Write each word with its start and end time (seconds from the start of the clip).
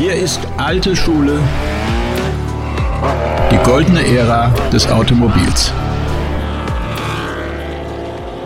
Hier 0.00 0.14
ist 0.14 0.40
alte 0.56 0.96
Schule, 0.96 1.38
die 3.52 3.58
goldene 3.68 4.02
Ära 4.02 4.48
des 4.72 4.88
Automobils. 4.88 5.74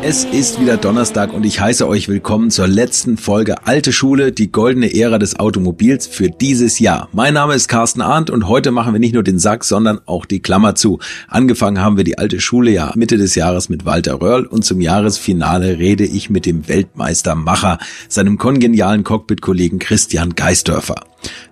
Es 0.03 0.25
ist 0.25 0.61
wieder 0.61 0.77
Donnerstag 0.79 1.33
und 1.33 1.47
ich 1.47 1.61
heiße 1.61 1.87
euch 1.87 2.09
willkommen 2.09 2.51
zur 2.51 2.67
letzten 2.67 3.17
Folge 3.17 3.69
Alte 3.69 3.93
Schule, 3.93 4.33
die 4.33 4.51
goldene 4.51 4.93
Ära 4.93 5.19
des 5.19 5.39
Automobils 5.39 6.09
für 6.09 6.29
dieses 6.29 6.81
Jahr. 6.81 7.09
Mein 7.13 7.35
Name 7.35 7.55
ist 7.55 7.69
Carsten 7.69 8.01
Arndt 8.01 8.31
und 8.31 8.49
heute 8.49 8.73
machen 8.73 8.93
wir 8.93 8.99
nicht 8.99 9.15
nur 9.15 9.23
den 9.23 9.39
Sack, 9.39 9.63
sondern 9.63 10.01
auch 10.07 10.27
die 10.27 10.41
Klammer 10.41 10.75
zu. 10.75 10.99
Angefangen 11.29 11.81
haben 11.81 11.97
wir 11.97 12.03
die 12.03 12.19
alte 12.19 12.41
Schule 12.41 12.73
ja 12.73 12.93
Mitte 12.97 13.17
des 13.17 13.37
Jahres 13.37 13.69
mit 13.69 13.85
Walter 13.87 14.21
Röhrl 14.21 14.47
und 14.47 14.65
zum 14.65 14.81
Jahresfinale 14.81 15.79
rede 15.79 16.05
ich 16.05 16.31
mit 16.31 16.47
dem 16.47 16.67
Weltmeister 16.67 17.37
Macher, 17.37 17.79
seinem 18.09 18.39
kongenialen 18.39 19.05
Cockpit-Kollegen 19.05 19.79
Christian 19.79 20.35
Geisdörfer 20.35 20.97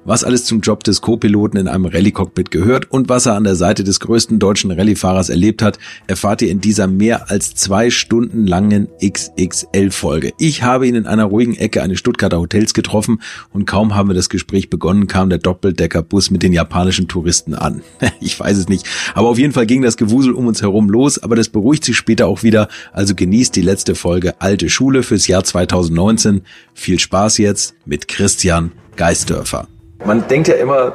was 0.05 0.25
alles 0.25 0.45
zum 0.45 0.61
Job 0.61 0.85
des 0.85 1.01
Co-Piloten 1.01 1.57
in 1.57 1.69
einem 1.69 1.87
Rallye-Cockpit 1.87 2.51
gehört 2.51 2.91
und 2.91 3.09
was 3.09 3.27
er 3.27 3.35
an 3.35 3.45
der 3.45 3.57
Seite 3.57 3.85
des 3.85 4.01
größten 4.01 4.39
deutschen 4.39 4.71
Rallye-Fahrers 4.71 5.29
erlebt 5.29 5.63
hat, 5.63 5.79
erfahrt 6.07 6.43
ihr 6.43 6.51
in 6.51 6.61
dieser 6.61 6.87
mehr 6.87 7.31
als 7.31 7.55
zwei 7.55 7.91
Stunden 7.91 8.47
langen 8.47 8.89
XXL-Folge. 9.05 10.33
Ich 10.39 10.63
habe 10.63 10.87
ihn 10.87 10.95
in 10.95 11.07
einer 11.07 11.25
ruhigen 11.25 11.55
Ecke 11.55 11.83
eines 11.83 11.99
Stuttgarter 11.99 12.39
Hotels 12.39 12.75
getroffen 12.75 13.21
und 13.53 13.67
kaum 13.67 13.95
haben 13.95 14.09
wir 14.09 14.15
das 14.15 14.29
Gespräch 14.29 14.71
begonnen, 14.71 15.07
kam 15.07 15.29
der 15.29 15.39
Doppeldeckerbus 15.39 16.31
mit 16.31 16.43
den 16.43 16.53
japanischen 16.53 17.09
Touristen 17.09 17.55
an. 17.55 17.83
ich 18.21 18.39
weiß 18.39 18.57
es 18.57 18.69
nicht, 18.69 18.87
aber 19.15 19.29
auf 19.29 19.39
jeden 19.39 19.53
Fall 19.53 19.67
ging 19.67 19.83
das 19.83 19.97
Gewusel 19.97 20.33
um 20.33 20.47
uns 20.47 20.63
herum 20.63 20.89
los, 20.89 21.19
aber 21.19 21.37
das 21.37 21.49
beruhigt 21.49 21.85
sich 21.85 21.97
später 21.97 22.27
auch 22.27 22.43
wieder, 22.43 22.69
also 22.93 23.15
genießt 23.15 23.55
die 23.55 23.63
letzte 23.63 23.95
Folge 23.95 24.41
Alte 24.41 24.69
Schule 24.69 25.03
fürs 25.03 25.27
Jahr 25.27 25.45
2019. 25.45 26.43
Viel 26.75 26.99
Spaß 26.99 27.39
jetzt 27.39 27.75
mit 27.85 28.09
Christian 28.09 28.73
Geisdörfer. 28.97 29.69
Man 30.05 30.27
denkt 30.29 30.49
ja 30.49 30.55
immer, 30.55 30.93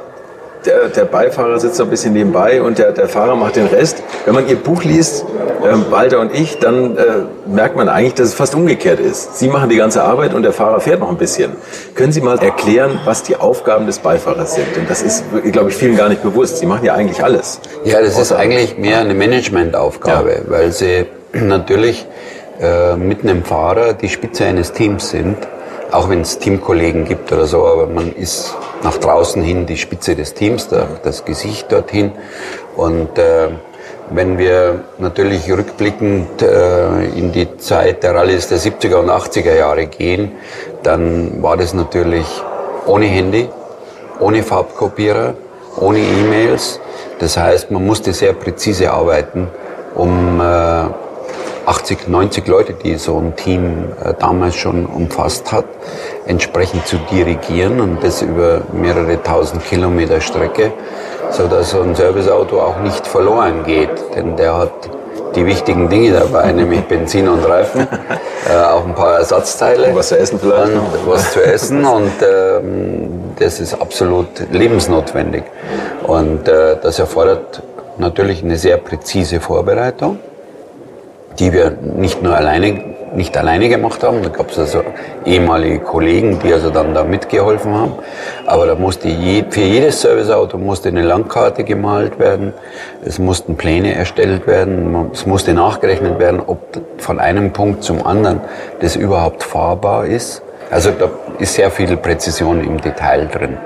der, 0.66 0.88
der, 0.88 1.04
Beifahrer 1.04 1.58
sitzt 1.60 1.80
ein 1.80 1.88
bisschen 1.88 2.12
nebenbei 2.12 2.60
und 2.60 2.78
der, 2.78 2.92
der, 2.92 3.08
Fahrer 3.08 3.36
macht 3.36 3.56
den 3.56 3.66
Rest. 3.66 4.02
Wenn 4.24 4.34
man 4.34 4.48
Ihr 4.48 4.56
Buch 4.56 4.82
liest, 4.84 5.24
äh, 5.62 5.90
Walter 5.90 6.20
und 6.20 6.34
ich, 6.34 6.58
dann 6.58 6.96
äh, 6.96 7.02
merkt 7.46 7.76
man 7.76 7.88
eigentlich, 7.88 8.14
dass 8.14 8.28
es 8.28 8.34
fast 8.34 8.54
umgekehrt 8.54 9.00
ist. 9.00 9.38
Sie 9.38 9.48
machen 9.48 9.70
die 9.70 9.76
ganze 9.76 10.02
Arbeit 10.02 10.34
und 10.34 10.42
der 10.42 10.52
Fahrer 10.52 10.80
fährt 10.80 11.00
noch 11.00 11.10
ein 11.10 11.16
bisschen. 11.16 11.52
Können 11.94 12.12
Sie 12.12 12.20
mal 12.20 12.38
erklären, 12.38 13.00
was 13.04 13.22
die 13.22 13.36
Aufgaben 13.36 13.86
des 13.86 13.98
Beifahrers 14.00 14.54
sind? 14.54 14.66
Denn 14.76 14.86
das 14.88 15.02
ist, 15.02 15.24
glaube 15.52 15.70
ich, 15.70 15.76
vielen 15.76 15.96
gar 15.96 16.08
nicht 16.08 16.22
bewusst. 16.22 16.58
Sie 16.58 16.66
machen 16.66 16.84
ja 16.84 16.94
eigentlich 16.94 17.22
alles. 17.22 17.60
Ja, 17.84 18.00
das 18.00 18.18
ist 18.18 18.32
eigentlich 18.32 18.78
mehr 18.78 18.98
eine 18.98 19.14
Managementaufgabe, 19.14 20.32
ja. 20.32 20.40
weil 20.48 20.72
Sie 20.72 21.06
natürlich 21.32 22.06
äh, 22.60 22.96
mit 22.96 23.22
einem 23.22 23.44
Fahrer 23.44 23.92
die 23.92 24.08
Spitze 24.08 24.44
eines 24.44 24.72
Teams 24.72 25.10
sind 25.10 25.36
auch 25.92 26.08
wenn 26.08 26.20
es 26.20 26.38
Teamkollegen 26.38 27.04
gibt 27.04 27.32
oder 27.32 27.46
so, 27.46 27.66
aber 27.66 27.86
man 27.86 28.12
ist 28.12 28.54
nach 28.82 28.98
draußen 28.98 29.42
hin 29.42 29.66
die 29.66 29.76
Spitze 29.76 30.14
des 30.14 30.34
Teams, 30.34 30.68
das 31.02 31.24
Gesicht 31.24 31.72
dorthin. 31.72 32.12
Und 32.76 33.18
äh, 33.18 33.48
wenn 34.10 34.38
wir 34.38 34.84
natürlich 34.98 35.50
rückblickend 35.50 36.42
äh, 36.42 37.04
in 37.08 37.32
die 37.32 37.56
Zeit 37.58 38.02
der 38.02 38.14
Rallyes 38.14 38.48
der 38.48 38.58
70er 38.58 38.96
und 38.96 39.10
80er 39.10 39.54
Jahre 39.54 39.86
gehen, 39.86 40.32
dann 40.82 41.42
war 41.42 41.56
das 41.56 41.74
natürlich 41.74 42.26
ohne 42.86 43.06
Handy, 43.06 43.48
ohne 44.20 44.42
Farbkopierer, 44.42 45.34
ohne 45.78 45.98
E-Mails. 45.98 46.80
Das 47.18 47.36
heißt, 47.36 47.70
man 47.70 47.84
musste 47.84 48.12
sehr 48.12 48.32
präzise 48.32 48.92
arbeiten, 48.92 49.48
um 49.94 50.40
äh, 50.40 50.84
80, 51.68 52.08
90 52.08 52.46
Leute, 52.46 52.72
die 52.72 52.94
so 52.94 53.18
ein 53.18 53.36
Team 53.36 53.92
äh, 54.02 54.14
damals 54.18 54.56
schon 54.56 54.86
umfasst 54.86 55.52
hat, 55.52 55.66
entsprechend 56.26 56.86
zu 56.86 56.96
dirigieren 57.10 57.80
und 57.80 58.02
das 58.02 58.22
über 58.22 58.62
mehrere 58.72 59.22
tausend 59.22 59.62
Kilometer 59.66 60.22
Strecke, 60.22 60.72
so 61.30 61.46
dass 61.46 61.70
so 61.70 61.82
ein 61.82 61.94
Serviceauto 61.94 62.58
auch 62.58 62.80
nicht 62.80 63.06
verloren 63.06 63.64
geht, 63.64 63.90
denn 64.16 64.34
der 64.36 64.56
hat 64.56 64.72
die 65.34 65.44
wichtigen 65.44 65.90
Dinge 65.90 66.12
dabei, 66.12 66.52
nämlich 66.52 66.80
Benzin 66.84 67.28
und 67.28 67.46
Reifen, 67.46 67.86
äh, 68.50 68.56
auch 68.56 68.86
ein 68.86 68.94
paar 68.94 69.18
Ersatzteile. 69.18 69.88
Und 69.88 69.96
was 69.96 70.08
zu 70.08 70.18
essen 70.18 70.40
vielleicht. 70.40 70.72
Und 70.72 71.06
was 71.06 71.32
zu 71.32 71.44
essen 71.44 71.84
und 71.84 72.12
ähm, 72.22 73.10
das 73.38 73.60
ist 73.60 73.74
absolut 73.74 74.50
lebensnotwendig. 74.50 75.42
Und 76.06 76.48
äh, 76.48 76.76
das 76.82 76.98
erfordert 76.98 77.62
natürlich 77.98 78.42
eine 78.42 78.56
sehr 78.56 78.78
präzise 78.78 79.38
Vorbereitung 79.38 80.18
die 81.38 81.52
wir 81.52 81.76
nicht 81.80 82.22
nur 82.22 82.36
alleine, 82.36 82.84
nicht 83.14 83.36
alleine 83.36 83.68
gemacht 83.68 84.02
haben. 84.02 84.22
Da 84.22 84.28
gab 84.28 84.50
es 84.50 84.58
also 84.58 84.82
ehemalige 85.24 85.80
Kollegen, 85.80 86.38
die 86.40 86.52
also 86.52 86.70
dann 86.70 86.94
da 86.94 87.04
mitgeholfen 87.04 87.74
haben. 87.74 87.92
Aber 88.46 88.66
da 88.66 88.74
musste 88.74 89.08
je, 89.08 89.44
für 89.48 89.60
jedes 89.60 90.00
Serviceauto 90.00 90.58
musste 90.58 90.88
eine 90.88 91.02
Landkarte 91.02 91.64
gemalt 91.64 92.18
werden. 92.18 92.52
Es 93.04 93.18
mussten 93.18 93.56
Pläne 93.56 93.94
erstellt 93.94 94.46
werden. 94.46 95.10
Es 95.12 95.26
musste 95.26 95.54
nachgerechnet 95.54 96.18
werden, 96.18 96.40
ob 96.44 96.58
von 96.98 97.20
einem 97.20 97.52
Punkt 97.52 97.84
zum 97.84 98.04
anderen 98.06 98.40
das 98.80 98.96
überhaupt 98.96 99.42
fahrbar 99.42 100.06
ist. 100.06 100.42
Also 100.70 100.90
da 100.90 101.08
ist 101.38 101.54
sehr 101.54 101.70
viel 101.70 101.96
Präzision 101.96 102.62
im 102.62 102.80
Detail 102.80 103.26
drin. 103.26 103.56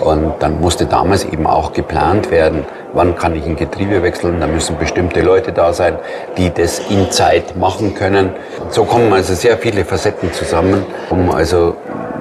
Und 0.00 0.34
dann 0.38 0.60
musste 0.60 0.86
damals 0.86 1.24
eben 1.24 1.46
auch 1.46 1.72
geplant 1.72 2.30
werden, 2.30 2.64
wann 2.92 3.16
kann 3.16 3.34
ich 3.34 3.44
ein 3.44 3.56
Getriebe 3.56 4.02
wechseln. 4.02 4.40
Da 4.40 4.46
müssen 4.46 4.78
bestimmte 4.78 5.20
Leute 5.22 5.52
da 5.52 5.72
sein, 5.72 5.98
die 6.36 6.52
das 6.54 6.80
in 6.88 7.10
Zeit 7.10 7.56
machen 7.56 7.94
können. 7.94 8.30
So 8.70 8.84
kommen 8.84 9.12
also 9.12 9.34
sehr 9.34 9.58
viele 9.58 9.84
Facetten 9.84 10.32
zusammen, 10.32 10.86
um 11.10 11.30
also 11.30 11.74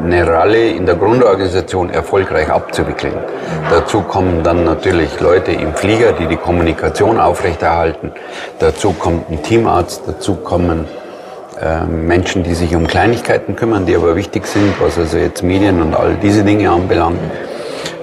eine 0.03 0.27
Rallye 0.27 0.71
in 0.71 0.85
der 0.85 0.95
Grundorganisation 0.95 1.89
erfolgreich 1.89 2.49
abzuwickeln. 2.49 3.13
Dazu 3.69 4.01
kommen 4.01 4.43
dann 4.43 4.63
natürlich 4.63 5.19
Leute 5.19 5.51
im 5.51 5.73
Flieger, 5.73 6.13
die 6.13 6.27
die 6.27 6.37
Kommunikation 6.37 7.19
aufrechterhalten. 7.19 8.11
Dazu 8.59 8.93
kommt 8.93 9.29
ein 9.29 9.43
Teamarzt, 9.43 10.03
dazu 10.07 10.35
kommen 10.35 10.85
Menschen, 11.87 12.43
die 12.43 12.53
sich 12.53 12.75
um 12.75 12.85
Kleinigkeiten 12.85 13.55
kümmern, 13.55 13.85
die 13.85 13.95
aber 13.95 14.15
wichtig 14.15 14.45
sind, 14.45 14.79
was 14.79 14.97
also 14.97 15.17
jetzt 15.17 15.43
Medien 15.43 15.81
und 15.81 15.95
all 15.95 16.15
diese 16.21 16.43
Dinge 16.43 16.69
anbelangt. 16.69 17.19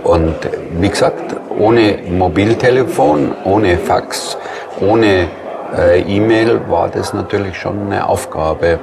Und 0.02 0.34
wie 0.80 0.88
gesagt, 0.88 1.34
ohne 1.58 1.98
Mobiltelefon, 2.10 3.32
ohne 3.44 3.78
Fax, 3.78 4.36
ohne 4.80 5.28
äh, 5.76 6.00
E-Mail 6.02 6.60
war 6.68 6.88
das 6.88 7.14
natürlich 7.14 7.56
schon 7.56 7.86
eine 7.86 8.08
Aufgabe, 8.08 8.66
äh, 8.66 8.78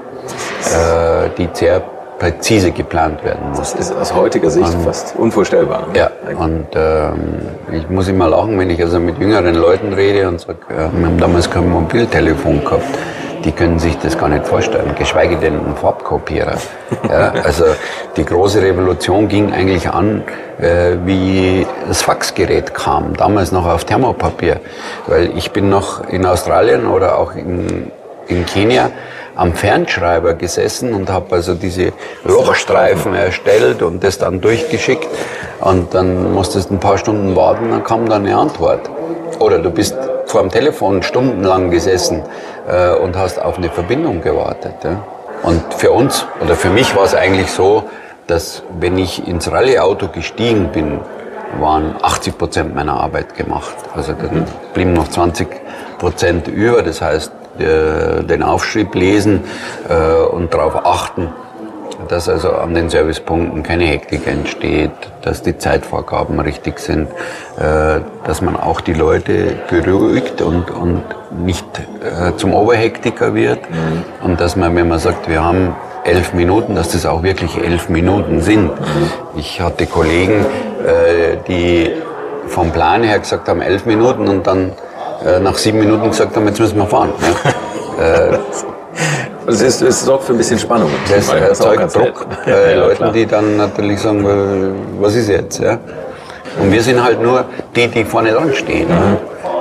die 1.38 1.50
sehr 1.54 1.82
präzise 2.18 2.72
geplant 2.72 3.24
werden 3.24 3.50
musste. 3.50 3.78
Das 3.78 3.90
ist 3.90 3.98
aus 3.98 4.14
heutiger 4.14 4.50
Sicht 4.50 4.74
und, 4.74 4.84
fast 4.84 5.16
unvorstellbar. 5.18 5.88
Ne? 5.88 6.00
Ja, 6.00 6.12
und 6.38 6.68
ähm, 6.76 7.42
ich 7.72 7.90
muss 7.90 8.08
immer 8.08 8.30
lachen, 8.30 8.58
wenn 8.60 8.70
ich 8.70 8.82
also 8.82 9.00
mit 9.00 9.18
jüngeren 9.18 9.56
Leuten 9.56 9.94
rede 9.94 10.28
und 10.28 10.40
sage, 10.40 10.60
äh, 10.70 10.76
wir 10.92 11.08
haben 11.08 11.18
damals 11.20 11.50
kein 11.50 11.70
Mobiltelefon 11.70 12.64
gehabt 12.64 12.98
die 13.44 13.52
können 13.52 13.80
sich 13.80 13.98
das 13.98 14.18
gar 14.18 14.30
nicht 14.30 14.46
vorstellen, 14.46 14.96
geschweige 14.98 15.38
denn 15.38 15.56
ein 15.56 15.76
Farbkopierer. 15.76 16.58
Ja, 17.10 17.34
also 17.44 17.66
die 18.16 18.26
große 18.26 18.62
Revolution 18.62 19.28
ging 19.28 19.52
eigentlich 19.54 19.90
an, 19.90 20.24
äh, 20.60 20.98
wie 21.06 21.66
das 21.88 22.02
Faxgerät 22.02 22.74
kam, 22.74 23.16
damals 23.16 23.52
noch 23.52 23.66
auf 23.66 23.86
Thermopapier. 23.86 24.60
Weil 25.08 25.36
ich 25.38 25.52
bin 25.52 25.70
noch 25.70 26.08
in 26.08 26.26
Australien 26.26 26.88
oder 26.88 27.18
auch 27.18 27.36
in, 27.36 27.92
in 28.28 28.46
Kenia 28.46 28.92
am 29.36 29.54
Fernschreiber 29.54 30.34
gesessen 30.34 30.94
und 30.94 31.10
habe 31.10 31.36
also 31.36 31.56
diese 31.56 31.94
Lochstreifen 32.26 33.16
erstellt 33.16 33.82
und 33.82 34.04
das 34.04 34.18
dann 34.18 34.42
durchgeschickt. 34.42 35.08
Und 35.62 35.94
dann 35.94 36.34
musstest 36.34 36.72
ein 36.72 36.80
paar 36.80 36.98
Stunden 36.98 37.36
warten, 37.36 37.72
dann 37.72 37.84
kam 37.84 38.08
dann 38.10 38.26
eine 38.26 38.38
Antwort. 38.38 38.90
Oder 39.40 39.60
du 39.60 39.72
bist 39.72 39.96
vor 40.26 40.42
dem 40.42 40.52
Telefon 40.52 41.04
stundenlang 41.04 41.72
gesessen 41.72 42.24
äh, 42.68 42.96
und 42.96 43.18
hast 43.18 43.42
auf 43.42 43.58
eine 43.58 43.70
Verbindung 43.70 44.22
gewartet. 44.22 44.76
Ja? 44.84 45.04
Und 45.44 45.74
für 45.74 45.92
uns 45.92 46.26
oder 46.42 46.56
für 46.56 46.70
mich 46.70 46.96
war 46.96 47.04
es 47.04 47.16
eigentlich 47.16 47.52
so, 47.52 47.84
dass 48.28 48.64
wenn 48.80 48.98
ich 48.98 49.28
ins 49.28 49.52
Rallye-Auto 49.52 50.08
gestiegen 50.08 50.70
bin, 50.72 51.00
waren 51.60 51.96
80 52.02 52.38
Prozent 52.38 52.76
meiner 52.76 52.94
Arbeit 52.94 53.36
gemacht. 53.36 53.76
Also 53.96 54.14
dann 54.14 54.46
blieben 54.74 54.94
noch 54.94 55.10
20 55.10 55.48
Prozent 55.98 56.48
über. 56.48 56.82
Das 56.82 57.02
heißt, 57.02 57.32
äh, 57.60 58.24
den 58.24 58.44
Aufschrieb 58.44 58.96
lesen 58.96 59.44
äh, 59.90 60.24
und 60.24 60.54
darauf 60.54 60.86
achten, 60.86 61.30
dass 62.12 62.28
also 62.28 62.52
an 62.52 62.74
den 62.74 62.90
Servicepunkten 62.90 63.64
keine 63.64 63.86
Hektik 63.86 64.28
entsteht, 64.28 64.92
dass 65.22 65.42
die 65.42 65.58
Zeitvorgaben 65.58 66.40
richtig 66.42 66.80
sind, 66.80 67.08
äh, 67.58 68.02
dass 68.26 68.42
man 68.42 68.58
auch 68.58 68.82
die 68.82 68.94
Leute 68.94 69.56
beruhigt 69.70 70.42
und, 70.42 70.70
und 70.72 71.04
nicht 71.32 71.66
äh, 71.80 72.36
zum 72.36 72.54
Oberhektiker 72.54 73.34
wird 73.34 73.60
mhm. 73.70 74.04
und 74.24 74.42
dass 74.42 74.58
man, 74.58 74.76
wenn 74.76 74.90
man 74.90 75.00
sagt, 75.00 75.30
wir 75.30 75.42
haben 75.42 75.74
elf 76.04 76.34
Minuten, 76.34 76.76
dass 76.76 76.90
das 76.90 77.06
auch 77.06 77.24
wirklich 77.24 77.58
elf 77.58 77.88
Minuten 77.88 78.42
sind. 78.42 78.66
Mhm. 78.66 79.10
Ich 79.38 79.62
hatte 79.62 79.86
Kollegen, 79.86 80.46
äh, 80.86 81.38
die 81.48 81.94
vom 82.48 82.72
Plan 82.72 83.04
her 83.04 83.20
gesagt 83.20 83.48
haben, 83.48 83.62
elf 83.62 83.86
Minuten 83.86 84.28
und 84.28 84.46
dann 84.46 84.74
nach 85.44 85.56
sieben 85.56 85.80
Minuten 85.80 86.10
gesagt 86.10 86.36
haben, 86.36 86.48
jetzt 86.48 86.60
müssen 86.60 86.80
wir 86.80 86.88
fahren. 86.88 87.14
Es, 89.48 89.62
ist, 89.62 89.82
es 89.82 90.06
sorgt 90.06 90.26
für 90.26 90.34
ein 90.34 90.38
bisschen 90.38 90.60
Spannung. 90.60 90.90
Das 91.10 91.30
erzeugt 91.34 91.96
Druck 91.96 92.28
bei 92.46 92.52
Ja, 92.74 92.80
Leuten, 92.80 92.96
klar. 92.98 93.12
die 93.12 93.26
dann 93.26 93.58
natürlich 93.58 94.00
sagen, 94.00 94.24
äh, 94.26 95.02
was 95.02 95.16
ist 95.16 95.30
jetzt? 95.30 95.60
Ja? 95.60 95.80
Und 96.62 96.72
wir 96.72 96.82
sind 96.84 97.04
halt 97.04 97.22
nur 97.22 97.46
die, 97.76 97.88
die 97.88 98.04
vorne 98.06 98.32
dran 98.32 98.54
stehen. 98.54 98.88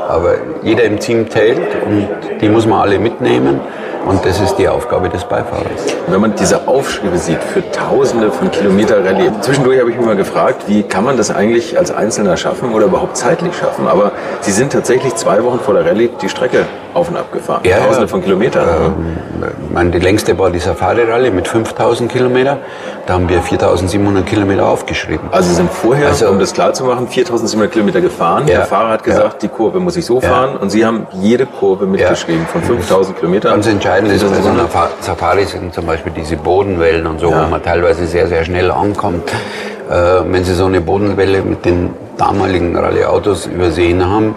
Aber 0.08 0.34
jeder 0.62 0.84
im 0.84 0.98
Team 0.98 1.28
teilt 1.28 1.60
und 1.86 2.08
die 2.40 2.48
muss 2.48 2.66
man 2.66 2.80
alle 2.80 2.98
mitnehmen. 2.98 3.60
Und 4.06 4.24
das 4.24 4.40
ist 4.40 4.56
die 4.56 4.66
Aufgabe 4.66 5.10
des 5.10 5.24
Beifahrers. 5.24 5.84
Wenn 6.08 6.22
man 6.22 6.34
diese 6.34 6.66
Aufschriebe 6.66 7.18
sieht 7.18 7.42
für 7.42 7.62
Tausende 7.70 8.32
von 8.32 8.50
Kilometer 8.50 9.04
Rallye, 9.04 9.30
zwischendurch 9.42 9.78
habe 9.78 9.90
ich 9.90 9.96
mich 9.98 10.06
mal 10.06 10.16
gefragt, 10.16 10.64
wie 10.68 10.82
kann 10.82 11.04
man 11.04 11.18
das 11.18 11.30
eigentlich 11.30 11.76
als 11.78 11.90
Einzelner 11.90 12.38
schaffen 12.38 12.72
oder 12.72 12.86
überhaupt 12.86 13.18
zeitlich 13.18 13.54
schaffen? 13.54 13.86
Aber 13.86 14.12
Sie 14.40 14.52
sind 14.52 14.72
tatsächlich 14.72 15.14
zwei 15.16 15.44
Wochen 15.44 15.60
vor 15.60 15.74
der 15.74 15.84
Rallye 15.84 16.08
die 16.22 16.30
Strecke 16.30 16.64
auf 16.94 17.08
und 17.08 17.16
ab 17.16 17.32
gefahren. 17.32 17.60
Ja, 17.64 17.78
Tausende 17.78 18.02
ja. 18.02 18.06
von 18.08 18.22
Kilometern. 18.22 18.66
Ich 19.68 19.74
meine, 19.74 19.90
die 19.90 19.98
längste 19.98 20.38
war 20.38 20.50
die 20.50 20.58
Safari-Rallye 20.58 21.30
mit 21.30 21.48
5000 21.48 22.10
Kilometer. 22.10 22.58
Da 23.06 23.14
haben 23.14 23.28
wir 23.28 23.40
4700 23.42 24.26
Kilometer 24.26 24.66
aufgeschrieben. 24.66 25.28
Also 25.32 25.48
Sie 25.48 25.54
sind 25.56 25.70
vorher, 25.70 26.08
Also- 26.08 26.28
um 26.28 26.38
das 26.38 26.52
klar 26.52 26.72
zu 26.72 26.84
machen, 26.84 27.08
4700 27.08 27.72
Kilometer 27.72 28.00
gefahren. 28.00 28.44
Ja. 28.46 28.58
Der 28.58 28.66
Fahrer 28.66 28.90
hat 28.90 29.04
gesagt, 29.04 29.42
die 29.42 29.48
Kurve 29.48 29.80
muss 29.80 29.96
ich 29.96 30.04
so 30.06 30.20
fahren. 30.20 30.56
Und 30.56 30.70
Sie 30.70 30.84
haben 30.84 31.06
jede 31.12 31.46
Kurve 31.46 31.86
mitgeschrieben 31.86 32.46
von 32.46 32.62
5000 32.62 33.16
Kilometern. 33.18 33.52
Ganz 33.52 33.66
entscheidend 33.66 34.12
ist 34.12 34.22
bei 34.22 34.40
so 34.40 34.48
einer 34.48 34.60
eine- 34.60 34.68
Fa- 34.68 34.90
Safari 35.00 35.44
sind 35.44 35.72
zum 35.74 35.86
Beispiel 35.86 36.12
diese 36.14 36.36
Bodenwellen 36.36 37.06
und 37.06 37.20
so, 37.20 37.30
Ja. 37.30 37.44
wo 37.44 37.50
man 37.50 37.62
teilweise 37.62 38.06
sehr, 38.06 38.28
sehr 38.28 38.44
schnell 38.44 38.70
ankommt. 38.70 39.30
Äh, 39.90 39.94
wenn 40.30 40.44
Sie 40.44 40.54
so 40.54 40.66
eine 40.66 40.80
Bodenwelle 40.80 41.42
mit 41.42 41.64
den 41.64 41.90
damaligen 42.16 42.76
Rallye-Autos 42.76 43.46
übersehen 43.46 44.08
haben, 44.08 44.36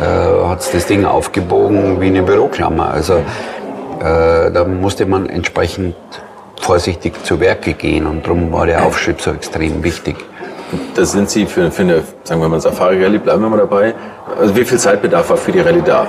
äh, 0.00 0.48
hat 0.48 0.74
das 0.74 0.86
Ding 0.86 1.04
aufgebogen 1.04 2.00
wie 2.00 2.06
eine 2.06 2.22
Büroklammer. 2.22 2.90
Also 2.90 3.14
äh, 3.14 4.50
da 4.50 4.64
musste 4.64 5.06
man 5.06 5.28
entsprechend 5.28 5.94
vorsichtig 6.60 7.22
zu 7.24 7.40
Werke 7.40 7.74
gehen 7.74 8.06
und 8.06 8.24
darum 8.24 8.52
war 8.52 8.66
der 8.66 8.84
Aufschrieb 8.84 9.20
so 9.20 9.32
extrem 9.32 9.82
wichtig. 9.84 10.16
Das 10.94 11.12
sind 11.12 11.28
Sie 11.30 11.46
für, 11.46 11.70
für 11.70 11.82
eine, 11.82 12.02
sagen 12.22 12.40
wir 12.40 12.48
mal, 12.48 12.60
Safari-Rallye, 12.60 13.18
bleiben 13.18 13.42
wir 13.42 13.48
mal 13.50 13.58
dabei. 13.58 13.94
Also 14.40 14.56
wie 14.56 14.64
viel 14.64 14.78
Zeitbedarf 14.78 15.30
war 15.30 15.36
für 15.36 15.52
die 15.52 15.60
Rallye 15.60 15.82
da? 15.84 16.06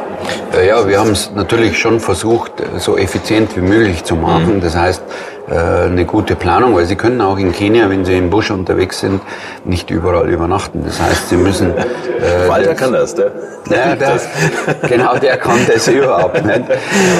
Äh, 0.53 0.67
Ja, 0.67 0.87
wir 0.87 0.99
haben 0.99 1.11
es 1.11 1.31
natürlich 1.35 1.77
schon 1.77 1.99
versucht, 1.99 2.59
äh, 2.61 2.79
so 2.79 2.97
effizient 2.97 3.55
wie 3.55 3.61
möglich 3.61 4.03
zu 4.03 4.15
machen. 4.15 4.61
Das 4.61 4.75
heißt, 4.75 5.03
äh, 5.49 5.53
eine 5.85 6.05
gute 6.05 6.35
Planung, 6.35 6.75
weil 6.75 6.85
Sie 6.85 6.95
können 6.95 7.21
auch 7.21 7.37
in 7.37 7.51
Kenia, 7.51 7.89
wenn 7.89 8.05
Sie 8.05 8.17
im 8.17 8.29
Busch 8.29 8.49
unterwegs 8.51 8.99
sind, 9.01 9.21
nicht 9.63 9.89
überall 9.91 10.29
übernachten. 10.29 10.83
Das 10.85 10.99
heißt, 11.01 11.29
Sie 11.29 11.37
müssen... 11.37 11.71
äh, 11.77 12.49
Walter 12.49 12.73
kann 12.73 12.93
das, 12.93 13.13
der? 13.15 13.31
ja, 13.69 13.95
der, 13.95 14.19
genau, 14.89 15.17
der 15.17 15.37
kann 15.37 15.59
das 15.71 15.87
überhaupt 15.87 16.43
nicht. 16.45 16.63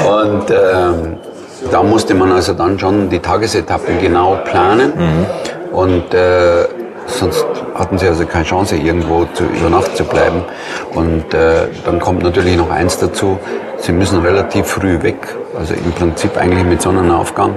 Und 0.08 0.50
ähm, 0.50 1.18
da 1.72 1.84
musste 1.84 2.14
man 2.14 2.32
also 2.32 2.54
dann 2.54 2.80
schon 2.80 3.10
die 3.10 3.20
Tagesetappen 3.20 4.00
genau 4.00 4.38
planen. 4.46 4.94
Und 5.72 6.14
äh, 6.14 6.66
sonst 7.08 7.46
hatten 7.74 7.98
sie 7.98 8.08
also 8.08 8.26
keine 8.26 8.46
Chance, 8.46 8.76
irgendwo 8.76 9.26
zu, 9.34 9.44
über 9.44 9.70
Nacht 9.70 9.96
zu 9.96 10.04
bleiben. 10.04 10.44
Und 10.94 11.34
äh, 11.34 11.68
dann 11.86 12.00
kommt 12.00 12.24
natürlich 12.24 12.58
noch 12.58 12.70
eins 12.70 12.98
dazu, 12.98 13.40
sie 13.78 13.92
müssen 13.92 14.22
relativ 14.22 14.68
früh 14.68 15.02
weg. 15.02 15.18
Also 15.58 15.74
im 15.74 15.92
Prinzip 15.94 16.38
eigentlich 16.38 16.66
mit 16.66 16.82
Sonnenaufgang. 16.82 17.56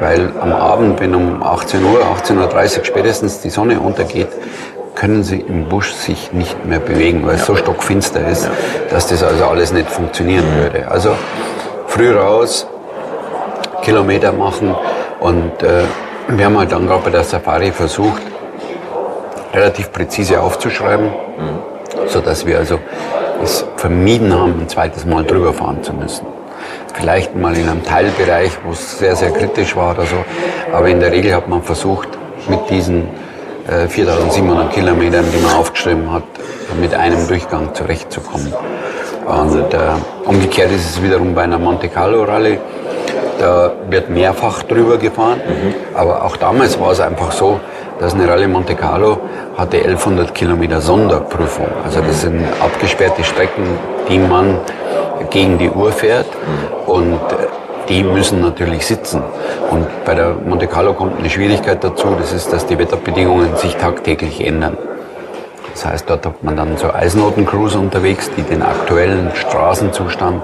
Weil 0.00 0.30
am 0.40 0.52
Abend, 0.52 1.00
wenn 1.00 1.14
um 1.14 1.42
18 1.42 1.82
Uhr, 1.84 2.00
18.30 2.24 2.78
Uhr 2.78 2.84
spätestens 2.84 3.40
die 3.40 3.50
Sonne 3.50 3.80
untergeht, 3.80 4.28
können 4.94 5.22
sie 5.22 5.40
im 5.40 5.68
Busch 5.68 5.92
sich 5.92 6.32
nicht 6.32 6.64
mehr 6.66 6.78
bewegen, 6.78 7.26
weil 7.26 7.36
es 7.36 7.46
so 7.46 7.56
stockfinster 7.56 8.26
ist, 8.28 8.48
dass 8.90 9.06
das 9.06 9.22
also 9.22 9.46
alles 9.46 9.72
nicht 9.72 9.90
funktionieren 9.90 10.44
würde. 10.60 10.88
Also 10.90 11.16
früh 11.86 12.12
raus, 12.12 12.66
Kilometer 13.82 14.32
machen 14.32 14.74
und 15.20 15.62
äh, 15.62 15.84
wir 16.28 16.44
haben 16.44 16.58
halt 16.58 16.72
dann 16.72 16.86
gerade 16.86 17.02
bei 17.02 17.10
der 17.10 17.24
Safari 17.24 17.72
versucht, 17.72 18.22
relativ 19.52 19.92
präzise 19.92 20.40
aufzuschreiben, 20.40 21.10
so 22.06 22.20
dass 22.20 22.46
wir 22.46 22.58
also 22.58 22.78
es 23.42 23.64
vermieden 23.76 24.32
haben, 24.32 24.60
ein 24.60 24.68
zweites 24.68 25.04
Mal 25.04 25.24
drüber 25.24 25.52
fahren 25.52 25.82
zu 25.82 25.92
müssen. 25.92 26.26
Vielleicht 26.94 27.34
mal 27.34 27.56
in 27.56 27.68
einem 27.68 27.82
Teilbereich, 27.82 28.52
wo 28.64 28.72
es 28.72 28.98
sehr, 28.98 29.16
sehr 29.16 29.30
kritisch 29.30 29.74
war 29.74 29.94
oder 29.94 30.04
so, 30.04 30.24
aber 30.72 30.88
in 30.88 31.00
der 31.00 31.10
Regel 31.10 31.34
hat 31.34 31.48
man 31.48 31.62
versucht, 31.62 32.08
mit 32.48 32.70
diesen 32.70 33.08
äh, 33.68 33.88
4700 33.88 34.72
Kilometern, 34.72 35.24
die 35.32 35.42
man 35.42 35.54
aufgeschrieben 35.54 36.12
hat, 36.12 36.24
mit 36.80 36.94
einem 36.94 37.26
Durchgang 37.28 37.74
zurechtzukommen. 37.74 38.52
Und 39.26 39.74
äh, 39.74 39.78
umgekehrt 40.24 40.72
ist 40.72 40.90
es 40.90 41.02
wiederum 41.02 41.34
bei 41.34 41.42
einer 41.42 41.58
Monte 41.58 41.88
Carlo 41.88 42.24
Rallye. 42.24 42.58
Da 43.38 43.72
wird 43.88 44.10
mehrfach 44.10 44.62
drüber 44.64 44.98
gefahren. 44.98 45.40
Aber 45.94 46.24
auch 46.24 46.36
damals 46.36 46.78
war 46.80 46.92
es 46.92 47.00
einfach 47.00 47.32
so, 47.32 47.60
dass 48.02 48.14
eine 48.14 48.28
Rallye 48.28 48.48
Monte 48.48 48.74
Carlo 48.74 49.20
hatte 49.56 49.76
1100 49.76 50.34
Kilometer 50.34 50.80
Sonderprüfung. 50.80 51.68
Also 51.84 52.00
das 52.00 52.22
sind 52.22 52.42
abgesperrte 52.60 53.22
Strecken, 53.22 53.62
die 54.08 54.18
man 54.18 54.58
gegen 55.30 55.56
die 55.56 55.70
Uhr 55.70 55.92
fährt. 55.92 56.26
Und 56.86 57.20
die 57.88 58.02
müssen 58.02 58.40
natürlich 58.40 58.84
sitzen. 58.84 59.22
Und 59.70 59.86
bei 60.04 60.16
der 60.16 60.34
Monte 60.34 60.66
Carlo 60.66 60.94
kommt 60.94 61.20
eine 61.20 61.30
Schwierigkeit 61.30 61.84
dazu, 61.84 62.08
das 62.18 62.32
ist, 62.32 62.52
dass 62.52 62.66
die 62.66 62.76
Wetterbedingungen 62.76 63.54
sich 63.54 63.76
tagtäglich 63.76 64.44
ändern. 64.44 64.76
Das 65.72 65.86
heißt, 65.86 66.10
dort 66.10 66.26
hat 66.26 66.42
man 66.42 66.56
dann 66.56 66.76
so 66.76 66.92
Eisnotencrews 66.92 67.76
unterwegs, 67.76 68.28
die 68.36 68.42
den 68.42 68.62
aktuellen 68.62 69.30
Straßenzustand 69.32 70.42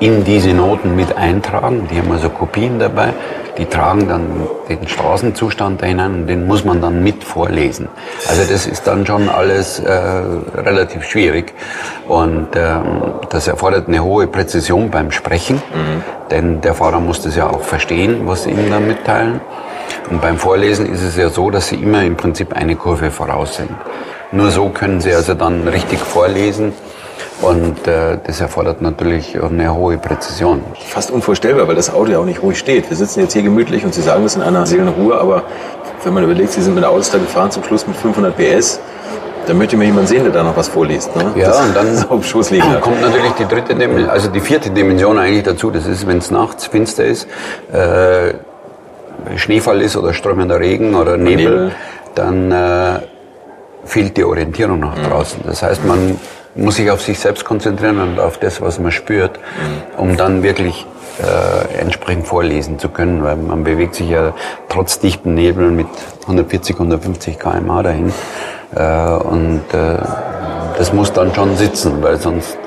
in 0.00 0.24
diese 0.24 0.50
Noten 0.50 0.96
mit 0.96 1.16
eintragen. 1.16 1.88
Die 1.90 1.98
haben 1.98 2.10
also 2.12 2.28
Kopien 2.28 2.78
dabei. 2.78 3.12
Die 3.58 3.64
tragen 3.64 4.06
dann 4.06 4.46
den 4.68 4.86
Straßenzustand 4.86 5.80
da 5.80 5.86
hinein 5.86 6.14
und 6.14 6.26
den 6.26 6.46
muss 6.46 6.64
man 6.64 6.82
dann 6.82 7.02
mit 7.02 7.24
vorlesen. 7.24 7.88
Also 8.28 8.42
das 8.42 8.66
ist 8.66 8.86
dann 8.86 9.06
schon 9.06 9.30
alles 9.30 9.78
äh, 9.78 9.90
relativ 9.90 11.04
schwierig 11.04 11.54
und 12.06 12.48
ähm, 12.54 13.14
das 13.30 13.48
erfordert 13.48 13.88
eine 13.88 14.04
hohe 14.04 14.26
Präzision 14.26 14.90
beim 14.90 15.10
Sprechen, 15.10 15.62
denn 16.30 16.60
der 16.60 16.74
Fahrer 16.74 17.00
muss 17.00 17.22
das 17.22 17.34
ja 17.34 17.48
auch 17.48 17.62
verstehen, 17.62 18.26
was 18.26 18.44
sie 18.44 18.50
ihm 18.50 18.68
dann 18.68 18.86
mitteilen. 18.86 19.40
Und 20.10 20.20
beim 20.20 20.36
Vorlesen 20.36 20.92
ist 20.92 21.02
es 21.02 21.16
ja 21.16 21.30
so, 21.30 21.50
dass 21.50 21.68
sie 21.68 21.76
immer 21.76 22.04
im 22.04 22.16
Prinzip 22.16 22.54
eine 22.54 22.76
Kurve 22.76 23.10
voraus 23.10 23.56
sind. 23.56 23.70
Nur 24.32 24.50
so 24.50 24.68
können 24.68 25.00
sie 25.00 25.14
also 25.14 25.32
dann 25.32 25.66
richtig 25.66 26.00
vorlesen 26.00 26.74
und 27.42 27.86
äh, 27.86 28.18
das 28.24 28.40
erfordert 28.40 28.82
natürlich 28.82 29.38
eine 29.40 29.74
hohe 29.74 29.98
Präzision. 29.98 30.62
Fast 30.88 31.10
unvorstellbar, 31.10 31.68
weil 31.68 31.74
das 31.74 31.92
Auto 31.92 32.10
ja 32.12 32.18
auch 32.18 32.24
nicht 32.24 32.42
ruhig 32.42 32.58
steht. 32.58 32.88
Wir 32.88 32.96
sitzen 32.96 33.20
jetzt 33.20 33.32
hier 33.32 33.42
gemütlich 33.42 33.84
und 33.84 33.94
Sie 33.94 34.02
sagen 34.02 34.22
das 34.22 34.36
in 34.36 34.42
einer 34.42 34.66
seelenden 34.66 34.94
Ruhe, 34.94 35.18
aber 35.18 35.44
wenn 36.04 36.14
man 36.14 36.24
überlegt, 36.24 36.52
Sie 36.52 36.62
sind 36.62 36.74
mit 36.74 36.82
der 36.82 36.90
Autostar 36.90 37.20
gefahren, 37.20 37.50
zum 37.50 37.64
Schluss 37.64 37.86
mit 37.86 37.96
500 37.96 38.36
PS, 38.36 38.80
dann 39.46 39.58
möchte 39.58 39.76
mir 39.76 39.84
jemand 39.84 40.08
sehen, 40.08 40.24
der 40.24 40.32
da 40.32 40.42
noch 40.42 40.56
was 40.56 40.68
vorliest. 40.68 41.14
Ne? 41.14 41.32
Ja, 41.36 41.48
das 41.48 41.60
und 41.60 41.76
dann 41.76 42.08
auf 42.08 42.26
Schoß 42.26 42.50
liegen 42.50 42.68
hat. 42.68 42.80
kommt 42.82 43.00
natürlich 43.00 43.32
die 43.32 43.46
dritte 43.46 43.74
Dimension, 43.74 44.10
also 44.10 44.28
die 44.28 44.40
vierte 44.40 44.70
Dimension 44.70 45.18
eigentlich 45.18 45.44
dazu. 45.44 45.70
Das 45.70 45.86
ist, 45.86 46.06
wenn 46.06 46.18
es 46.18 46.30
nachts 46.30 46.66
finster 46.66 47.04
ist, 47.04 47.28
äh, 47.72 48.34
Schneefall 49.36 49.82
ist 49.82 49.96
oder 49.96 50.12
strömender 50.14 50.60
Regen 50.60 50.94
oder 50.94 51.16
Nebel, 51.16 51.44
Nebel. 51.44 51.72
dann 52.14 52.52
äh, 52.52 53.00
fehlt 53.84 54.16
die 54.16 54.24
Orientierung 54.24 54.80
nach 54.80 54.98
draußen. 54.98 55.40
Das 55.46 55.62
heißt, 55.62 55.84
man 55.84 56.18
muss 56.56 56.76
sich 56.76 56.90
auf 56.90 57.02
sich 57.02 57.18
selbst 57.18 57.44
konzentrieren 57.44 57.98
und 58.00 58.18
auf 58.20 58.38
das, 58.38 58.60
was 58.60 58.78
man 58.78 58.92
spürt, 58.92 59.38
um 59.96 60.16
dann 60.16 60.42
wirklich 60.42 60.86
äh, 61.22 61.80
entsprechend 61.80 62.26
vorlesen 62.26 62.78
zu 62.78 62.88
können, 62.88 63.22
weil 63.22 63.36
man 63.36 63.64
bewegt 63.64 63.94
sich 63.94 64.08
ja 64.10 64.34
trotz 64.68 64.98
dichten 64.98 65.34
Nebeln 65.34 65.76
mit 65.76 65.86
140, 66.22 66.76
150 66.76 67.38
km/h 67.38 67.82
dahin. 67.82 68.12
Äh, 68.74 69.24
und 69.24 69.62
äh, 69.72 69.98
das 70.78 70.92
muss 70.92 71.12
dann 71.12 71.34
schon 71.34 71.56
sitzen, 71.56 72.02
weil 72.02 72.18
sonst 72.18 72.58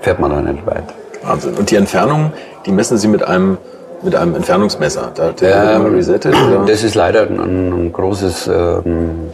fährt 0.00 0.20
man 0.20 0.30
da 0.30 0.40
nicht 0.40 0.64
weit. 0.66 0.84
Wahnsinn. 1.22 1.54
Und 1.54 1.70
die 1.70 1.76
Entfernung, 1.76 2.32
die 2.64 2.70
messen 2.70 2.96
Sie 2.96 3.08
mit 3.08 3.22
einem, 3.22 3.58
mit 4.02 4.14
einem 4.14 4.34
Entfernungsmesser. 4.36 5.10
Da 5.14 5.30
immer 5.30 5.86
Ähm, 5.86 5.94
resettet. 5.94 6.34
Oder? 6.34 6.64
Das 6.66 6.82
ist 6.84 6.94
leider 6.94 7.22
ein, 7.22 7.38
ein 7.40 7.92
großes 7.92 8.46
ähm, 8.46 9.30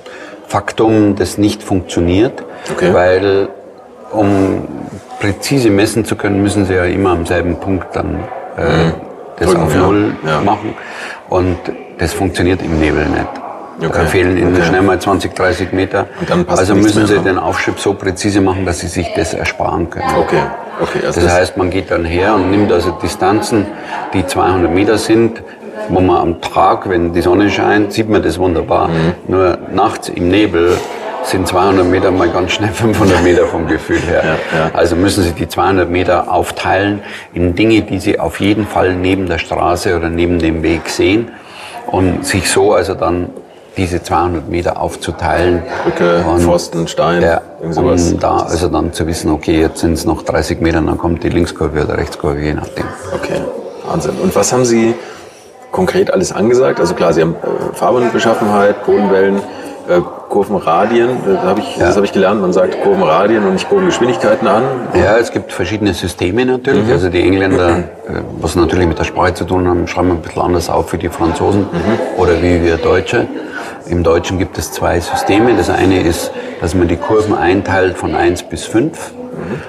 Faktum, 0.49 1.14
das 1.16 1.38
nicht 1.38 1.62
funktioniert, 1.62 2.42
Okay. 2.73 2.92
weil 2.94 3.49
um 4.14 4.62
präzise 5.21 5.71
messen 5.71 6.04
zu 6.04 6.16
können, 6.16 6.42
müssen 6.42 6.64
Sie 6.66 6.75
ja 6.75 6.85
immer 6.85 7.11
am 7.11 7.26
selben 7.26 7.56
Punkt 7.56 7.87
dann 7.94 8.21
äh, 8.56 8.92
das 9.38 9.49
Drücken, 9.49 9.62
auf. 9.62 9.75
Null 9.75 10.12
Ja. 10.26 10.40
machen 10.40 10.75
und 11.28 11.56
das 11.99 12.12
funktioniert 12.12 12.62
im 12.62 12.78
Nebel 12.78 13.06
nicht. 13.06 13.26
Da 13.80 13.88
Okay. 13.88 14.06
fehlen 14.06 14.38
Ihnen 14.38 14.54
Okay. 14.54 14.66
schnell 14.66 14.83
mal 14.83 15.00
20, 15.00 15.35
30 15.35 15.73
Meter. 15.73 16.06
Und 16.21 16.30
dann 16.30 16.44
passt 16.44 16.61
also 16.61 16.75
müssen 16.76 17.06
Sie 17.06 17.14
ne? 17.14 17.21
den 17.23 17.38
Aufschrieb 17.38 17.78
so 17.80 17.94
präzise 17.94 18.40
machen, 18.40 18.64
dass 18.64 18.78
Sie 18.80 18.87
sich 18.87 19.12
das 19.16 19.35
ersparen 19.35 19.90
können. 19.90 20.06
Okay, 20.16 20.42
okay. 20.80 21.00
Also 21.04 21.21
Das 21.21 21.33
heißt, 21.35 21.56
man 21.56 21.71
geht 21.71 21.90
dann 21.90 22.04
her 22.04 22.35
und 22.35 22.50
nimmt 22.52 22.71
also 22.71 22.92
Distanzen, 22.92 23.66
die 24.12 24.25
200 24.25 24.73
Meter 24.73 24.97
sind, 24.97 25.42
wo 25.88 26.00
man 26.00 26.16
am 26.18 26.40
Tag, 26.40 26.88
wenn 26.88 27.12
die 27.12 27.21
Sonne 27.21 27.50
scheint, 27.50 27.92
sieht 27.92 28.09
man 28.09 28.23
das 28.23 28.38
wunderbar. 28.38 28.88
Nur 29.26 29.59
nachts 29.73 30.09
im 30.09 30.28
Nebel 30.28 30.78
sind 31.25 31.49
200 31.49 31.87
Meter 31.87 32.11
mal 32.11 32.28
ganz 32.28 32.52
schnell 32.52 32.71
500 32.73 33.23
Meter 33.23 33.47
vom 33.47 33.66
Gefühl 33.66 34.00
her. 34.00 34.23
Ja, 34.52 34.59
ja. 34.59 34.71
Also 34.75 34.97
müssen 34.97 35.23
Sie 35.25 35.33
die 35.33 35.49
200 35.49 35.90
Meter 35.90 36.33
aufteilen 36.33 37.00
in 37.33 37.54
Dinge, 37.54 37.83
die 37.83 37.99
Sie 37.99 38.19
auf 38.19 38.40
jeden 38.40 38.66
Fall 38.66 38.95
neben 38.95 39.26
der 39.26 39.38
Straße 39.38 39.97
oder 39.97 40.09
neben 40.09 40.38
dem 40.38 40.62
Weg 40.62 40.88
sehen 40.88 41.31
und 41.87 42.26
sich 42.26 42.50
so 42.50 42.73
also 42.73 42.95
dann 42.95 43.31
diese 43.76 44.02
200 44.02 44.49
Meter 44.49 44.81
aufzuteilen. 44.81 45.62
Brücke, 45.83 46.25
und, 46.28 46.43
Pfosten, 46.43 46.87
Stein, 46.87 47.23
ja, 47.23 47.40
sowas. 47.71 48.12
um 48.12 48.21
da 48.21 48.37
also 48.38 48.69
dann 48.69 48.93
zu 48.93 49.07
wissen, 49.07 49.31
okay, 49.33 49.61
jetzt 49.61 49.81
sind 49.81 49.95
es 49.95 50.04
noch 50.04 50.23
30 50.23 50.61
Meter, 50.61 50.81
dann 50.81 50.97
kommt 50.99 51.25
die 51.25 51.28
Linkskurve 51.28 51.85
oder 51.85 51.97
Rechtskurve, 51.99 52.40
je 52.40 52.54
nachdem. 52.54 52.85
Okay, 53.12 53.40
Wahnsinn. 53.88 54.14
Und 54.23 54.35
was 54.37 54.52
haben 54.52 54.64
Sie 54.64 54.95
konkret 55.73 56.12
alles 56.12 56.31
angesagt? 56.31 56.78
Also 56.78 56.95
klar, 56.95 57.12
Sie 57.12 57.23
haben 57.23 57.35
äh, 57.43 57.75
Fahrbahn-Beschaffenheit, 57.75 58.85
Bodenwellen, 58.87 59.43
äh, 59.88 60.00
Kurvenradien. 60.29 61.11
Äh, 61.11 61.35
Das 61.35 61.43
habe 61.43 61.61
ich, 61.61 61.76
das 61.79 61.97
hab 61.97 62.05
ich 62.05 62.12
gelernt. 62.12 62.41
Man 62.41 62.53
sagt 62.53 62.81
Kurvenradien 62.83 63.45
und 63.45 63.53
nicht 63.55 63.69
Kurvengeschwindigkeiten 63.69 64.47
an. 64.49 64.62
Ja, 64.95 65.17
es 65.19 65.31
gibt 65.33 65.53
verschiedene 65.53 65.95
Systeme 65.95 66.45
natürlich. 66.47 66.91
Also 66.91 67.09
die 67.09 67.23
Engländer, 67.23 67.79
äh, 67.79 67.83
was 68.41 68.57
natürlich 68.57 68.87
mit 68.87 68.99
der 68.99 69.05
Sprache 69.05 69.35
zu 69.35 69.45
tun 69.45 69.67
haben, 69.69 69.87
schreiben 69.87 70.11
ein 70.11 70.19
bisschen 70.23 70.43
anders 70.43 70.69
auf 70.71 70.93
wie 70.93 70.99
die 70.99 71.09
Franzosen 71.09 71.67
oder 72.17 72.41
wie 72.43 72.62
wir 72.62 72.76
Deutsche. 72.76 73.26
Im 73.87 74.03
Deutschen 74.03 74.38
gibt 74.38 74.57
es 74.57 74.73
zwei 74.73 74.99
Systeme. 75.00 75.55
Das 75.57 75.69
eine 75.69 76.00
ist, 76.00 76.31
dass 76.61 76.75
man 76.75 76.88
die 76.88 76.97
Kurven 76.97 77.35
einteilt 77.35 77.99
von 77.99 78.14
1 78.14 78.45
bis 78.45 78.64
5. 78.64 79.12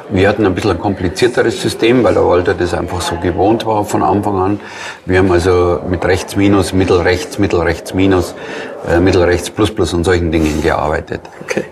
Wir 0.10 0.30
hatten 0.30 0.46
ein 0.46 0.54
bisschen 0.56 0.72
ein 0.72 0.80
komplizierteres 0.80 1.62
System, 1.62 2.04
weil 2.04 2.14
der 2.14 2.26
Walter 2.26 2.54
das 2.54 2.74
einfach 2.74 3.02
so 3.02 3.16
gewohnt 3.18 3.66
war 3.66 3.86
von 3.86 4.04
Anfang 4.04 4.38
an. 4.38 4.60
Wir 5.06 5.20
haben 5.20 5.32
also 5.32 5.82
mit 5.90 6.06
rechts 6.06 6.36
minus, 6.36 6.74
mittelrechts, 6.74 7.40
mittelrechts 7.40 7.94
minus, 7.94 8.36
äh, 8.88 9.00
mittelrechts 9.00 9.50
plus 9.50 9.72
plus 9.72 9.94
und 9.94 10.04
solchen 10.04 10.32
Dingen 10.32 10.62
gearbeitet. 10.62 11.22
Okay. 11.44 11.66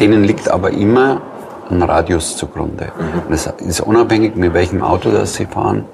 Denen 0.00 0.24
liegt 0.24 0.48
aber 0.48 0.70
immer 0.70 1.20
ein 1.70 1.82
Radius 1.82 2.36
zugrunde. 2.36 2.92
Und 2.98 3.30
Das 3.30 3.46
ist 3.58 3.80
unabhängig, 3.80 4.36
mit 4.36 4.54
welchem 4.54 4.82
Auto 4.82 5.10
das 5.10 5.34
Sie 5.34 5.46
fahren. 5.46 5.84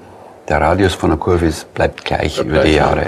Der 0.47 0.59
Radius 0.59 0.93
von 0.93 1.09
der 1.09 1.19
Kurve 1.19 1.45
ist, 1.45 1.73
bleibt 1.73 2.03
gleich 2.03 2.39
über 2.39 2.51
gleich, 2.51 2.65
die 2.65 2.75
ja. 2.75 2.87
Jahre. 2.87 3.05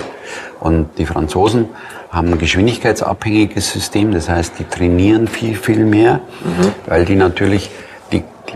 Und 0.59 0.97
die 0.97 1.05
Franzosen 1.05 1.69
haben 2.09 2.31
ein 2.31 2.37
geschwindigkeitsabhängiges 2.37 3.71
System. 3.71 4.13
Das 4.13 4.29
heißt, 4.29 4.53
die 4.57 4.63
trainieren 4.63 5.27
viel, 5.27 5.55
viel 5.55 5.83
mehr, 5.83 6.21
weil 6.87 7.03
die 7.03 7.15
natürlich 7.15 7.69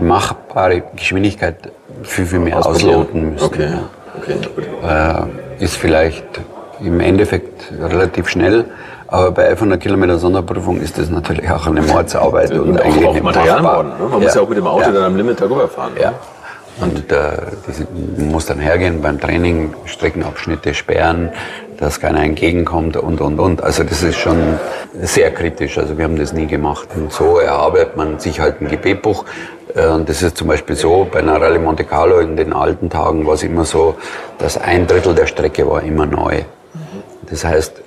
machbare 0.01 0.83
Geschwindigkeit 0.95 1.71
viel, 2.03 2.25
viel 2.25 2.39
mehr 2.39 2.65
ausloten 2.65 3.33
müssen. 3.33 3.45
Okay, 3.45 3.69
Ja 3.71 3.89
okay, 4.19 4.37
äh, 5.59 5.63
ist 5.63 5.75
vielleicht 5.75 6.25
im 6.81 6.99
Endeffekt 6.99 7.71
relativ 7.79 8.29
schnell, 8.29 8.65
aber 9.07 9.31
bei 9.31 9.43
1100 9.43 9.81
Kilometer 9.81 10.17
Sonderprüfung 10.17 10.79
ist 10.79 10.97
das 10.97 11.09
natürlich 11.09 11.49
auch 11.49 11.65
eine 11.67 11.81
Mordsarbeit 11.81 12.51
und, 12.51 12.69
Und 12.69 12.79
auch, 12.79 12.85
eigentlich 12.85 13.07
auch 13.07 13.13
nicht 13.13 13.23
Material 13.23 13.61
machbar. 13.61 13.83
bauen. 13.83 13.93
Ne? 13.99 14.09
Man 14.09 14.21
muss 14.21 14.35
ja 14.35 14.41
auch 14.41 14.49
mit 14.49 14.57
dem 14.57 14.67
Auto 14.67 14.81
ja. 14.81 14.91
dann 14.91 15.03
am 15.03 15.17
Limit 15.17 15.41
darüber 15.41 15.67
fahren. 15.67 15.93
Ja. 15.99 16.13
Und 16.79 17.11
äh, 17.11 17.17
man 18.17 18.31
muss 18.31 18.45
dann 18.45 18.59
hergehen 18.59 19.01
beim 19.01 19.19
Training, 19.19 19.73
Streckenabschnitte 19.85 20.73
sperren, 20.73 21.31
dass 21.77 21.99
keiner 21.99 22.23
entgegenkommt 22.23 22.95
und, 22.95 23.19
und, 23.19 23.39
und. 23.39 23.63
Also 23.63 23.83
das 23.83 24.01
ist 24.01 24.17
schon 24.17 24.37
sehr 25.01 25.31
kritisch. 25.31 25.77
Also 25.77 25.97
wir 25.97 26.05
haben 26.05 26.17
das 26.17 26.31
nie 26.31 26.45
gemacht. 26.45 26.87
Und 26.95 27.11
so 27.11 27.39
erarbeitet 27.39 27.97
man 27.97 28.19
sich 28.19 28.39
halt 28.39 28.61
ein 28.61 28.69
Gebetbuch. 28.69 29.25
Äh, 29.75 29.87
Und 29.87 30.09
das 30.09 30.21
ist 30.21 30.37
zum 30.37 30.47
Beispiel 30.47 30.75
so, 30.75 31.07
bei 31.11 31.19
einer 31.19 31.41
Rallye 31.41 31.59
Monte 31.59 31.83
Carlo 31.83 32.19
in 32.19 32.35
den 32.35 32.53
alten 32.53 32.89
Tagen 32.89 33.25
war 33.25 33.33
es 33.33 33.43
immer 33.43 33.65
so, 33.65 33.95
dass 34.37 34.57
ein 34.57 34.87
Drittel 34.87 35.15
der 35.15 35.27
Strecke 35.27 35.67
war 35.69 35.83
immer 35.83 36.05
neu. 36.05 36.43
Das 37.29 37.43
heißt, 37.45 37.81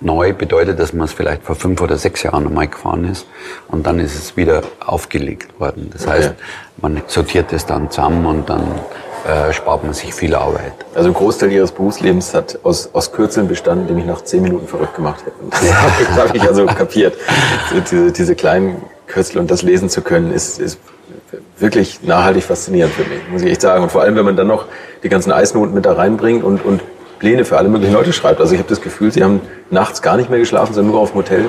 neu 0.00 0.32
bedeutet, 0.32 0.78
dass 0.78 0.92
man 0.92 1.06
es 1.06 1.12
vielleicht 1.12 1.42
vor 1.42 1.54
fünf 1.54 1.80
oder 1.80 1.96
sechs 1.96 2.22
Jahren 2.22 2.46
einmal 2.46 2.68
gefahren 2.68 3.04
ist 3.04 3.26
und 3.68 3.86
dann 3.86 3.98
ist 3.98 4.14
es 4.14 4.36
wieder 4.36 4.62
aufgelegt 4.84 5.58
worden. 5.60 5.90
Das 5.92 6.06
heißt, 6.06 6.34
man 6.80 7.02
sortiert 7.06 7.52
es 7.52 7.66
dann 7.66 7.90
zusammen 7.90 8.24
und 8.26 8.48
dann 8.48 8.62
äh, 9.26 9.52
spart 9.52 9.82
man 9.84 9.92
sich 9.94 10.14
viel 10.14 10.34
Arbeit. 10.34 10.72
Also 10.94 11.08
ein 11.10 11.14
Großteil 11.14 11.50
ihres 11.52 11.72
Berufslebens 11.72 12.32
hat 12.34 12.58
aus, 12.62 12.90
aus 12.92 13.12
Kürzeln 13.12 13.48
bestanden, 13.48 13.88
die 13.88 13.92
mich 13.94 14.06
nach 14.06 14.22
zehn 14.22 14.42
Minuten 14.42 14.68
verrückt 14.68 14.94
gemacht 14.94 15.24
hätten. 15.26 15.50
Das 15.50 15.74
habe 15.82 15.92
ich, 16.02 16.08
hab 16.10 16.34
ich 16.34 16.42
also 16.42 16.66
kapiert. 16.66 17.14
Diese, 17.90 18.12
diese 18.12 18.34
kleinen 18.36 18.82
Kürzel 19.08 19.38
und 19.38 19.50
das 19.50 19.62
lesen 19.62 19.88
zu 19.90 20.02
können, 20.02 20.32
ist, 20.32 20.60
ist 20.60 20.78
wirklich 21.58 22.02
nachhaltig 22.02 22.44
faszinierend 22.44 22.94
für 22.94 23.02
mich, 23.02 23.20
muss 23.30 23.42
ich 23.42 23.50
echt 23.50 23.60
sagen. 23.62 23.82
Und 23.82 23.90
vor 23.92 24.02
allem, 24.02 24.16
wenn 24.16 24.24
man 24.24 24.36
dann 24.36 24.46
noch 24.46 24.66
die 25.02 25.08
ganzen 25.08 25.32
Eisnoten 25.32 25.74
mit 25.74 25.84
da 25.86 25.92
reinbringt 25.92 26.44
und, 26.44 26.64
und 26.64 26.80
Pläne 27.18 27.44
für 27.44 27.58
alle 27.58 27.68
möglichen 27.68 27.94
Leute 27.94 28.12
schreibt. 28.12 28.40
Also 28.40 28.52
ich 28.54 28.58
habe 28.60 28.68
das 28.68 28.80
Gefühl, 28.80 29.10
sie 29.10 29.24
haben 29.24 29.40
nachts 29.70 30.02
gar 30.02 30.16
nicht 30.16 30.30
mehr 30.30 30.38
geschlafen, 30.38 30.72
sondern 30.74 30.92
nur 30.92 31.00
auf 31.00 31.10
dem 31.10 31.16
Hotel 31.18 31.48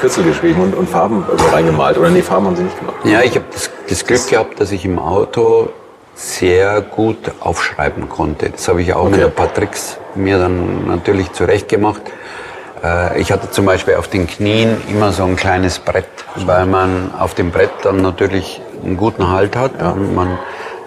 Kürzel 0.00 0.24
geschrieben 0.24 0.60
und, 0.60 0.74
und 0.74 0.90
Farben 0.90 1.24
irgendwo 1.26 1.46
reingemalt. 1.54 1.96
Oder 1.96 2.10
nee, 2.10 2.20
Farben 2.20 2.46
haben 2.46 2.56
sie 2.56 2.64
nicht 2.64 2.78
gemacht. 2.78 2.96
Ja, 3.04 3.22
ich 3.22 3.34
habe 3.34 3.46
das, 3.50 3.70
das 3.88 4.04
Glück 4.04 4.28
gehabt, 4.28 4.60
dass 4.60 4.70
ich 4.72 4.84
im 4.84 4.98
Auto 4.98 5.70
sehr 6.14 6.82
gut 6.82 7.16
aufschreiben 7.40 8.08
konnte. 8.10 8.50
Das 8.50 8.68
habe 8.68 8.82
ich 8.82 8.92
auch 8.92 9.04
mit 9.04 9.14
Okay. 9.14 9.24
ein 9.24 9.32
paar 9.32 9.52
Tricks 9.54 9.96
mir 10.14 10.38
dann 10.38 10.86
natürlich 10.86 11.32
zurechtgemacht. 11.32 12.02
Äh, 12.84 13.20
Ich 13.20 13.32
hatte 13.32 13.50
zum 13.50 13.64
Beispiel 13.64 13.94
auf 13.94 14.08
den 14.08 14.26
Knien 14.26 14.76
immer 14.90 15.12
so 15.12 15.24
ein 15.24 15.36
kleines 15.36 15.78
Brett, 15.78 16.04
weil 16.44 16.66
man 16.66 17.12
auf 17.18 17.32
dem 17.34 17.50
Brett 17.50 17.70
dann 17.82 18.02
natürlich 18.02 18.60
einen 18.84 18.96
guten 18.96 19.30
Halt 19.30 19.56
hat 19.56 19.72
und 19.82 20.14
man, 20.14 20.28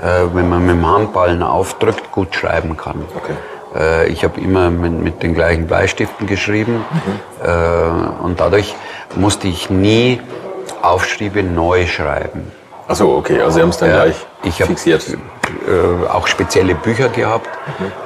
äh, 0.01 0.25
wenn 0.33 0.49
man 0.49 0.65
mit 0.65 0.75
dem 0.75 0.87
Handballen 0.87 1.43
aufdrückt, 1.43 2.11
gut 2.11 2.33
schreiben 2.35 2.77
kann. 2.77 3.03
Okay. 3.15 3.33
Äh, 3.75 4.07
Ich 4.09 4.23
habe 4.23 4.39
immer 4.41 4.69
mit, 4.69 4.93
mit 4.93 5.23
den 5.23 5.33
gleichen 5.33 5.67
Bleistiften 5.67 6.27
geschrieben 6.27 6.83
äh, 7.43 8.23
und 8.23 8.39
dadurch 8.39 8.75
musste 9.15 9.47
ich 9.47 9.69
nie 9.69 10.21
Aufschriebe 10.81 11.43
neu 11.43 11.85
schreiben. 11.87 12.51
Ach 12.87 12.95
so, 12.95 13.15
okay. 13.15 13.39
Also 13.41 13.55
sie 13.55 13.61
haben 13.61 13.69
es 13.69 13.77
dann 13.77 13.89
Ja, 13.89 13.95
gleich 14.05 14.25
ich 14.43 14.55
fixiert. 14.55 15.05
Äh, 15.07 16.07
auch 16.07 16.27
spezielle 16.27 16.75
Bücher 16.75 17.09
gehabt, 17.09 17.49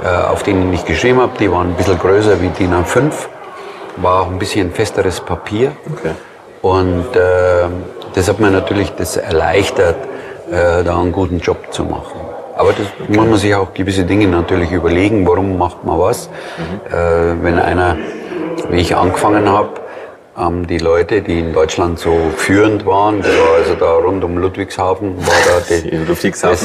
äh, 0.03 0.07
auf 0.07 0.43
denen 0.43 0.73
ich 0.73 0.85
geschrieben 0.85 1.21
habe. 1.21 1.33
Die 1.39 1.49
waren 1.51 1.69
ein 1.69 1.75
bisschen 1.75 1.99
größer 1.99 2.41
wie 2.41 2.49
DIN 2.49 2.73
A5, 2.73 3.11
war 3.97 4.21
auch 4.21 4.27
ein 4.27 4.39
bisschen 4.39 4.71
festeres 4.73 5.19
Papier. 5.21 5.71
Okay. 5.91 6.11
Und 6.61 7.15
äh, 7.15 7.67
das 8.15 8.27
hat 8.29 8.39
mir 8.39 8.51
natürlich 8.51 8.91
das 8.95 9.17
erleichtert, 9.17 9.95
äh, 10.51 10.83
da 10.83 10.99
einen 10.99 11.11
guten 11.11 11.39
Job 11.39 11.57
zu 11.71 11.83
machen. 11.83 12.19
Aber 12.55 12.69
das 12.73 12.85
muss 13.07 13.27
man 13.27 13.37
sich 13.37 13.55
auch 13.55 13.73
gewisse 13.73 14.03
Dinge 14.03 14.27
natürlich 14.27 14.71
überlegen, 14.71 15.25
warum 15.27 15.57
macht 15.57 15.83
man 15.83 15.99
was. 15.99 16.27
Äh, 16.89 16.93
wenn 17.41 17.57
einer, 17.57 17.97
wie 18.69 18.79
ich 18.81 18.95
angefangen 18.95 19.49
habe, 19.49 19.69
haben 20.35 20.65
die 20.67 20.77
Leute, 20.77 21.21
die 21.21 21.39
in 21.39 21.53
Deutschland 21.53 21.99
so 21.99 22.15
führend 22.37 22.85
waren, 22.85 23.21
das 23.21 23.29
war 23.31 23.55
also 23.59 23.75
da 23.75 23.91
rund 23.93 24.23
um 24.23 24.37
Ludwigshafen, 24.37 25.17
war 25.17 25.33
da 25.45 25.59
die, 25.67 25.89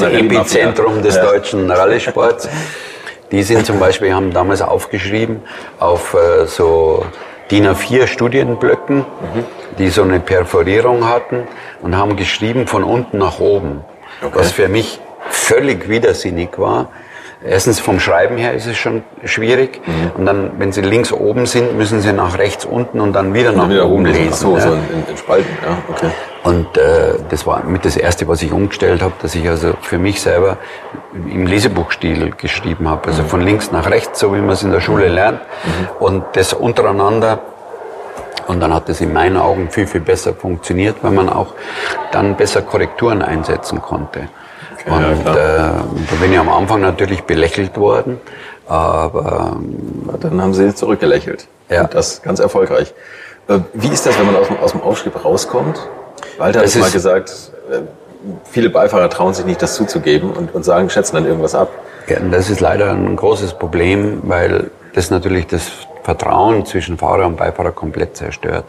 Die 0.07 0.09
das. 0.17 0.37
Epizentrum 0.39 1.01
des 1.03 1.15
Ja. 1.15 1.23
deutschen 1.25 1.69
Rallye-Sports. 1.69 2.49
Die 3.31 3.43
sind 3.43 3.65
zum 3.65 3.79
Beispiel, 3.79 4.13
haben 4.13 4.33
damals 4.33 4.61
aufgeschrieben 4.63 5.41
auf 5.79 6.15
äh, 6.15 6.45
so 6.47 7.05
DIN 7.51 7.67
A4 7.67 8.07
Studienblöcken, 8.07 9.05
die 9.79 9.89
so 9.89 10.03
eine 10.03 10.19
Perforierung 10.19 11.07
hatten 11.07 11.47
und 11.81 11.97
haben 11.97 12.15
geschrieben 12.15 12.67
von 12.67 12.83
unten 12.83 13.17
nach 13.17 13.39
oben. 13.39 13.83
Was 14.33 14.51
für 14.51 14.67
mich 14.67 14.99
völlig 15.29 15.89
widersinnig 15.89 16.49
war. 16.57 16.89
Erstens 17.43 17.79
vom 17.79 18.01
Schreiben 18.01 18.35
her 18.35 18.53
ist 18.53 18.65
es 18.65 18.77
schon 18.77 19.03
schwierig. 19.23 19.79
Und 20.17 20.25
dann, 20.25 20.51
wenn 20.57 20.73
Sie 20.73 20.81
links 20.81 21.13
oben 21.13 21.45
sind, 21.45 21.77
müssen 21.77 22.01
Sie 22.01 22.11
nach 22.11 22.37
rechts 22.37 22.65
unten 22.65 22.99
und 22.99 23.13
dann 23.13 23.33
wieder 23.33 23.53
nach 23.53 23.69
wieder 23.69 23.87
oben 23.87 24.05
lesen. 24.05 24.33
so, 24.33 24.55
ja. 24.57 24.61
so 24.61 24.73
in, 24.73 25.05
in 25.09 25.17
Spalten, 25.17 25.57
ja, 25.63 25.77
okay. 25.89 26.11
Und 26.43 26.77
äh, 26.77 27.15
das 27.29 27.45
war 27.45 27.63
mit 27.63 27.85
das 27.85 27.95
Erste, 27.95 28.27
was 28.27 28.41
ich 28.41 28.51
umgestellt 28.51 29.01
habe, 29.01 29.13
dass 29.21 29.35
ich 29.35 29.47
also 29.47 29.73
für 29.81 29.97
mich 29.97 30.21
selber 30.21 30.57
im 31.13 31.45
Lesebuchstil 31.45 32.31
geschrieben 32.31 32.89
habe. 32.89 33.07
Also 33.07 33.23
von 33.23 33.41
links 33.41 33.71
nach 33.71 33.89
rechts, 33.89 34.19
so 34.19 34.33
wie 34.33 34.39
man 34.39 34.51
es 34.51 34.63
in 34.63 34.71
der 34.71 34.81
Schule 34.81 35.07
lernt. 35.07 35.39
Und 35.99 36.23
das 36.33 36.53
untereinander. 36.53 37.39
Und 38.49 38.61
dann 38.61 38.73
hat 38.73 38.89
es 38.89 38.99
in 38.99 39.13
meinen 39.13 39.37
Augen 39.37 39.69
viel, 39.69 39.85
viel 39.85 40.01
besser 40.01 40.33
funktioniert, 40.33 40.97
weil 41.03 41.11
man 41.11 41.29
auch 41.29 41.53
dann 42.11 42.35
besser 42.35 42.63
Korrekturen 42.63 43.21
einsetzen 43.21 43.79
konnte. 43.79 44.21
ja, 44.87 44.95
und 44.95 45.21
klar. 45.21 45.37
äh, 45.37 45.39
da 46.09 46.15
bin 46.19 46.33
ich 46.33 46.39
am 46.39 46.49
Anfang 46.49 46.81
natürlich 46.81 47.21
belächelt 47.25 47.77
worden. 47.77 48.19
Aber 48.67 49.55
Dann 50.19 50.41
haben 50.41 50.55
sie 50.55 50.73
zurückgelächelt. 50.73 51.47
Ja. 51.69 51.83
Und 51.83 51.93
das 51.93 52.23
ganz 52.23 52.39
erfolgreich. 52.39 52.91
Äh, 53.47 53.59
Wie 53.73 53.89
ist 53.89 54.07
das, 54.07 54.17
wenn 54.17 54.25
man 54.25 54.35
aus 54.35 54.47
dem, 54.47 54.57
aus 54.57 54.71
dem 54.71 54.81
Aufschrieb 54.81 55.23
rauskommt? 55.23 55.79
Walter 56.39 56.59
hat 56.59 56.65
Das 56.65 56.75
es 56.75 56.81
mal 56.81 56.89
gesagt, 56.89 57.51
äh, 57.71 57.81
viele 58.49 58.71
Beifahrer 58.71 59.11
trauen 59.11 59.35
sich 59.35 59.45
nicht, 59.45 59.61
das 59.61 59.75
zuzugeben 59.75 60.31
und, 60.31 60.55
und 60.55 60.65
sagen, 60.65 60.89
schätzen 60.89 61.17
dann 61.17 61.25
irgendwas 61.27 61.53
ab. 61.53 61.69
Ja, 62.07 62.17
das 62.19 62.49
ist 62.49 62.61
leider 62.61 62.89
ein 62.89 63.15
großes 63.15 63.53
Problem, 63.53 64.21
weil 64.23 64.71
das 64.95 65.11
natürlich 65.11 65.45
das 65.45 65.69
Vertrauen 66.13 66.65
zwischen 66.65 66.97
Fahrer 66.97 67.27
und 67.27 67.37
Beifahrer 67.37 67.71
komplett 67.71 68.17
zerstört. 68.17 68.65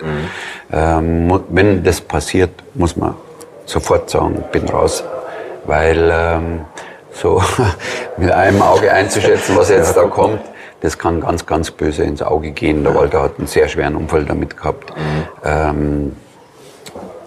Ähm, 0.70 1.26
mu- 1.26 1.40
wenn 1.48 1.82
das 1.82 2.00
passiert, 2.02 2.50
muss 2.74 2.96
man 2.96 3.14
sofort 3.64 4.10
sagen, 4.10 4.44
bin 4.52 4.68
raus, 4.68 5.02
weil 5.64 6.10
ähm, 6.12 6.60
so 7.12 7.42
mit 8.18 8.30
einem 8.30 8.60
Auge 8.60 8.92
einzuschätzen, 8.92 9.56
was 9.56 9.70
jetzt 9.70 9.96
da 9.96 10.02
kommt, 10.04 10.40
das 10.82 10.98
kann 10.98 11.20
ganz, 11.22 11.46
ganz 11.46 11.70
böse 11.70 12.02
ins 12.02 12.20
Auge 12.20 12.50
gehen. 12.50 12.84
Der 12.84 12.94
Walter 12.94 13.22
hat 13.22 13.38
einen 13.38 13.46
sehr 13.46 13.68
schweren 13.68 13.96
Unfall 13.96 14.24
damit 14.26 14.56
gehabt. 14.58 14.92
Ähm, 15.44 16.14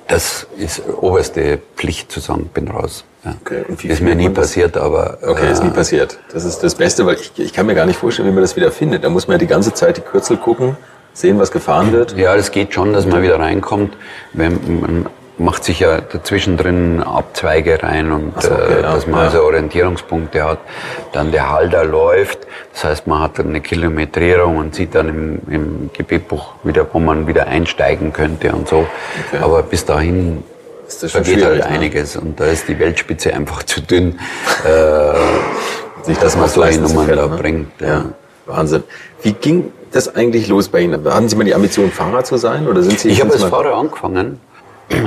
Das 0.08 0.46
ist 0.58 0.84
oberste 1.02 1.60
Pflicht 1.76 2.12
zu 2.12 2.20
sagen, 2.20 2.50
bin 2.54 2.68
raus. 2.68 3.04
Ja. 3.24 3.36
Okay, 3.42 3.64
und 3.68 3.82
wie 3.82 3.88
ist 3.88 4.02
mir 4.02 4.16
nie 4.16 4.30
passiert, 4.30 4.76
aber 4.76 5.18
Okay, 5.22 5.52
ist 5.52 5.64
nie 5.64 5.70
äh, 5.70 5.74
passiert. 5.74 6.20
Das 6.34 6.44
ist 6.44 6.60
das 6.60 6.76
Beste, 6.76 7.06
weil 7.06 7.16
ich, 7.16 7.32
ich 7.38 7.54
kann 7.54 7.66
mir 7.66 7.76
gar 7.76 7.86
nicht 7.86 7.98
vorstellen, 7.98 8.28
wie 8.28 8.34
man 8.34 8.42
das 8.42 8.56
wieder 8.56 8.72
findet. 8.72 9.04
Da 9.04 9.10
muss 9.10 9.28
man 9.28 9.36
ja 9.36 9.40
die 9.40 9.48
ganze 9.48 9.74
Zeit 9.74 9.98
die 9.98 10.02
Kürzel 10.02 10.38
gucken, 10.38 10.76
sehen, 11.14 11.40
was 11.40 11.52
gefahren 11.52 11.94
wird. 11.94 12.18
Ja, 12.18 12.36
das 12.36 12.52
geht 12.52 12.74
schon, 12.74 12.92
dass 12.92 13.06
man 13.06 13.22
wieder 13.22 13.40
reinkommt. 13.40 13.96
Wenn, 14.34 14.82
man 14.82 15.06
macht 15.38 15.64
sich 15.64 15.80
ja 15.80 16.00
dazwischen 16.02 16.58
drin 16.58 17.02
Abzweige 17.02 17.82
rein 17.82 18.12
und 18.12 18.42
so, 18.42 18.52
okay, 18.52 18.80
äh, 18.80 18.82
dass 18.82 19.08
man 19.08 19.20
ja. 19.20 19.26
also 19.28 19.44
Orientierungspunkte 19.44 20.44
hat. 20.44 20.60
Dann 21.12 21.32
der 21.32 21.50
Halter 21.50 21.86
läuft, 21.86 22.40
das 22.74 22.84
heißt, 22.84 23.08
man 23.08 23.22
hat 23.22 23.40
dann 23.40 23.50
eine 23.50 23.62
Kilometrierung 23.62 24.58
und 24.58 24.76
sieht 24.76 24.96
dann 24.96 25.10
im, 25.10 25.42
im 25.50 25.90
Gebetbuch 25.94 26.54
wieder, 26.64 26.86
wo 26.92 27.00
man 27.00 27.28
wieder 27.28 27.48
einsteigen 27.48 28.14
könnte 28.14 28.52
und 28.52 28.68
so. 28.68 28.86
Okay. 29.28 29.44
Aber 29.44 29.64
bis 29.64 29.86
dahin 29.86 30.44
Ist 30.94 31.02
das 31.02 31.12
schon 31.12 31.24
vergeht 31.24 31.44
halt 31.44 31.56
schwierig, 31.56 31.70
ne? 31.70 31.76
einiges 31.76 32.16
und 32.18 32.40
da 32.40 32.46
ist 32.46 32.68
die 32.68 32.78
Weltspitze 32.78 33.34
einfach 33.34 33.64
zu 33.64 33.82
dünn, 33.82 34.20
äh, 34.64 36.04
Sich 36.04 36.18
dass 36.20 36.38
man 36.38 36.48
solche 36.48 36.80
Nummern 36.82 37.08
da 37.08 37.28
ne? 37.28 37.36
bringt. 37.36 37.82
Ja, 37.82 38.06
Wahnsinn. 38.46 38.84
Wie 39.24 39.34
ging 39.34 39.72
das 39.92 40.16
eigentlich 40.16 40.48
los 40.50 40.68
bei 40.68 40.82
Ihnen? 40.82 41.04
Hatten 41.04 41.30
Sie 41.30 41.36
mal 41.36 41.46
die 41.46 41.56
Ambition, 41.56 41.90
Fahrer 41.92 42.24
zu 42.24 42.38
sein? 42.38 42.68
Oder 42.68 42.84
sind 42.84 43.00
Sie 43.00 43.10
Ich 43.10 43.22
habe 43.22 43.32
als 43.32 43.44
Fahrer 43.44 43.76
angefangen. 43.76 44.40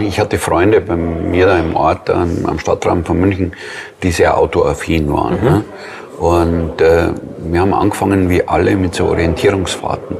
Ich 0.00 0.18
hatte 0.18 0.38
Freunde 0.38 0.80
bei 0.80 0.96
mir 0.96 1.46
da 1.46 1.58
im 1.58 1.76
Ort, 1.76 2.10
am, 2.10 2.58
Stadtraum 2.58 3.04
von 3.04 3.20
München, 3.20 3.52
die 4.02 4.10
sehr 4.10 4.36
autoaffin 4.36 5.12
waren. 5.12 5.44
Ne? 5.44 5.64
Und 6.18 6.80
äh, 6.80 7.10
wir 7.44 7.60
haben 7.60 7.74
angefangen 7.74 8.28
wie 8.28 8.48
alle 8.48 8.74
mit 8.74 8.96
so 8.96 9.06
Orientierungsfahrten. 9.06 10.16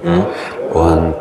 Und 0.72 1.14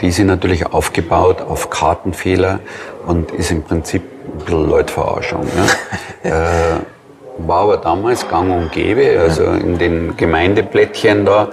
die 0.00 0.10
sind 0.10 0.26
natürlich 0.26 0.66
aufgebaut 0.66 1.40
auf 1.40 1.70
Kartenfehler 1.70 2.60
und 3.06 3.32
ist 3.32 3.50
im 3.50 3.62
Prinzip 3.62 4.02
ein 4.02 4.44
bisschen 4.44 4.68
Leutverarschung. 4.68 5.46
Ne? 6.22 6.30
äh, 6.30 7.46
war 7.46 7.60
aber 7.60 7.76
damals 7.76 8.28
gang 8.28 8.50
und 8.50 8.72
gäbe, 8.72 9.20
also 9.20 9.44
in 9.44 9.78
den 9.78 10.16
Gemeindeblättchen 10.16 11.26
da 11.26 11.48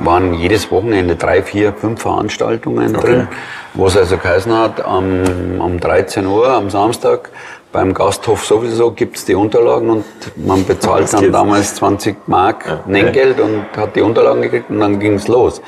waren 0.00 0.34
jedes 0.34 0.70
Wochenende 0.70 1.14
drei, 1.14 1.42
vier, 1.42 1.72
fünf 1.72 2.02
Veranstaltungen 2.02 2.92
drin, 2.94 3.28
wo 3.74 3.86
es 3.86 3.96
also 3.96 4.16
geheißen 4.16 4.52
hat, 4.52 4.84
am, 4.84 5.60
um 5.60 5.78
13 5.78 6.26
Uhr 6.26 6.48
am 6.48 6.68
Samstag 6.68 7.30
beim 7.74 7.92
Gasthof 7.92 8.44
sowieso 8.44 8.92
gibt's 8.92 9.24
die 9.24 9.34
Unterlagen 9.34 9.90
und 9.90 10.04
man 10.36 10.64
bezahlt 10.64 11.12
dann 11.12 11.32
damals 11.32 11.74
20 11.74 12.28
Mark 12.28 12.64
okay. 12.66 12.78
Nenngeld 12.86 13.40
und 13.40 13.66
hat 13.76 13.96
die 13.96 14.00
Unterlagen 14.00 14.42
gekriegt 14.42 14.70
und 14.70 14.80
dann 14.80 15.00
ging's 15.00 15.28
los. 15.28 15.60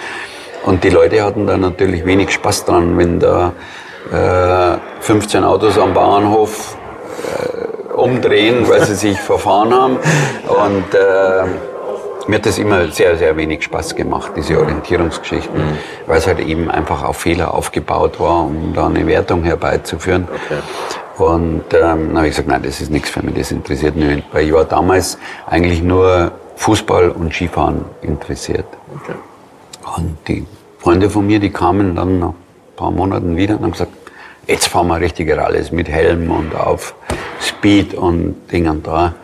Und 0.64 0.84
die 0.84 0.90
Leute 0.90 1.22
hatten 1.22 1.46
da 1.46 1.56
natürlich 1.56 2.06
wenig 2.06 2.30
Spaß 2.32 2.64
dran, 2.64 2.96
wenn 2.96 3.18
da 3.18 3.52
äh, 4.12 4.78
15 5.00 5.44
Autos 5.44 5.78
am 5.78 5.94
Bahnhof 5.94 6.76
äh, 7.24 7.92
umdrehen, 7.92 8.68
weil 8.68 8.82
sie 8.84 8.94
sich 8.94 9.20
verfahren 9.20 9.72
haben. 9.74 9.96
Und 10.48 10.94
äh, 10.94 11.44
mir 12.28 12.36
hat 12.36 12.46
das 12.46 12.58
immer 12.58 12.88
sehr, 12.88 13.16
sehr 13.16 13.36
wenig 13.36 13.62
Spaß 13.64 13.94
gemacht, 13.94 14.32
diese 14.36 14.58
Orientierungsgeschichten, 14.58 15.60
weil 16.06 16.18
es 16.18 16.26
halt 16.26 16.40
eben 16.40 16.70
einfach 16.70 17.04
auf 17.04 17.18
Fehler 17.18 17.54
aufgebaut 17.54 18.18
war, 18.18 18.44
um 18.44 18.72
da 18.74 18.86
eine 18.86 19.06
Wertung 19.06 19.44
herbeizuführen. 19.44 20.26
Und 21.18 21.62
ähm, 21.72 22.08
dann 22.08 22.16
habe 22.16 22.26
ich 22.26 22.32
gesagt, 22.32 22.48
nein, 22.48 22.62
das 22.62 22.80
ist 22.80 22.90
nichts 22.90 23.10
für 23.10 23.22
mich, 23.22 23.34
das 23.34 23.52
interessiert 23.52 23.96
mich 23.96 24.16
nicht. 24.16 24.26
Weil 24.32 24.46
ich 24.46 24.52
war 24.52 24.64
damals 24.64 25.18
eigentlich 25.46 25.82
nur 25.82 26.32
Fußball 26.56 27.10
und 27.10 27.32
Skifahren 27.32 27.84
interessiert. 28.02 28.66
Okay. 28.94 29.14
Und 29.96 30.18
die 30.26 30.46
Freunde 30.78 31.08
von 31.08 31.26
mir, 31.26 31.38
die 31.38 31.50
kamen 31.50 31.94
dann 31.96 32.22
ein 32.22 32.34
paar 32.76 32.90
Monaten 32.90 33.36
wieder 33.36 33.56
und 33.56 33.62
haben 33.62 33.72
gesagt, 33.72 33.92
jetzt 34.46 34.68
fahren 34.68 34.88
wir 34.88 35.00
richtige 35.00 35.36
Rallyes 35.36 35.72
mit 35.72 35.88
Helm 35.88 36.30
und 36.30 36.54
auf 36.54 36.94
Speed 37.40 37.94
und 37.94 38.36
Ding 38.52 38.68
und 38.68 38.86
da. 38.86 39.14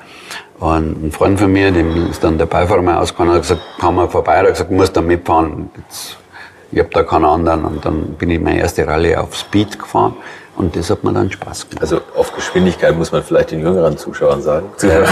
Und 0.58 1.06
ein 1.06 1.12
Freund 1.12 1.40
von 1.40 1.52
mir, 1.52 1.72
dem 1.72 2.10
ist 2.10 2.22
dann 2.22 2.38
der 2.38 2.46
Beifahrer 2.46 2.82
mal 2.82 2.98
ausgefahren, 2.98 3.32
hat 3.32 3.42
gesagt, 3.42 3.62
kam 3.80 3.96
mal 3.96 4.08
vorbei, 4.08 4.38
hat 4.38 4.46
gesagt, 4.46 4.70
muss 4.70 4.92
da 4.92 5.00
mitfahren. 5.00 5.70
Jetzt, 5.76 6.16
ich 6.70 6.78
hab 6.78 6.90
da 6.92 7.02
keinen 7.02 7.24
anderen. 7.24 7.64
Und 7.64 7.84
dann 7.84 8.14
bin 8.14 8.30
ich 8.30 8.40
meine 8.40 8.60
erste 8.60 8.86
Rallye 8.86 9.16
auf 9.16 9.36
Speed 9.36 9.78
gefahren 9.78 10.14
und 10.56 10.76
das 10.76 10.90
hat 10.90 11.02
mir 11.02 11.12
dann 11.12 11.30
Spaß 11.30 11.70
gemacht. 11.70 11.82
Also 11.82 12.00
auf 12.14 12.34
Geschwindigkeit 12.34 12.96
muss 12.96 13.10
man 13.10 13.22
vielleicht 13.22 13.52
den 13.52 13.60
jüngeren 13.60 13.96
Zuschauern 13.96 14.42
sagen. 14.42 14.66
Äh, 14.82 15.02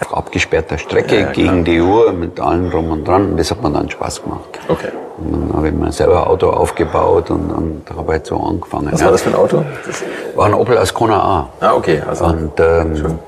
auf 0.00 0.14
abgesperrter 0.14 0.78
Strecke 0.78 1.14
Ja, 1.14 1.20
ja, 1.26 1.32
gegen 1.32 1.64
die 1.64 1.80
Uhr 1.80 2.12
mit 2.12 2.40
allem 2.40 2.70
drum 2.70 2.90
und 2.90 3.06
dran. 3.06 3.30
Und 3.30 3.36
das 3.36 3.50
hat 3.50 3.62
mir 3.62 3.70
dann 3.70 3.88
Spaß 3.88 4.22
gemacht. 4.24 4.58
Okay. 4.68 4.88
Und 5.18 5.32
dann 5.32 5.56
habe 5.56 5.68
ich 5.68 5.74
mir 5.74 5.92
selber 5.92 6.22
ein 6.22 6.28
Auto 6.28 6.50
aufgebaut 6.50 7.30
und, 7.30 7.50
und 7.50 7.82
habe 7.96 8.12
halt 8.12 8.26
so 8.26 8.36
angefangen. 8.36 8.88
Was 8.90 9.00
ja. 9.00 9.06
war 9.06 9.12
das 9.12 9.22
für 9.22 9.30
ein 9.30 9.36
Auto? 9.36 9.64
Das, 9.86 10.04
War 10.34 10.46
ein 10.46 10.54
Opel 10.54 10.78
Ascona 10.78 11.20
A. 11.20 11.48
ah, 11.60 11.74
okay. 11.74 12.02
Also, 12.06 12.24
Und 12.24 12.52
ähm, 12.58 13.18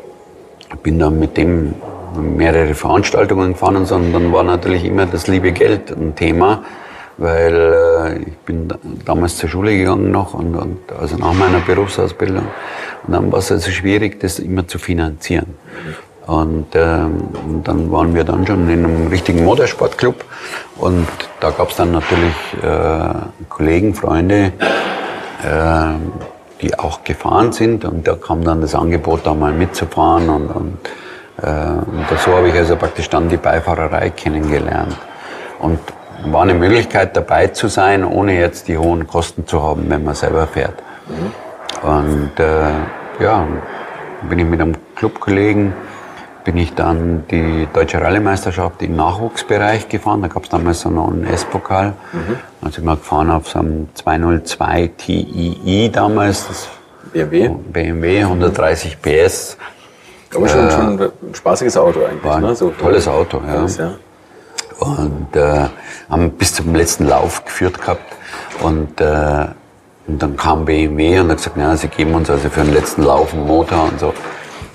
bin 0.82 0.98
dann 0.98 1.18
mit 1.18 1.36
dem 1.36 1.74
mehrere 2.16 2.74
Veranstaltungen 2.74 3.52
gefahren 3.52 3.76
und 3.76 3.86
so. 3.86 3.94
Und 3.94 4.12
dann 4.12 4.32
war 4.32 4.42
natürlich 4.42 4.84
immer 4.84 5.06
das 5.06 5.26
liebe 5.26 5.52
Geld 5.52 5.90
ein 5.90 6.14
Thema, 6.16 6.62
weil 7.20 7.54
äh, 7.54 8.18
ich 8.28 8.38
bin 8.38 8.66
da, 8.66 8.76
damals 9.04 9.36
zur 9.36 9.48
Schule 9.48 9.76
gegangen 9.76 10.10
noch 10.10 10.34
und, 10.34 10.56
und 10.56 10.78
also 10.98 11.16
nach 11.16 11.34
meiner 11.34 11.60
Berufsausbildung. 11.60 12.46
Und 13.06 13.12
dann 13.12 13.30
war 13.30 13.38
es 13.38 13.52
also 13.52 13.70
schwierig, 13.70 14.18
das 14.20 14.38
immer 14.38 14.66
zu 14.66 14.78
finanzieren. 14.78 15.54
Und 16.26 16.74
ähm, 16.74 17.28
und 17.46 17.68
dann 17.68 17.90
waren 17.92 18.14
wir 18.14 18.24
dann 18.24 18.46
schon 18.46 18.68
in 18.68 18.84
einem 18.84 19.06
richtigen 19.08 19.44
Motorsportclub 19.44 20.24
und 20.78 21.06
da 21.40 21.50
gab 21.50 21.70
es 21.70 21.76
dann 21.76 21.92
natürlich 21.92 22.34
äh, 22.62 23.48
Kollegen, 23.48 23.94
Freunde, 23.94 24.52
äh, 25.42 25.94
die 26.62 26.78
auch 26.78 27.04
gefahren 27.04 27.52
sind 27.52 27.84
und 27.84 28.06
da 28.06 28.14
kam 28.14 28.44
dann 28.44 28.60
das 28.60 28.74
Angebot, 28.74 29.20
da 29.24 29.34
mal 29.34 29.52
mitzufahren 29.52 30.28
und, 30.28 30.48
und, 30.48 30.78
äh, 31.42 31.50
und 31.50 32.20
so 32.24 32.32
habe 32.34 32.48
ich 32.48 32.54
also 32.54 32.76
praktisch 32.76 33.08
dann 33.08 33.28
die 33.28 33.36
Beifahrerei 33.36 34.10
kennengelernt. 34.10 34.96
Und 35.58 35.80
war 36.24 36.42
eine 36.42 36.54
Möglichkeit 36.54 37.16
dabei 37.16 37.48
zu 37.48 37.68
sein, 37.68 38.04
ohne 38.04 38.38
jetzt 38.38 38.68
die 38.68 38.78
hohen 38.78 39.06
Kosten 39.06 39.46
zu 39.46 39.62
haben, 39.62 39.88
wenn 39.88 40.04
man 40.04 40.14
selber 40.14 40.46
fährt. 40.46 40.82
Und 41.82 42.38
äh, 42.38 43.22
ja, 43.22 43.46
bin 44.28 44.38
ich 44.38 44.44
mit 44.44 44.60
einem 44.60 44.76
Clubkollegen, 44.96 45.72
bin 46.44 46.56
ich 46.56 46.74
dann 46.74 47.24
die 47.30 47.68
Deutsche 47.72 48.00
Rallye-Meisterschaft 48.00 48.82
im 48.82 48.96
Nachwuchsbereich 48.96 49.88
gefahren. 49.88 50.22
Da 50.22 50.28
gab 50.28 50.44
es 50.44 50.48
damals 50.50 50.80
so 50.80 50.88
einen 50.88 51.24
S-Pokal. 51.24 51.94
Da 52.60 52.70
sind 52.70 52.84
wir 52.84 52.96
gefahren 52.96 53.30
auf 53.30 53.48
so 53.48 53.58
einem 53.58 53.88
202 53.94 54.90
TII 54.96 55.90
damals, 55.92 56.48
das 56.48 56.68
BMW. 57.12 57.48
BMW, 57.48 58.22
130 58.22 58.98
PS. 59.00 59.56
Aber 60.34 60.48
schon, 60.48 60.70
schon 60.70 61.00
ein 61.00 61.34
spaßiges 61.34 61.76
Auto 61.76 62.04
eigentlich. 62.04 62.24
War 62.24 62.36
ein 62.36 62.42
ne? 62.42 62.54
so, 62.54 62.70
tolles 62.70 63.08
Auto, 63.08 63.40
ja. 63.46 63.54
Tolles, 63.54 63.78
ja. 63.78 63.92
Und 64.80 65.36
äh, 65.36 65.68
haben 66.08 66.30
bis 66.32 66.54
zum 66.54 66.74
letzten 66.74 67.06
Lauf 67.06 67.44
geführt 67.44 67.80
gehabt. 67.80 68.16
Und, 68.62 69.00
äh, 69.00 69.46
und 70.06 70.22
dann 70.22 70.36
kam 70.36 70.64
BMW 70.64 71.20
und 71.20 71.30
hat 71.30 71.36
gesagt, 71.36 71.56
ja, 71.56 71.76
sie 71.76 71.88
geben 71.88 72.14
uns 72.14 72.30
also 72.30 72.48
für 72.48 72.62
den 72.62 72.72
letzten 72.72 73.02
Lauf 73.02 73.32
einen 73.32 73.46
Motor 73.46 73.84
und 73.84 74.00
so. 74.00 74.14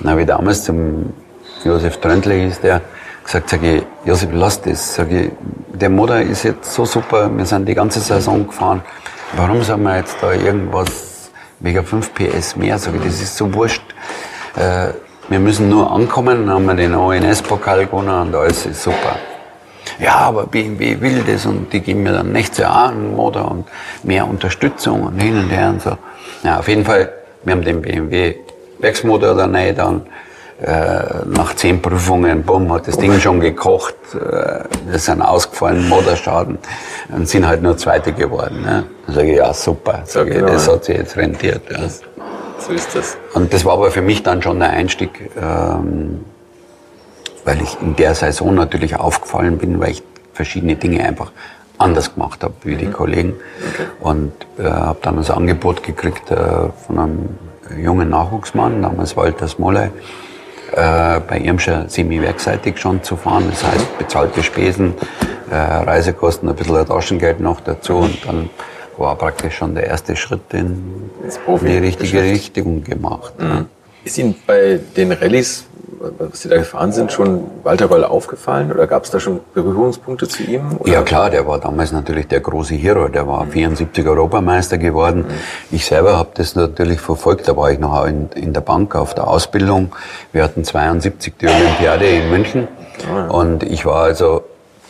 Habe 0.06 0.22
ich 0.22 0.28
damals 0.28 0.64
zum 0.64 1.12
Josef 1.64 1.98
Tröndle 1.98 2.36
hieß 2.36 2.62
der, 2.62 2.82
gesagt, 3.24 3.50
sag 3.50 3.64
ich, 3.64 3.84
Josef, 4.06 4.30
lass 4.32 4.62
das. 4.62 4.96
Sag 4.96 5.12
ich, 5.12 5.32
der 5.74 5.90
Motor 5.90 6.20
ist 6.20 6.44
jetzt 6.44 6.72
so 6.72 6.86
super, 6.86 7.30
wir 7.36 7.46
sind 7.46 7.68
die 7.68 7.74
ganze 7.74 8.00
Saison 8.00 8.46
gefahren. 8.46 8.84
Warum 9.36 9.64
soll 9.64 9.78
man 9.78 9.98
jetzt 9.98 10.18
da 10.22 10.32
irgendwas 10.32 11.32
wegen 11.60 11.84
5 11.84 12.14
PS 12.14 12.56
mehr? 12.56 12.78
Sag 12.78 12.96
ich, 12.96 13.04
das 13.04 13.22
ist 13.22 13.36
so 13.36 13.52
wurscht. 13.52 13.84
Äh, 14.56 14.90
wir 15.28 15.40
müssen 15.40 15.70
nur 15.70 15.92
ankommen, 15.92 16.46
dann 16.46 16.56
haben 16.56 16.66
wir 16.68 16.76
den 16.76 16.94
ONS-Pokal 16.94 17.88
gewonnen 17.88 18.28
und 18.28 18.36
alles 18.36 18.68
ist 18.68 18.84
super. 18.84 19.18
Ja, 20.00 20.16
aber 20.16 20.48
BMW 20.48 21.00
will 21.02 21.24
das 21.26 21.46
und 21.46 21.72
die 21.72 21.80
geben 21.80 22.04
mir 22.04 22.14
dann 22.14 22.36
auch 22.36 22.88
einen 22.90 23.16
Motor 23.16 23.52
und 23.52 23.66
mehr 24.04 24.28
Unterstützung 24.28 25.04
und 25.04 25.20
hin 25.20 25.38
und 25.38 25.50
her 25.50 25.70
und 25.70 25.82
so. 25.82 25.98
Ja, 26.44 26.60
auf 26.60 26.68
jeden 26.68 26.86
Fall, 26.86 27.12
wir 27.44 27.54
haben 27.54 27.64
den 27.64 27.82
BMW 27.82 28.36
Werksmotor 28.80 29.36
da 29.36 29.46
rein 29.46 29.76
dann. 29.76 30.02
Äh, 30.62 31.26
nach 31.26 31.54
zehn 31.56 31.82
Prüfungen, 31.82 32.44
bumm, 32.44 32.72
hat 32.72 32.88
das 32.88 32.98
Ding 32.98 33.20
schon 33.20 33.42
gekocht, 33.42 33.96
äh, 34.14 34.64
wir 34.90 35.00
sind 35.00 35.22
ausgefallen, 35.22 35.90
Motorschaden 35.90 36.58
und 37.10 37.28
sind 37.28 37.46
halt 37.46 37.62
nur 37.62 37.76
Zweite 37.76 38.14
geworden. 38.14 38.62
Ne? 38.62 38.86
Dann 39.06 39.16
sage 39.16 39.32
ich, 39.32 39.38
ja 39.38 39.54
super, 39.54 40.04
sag 40.06 40.30
ich, 40.30 40.40
das 40.40 40.70
hat 40.70 40.86
sich 40.86 40.96
jetzt 40.96 41.18
rentiert. 41.18 41.62
Ja. 41.70 41.80
So 42.58 42.72
ist 42.72 42.96
das. 42.96 43.18
Und 43.34 43.54
das 43.54 43.66
war 43.66 43.74
aber 43.74 43.92
für 43.92 44.02
mich 44.02 44.24
dann 44.24 44.42
schon 44.42 44.60
der 44.60 44.70
Einstieg, 44.70 45.30
ähm, 45.36 46.24
weil 47.46 47.62
ich 47.62 47.78
in 47.82 47.96
der 47.96 48.16
Saison 48.16 48.54
natürlich 48.56 48.96
aufgefallen 48.96 49.58
bin, 49.58 49.80
weil 49.80 49.92
ich 49.92 50.04
verschiedene 50.34 50.76
Dinge 50.76 51.06
einfach 51.06 51.32
anders 51.78 52.14
gemacht 52.14 52.44
habe 52.44 52.54
wie 52.64 52.76
die 52.76 52.88
Kollegen. 52.88 53.34
Und 54.00 54.34
äh, 54.58 54.64
habe 54.64 55.00
dann 55.02 55.18
das 55.18 55.30
Angebot 55.30 55.84
gekriegt 55.84 56.32
äh, 56.32 56.36
von 56.86 57.00
einem 57.00 57.30
jungen 57.82 58.10
Nachwuchsmann, 58.10 58.82
damals 58.82 59.16
Walter 59.16 59.48
Smolle, 59.48 59.92
äh, 60.72 61.20
bei 61.20 61.40
Irmscher 61.40 61.86
semi-werkseitig 61.88 62.78
schon 62.78 63.04
zu 63.04 63.16
fahren. 63.16 63.46
Das 63.50 63.64
heißt, 63.64 63.98
bezahlte 63.98 64.44
Spesen, 64.44 64.94
äh, 65.50 65.56
Reisekosten, 65.56 66.50
ein 66.50 66.56
bisschen 66.56 66.86
Taschengeld 66.86 67.40
noch 67.40 67.62
dazu. 67.62 67.98
Und 67.98 68.26
dann 68.26 68.50
war 68.98 69.16
praktisch 69.16 69.56
schon 69.58 69.76
der 69.76 69.88
erste 69.88 70.16
Schritt 70.16 70.54
in 70.54 71.10
die 71.62 71.78
richtige 71.78 72.22
Richtung 72.24 72.84
gemacht. 72.84 73.34
Mhm. 73.40 73.68
Ist 74.04 74.18
Ihnen 74.18 74.36
bei 74.46 74.80
den 74.96 75.12
Rallyes, 75.12 75.66
was 76.18 76.42
Sie 76.42 76.50
da 76.50 76.58
gefahren 76.58 76.92
sind, 76.92 77.12
schon 77.12 77.44
Walter 77.64 77.88
Ball 77.88 78.04
aufgefallen 78.04 78.72
oder 78.72 78.88
gab 78.88 79.04
es 79.04 79.12
da 79.12 79.20
schon 79.20 79.40
Berührungspunkte 79.54 80.28
zu 80.28 80.44
ihm? 80.44 80.78
Oder? 80.80 80.92
Ja 80.92 81.02
klar, 81.02 81.30
der 81.30 81.48
war 81.48 81.60
damals 81.60 81.92
natürlich 81.92 82.28
der 82.28 82.40
große 82.40 82.76
Hero. 82.76 83.08
Der 83.08 83.28
war 83.28 83.46
mhm. 83.46 83.52
74 83.52 84.08
Europameister 84.08 84.78
geworden. 84.78 85.26
Mhm. 85.28 85.34
Ich 85.72 85.86
selber 85.86 86.18
habe 86.18 86.30
das 86.36 86.56
natürlich 86.56 87.00
verfolgt. 87.00 87.48
Da 87.48 87.56
war 87.58 87.72
ich 87.72 87.80
noch 87.80 88.06
in, 88.06 88.30
in, 88.36 88.54
der 88.54 88.62
Bank 88.62 88.96
auf 88.96 89.14
der 89.14 89.28
Ausbildung. 89.28 89.96
Wir 90.32 90.44
hatten 90.44 90.64
72 90.64 91.34
die 91.40 91.48
Olympiade 91.48 92.06
in 92.06 92.30
München. 92.30 92.68
Oh 93.12 93.16
ja. 93.16 93.28
Und 93.28 93.64
ich 93.64 93.86
war 93.86 94.04
also 94.04 94.44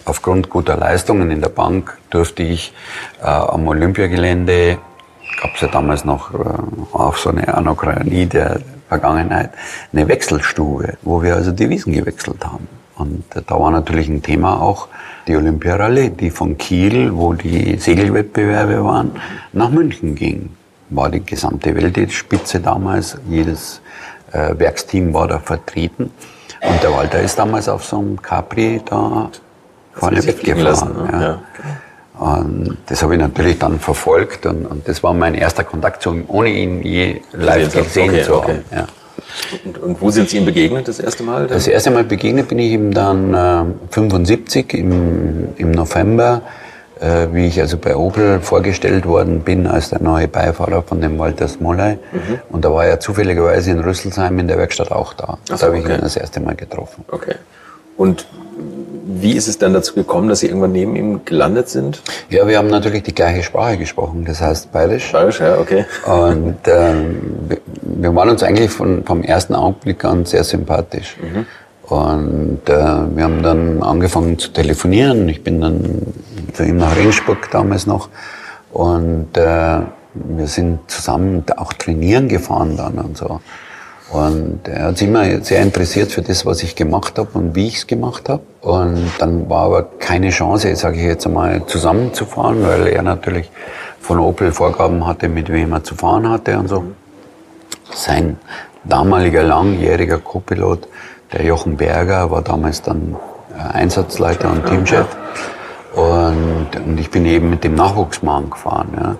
aufgrund 0.06 0.50
guter 0.50 0.78
Leistungen 0.78 1.32
in 1.32 1.42
der 1.42 1.50
Bank 1.50 1.98
durfte 2.10 2.44
ich 2.44 2.74
äh, 3.22 3.26
am 3.26 3.68
Olympiagelände, 3.68 4.78
gab 5.42 5.56
es 5.56 5.62
ja 5.62 5.68
damals 5.68 6.06
noch 6.06 6.34
äh, 6.34 6.38
auch 6.94 7.18
so 7.18 7.30
eine 7.30 7.54
Anachronie 7.54 8.28
der 8.28 8.62
Vergangenheit, 8.88 9.52
eine 9.92 10.08
Wechselstube, 10.08 10.98
wo 11.02 11.22
wir 11.24 11.36
also 11.36 11.52
Devisen 11.52 11.94
gewechselt 11.94 12.46
haben. 12.46 12.68
Und 12.96 13.24
da 13.34 13.60
war 13.60 13.72
natürlich 13.72 14.08
ein 14.08 14.22
Thema 14.22 14.62
auch 14.62 14.88
die 15.28 15.36
Olympiarallye, 15.36 16.10
die 16.12 16.30
von 16.30 16.58
Kiel, 16.58 17.16
wo 17.16 17.34
die 17.34 17.78
Segelwettbewerbe 17.78 18.84
waren, 18.84 19.12
nach 19.54 19.70
München 19.70 20.16
ging. 20.16 20.52
War 20.90 21.10
die 21.10 21.26
gesamte 21.26 21.76
Weltspitze 21.76 22.60
damals, 22.60 23.18
jedes 23.28 23.82
äh, 24.32 24.58
Werksteam 24.58 25.14
war 25.14 25.28
da 25.28 25.40
vertreten. 25.40 26.12
Und 26.62 26.84
der 26.84 26.94
Walter 26.94 27.22
ist 27.22 27.38
damals 27.38 27.68
auf 27.68 27.84
so 27.84 28.00
einem 28.00 28.22
Capri 28.22 28.82
da 28.86 29.30
vorne 29.94 30.26
weggefahren. 30.26 30.94
Ne? 30.94 31.10
Ja. 31.12 31.22
ja. 31.22 31.42
Und 32.20 32.78
das 32.86 33.04
habe 33.04 33.16
ich 33.16 33.20
natürlich 33.20 33.60
dann 33.60 33.80
verfolgt 33.80 34.46
und, 34.46 34.66
und, 34.66 34.88
das 34.88 35.04
war 35.04 35.14
mein 35.14 35.36
erster 35.36 35.66
Kontakt 35.66 36.02
zu 36.02 36.12
ihm, 36.12 36.24
ohne 36.28 36.50
ihn 36.50 36.82
je 36.82 37.22
live 37.34 37.74
gesehen 37.74 38.12
okay, 38.12 38.24
zu 38.24 38.42
haben. 38.42 38.66
Ja. 38.72 38.88
Und, 39.66 39.78
und, 39.80 40.02
wo 40.02 40.12
sind 40.12 40.30
Sie 40.30 40.38
ihm 40.38 40.46
begegnet 40.46 40.88
das 40.88 41.00
erste 41.00 41.24
Mal? 41.24 41.48
Das 41.48 41.68
erste 41.68 41.92
Mal 41.92 42.06
begegnet 42.06 42.48
bin 42.48 42.60
ich 42.60 42.72
ihm 42.72 42.94
dann 42.94 43.34
äh, 43.34 43.64
75 43.92 44.74
im, 44.76 45.50
im 45.58 45.72
November, 45.72 46.42
äh, 47.02 47.28
wie 47.34 47.48
ich 47.48 47.60
also 47.60 47.78
bei 47.78 47.96
Opel 47.96 48.40
vorgestellt 48.40 49.06
worden 49.06 49.42
bin 49.42 49.68
als 49.68 49.90
der 49.90 50.02
neue 50.02 50.30
Beifahrer 50.30 50.84
von 50.84 51.02
dem 51.02 51.20
Walter 51.20 51.50
Smolley. 51.50 51.98
Mhm. 52.14 52.40
Und 52.50 52.64
da 52.64 52.72
war 52.72 52.86
er 52.86 53.02
zufälligerweise 53.02 53.72
in 53.72 53.80
Rüsselsheim 53.82 54.40
in 54.40 54.48
der 54.48 54.58
Werkstatt 54.58 54.92
auch 54.92 55.14
da. 55.14 55.38
So, 55.46 55.66
habe 55.66 55.80
ich 55.80 55.84
okay. 55.84 55.96
ihn 55.96 56.02
das 56.02 56.16
erste 56.16 56.40
Mal 56.40 56.56
getroffen. 56.56 57.04
Okay. 57.10 57.36
Und 57.98 58.26
wie 59.08 59.34
ist 59.34 59.48
es 59.48 59.60
dann 59.60 59.74
dazu 59.74 59.94
gekommen, 59.94 60.30
dass 60.30 60.40
Sie 60.40 60.48
irgendwann 60.48 60.72
neben 60.72 60.96
ihm 60.96 61.26
gelandet 61.26 61.70
sind? 61.70 62.02
Ja, 62.30 62.48
wir 62.48 62.58
haben 62.58 62.70
natürlich 62.70 63.04
die 63.04 63.14
gleiche 63.14 63.44
Sprache 63.44 63.78
gesprochen, 63.78 64.26
das 64.26 64.42
heißt 64.42 64.72
Bayerisch. 64.72 65.12
Bayerisch, 65.12 65.40
ja, 65.40 65.60
okay. 65.60 65.86
Und 66.06 66.58
ähm, 66.66 67.50
wir 67.82 68.16
waren 68.16 68.30
uns 68.30 68.42
eigentlich 68.42 68.72
von, 68.72 69.04
vom 69.04 69.22
ersten 69.22 69.54
Augenblick 69.54 70.04
an 70.04 70.26
sehr 70.26 70.44
sympathisch. 70.44 71.18
Mhm. 71.22 71.46
Und 71.88 72.62
äh, 72.68 72.74
wir 72.74 73.24
haben 73.24 73.44
dann 73.44 73.84
angefangen 73.84 74.40
zu 74.40 74.50
telefonieren. 74.50 75.30
Ich 75.30 75.44
bin 75.44 75.62
dann 75.62 76.02
zu 76.54 76.64
ihm 76.64 76.78
nach 76.78 76.96
Regensburg 76.98 77.52
damals 77.52 77.86
noch. 77.86 78.10
Und 78.72 79.38
äh, 79.38 79.82
wir 80.16 80.48
sind 80.48 80.80
zusammen 80.90 81.44
auch 81.58 81.74
trainieren 81.74 82.28
gefahren 82.28 82.76
dann 82.76 82.98
und 82.98 83.18
so. 83.18 83.40
Und 84.12 84.68
er 84.68 84.86
hat 84.86 84.98
sich 84.98 85.08
immer 85.08 85.44
sehr 85.44 85.62
interessiert 85.62 86.12
für 86.12 86.22
das, 86.22 86.46
was 86.46 86.62
ich 86.62 86.76
gemacht 86.76 87.18
habe 87.18 87.30
und 87.34 87.56
wie 87.56 87.68
ich 87.68 87.78
es 87.78 87.88
gemacht 87.88 88.30
habe. 88.30 88.44
Und 88.62 89.10
dann 89.18 89.50
war 89.50 89.64
aber 89.64 89.84
keine 89.84 90.30
Chance, 90.30 90.76
sage 90.76 90.98
ich 90.98 91.04
jetzt 91.04 91.26
einmal, 91.26 91.66
zusammenzufahren, 91.66 92.66
weil 92.66 92.88
er 92.88 93.02
natürlich 93.02 93.50
von 94.00 94.20
Opel 94.20 94.52
Vorgaben 94.52 95.08
hatte, 95.08 95.28
mit 95.28 95.52
wem 95.52 95.74
er 95.74 95.84
zu 95.84 95.96
fahren 95.96 96.30
hatte 96.30 96.58
und 96.60 96.68
so. 96.68 96.84
Sein 97.94 98.38
damaliger 98.84 99.42
langjähriger 99.42 100.20
Co-Pilot, 100.20 100.88
der 101.34 101.44
Jochen 101.44 101.76
Berger, 101.76 102.30
war 102.30 102.44
damals 102.44 102.84
dann 102.84 103.16
äh, 103.58 103.74
Einsatzleiter 103.74 104.52
und 104.52 104.66
Teamchef. 104.68 105.08
Und, 105.96 106.68
und 106.76 107.00
ich 107.00 107.10
bin 107.10 107.26
eben 107.26 107.50
mit 107.50 107.64
dem 107.64 107.74
Nachwuchsmann 107.74 108.52
gefahren. 108.52 108.90
Ja 108.96 109.16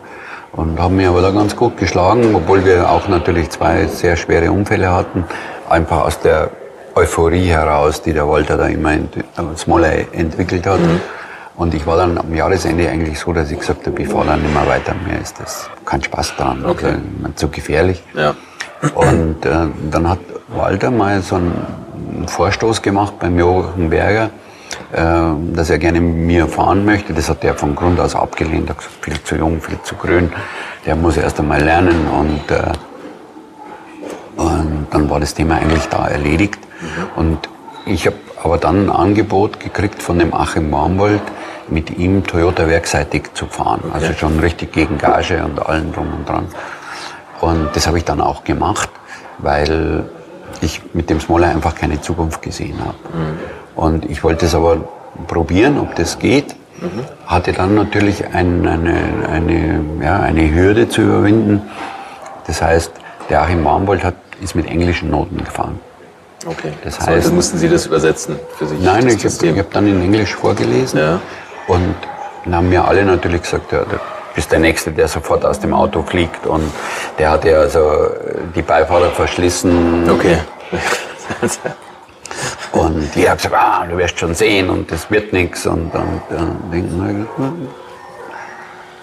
und 0.56 0.80
haben 0.80 0.96
mir 0.96 1.10
aber 1.10 1.22
da 1.22 1.32
ganz 1.32 1.56
gut 1.56 1.78
geschlagen, 1.78 2.34
obwohl 2.34 2.66
wir 2.66 2.90
auch 2.90 3.08
natürlich 3.08 3.50
zwei 3.50 3.86
sehr 3.88 4.16
schwere 4.16 4.52
Unfälle 4.52 4.92
hatten, 4.92 5.26
einfach 5.70 6.06
aus 6.06 6.20
der 6.20 6.50
Euphorie 6.96 7.48
heraus, 7.48 8.02
die 8.02 8.14
der 8.14 8.28
Walter 8.28 8.58
da 8.58 8.68
immer 8.68 8.94
in 8.94 9.10
Smolley 9.58 10.08
entwickelt 10.14 10.66
hat. 10.66 10.80
Mhm. 10.80 11.02
Und 11.58 11.74
ich 11.74 11.86
war 11.86 11.98
dann 11.98 12.18
am 12.18 12.34
Jahresende 12.34 12.90
eigentlich 12.90 13.20
so, 13.20 13.32
dass 13.32 13.52
ich 13.52 13.60
gesagt 13.60 13.86
habe, 13.88 14.02
ich 14.02 14.08
fahre 14.10 14.28
dann 14.28 14.42
nicht 14.42 14.54
mehr 14.54 14.68
weiter, 14.68 14.94
mir 15.08 15.22
ist 15.22 15.40
das 15.40 15.70
kein 15.86 16.04
Spaß 16.04 16.36
dran, 16.38 16.66
okay. 16.66 16.96
also, 17.24 17.36
zu 17.36 17.50
gefährlich. 17.50 18.04
Ja. 18.14 18.34
Und 18.94 19.46
äh, 19.46 19.68
dann 19.90 20.10
hat 20.10 20.20
Walter 20.50 20.92
mal 20.92 21.22
so 21.22 21.36
einen 21.36 22.28
Vorstoß 22.28 22.82
gemacht 22.82 23.20
beim 23.20 23.40
Jochen 23.40 23.90
Berger, 23.90 24.26
äh, 24.26 24.45
dass 24.92 25.70
er 25.70 25.78
gerne 25.78 26.00
mit 26.00 26.16
mir 26.16 26.48
fahren 26.48 26.86
möchte. 26.86 27.14
Das 27.14 27.30
hat 27.30 27.44
er 27.44 27.56
von 27.56 27.76
Grund 27.76 28.00
aus 28.00 28.16
abgelehnt. 28.16 28.70
Er 28.70 28.76
hat 28.76 28.78
gesagt, 28.78 28.96
viel 29.02 29.24
zu 29.24 29.36
jung, 29.36 29.62
viel 29.62 29.82
zu 29.84 29.96
grün. 29.96 30.32
Der 30.86 30.96
muss 30.96 31.18
erst 31.18 31.40
einmal 31.40 31.62
lernen 31.62 32.08
und, 32.08 32.52
äh, 32.52 32.72
und 34.38 34.88
dann 34.92 35.10
war 35.10 35.20
das 35.20 35.34
Thema 35.34 35.56
eigentlich 35.56 35.88
da 35.88 36.08
erledigt. 36.08 36.60
Mhm. 36.82 36.88
Und 37.16 37.50
ich 37.86 38.06
habe 38.06 38.18
aber 38.44 38.58
dann 38.58 38.86
ein 38.86 38.90
Angebot 38.90 39.60
gekriegt 39.60 40.02
von 40.04 40.20
dem 40.20 40.34
Achim 40.34 40.72
Warmwold, 40.72 41.22
mit 41.68 41.98
ihm 41.98 42.24
Toyota 42.24 42.68
werkseitig 42.68 43.34
zu 43.34 43.48
fahren. 43.48 43.82
Okay. 43.88 43.94
Also 43.94 44.14
schon 44.14 44.40
richtig 44.40 44.72
gegen 44.72 44.98
Gage 44.98 45.44
und 45.44 45.66
allen 45.66 45.92
drum 45.92 46.14
und 46.14 46.30
dran. 46.30 46.48
Und 47.42 47.76
das 47.76 47.88
habe 47.88 47.98
ich 47.98 48.06
dann 48.06 48.22
auch 48.22 48.44
gemacht, 48.44 48.90
weil 49.40 50.08
ich 50.62 50.82
mit 50.94 51.10
dem 51.10 51.20
Smoller 51.20 51.50
einfach 51.50 51.76
keine 51.76 52.00
Zukunft 52.02 52.42
gesehen 52.42 52.80
habe. 52.80 52.96
Mhm. 53.14 53.40
Und 53.76 54.06
ich 54.06 54.24
wollte 54.24 54.46
es 54.46 54.56
aber 54.56 54.78
probieren, 55.28 55.80
ob 55.80 55.96
das 55.96 56.20
geht. 56.20 56.56
Mhm. 56.80 57.06
Hatte 57.26 57.54
dann 57.54 57.76
natürlich 57.76 58.26
ein, 58.34 58.68
eine, 58.68 59.28
eine, 59.32 59.82
ja, 60.04 60.20
eine 60.20 60.54
Hürde 60.54 60.90
zu 60.90 61.02
überwinden. 61.02 61.62
Das 62.48 62.62
heißt, 62.62 62.92
der 63.30 63.42
Achim 63.42 63.64
Warmbold 63.64 64.04
hat, 64.04 64.16
ist 64.42 64.56
mit 64.56 64.68
englischen 64.68 65.10
Noten 65.10 65.44
gefahren. 65.44 65.80
Okay. 66.46 66.74
Das 66.84 67.00
heißt, 67.00 67.08
so, 67.08 67.14
also 67.14 67.32
mussten 67.32 67.58
Sie 67.58 67.70
das 67.70 67.86
übersetzen 67.86 68.38
für 68.58 68.68
sich? 68.68 68.80
Nein, 68.80 69.08
ich 69.08 69.26
habe 69.26 69.60
hab 69.60 69.72
dann 69.72 69.88
in 69.88 70.02
Englisch 70.02 70.36
vorgelesen. 70.36 71.00
Ja. 71.00 71.20
Und 71.68 71.96
dann 72.44 72.56
haben 72.56 72.70
mir 72.70 72.86
alle 72.86 73.04
natürlich 73.04 73.42
gesagt, 73.42 73.72
ja, 73.72 73.80
du 73.80 73.98
bist 74.36 74.52
der 74.52 74.60
Nächste, 74.60 74.92
der 74.92 75.08
sofort 75.08 75.44
aus 75.46 75.60
dem 75.60 75.74
Auto 75.74 76.04
fliegt. 76.04 76.46
Und 76.46 76.70
der 77.18 77.32
hatte 77.32 77.58
also 77.58 78.10
die 78.56 78.62
Beifahrer 78.62 79.10
verschlissen. 79.10 80.10
Okay. 80.10 80.38
Und 82.72 83.16
ich 83.16 83.28
habe 83.28 83.38
gesagt, 83.38 83.56
ah, 83.56 83.86
du 83.90 83.98
wirst 83.98 84.20
schon 84.20 84.34
sehen 84.34 84.70
und 84.70 84.92
das 84.92 85.10
wird 85.10 85.34
nichts. 85.34 85.66
Und 85.66 85.94
dann 85.94 86.22
denken 86.72 87.28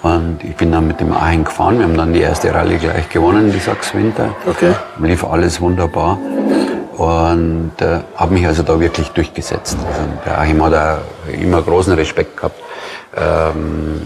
und 0.03 0.43
ich 0.43 0.57
bin 0.57 0.73
dann 0.73 0.89
mit 0.89 0.99
dem 0.99 1.13
Aachen 1.13 1.45
gefahren. 1.45 1.79
Wir 1.79 1.85
haben 1.85 1.97
dann 1.97 2.13
die 2.13 2.21
erste 2.21 2.53
Rallye 2.53 2.79
gleich 2.79 3.09
gewonnen, 3.09 3.53
die 3.53 3.61
Sachs-Winter. 3.61 4.35
Okay. 4.49 4.75
Lief 4.99 5.25
alles 5.25 5.61
wunderbar. 5.61 6.19
Und 6.97 7.73
äh, 7.81 8.01
habe 8.17 8.35
mich 8.35 8.47
also 8.47 8.65
da 8.65 8.81
wirklich 8.81 9.11
durchgesetzt. 9.11 9.77
Also 9.87 10.01
der 10.27 10.41
Achim 10.41 10.63
hat 10.65 10.73
da 10.73 10.99
immer 11.33 11.63
großen 11.63 11.93
Respekt 11.95 12.37
gehabt, 12.37 12.61
ähm, 13.17 14.03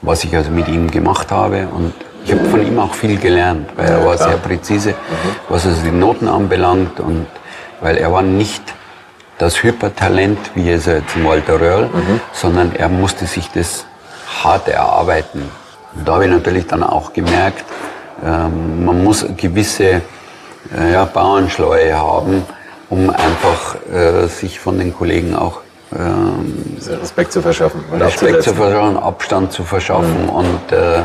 was 0.00 0.22
ich 0.24 0.34
also 0.36 0.50
mit 0.52 0.68
ihm 0.68 0.88
gemacht 0.88 1.30
habe. 1.32 1.66
Und 1.74 1.92
ich 2.24 2.32
habe 2.32 2.44
von 2.44 2.64
ihm 2.64 2.78
auch 2.78 2.94
viel 2.94 3.18
gelernt, 3.18 3.70
weil 3.76 3.88
er 3.88 4.06
war 4.06 4.16
sehr 4.16 4.36
präzise, 4.36 4.90
mhm. 4.90 4.94
was 5.48 5.66
also 5.66 5.82
die 5.82 5.90
Noten 5.90 6.28
anbelangt. 6.28 7.00
Und 7.00 7.26
weil 7.84 7.98
er 7.98 8.10
war 8.10 8.22
nicht 8.22 8.62
das 9.36 9.62
Hypertalent, 9.62 10.38
wie 10.54 10.70
es 10.70 10.86
jetzt 10.86 11.22
Walter 11.22 11.60
Röhrl, 11.60 11.86
mhm. 11.88 12.20
sondern 12.32 12.74
er 12.74 12.88
musste 12.88 13.26
sich 13.26 13.50
das 13.50 13.84
hart 14.42 14.68
erarbeiten. 14.68 15.42
Und 15.94 16.08
da 16.08 16.14
habe 16.14 16.24
ich 16.24 16.30
natürlich 16.30 16.66
dann 16.66 16.82
auch 16.82 17.12
gemerkt, 17.12 17.62
ähm, 18.24 18.86
man 18.86 19.04
muss 19.04 19.26
gewisse 19.36 20.00
äh, 20.74 20.92
ja, 20.92 21.04
Bauernschleue 21.04 21.94
haben, 21.94 22.46
um 22.88 23.10
einfach 23.10 23.76
äh, 23.92 24.28
sich 24.28 24.58
von 24.58 24.78
den 24.78 24.94
Kollegen 24.94 25.36
auch 25.36 25.60
ähm, 25.94 26.78
Respekt 27.02 27.32
zu 27.32 27.42
verschaffen. 27.42 27.84
Respekt 27.92 28.44
zu 28.44 28.54
verschaffen, 28.54 28.96
Abstand 28.96 29.52
zu 29.52 29.62
verschaffen 29.62 30.22
mhm. 30.22 30.30
und 30.30 30.72
äh, 30.72 31.02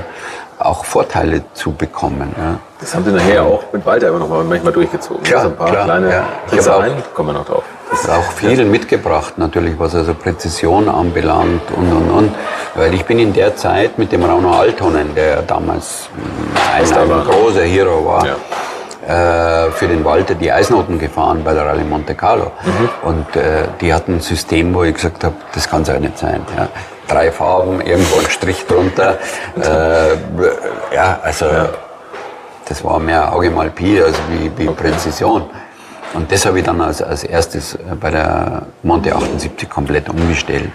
auch 0.60 0.84
Vorteile 0.84 1.44
zu 1.54 1.72
bekommen. 1.72 2.36
Ja. 2.38 2.60
Das 2.82 2.94
haben 2.94 3.06
Sie 3.06 3.12
nachher 3.12 3.44
auch 3.44 3.64
mit 3.72 3.86
Walter 3.86 4.10
immer 4.10 4.20
noch 4.20 4.30
mal 4.30 4.44
manchmal 4.44 4.74
durchgezogen. 4.74 5.24
Klar, 5.24 5.40
also 5.40 5.52
ein 5.52 5.58
paar 5.58 5.72
klar, 5.72 5.86
kleine 5.86 6.12
ja. 6.12 6.26
Tricksereien, 6.50 6.94
kommen 7.14 7.30
wir 7.30 7.34
noch 7.34 7.46
drauf. 7.46 7.64
Das 7.90 8.02
ist 8.02 8.10
auch 8.10 8.32
viel 8.34 8.66
mitgebracht, 8.66 9.38
natürlich, 9.38 9.80
was 9.80 9.96
also 9.96 10.14
Präzision 10.14 10.90
anbelangt 10.90 11.72
und, 11.76 11.92
und, 11.92 12.10
und. 12.12 12.36
Weil 12.76 12.94
ich 12.94 13.06
bin 13.06 13.20
in 13.20 13.34
der 13.34 13.56
Zeit 13.56 13.98
mit 13.98 14.12
dem 14.12 14.24
Rauno 14.24 14.52
Altonen, 14.52 15.16
der 15.16 15.42
damals 15.42 16.10
ein, 16.76 16.84
ein 16.84 17.24
großer 17.26 17.64
Hero 17.64 18.06
war, 18.06 18.26
ja. 18.28 19.66
äh, 19.66 19.72
für 19.72 19.88
den 19.88 20.06
Walter 20.06 20.36
die 20.36 20.52
Eisnoten 20.52 21.00
gefahren 21.00 21.42
bei 21.44 21.54
der 21.54 21.66
Rallye 21.66 21.86
Monte 21.86 22.14
Carlo. 22.16 22.52
Mhm. 22.64 22.90
Und 23.10 23.36
äh, 23.36 23.64
die 23.82 23.94
hatten 23.94 24.16
ein 24.16 24.20
System, 24.20 24.74
wo 24.76 24.84
ich 24.84 24.94
gesagt 24.94 25.24
habe, 25.24 25.36
das 25.56 25.68
kann 25.68 25.82
es 25.82 25.88
ja 25.88 26.00
nicht 26.00 26.18
sein. 26.18 26.42
Ja 26.58 26.68
drei 27.10 27.32
Farben, 27.32 27.82
irgendwo 27.82 28.20
ein 28.20 28.30
Strich 28.30 28.66
drunter. 28.66 29.18
äh, 29.62 30.96
ja, 30.96 31.20
also 31.24 31.46
das 32.66 32.84
war 32.84 33.00
mehr 33.00 33.34
Auge 33.34 33.50
mal 33.50 33.70
Pi, 33.70 34.02
also 34.02 34.20
wie, 34.30 34.52
wie 34.58 34.68
Präzision. 34.68 35.44
Und 36.14 36.32
das 36.32 36.46
habe 36.46 36.60
ich 36.60 36.66
dann 36.66 36.82
als, 36.82 37.02
als 37.02 37.24
erstes 37.24 37.78
bei 38.00 38.10
der 38.12 38.64
Monte 38.84 39.16
78 39.16 39.70
komplett 39.70 40.10
umgestellt. 40.10 40.72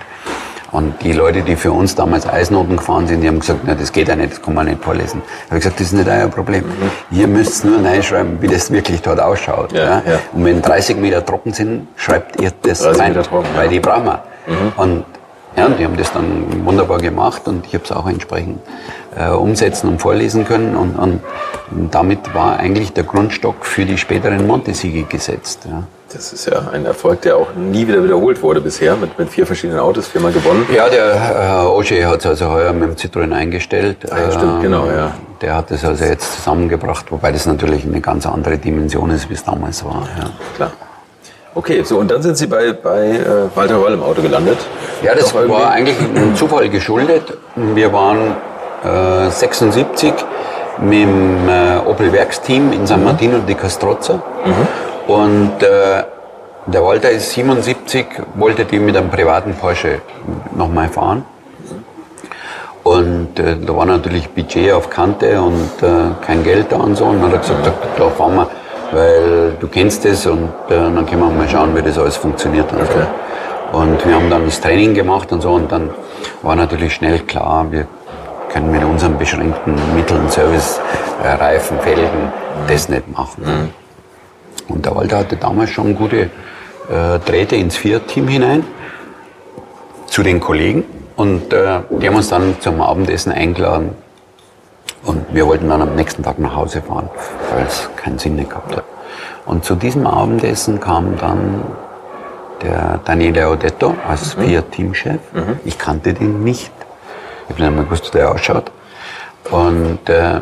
Und 0.75 1.01
die 1.03 1.12
Leute, 1.12 1.42
die 1.42 1.55
für 1.55 1.70
uns 1.70 1.94
damals 1.94 2.27
Eisnoten 2.27 2.77
gefahren 2.77 3.07
sind, 3.07 3.20
die 3.20 3.29
haben 3.29 3.38
gesagt, 3.38 3.61
na, 3.64 3.77
das 3.77 3.92
geht 3.92 4.09
ja 4.09 4.16
nicht, 4.16 4.33
das 4.33 4.42
kann 4.42 4.55
man 4.55 4.66
nicht 4.66 4.83
vorlesen. 4.83 5.23
Da 5.25 5.51
habe 5.51 5.59
ich 5.59 5.62
gesagt, 5.62 5.79
das 5.79 5.87
ist 5.87 5.92
nicht 5.92 6.09
euer 6.09 6.27
Problem. 6.27 6.64
Mhm. 6.64 7.16
Ihr 7.16 7.29
müsst 7.29 7.64
nur 7.64 7.85
reinschreiben, 7.85 8.42
wie 8.42 8.49
das 8.49 8.73
wirklich 8.73 9.01
dort 9.01 9.20
ausschaut. 9.20 9.73
Ja, 9.73 9.81
ja. 9.85 10.03
Ja. 10.05 10.18
Und 10.33 10.44
wenn 10.44 10.61
30 10.61 10.97
Meter 10.97 11.25
trocken 11.25 11.53
sind, 11.53 11.87
schreibt 11.94 12.40
ihr 12.40 12.51
das 12.62 12.85
rein, 12.99 13.14
trocken, 13.14 13.47
weil 13.55 13.68
die 13.68 13.79
brauchen 13.79 14.05
wir. 14.05 14.23
Mhm. 14.49 14.73
Und 14.77 15.05
ja, 15.57 15.69
die 15.69 15.85
haben 15.85 15.97
das 15.97 16.12
dann 16.12 16.64
wunderbar 16.64 16.99
gemacht 16.99 17.43
und 17.47 17.67
ich 17.67 17.75
habe 17.75 17.85
es 17.85 17.93
auch 17.93 18.07
entsprechend 18.07 18.61
äh, 19.17 19.29
umsetzen 19.29 19.88
und 19.88 20.01
vorlesen 20.01 20.45
können. 20.45 20.75
Und, 20.77 20.97
und, 20.97 21.21
und, 21.71 21.95
damit 21.95 22.35
war 22.35 22.59
eigentlich 22.59 22.93
der 22.93 23.05
Grundstock 23.05 23.64
für 23.64 23.85
die 23.85 23.97
späteren 23.97 24.47
Montesiege 24.47 25.05
gesetzt. 25.05 25.61
Ja. 25.69 25.85
Das 26.12 26.33
ist 26.33 26.47
ja 26.47 26.69
ein 26.73 26.87
Erfolg, 26.87 27.23
der 27.23 27.37
auch 27.37 27.55
nie 27.55 27.88
wieder 27.88 28.03
wiederholt 28.05 28.40
wurde 28.43 28.61
bisher, 28.61 28.95
mit, 28.97 29.19
mit 29.19 29.29
vier 29.31 29.47
verschiedenen 29.47 29.81
Autos 29.81 30.07
viermal 30.07 30.33
gewonnen. 30.33 30.64
Ja, 30.73 30.88
der 30.88 31.14
Herr 31.14 31.73
Ogier 31.73 32.09
hat 32.09 32.21
es 32.21 32.27
also 32.27 32.51
heuer 32.51 32.73
mit 32.73 32.88
dem 32.88 32.95
Citroën 32.95 33.33
eingestellt. 33.33 33.97
Ah, 34.11 34.19
ja, 34.19 34.31
stimmt, 34.31 34.62
genau, 34.62 34.87
ja. 34.87 35.12
Der 35.40 35.57
hat 35.57 35.71
es 35.73 35.85
also 35.85 36.05
jetzt 36.05 36.37
zusammengebracht, 36.37 37.11
wobei 37.11 37.33
das 37.33 37.47
natürlich 37.47 37.85
eine 37.85 38.01
ganz 38.01 38.27
andere 38.27 38.59
Dimension 38.59 39.11
ist, 39.11 39.29
wie 39.29 39.35
es 39.35 39.45
damals 39.45 39.85
war. 39.85 40.09
Ja. 40.17 40.31
Klar. 40.55 40.73
Okay, 41.57 41.83
so 41.85 41.99
und 41.99 42.11
dann 42.11 42.21
sind 42.21 42.37
Sie 42.37 42.49
bei, 42.49 42.73
bei 42.73 43.11
äh, 43.11 43.57
Walter 43.57 43.81
Röll 43.81 43.93
im 43.93 44.03
Auto 44.03 44.21
gelandet. 44.23 44.59
Ja, 45.03 45.14
das 45.14 45.33
Doch 45.33 45.49
war 45.49 45.71
eigentlich 45.71 45.97
einem 46.01 46.35
Zufall 46.35 46.69
geschuldet. 46.69 47.33
Wir 47.55 47.93
waren 47.93 48.35
äh, 48.83 49.31
76 49.31 50.12
mit 50.79 50.93
dem 51.03 51.49
äh, 51.49 51.79
Opel 51.87 52.12
Werksteam 52.12 52.73
in 52.73 52.87
San 52.88 53.05
Martino 53.05 53.38
di 53.38 53.55
Castrozza. 53.55 54.14
Mhm. 54.14 55.12
Und 55.12 55.62
äh, 55.62 56.03
der 56.67 56.83
Walter 56.83 57.11
ist 57.11 57.31
77, 57.31 58.07
wollte 58.35 58.64
die 58.64 58.81
mit 58.81 58.97
einem 58.97 59.11
privaten 59.11 59.55
Porsche 59.55 60.01
nochmal 60.57 60.88
fahren. 60.88 61.25
Und 62.83 63.38
äh, 63.38 63.57
da 63.64 63.77
war 63.77 63.87
natürlich 63.87 64.29
Budget 64.31 64.73
auf 64.73 64.90
Kante 64.90 65.40
und 65.40 65.71
äh, 65.83 66.25
kein 66.27 66.43
Geld 66.43 66.73
da 66.73 66.77
und 66.77 66.97
so. 66.97 67.05
Und 67.05 67.23
dann 67.23 67.31
hat 67.31 67.35
er 67.35 67.38
gesagt, 67.38 67.67
da, 67.67 67.73
da 67.97 68.11
fahren 68.11 68.35
wir 68.35 68.49
weil 68.94 69.57
du 69.61 69.68
kennst 69.68 70.04
es 70.04 70.26
und 70.26 70.48
äh, 70.68 70.74
dann 70.74 71.04
können 71.07 71.20
wir 71.20 71.30
mal 71.30 71.48
schauen, 71.48 71.74
wie 71.76 71.83
das 71.83 71.98
alles 71.98 72.16
funktioniert. 72.16 72.72
Und, 72.72 72.83
okay. 72.83 73.07
so. 73.72 73.78
und 73.78 74.07
wir 74.07 74.14
haben 74.14 74.30
dann 74.30 74.44
das 74.44 74.61
Training 74.61 74.94
gemacht 74.94 75.33
und 75.33 75.40
so 75.40 75.52
und 75.52 75.70
dann 75.70 75.90
war 76.42 76.57
natürlich 76.57 76.94
schnell 76.94 77.18
klar, 77.20 77.66
wir 77.70 77.87
können 78.50 78.70
mit 78.70 78.85
unseren 78.85 79.18
beschränkten 79.18 79.74
Mitteln, 79.96 80.28
Service, 80.30 80.80
äh, 81.22 81.28
Reifen, 81.28 81.78
Felgen, 81.80 82.33
das 82.68 82.88
nicht 82.88 83.11
machen. 83.11 83.44
Mhm. 83.44 84.72
Und 84.72 84.87
der 84.87 84.94
Walter 84.94 85.18
hatte 85.18 85.37
damals 85.37 85.70
schon 85.70 85.94
gute 85.94 86.30
äh, 86.88 87.18
Drähte 87.26 87.57
ins 87.57 87.76
Fiat-Team 87.76 88.28
hinein 88.28 88.64
zu 90.07 90.22
den 90.22 90.38
Kollegen 90.38 90.85
und 91.16 91.52
äh, 91.52 91.80
die 91.90 92.07
haben 92.07 92.16
uns 92.16 92.28
dann 92.28 92.57
zum 92.61 92.80
Abendessen 92.80 93.33
eingeladen 93.33 94.04
und 95.05 95.27
wir 95.33 95.47
wollten 95.47 95.68
dann 95.68 95.83
am 95.83 95.94
nächsten 95.94 96.23
Tag 96.23 96.38
nach 96.38 96.57
Hause 96.57 96.83
fahren, 96.83 97.11
weil 97.55 97.66
es 97.66 97.88
keinen 97.97 98.18
Sinn 98.18 98.37
mehr 98.37 98.47
gehabt 98.47 98.77
hat. 98.77 98.85
Und 99.47 99.64
zu 99.64 99.75
diesem 99.75 100.07
Abendessen 100.07 100.81
kam 100.81 101.18
dann 101.18 101.62
der 102.62 103.01
Daniele 103.05 103.47
Audetto 103.47 103.94
als 104.09 104.37
mhm. 104.37 104.42
Fiat-Teamchef. 104.42 105.20
Mhm. 105.33 105.61
Ich 105.64 105.79
kannte 105.79 106.14
den 106.14 106.42
nicht. 106.42 106.73
Ich 107.44 107.51
habe 107.51 107.61
nicht 107.61 107.68
einmal 107.68 107.85
gewusst, 107.85 108.07
wie 108.07 108.18
der 108.18 108.33
ausschaut. 108.33 108.70
Und 109.51 110.09
äh, 110.09 110.40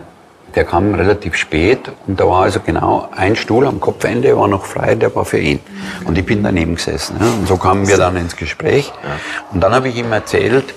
der 0.55 0.65
kam 0.65 0.95
relativ 0.95 1.35
spät 1.35 1.91
und 2.07 2.21
da 2.21 2.27
war 2.27 2.43
also 2.43 2.61
genau 2.61 3.09
ein 3.17 3.37
Stuhl 3.37 3.67
am 3.67 3.81
Kopfende, 3.81 4.37
war 4.37 4.49
noch 4.49 4.67
frei, 4.67 4.95
der 4.95 5.15
war 5.15 5.25
für 5.25 5.39
ihn. 5.39 5.61
Und 6.05 6.19
ich 6.19 6.27
bin 6.27 6.43
daneben 6.43 6.75
gesessen. 6.77 7.17
Ja. 7.19 7.27
Und 7.27 7.49
so 7.49 7.57
kamen 7.57 7.89
wir 7.89 7.97
dann 7.97 8.17
ins 8.17 8.37
Gespräch. 8.37 8.93
Und 9.53 9.63
dann 9.63 9.75
habe 9.75 9.89
ich 9.89 9.97
ihm 9.97 10.13
erzählt, 10.13 10.75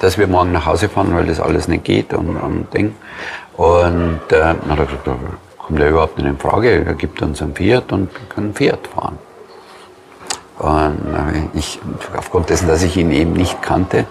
dass 0.00 0.18
wir 0.18 0.26
morgen 0.26 0.52
nach 0.52 0.66
Hause 0.66 0.88
fahren, 0.88 1.14
weil 1.14 1.26
das 1.26 1.40
alles 1.40 1.68
nicht 1.68 1.84
geht 1.84 2.14
und, 2.14 2.36
und 2.36 2.72
Ding. 2.72 2.94
Und 3.56 4.20
äh, 4.30 4.38
dann 4.38 4.56
hat 4.68 4.78
er 4.78 4.84
gesagt, 4.86 5.06
da 5.06 5.16
kommt 5.58 5.80
ja 5.80 5.88
überhaupt 5.88 6.18
nicht 6.18 6.26
in 6.26 6.38
Frage. 6.38 6.84
Er 6.84 6.94
gibt 6.94 7.20
uns 7.22 7.42
ein 7.42 7.54
Fiat 7.54 7.92
und 7.92 8.12
wir 8.12 8.28
können 8.28 8.54
Fiat 8.54 8.86
fahren. 8.86 9.18
Und 10.58 11.50
ich, 11.54 11.78
aufgrund 12.16 12.50
dessen, 12.50 12.66
dass 12.68 12.82
ich 12.82 12.96
ihn 12.96 13.12
eben 13.12 13.32
nicht 13.32 13.62
kannte, 13.62 14.06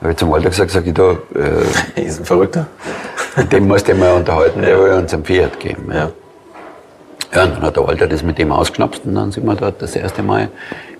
habe 0.00 0.12
ich 0.12 0.16
zum 0.16 0.30
Walter 0.30 0.50
gesagt, 0.50 0.70
sag 0.70 0.86
ich 0.86 0.94
da, 0.94 1.16
äh, 1.34 2.00
ist 2.00 2.20
ein 2.20 2.24
Verrückter. 2.24 2.66
Mit 3.36 3.52
dem 3.52 3.68
musst 3.68 3.88
du 3.88 3.94
mal 3.94 4.12
unterhalten, 4.14 4.62
der 4.62 4.78
will 4.78 4.92
uns 4.92 5.14
ein 5.14 5.24
Fiat 5.24 5.58
geben. 5.58 5.90
Ja. 5.92 6.10
Ja, 7.34 7.44
und 7.44 7.54
dann 7.54 7.62
hat 7.62 7.76
der 7.76 7.86
Walter 7.86 8.06
das 8.06 8.22
mit 8.22 8.36
dem 8.36 8.52
ausgeschnapst 8.52 9.06
und 9.06 9.14
dann 9.14 9.32
sind 9.32 9.46
wir 9.46 9.54
dort 9.54 9.80
das 9.80 9.96
erste 9.96 10.22
Mal 10.22 10.50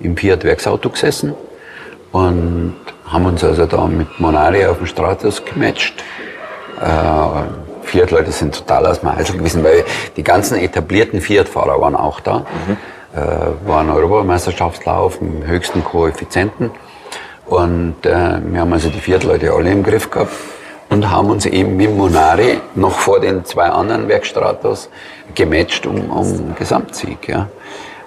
im 0.01 0.17
Fiat-Werksauto 0.17 0.89
gesessen 0.89 1.35
und 2.13 2.75
haben 3.07 3.27
uns 3.27 3.43
also 3.43 3.67
da 3.67 3.87
mit 3.87 4.21
Monari 4.21 4.65
auf 4.67 4.79
dem 4.79 4.87
Stratus 4.87 5.45
gematcht. 5.45 6.03
Äh, 6.81 7.83
Fiat-Leute 7.83 8.31
sind 8.31 8.55
total 8.55 8.87
aus 8.87 9.01
dem 9.01 9.09
Eisel 9.11 9.39
gewesen, 9.39 9.65
weil 9.65 9.85
die 10.17 10.23
ganzen 10.23 10.59
etablierten 10.59 11.21
Fiat-Fahrer 11.21 11.81
waren 11.81 11.97
auch 11.97 12.21
da. 12.21 12.39
Mhm. 12.39 12.77
Äh, 13.15 13.69
war 13.69 13.81
ein 13.81 13.91
Europameisterschaftslauf 13.91 15.21
mit 15.21 15.43
dem 15.43 15.47
höchsten 15.47 15.85
Koeffizienten. 15.85 16.71
Und 17.47 18.07
äh, 18.07 18.41
wir 18.45 18.61
haben 18.61 18.73
also 18.73 18.89
die 18.89 19.01
Fiat-Leute 19.01 19.53
alle 19.53 19.71
im 19.71 19.83
Griff 19.83 20.11
gehabt 20.11 20.33
und 20.89 21.11
haben 21.11 21.31
uns 21.31 21.45
eben 21.47 21.77
mit 21.77 21.95
Monari 21.95 22.61
noch 22.75 22.99
vor 22.99 23.21
den 23.21 23.45
zwei 23.45 23.69
anderen 23.69 24.09
Werkstratos 24.09 24.89
gematcht 25.35 25.87
um, 25.87 26.11
um 26.11 26.55
Gesamtsieg. 26.55 27.29
Ja. 27.29 27.49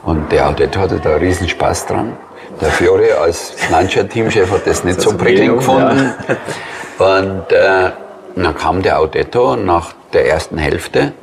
Und 0.03 0.31
der 0.31 0.49
Audit 0.49 0.77
hatte 0.77 0.99
da 0.99 1.15
riesen 1.15 1.49
Spaß 1.49 1.87
dran. 1.87 2.13
Der 2.61 2.69
Fiore 2.69 3.17
als 3.17 3.53
Lancia-Teamchef 3.69 4.49
hat 4.51 4.65
das 4.65 4.83
nicht 4.83 4.97
das 4.97 5.05
so 5.05 5.17
prickelnd 5.17 5.55
gefunden. 5.55 6.13
Ja. 6.27 7.17
Und 7.17 7.51
äh, 7.51 7.91
dann 8.35 8.55
kam 8.57 8.81
der 8.81 8.99
Audetto 8.99 9.55
nach 9.55 9.93
der 10.13 10.29
ersten 10.29 10.57
Hälfte 10.57 11.13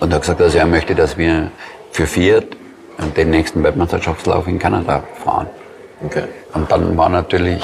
und 0.00 0.12
hat 0.12 0.20
gesagt, 0.22 0.40
also 0.40 0.58
er 0.58 0.66
möchte, 0.66 0.94
dass 0.94 1.16
wir 1.16 1.50
für 1.90 2.06
Fiat 2.06 2.44
den 3.16 3.30
nächsten 3.30 3.62
Weltmeisterschaftslauf 3.62 4.46
in 4.46 4.58
Kanada 4.58 5.02
fahren. 5.24 5.46
Okay. 6.04 6.24
Und 6.54 6.70
dann 6.70 6.96
war 6.96 7.08
natürlich 7.08 7.62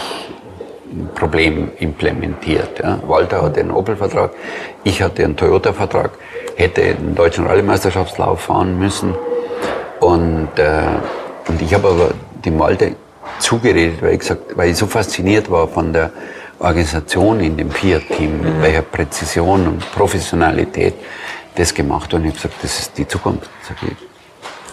ein 0.90 1.08
Problem 1.14 1.70
implementiert. 1.78 2.78
Ja. 2.78 2.98
Walter 3.06 3.42
hatte 3.42 3.60
einen 3.60 3.70
Opel-Vertrag, 3.70 4.32
ich 4.84 5.02
hatte 5.02 5.24
einen 5.24 5.36
Toyota-Vertrag, 5.36 6.10
hätte 6.56 6.82
den 6.94 7.14
deutschen 7.14 7.46
Rallye-Meisterschaftslauf 7.46 8.40
fahren 8.40 8.78
müssen. 8.78 9.14
Und, 10.00 10.50
äh, 10.56 10.82
und 11.48 11.62
ich 11.62 11.72
habe 11.72 11.88
aber 11.88 12.10
dem 12.44 12.58
Walter 12.58 12.88
zugeredet, 13.38 14.02
weil 14.02 14.14
ich, 14.14 14.20
gesagt, 14.20 14.56
weil 14.56 14.70
ich 14.70 14.76
so 14.76 14.86
fasziniert 14.86 15.50
war 15.50 15.68
von 15.68 15.92
der 15.92 16.10
Organisation 16.58 17.40
in 17.40 17.56
dem 17.56 17.70
Fiat-Team, 17.70 18.42
mit 18.42 18.54
mhm. 18.54 18.62
welcher 18.62 18.82
Präzision 18.82 19.66
und 19.66 19.92
Professionalität 19.92 20.94
das 21.54 21.74
gemacht. 21.74 22.14
Und 22.14 22.24
ich 22.24 22.28
habe 22.28 22.36
gesagt, 22.36 22.54
das 22.62 22.78
ist 22.78 22.98
die 22.98 23.06
Zukunft. 23.06 23.50
Ich, 23.82 23.96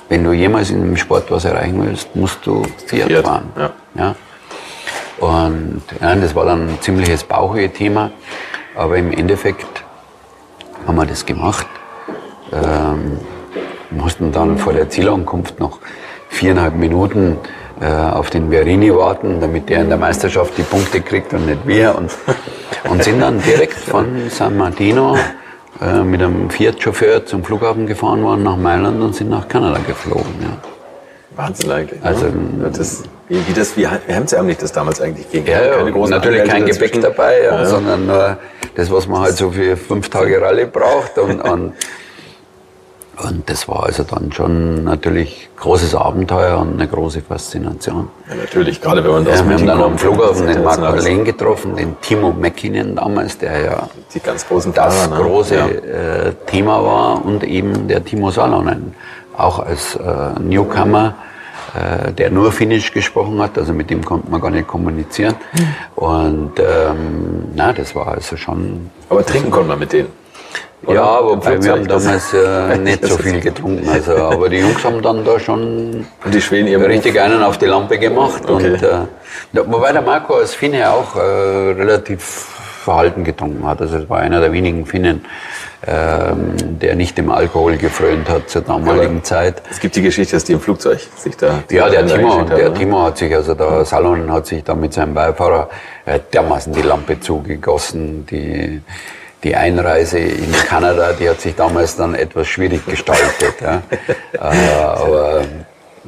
wenn 0.07 0.23
du 0.23 0.33
jemals 0.33 0.69
in 0.69 0.81
dem 0.81 0.97
Sport 0.97 1.29
was 1.31 1.45
erreichen 1.45 1.83
willst, 1.85 2.15
musst 2.15 2.45
du 2.45 2.63
Fiat, 2.85 3.07
Fiat 3.07 3.25
fahren. 3.25 3.51
Ja. 3.55 3.71
ja. 3.95 4.15
Und 5.19 5.83
ja, 5.99 6.15
das 6.15 6.33
war 6.33 6.45
dann 6.45 6.69
ein 6.69 6.77
ziemliches 6.81 7.23
Bauchweh-Thema. 7.23 8.11
Aber 8.75 8.97
im 8.97 9.11
Endeffekt 9.11 9.83
haben 10.87 10.95
wir 10.95 11.05
das 11.05 11.25
gemacht. 11.25 11.67
Ähm, 12.53 13.19
mussten 13.91 14.31
dann 14.31 14.57
vor 14.57 14.73
der 14.73 14.89
Zielankunft 14.89 15.59
noch 15.59 15.79
viereinhalb 16.29 16.75
Minuten 16.75 17.37
äh, 17.81 17.85
auf 17.85 18.29
den 18.29 18.49
Verini 18.49 18.93
warten, 18.93 19.41
damit 19.41 19.69
der 19.69 19.81
in 19.81 19.89
der 19.89 19.97
Meisterschaft 19.97 20.57
die 20.57 20.63
Punkte 20.63 21.01
kriegt 21.01 21.33
und 21.33 21.45
nicht 21.45 21.67
wir. 21.67 21.95
Und, 21.95 22.11
und 22.89 23.03
sind 23.03 23.19
dann 23.19 23.41
direkt 23.41 23.77
von 23.77 24.29
San 24.29 24.57
Martino 24.57 25.17
äh, 25.81 26.03
mit 26.03 26.21
einem 26.21 26.49
Fiat-Chauffeur 26.49 27.25
zum 27.25 27.43
Flughafen 27.43 27.87
gefahren 27.87 28.23
worden 28.23 28.43
nach 28.43 28.57
Mailand 28.57 29.01
und 29.01 29.15
sind 29.15 29.29
nach 29.29 29.47
Kanada 29.47 29.79
geflogen. 29.85 30.33
Ja. 30.41 30.57
Wahnsinn 31.35 31.71
eigentlich. 31.71 32.01
Ne? 32.01 32.05
Also, 32.05 32.25
ne? 32.25 32.71
das, 32.75 33.03
wie, 33.29 33.47
wie, 33.47 33.53
das, 33.53 33.77
wie 33.77 33.87
hemdsärmlich 33.87 34.57
das 34.57 34.71
damals 34.71 34.99
eigentlich 34.99 35.29
ging. 35.31 35.45
Ja, 35.45 35.77
Keine 35.77 35.91
großen 35.91 36.15
natürlich 36.15 36.43
kein 36.43 36.65
dazwischen. 36.65 37.01
Gepäck 37.01 37.01
dabei, 37.01 37.43
ja, 37.43 37.61
ja. 37.61 37.65
sondern 37.65 38.07
nur 38.07 38.37
das, 38.75 38.91
was 38.91 39.07
man 39.07 39.21
halt 39.21 39.37
so 39.37 39.51
für 39.51 39.77
fünf 39.77 40.09
Tage 40.09 40.41
Rallye 40.41 40.65
braucht 40.65 41.17
und, 41.17 41.39
und 41.39 41.73
und 43.23 43.49
das 43.49 43.67
war 43.67 43.83
also 43.83 44.03
dann 44.03 44.31
schon 44.31 44.83
natürlich 44.83 45.49
großes 45.57 45.95
Abenteuer 45.95 46.59
und 46.59 46.73
eine 46.73 46.87
große 46.87 47.21
Faszination. 47.21 48.09
Ja, 48.29 48.35
natürlich, 48.35 48.81
gerade 48.81 49.03
wenn 49.03 49.11
man 49.11 49.25
das 49.25 49.39
ja, 49.39 49.49
Wir 49.49 49.57
haben 49.57 49.67
dann 49.67 49.81
am 49.81 49.97
Flughafen 49.97 50.47
den 50.47 50.63
Mark 50.63 50.79
Marlene 50.79 51.23
getroffen, 51.23 51.75
den 51.75 51.99
Timo 52.01 52.31
Mäkkinen 52.31 52.95
damals, 52.95 53.37
der 53.37 53.61
ja 53.61 53.89
die 54.13 54.19
ganz 54.19 54.47
großen 54.47 54.73
das 54.73 54.95
Fahrer, 54.95 55.17
ne? 55.17 55.23
große 55.23 55.55
ja. 55.55 55.67
äh, 55.67 56.33
Thema 56.45 56.83
war 56.83 57.25
und 57.25 57.43
eben 57.43 57.87
der 57.87 58.03
Timo 58.03 58.31
Salonen, 58.31 58.95
auch 59.35 59.59
als 59.59 59.95
äh, 59.95 60.39
Newcomer 60.39 61.15
äh, 61.75 62.11
der 62.13 62.31
nur 62.31 62.51
Finnisch 62.51 62.91
gesprochen 62.91 63.39
hat, 63.41 63.57
also 63.57 63.73
mit 63.73 63.89
dem 63.89 64.03
konnte 64.03 64.31
man 64.31 64.41
gar 64.41 64.49
nicht 64.49 64.67
kommunizieren. 64.67 65.35
Und 65.95 66.53
ähm, 66.59 67.43
na, 67.53 67.73
das 67.73 67.93
war 67.95 68.07
also 68.07 68.37
schon. 68.37 68.89
Aber 69.09 69.25
trinken 69.25 69.51
konnte 69.51 69.67
man 69.67 69.79
mit 69.79 69.93
denen. 69.93 70.09
Oder 70.85 70.95
Ja, 70.95 71.23
wobei 71.23 71.61
wir 71.61 71.71
haben 71.71 71.87
damals 71.87 72.33
äh, 72.33 72.77
nicht 72.83 73.05
so 73.05 73.17
viel 73.17 73.39
getrunken. 73.41 73.87
Also, 73.89 74.15
aber 74.15 74.49
die 74.49 74.57
Jungs 74.57 74.83
haben 74.83 75.01
dann 75.01 75.25
da 75.25 75.39
schon 75.39 76.07
die 76.31 76.41
Schweden 76.41 76.81
richtig 76.83 77.19
einen 77.19 77.43
auf 77.43 77.57
die 77.57 77.65
Lampe 77.65 77.97
gemacht. 77.97 78.43
Okay. 78.47 78.73
Und, 78.73 78.83
äh, 78.83 79.65
wobei 79.65 79.91
der 79.91 80.01
Marco 80.01 80.35
als 80.35 80.53
Finne 80.53 80.89
auch 80.89 81.15
äh, 81.15 81.19
relativ 81.19 82.47
verhalten 82.89 83.23
getrunken 83.23 83.67
hat. 83.67 83.81
Also 83.81 83.97
es 83.97 84.09
war 84.09 84.19
einer 84.19 84.39
der 84.39 84.51
wenigen 84.51 84.85
Finnen, 84.85 85.25
ähm, 85.85 86.55
der 86.79 86.95
nicht 86.95 87.17
dem 87.17 87.29
Alkohol 87.29 87.77
gefrönt 87.77 88.29
hat 88.29 88.49
zur 88.49 88.61
damaligen 88.61 89.17
Aber 89.17 89.23
Zeit. 89.23 89.61
Es 89.69 89.79
gibt 89.79 89.95
die 89.95 90.01
Geschichte, 90.01 90.35
dass 90.35 90.45
die 90.45 90.53
im 90.53 90.61
Flugzeug 90.61 90.99
sich 91.15 91.37
da. 91.37 91.63
Ja, 91.69 91.89
der 91.89 92.07
Timo, 92.07 92.39
haben, 92.39 92.49
der 92.49 92.69
ne? 92.69 92.73
Timo 92.73 93.03
hat 93.03 93.17
sich, 93.17 93.33
also 93.35 93.53
der 93.53 93.85
Salon 93.85 94.31
hat 94.31 94.47
sich 94.47 94.63
da 94.63 94.73
mit 94.73 94.93
seinem 94.93 95.13
Beifahrer 95.13 95.69
äh, 96.05 96.19
dermaßen 96.33 96.73
die 96.73 96.81
Lampe 96.81 97.19
zugegossen. 97.19 98.25
Die, 98.25 98.81
die 99.43 99.55
Einreise 99.55 100.19
in 100.19 100.51
Kanada, 100.51 101.13
die 101.13 101.29
hat 101.29 101.41
sich 101.41 101.55
damals 101.55 101.95
dann 101.95 102.15
etwas 102.15 102.47
schwierig 102.47 102.85
gestaltet. 102.85 103.55
ja. 103.61 103.81
äh, 104.33 104.83
aber 104.83 105.41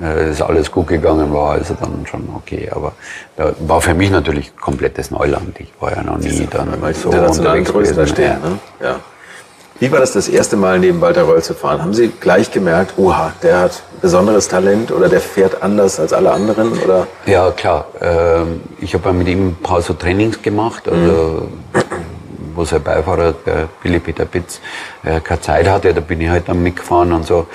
äh, 0.02 0.32
ist 0.32 0.42
alles 0.42 0.72
gut 0.72 0.88
gegangen, 0.88 1.34
war 1.34 1.54
also 1.54 1.76
dann 1.80 2.06
schon 2.10 2.28
okay. 2.36 2.70
Aber 2.72 2.94
da 3.38 3.54
war 3.60 3.82
für 3.82 3.94
mich 3.94 4.10
natürlich 4.10 4.56
komplettes 4.56 5.12
Neuland. 5.12 5.60
Ich 5.60 5.72
war 5.80 5.96
ja 5.96 6.04
noch 6.04 6.18
nie 6.18 6.48
dann 6.50 6.82
Weil 6.82 6.94
so 6.94 7.10
unterwegs 7.10 7.72
gewesen. 7.72 8.08
stehen. 8.08 8.38
Ja. 8.42 8.50
Ne? 8.50 8.60
Ja. 8.82 8.96
Wie 9.80 9.92
war 9.92 10.00
das 10.00 10.12
das 10.12 10.30
erste 10.30 10.58
Mal 10.58 10.78
neben 10.78 11.02
Walter 11.02 11.28
Röll 11.28 11.42
zu 11.42 11.56
fahren? 11.56 11.82
Haben 11.82 11.96
Sie 11.96 12.10
gleich 12.10 12.52
gemerkt, 12.52 12.94
oha, 12.98 13.34
der 13.42 13.62
hat 13.62 13.82
besonderes 14.00 14.48
Talent 14.48 14.92
oder 14.92 15.10
der 15.10 15.22
fährt 15.22 15.64
anders 15.64 16.00
als 16.00 16.14
alle 16.14 16.32
anderen? 16.32 16.74
Oder? 16.84 17.08
Ja, 17.26 17.50
klar. 17.50 17.88
Ähm, 18.00 18.62
ich 18.80 18.94
habe 18.94 19.10
ja 19.10 19.14
mit 19.14 19.28
ihm 19.28 19.48
ein 19.48 19.56
paar 19.56 19.82
so 19.82 19.94
Trainings 19.94 20.40
gemacht, 20.44 20.88
also 20.88 21.48
wo 22.56 22.66
sein 22.66 22.84
Beifahrer, 22.84 23.34
der 23.34 23.70
Billy 23.82 24.00
Peter 24.00 24.26
Pitz, 24.26 24.60
äh, 25.04 25.20
keine 25.20 25.42
Zeit 25.42 25.68
hatte, 25.68 25.94
da 25.94 26.02
bin 26.02 26.22
ich 26.22 26.30
halt 26.30 26.48
dann 26.48 26.62
mitgefahren 26.62 27.12
und 27.14 27.26
so. 27.26 27.48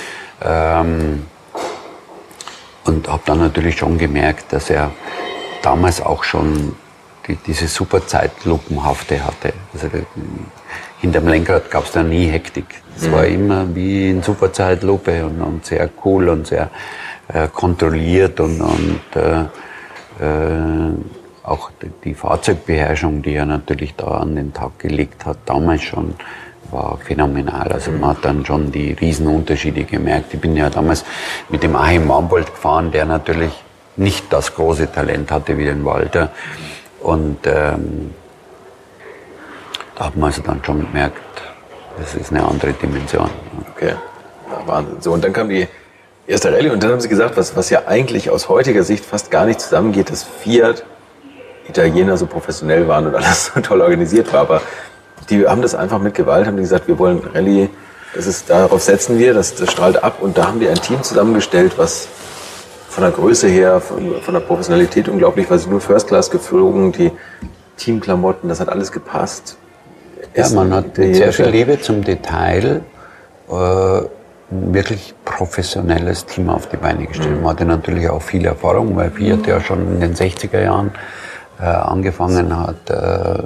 Ähm, 0.43 1.27
und 2.85 3.09
habe 3.09 3.23
dann 3.27 3.41
natürlich 3.41 3.77
schon 3.77 3.99
gemerkt, 3.99 4.53
dass 4.53 4.71
er 4.71 4.93
damals 5.63 6.01
auch 6.01 6.23
schon 6.23 6.77
die, 7.27 7.37
diese 7.37 7.67
super 7.67 8.07
Zeitlupenhafte 8.07 9.25
hatte. 9.25 9.53
Also 9.75 9.89
hinterm 11.01 11.29
Lenkrad 11.29 11.71
gab 11.71 11.85
es 11.85 11.93
da 11.93 12.03
nie 12.03 12.29
Hektik. 12.29 12.67
Es 12.97 13.11
war 13.13 13.27
immer 13.27 13.75
wie 13.75 14.11
in 14.11 14.23
Superzeitlupe 14.23 15.27
und, 15.27 15.43
und 15.43 15.67
sehr 15.67 15.91
cool 16.05 16.29
und 16.31 16.47
sehr 16.47 16.71
äh, 17.29 17.49
kontrolliert 17.49 18.41
und, 18.41 18.61
und 18.61 19.01
äh, 19.15 19.41
äh, 20.25 20.93
auch 21.47 21.71
die- 22.05 22.15
Fahrzeugbeherrschung, 22.15 23.23
die 23.23 23.35
er 23.35 23.47
natürlich 23.47 23.95
da 23.95 24.07
an 24.09 24.35
den 24.37 24.53
Tag 24.53 24.79
gelegt 24.79 25.25
hat, 25.25 25.39
damals 25.47 25.83
schon, 25.83 26.15
war 26.71 26.99
phänomenal. 26.99 27.71
Also 27.73 27.93
man 27.93 28.11
hat 28.11 28.25
dann 28.25 28.45
schon 28.45 28.73
die 28.73 28.93
Riesenunterschiede 28.93 29.85
gemerkt. 29.85 30.35
Ich 30.35 30.41
bin 30.41 30.57
ja 30.57 30.69
damals 30.69 31.05
mit 31.49 31.63
dem 31.63 31.77
Achim 31.77 32.09
Mambold 32.09 32.47
gefahren, 32.47 32.91
der 32.91 33.05
natürlich 33.05 33.53
nicht 33.97 34.33
das 34.33 34.55
große 34.55 34.91
Talent 34.93 35.31
hatte 35.31 35.57
wie 35.57 35.65
den 35.65 35.85
Walter. 35.85 36.31
Und 37.01 37.39
ähm, 37.47 38.13
da 39.95 40.07
hat 40.07 40.17
man 40.17 40.31
also 40.31 40.43
dann 40.43 40.61
schon 40.65 40.81
gemerkt, 40.81 41.21
das 41.99 42.15
ist 42.15 42.33
eine 42.33 42.45
andere 42.45 42.73
Dimension. 42.73 43.31
Okay, 43.75 43.93
ja, 44.51 44.67
Wahnsinn. 44.67 44.97
So, 45.01 45.13
und 45.13 45.23
dann 45.25 45.33
kam 45.33 45.49
die 45.49 45.69
erste 46.27 46.53
Rallye 46.53 46.71
und 46.71 46.83
dann 46.83 46.91
haben 46.91 47.01
Sie 47.01 47.09
gesagt, 47.09 47.37
was, 47.37 47.57
was 47.57 47.71
ja 47.71 47.87
eigentlich 47.87 48.29
aus 48.31 48.49
heutiger 48.49 48.83
Sicht 48.83 49.05
fast 49.05 49.31
gar 49.31 49.47
nicht 49.47 49.61
zusammengeht, 49.61 50.11
dass 50.11 50.25
Fiat 50.25 50.85
Italiener 51.69 52.17
so 52.17 52.27
professionell 52.27 52.87
waren 52.89 53.07
und 53.07 53.15
alles 53.15 53.53
so 53.55 53.61
toll 53.61 53.81
organisiert 53.81 54.33
war. 54.33 54.41
Aber 54.41 54.63
die 55.31 55.47
haben 55.47 55.63
das 55.63 55.75
einfach 55.75 55.99
mit 55.99 56.15
Gewalt, 56.15 56.47
haben 56.47 56.57
die 56.57 56.63
gesagt, 56.63 56.89
wir 56.89 56.99
wollen 56.99 57.21
Rallye, 57.35 57.69
das 58.15 58.27
ist, 58.27 58.49
darauf 58.51 58.83
setzen 58.83 59.19
wir, 59.19 59.35
das, 59.35 59.55
das 59.55 59.71
strahlt 59.71 60.03
ab. 60.03 60.19
Und 60.21 60.39
da 60.39 60.47
haben 60.47 60.61
die 60.61 60.69
ein 60.69 60.77
Team 60.77 61.03
zusammengestellt, 61.03 61.77
was 61.77 62.09
von 62.89 63.03
der 63.03 63.13
Größe 63.13 63.49
her, 63.49 63.81
von, 63.81 64.23
von 64.23 64.35
der 64.35 64.41
Professionalität 64.41 65.09
unglaublich, 65.09 65.51
weil 65.51 65.59
sie 65.59 65.69
nur 65.69 65.81
First 65.81 66.09
Class 66.09 66.31
geflogen, 66.31 66.93
die 66.93 67.13
Teamklamotten, 67.77 68.49
das 68.49 68.61
hat 68.61 68.71
alles 68.71 68.91
gepasst. 68.91 69.59
Ja, 70.35 70.49
man 70.51 70.73
hat 70.73 70.97
mit 70.97 71.15
sehr 71.15 71.33
viel 71.33 71.47
Liebe 71.47 71.81
zum 71.81 72.03
Detail 72.03 72.83
äh, 73.51 73.53
ein 73.53 74.09
wirklich 74.75 75.15
professionelles 75.25 76.25
Team 76.25 76.49
auf 76.49 76.69
die 76.69 76.77
Beine 76.77 77.07
gestellt. 77.07 77.43
Man 77.43 77.51
hatte 77.51 77.65
natürlich 77.65 78.09
auch 78.09 78.23
viel 78.23 78.45
Erfahrung, 78.47 78.97
weil 78.97 79.11
Fiat 79.11 79.47
ja 79.47 79.61
schon 79.61 79.95
in 79.95 80.01
den 80.01 80.15
60er 80.15 80.63
Jahren 80.63 80.93
angefangen 81.65 82.59
hat, 82.59 82.91
äh, 82.91 83.43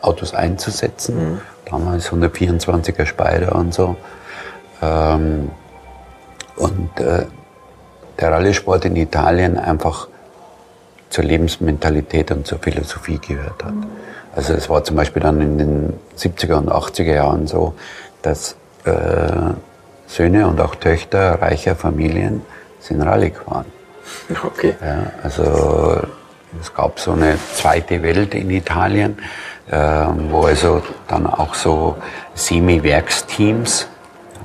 Autos 0.00 0.34
einzusetzen. 0.34 1.40
Damals 1.64 2.10
124er 2.10 3.06
Spider 3.06 3.54
und 3.54 3.72
so. 3.72 3.96
Ähm, 4.82 5.50
und 6.56 7.00
äh, 7.00 7.26
der 8.20 8.32
Rallye-Sport 8.32 8.84
in 8.84 8.96
Italien 8.96 9.58
einfach 9.58 10.08
zur 11.08 11.24
Lebensmentalität 11.24 12.30
und 12.30 12.46
zur 12.46 12.58
Philosophie 12.58 13.18
gehört 13.18 13.64
hat. 13.64 13.74
Also 14.34 14.54
es 14.54 14.68
war 14.68 14.82
zum 14.82 14.96
Beispiel 14.96 15.22
dann 15.22 15.40
in 15.40 15.58
den 15.58 15.92
70er 16.16 16.54
und 16.54 16.70
80er 16.70 17.14
Jahren 17.14 17.46
so, 17.46 17.74
dass 18.22 18.56
äh, 18.84 18.92
Söhne 20.06 20.46
und 20.46 20.60
auch 20.60 20.74
Töchter 20.74 21.40
reicher 21.40 21.76
Familien 21.76 22.42
sind 22.80 23.02
Rallye 23.02 23.30
gefahren. 23.30 23.66
Okay. 24.44 24.74
Ja, 24.80 25.12
also 25.22 26.00
es 26.60 26.72
gab 26.74 26.98
so 26.98 27.12
eine 27.12 27.36
zweite 27.54 28.02
Welt 28.02 28.34
in 28.34 28.50
Italien, 28.50 29.18
äh, 29.70 29.76
wo 30.30 30.42
also 30.42 30.82
dann 31.08 31.26
auch 31.26 31.54
so 31.54 31.96
Semi-Werksteams, 32.34 33.88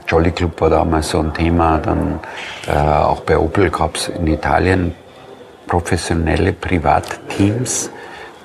Jolly 0.07 0.31
Club 0.31 0.61
war 0.61 0.69
damals 0.69 1.09
so 1.09 1.19
ein 1.19 1.33
Thema, 1.33 1.79
dann 1.79 2.19
äh, 2.65 2.71
auch 2.71 3.21
bei 3.21 3.37
Opel 3.37 3.69
gab 3.69 3.97
es 3.97 4.07
in 4.07 4.25
Italien 4.27 4.95
professionelle 5.67 6.53
Privatteams, 6.53 7.91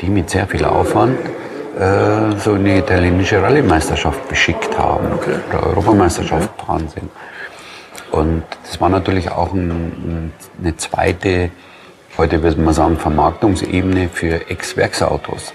die 0.01 0.09
mit 0.09 0.29
sehr 0.29 0.49
viel 0.49 0.65
Aufwand 0.65 1.19
äh, 1.79 2.37
so 2.39 2.55
eine 2.55 2.79
italienische 2.79 3.41
Rallye-Meisterschaft 3.41 4.29
beschickt 4.29 4.77
haben 4.77 5.07
oder 5.13 5.67
Europameisterschaft 5.69 6.59
gefahren 6.59 6.89
sind. 6.89 7.11
Und 8.11 8.43
das 8.63 8.81
war 8.81 8.89
natürlich 8.89 9.31
auch 9.31 9.53
ein, 9.55 10.33
eine 10.61 10.77
zweite, 10.77 11.51
heute 12.19 12.43
würde 12.43 12.61
man 12.61 12.75
sagen, 12.75 12.97
Vermarktungsebene 12.97 14.09
für 14.09 14.51
Ex-Werksautos. 14.51 15.55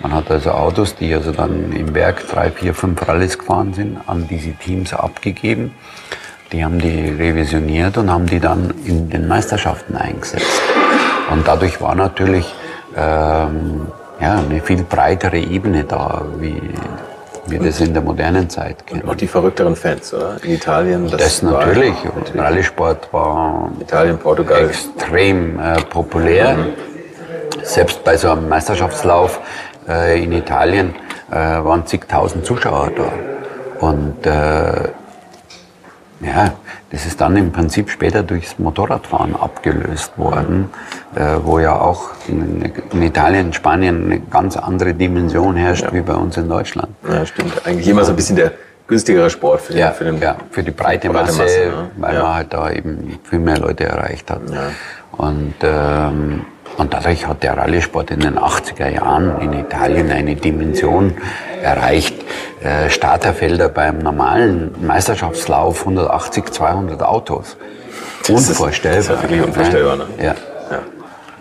Man 0.00 0.14
hat 0.14 0.30
also 0.30 0.52
Autos, 0.52 0.96
die 0.96 1.12
also 1.14 1.30
dann 1.30 1.72
im 1.72 1.94
Werk 1.94 2.26
drei, 2.28 2.50
vier, 2.50 2.74
fünf 2.74 3.06
Rallyes 3.06 3.38
gefahren 3.38 3.74
sind, 3.74 3.98
an 4.06 4.26
diese 4.28 4.52
Teams 4.52 4.94
abgegeben. 4.94 5.72
Die 6.52 6.64
haben 6.64 6.78
die 6.78 7.10
revisioniert 7.10 7.98
und 7.98 8.10
haben 8.10 8.26
die 8.26 8.40
dann 8.40 8.74
in 8.84 9.10
den 9.10 9.28
Meisterschaften 9.28 9.96
eingesetzt. 9.96 10.62
Und 11.30 11.46
dadurch 11.46 11.80
war 11.80 11.94
natürlich 11.94 12.52
ähm, 12.96 13.86
ja, 14.20 14.38
eine 14.38 14.60
viel 14.60 14.82
breitere 14.82 15.38
Ebene 15.38 15.84
da, 15.84 16.24
wie 16.38 16.60
wir 17.50 17.60
das 17.60 17.80
in 17.80 17.92
der 17.92 18.02
modernen 18.02 18.48
Zeit 18.48 18.86
kennen. 18.86 19.08
Auch 19.08 19.14
die 19.14 19.26
verrückteren 19.26 19.74
Fans, 19.76 20.12
oder? 20.14 20.36
In 20.42 20.52
Italien. 20.52 21.10
Das, 21.10 21.44
war- 21.44 21.52
natürlich. 21.66 21.94
Und 22.14 22.38
Rallye-Sport 22.38 23.12
war 23.12 23.70
Italien, 23.80 24.18
Portugal. 24.18 24.66
extrem 24.66 25.58
äh, 25.58 25.80
populär. 25.82 26.56
Selbst 27.62 28.02
bei 28.04 28.16
so 28.16 28.30
einem 28.30 28.48
Meisterschaftslauf 28.48 29.40
äh, 29.88 30.22
in 30.22 30.32
Italien 30.32 30.94
äh, 31.30 31.34
waren 31.34 31.86
zigtausend 31.86 32.44
Zuschauer 32.44 32.90
da. 32.96 33.86
Und 33.86 34.26
äh, 34.26 34.88
ja, 36.20 36.52
das 36.90 37.06
ist 37.06 37.20
dann 37.20 37.36
im 37.36 37.50
Prinzip 37.52 37.90
später 37.90 38.22
durchs 38.22 38.58
Motorradfahren 38.58 39.34
abgelöst 39.36 40.16
worden, 40.18 40.70
äh, 41.14 41.36
wo 41.42 41.58
ja 41.58 41.74
auch 41.80 42.10
in, 42.28 42.70
in 42.92 43.02
Italien, 43.02 43.52
Spanien 43.52 44.04
eine 44.04 44.20
ganz 44.20 44.56
andere 44.56 44.94
Dimension 44.94 45.56
herrscht 45.56 45.86
wie 45.92 46.00
bei 46.02 46.14
uns 46.14 46.36
in 46.36 46.48
Deutschland. 46.48 46.88
Ja, 47.08 47.24
stimmt. 47.24 47.66
Eigentlich 47.66 47.88
immer 47.88 48.04
so 48.04 48.12
ein 48.12 48.16
bisschen 48.16 48.36
der 48.36 48.52
günstigere 48.86 49.30
Sport 49.30 49.62
für 49.62 49.72
den, 49.72 49.80
Ja, 49.80 49.90
für 49.92 50.04
den 50.04 50.20
ja, 50.20 50.36
für 50.50 50.62
die 50.62 50.72
breite, 50.72 51.08
breite 51.08 51.26
Masse, 51.32 51.42
Masse, 51.42 51.64
ja. 51.64 51.90
weil 51.96 52.14
Ja. 52.14 52.22
man 52.22 52.34
halt 52.34 52.52
da 52.52 52.70
eben 52.70 53.18
viel 53.24 53.38
mehr 53.38 53.58
Leute 53.58 53.84
erreicht 53.84 54.30
hat. 54.30 54.42
Ja. 54.50 54.70
Und, 55.12 55.54
ähm, 55.62 56.44
und 56.78 56.92
dadurch 56.94 57.26
hat 57.26 57.42
der 57.42 57.56
Rallye-Sport 57.56 58.10
in 58.10 58.20
den 58.20 58.38
80er 58.38 58.88
Jahren 58.88 59.40
in 59.40 59.52
Italien 59.52 60.10
eine 60.10 60.34
Dimension 60.36 61.14
erreicht. 61.62 62.14
Äh, 62.62 62.88
Starterfelder 62.90 63.68
beim 63.68 63.98
normalen 63.98 64.74
Meisterschaftslauf 64.86 65.80
180, 65.80 66.50
200 66.52 67.02
Autos. 67.02 67.56
Das 68.20 68.28
ist- 68.40 68.48
Unvorstellbar. 68.50 68.96
das 68.98 69.08
ist 69.10 69.22
wirklich 69.22 69.42
unvorstellbar, 69.42 69.96
ne? 69.96 70.04
Ja. 70.18 70.24
Ja. 70.24 70.34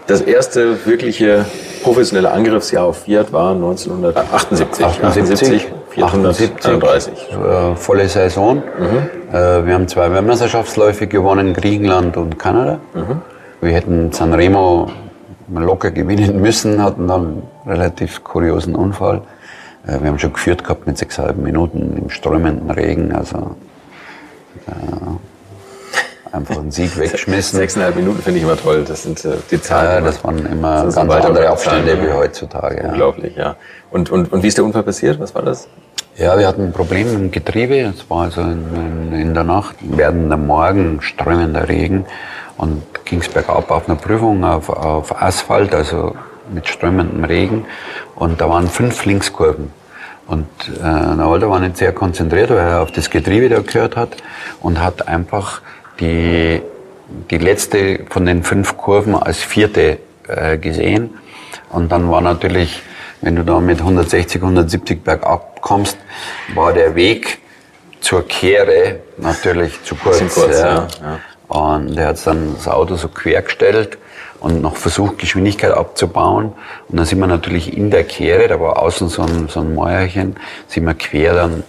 Das 0.08 0.22
erste 0.22 0.86
wirkliche 0.86 1.46
professionelle 1.84 2.32
Angriffsjahr 2.32 2.86
auf 2.86 3.04
Fiat 3.04 3.32
war 3.32 3.54
1978. 3.54 4.86
78, 4.86 5.68
431. 5.92 7.14
Äh, 7.32 7.76
volle 7.76 8.08
Saison. 8.10 8.56
Mhm. 8.58 9.34
Äh, 9.36 9.66
wir 9.66 9.74
haben 9.74 9.88
zwei 9.88 10.12
Weltmeisterschaftsläufe 10.12 11.08
gewonnen, 11.08 11.54
Griechenland 11.54 12.18
und 12.18 12.40
Kanada. 12.40 12.80
Mhm. 12.94 13.22
Wir 13.62 13.74
hätten 13.74 14.12
Sanremo 14.12 14.90
locker 15.58 15.92
gewinnen 15.92 16.42
müssen, 16.42 16.82
hatten 16.84 17.08
dann 17.08 17.22
einen 17.22 17.44
relativ 17.66 18.24
kuriosen 18.24 18.76
Unfall. 18.76 19.22
Äh, 19.86 20.02
wir 20.02 20.10
haben 20.10 20.20
schon 20.20 20.34
geführt 20.34 20.64
gehabt 20.64 20.88
mit 20.88 20.98
sechseinhalb 20.98 21.38
Minuten 21.38 21.98
im 21.98 22.10
strömenden 22.10 22.70
Regen, 22.72 23.14
also 23.14 23.56
äh, 24.68 26.36
einfach 26.36 26.58
einen 26.58 26.72
Sieg 26.72 26.98
weggeschmissen. 27.00 27.60
Sechseinhalb 27.60 27.96
Minuten 27.96 28.22
finde 28.22 28.40
ich 28.40 28.44
immer 28.44 28.58
toll, 28.58 28.84
das 28.86 29.04
sind 29.04 29.24
äh, 29.26 29.38
die 29.50 29.62
Zahlen. 29.62 29.90
Ja, 29.90 30.02
das 30.02 30.24
waren 30.24 30.46
immer 30.46 30.86
das 30.86 30.96
ganz 30.96 31.12
andere 31.12 31.50
Abstände 31.50 32.02
wie 32.02 32.12
heutzutage. 32.12 32.88
Unglaublich, 32.88 33.36
ja. 33.36 33.56
Und, 33.92 34.10
und, 34.10 34.32
und 34.32 34.44
wie 34.44 34.48
ist 34.48 34.58
der 34.58 34.66
Unfall 34.66 34.84
passiert? 34.84 35.20
Was 35.20 35.34
war 35.34 35.42
das? 35.42 35.68
Ja, 36.18 36.38
wir 36.38 36.48
hatten 36.48 36.64
ein 36.64 36.74
Problem 36.74 37.08
im 37.14 37.32
Getriebe. 37.32 37.80
Es 37.80 38.10
war 38.10 38.24
also 38.24 38.42
in, 38.42 38.66
in, 38.76 39.14
in 39.14 39.34
der 39.34 39.46
Nacht, 39.46 39.76
während 39.80 40.30
der 40.30 40.38
Morgen 40.38 41.02
strömender 41.02 41.70
Regen 41.70 42.06
und 42.58 42.84
ging 43.10 43.22
es 43.22 43.30
bergab 43.30 43.70
auf 43.72 43.88
einer 43.90 43.98
Prüfung 43.98 44.44
auf, 44.44 44.70
auf 44.70 45.22
Asphalt, 45.22 45.74
also 45.74 46.16
mit 46.54 46.68
strömendem 46.68 47.24
Regen. 47.24 47.66
Und 48.16 48.42
da 48.42 48.50
waren 48.50 48.68
fünf 48.68 49.06
Linkskurven. 49.06 49.72
Und 50.28 50.48
äh, 50.78 50.82
der 50.82 51.30
Walter 51.30 51.50
war 51.50 51.60
nicht 51.60 51.78
sehr 51.78 51.92
konzentriert, 51.92 52.50
weil 52.52 52.58
er 52.58 52.82
auf 52.82 52.92
das 52.92 53.10
Getriebe 53.10 53.50
da 53.50 53.60
gehört 53.60 53.96
hat 53.96 54.18
und 54.62 54.80
hat 54.80 55.08
einfach 55.08 55.62
die, 56.00 56.62
die 57.32 57.38
letzte 57.38 58.06
von 58.10 58.26
den 58.26 58.44
fünf 58.44 58.78
Kurven 58.78 59.16
als 59.16 59.40
vierte 59.40 59.98
äh, 60.28 60.58
gesehen. 60.58 61.16
Und 61.72 61.92
dann 61.92 62.12
war 62.12 62.22
natürlich 62.22 62.82
wenn 63.22 63.36
du 63.36 63.44
da 63.44 63.60
mit 63.60 63.80
160, 63.80 64.42
170 64.42 65.04
bergab 65.04 65.62
kommst, 65.62 65.98
war 66.54 66.74
der 66.74 66.96
Weg 66.96 67.40
zur 68.00 68.26
Kehre 68.28 69.00
natürlich 69.18 69.84
zu 69.84 69.96
kurz. 69.96 70.20
kurz 70.34 70.60
ja. 70.60 70.88
Ja, 71.02 71.20
Und 71.50 71.98
er 71.98 72.10
hat 72.10 72.28
dann 72.28 72.54
das 72.56 72.68
Auto 72.68 72.96
so 72.96 73.08
quer 73.08 73.42
gestellt 73.42 73.98
und 74.40 74.62
noch 74.62 74.76
versucht, 74.76 75.18
Geschwindigkeit 75.18 75.72
abzubauen. 75.72 76.54
Und 76.88 76.98
dann 76.98 77.06
sind 77.06 77.20
wir 77.20 77.28
natürlich 77.28 77.76
in 77.76 77.90
der 77.90 78.04
Kehre, 78.04 78.48
da 78.48 78.60
war 78.60 78.82
außen 78.82 79.10
so 79.10 79.24
ein, 79.24 79.50
so 79.50 79.60
ein 79.60 79.74
Mäuerchen, 79.74 80.36
sind 80.68 80.86
wir 80.86 80.94
quer 80.94 81.34
dann, 81.34 81.64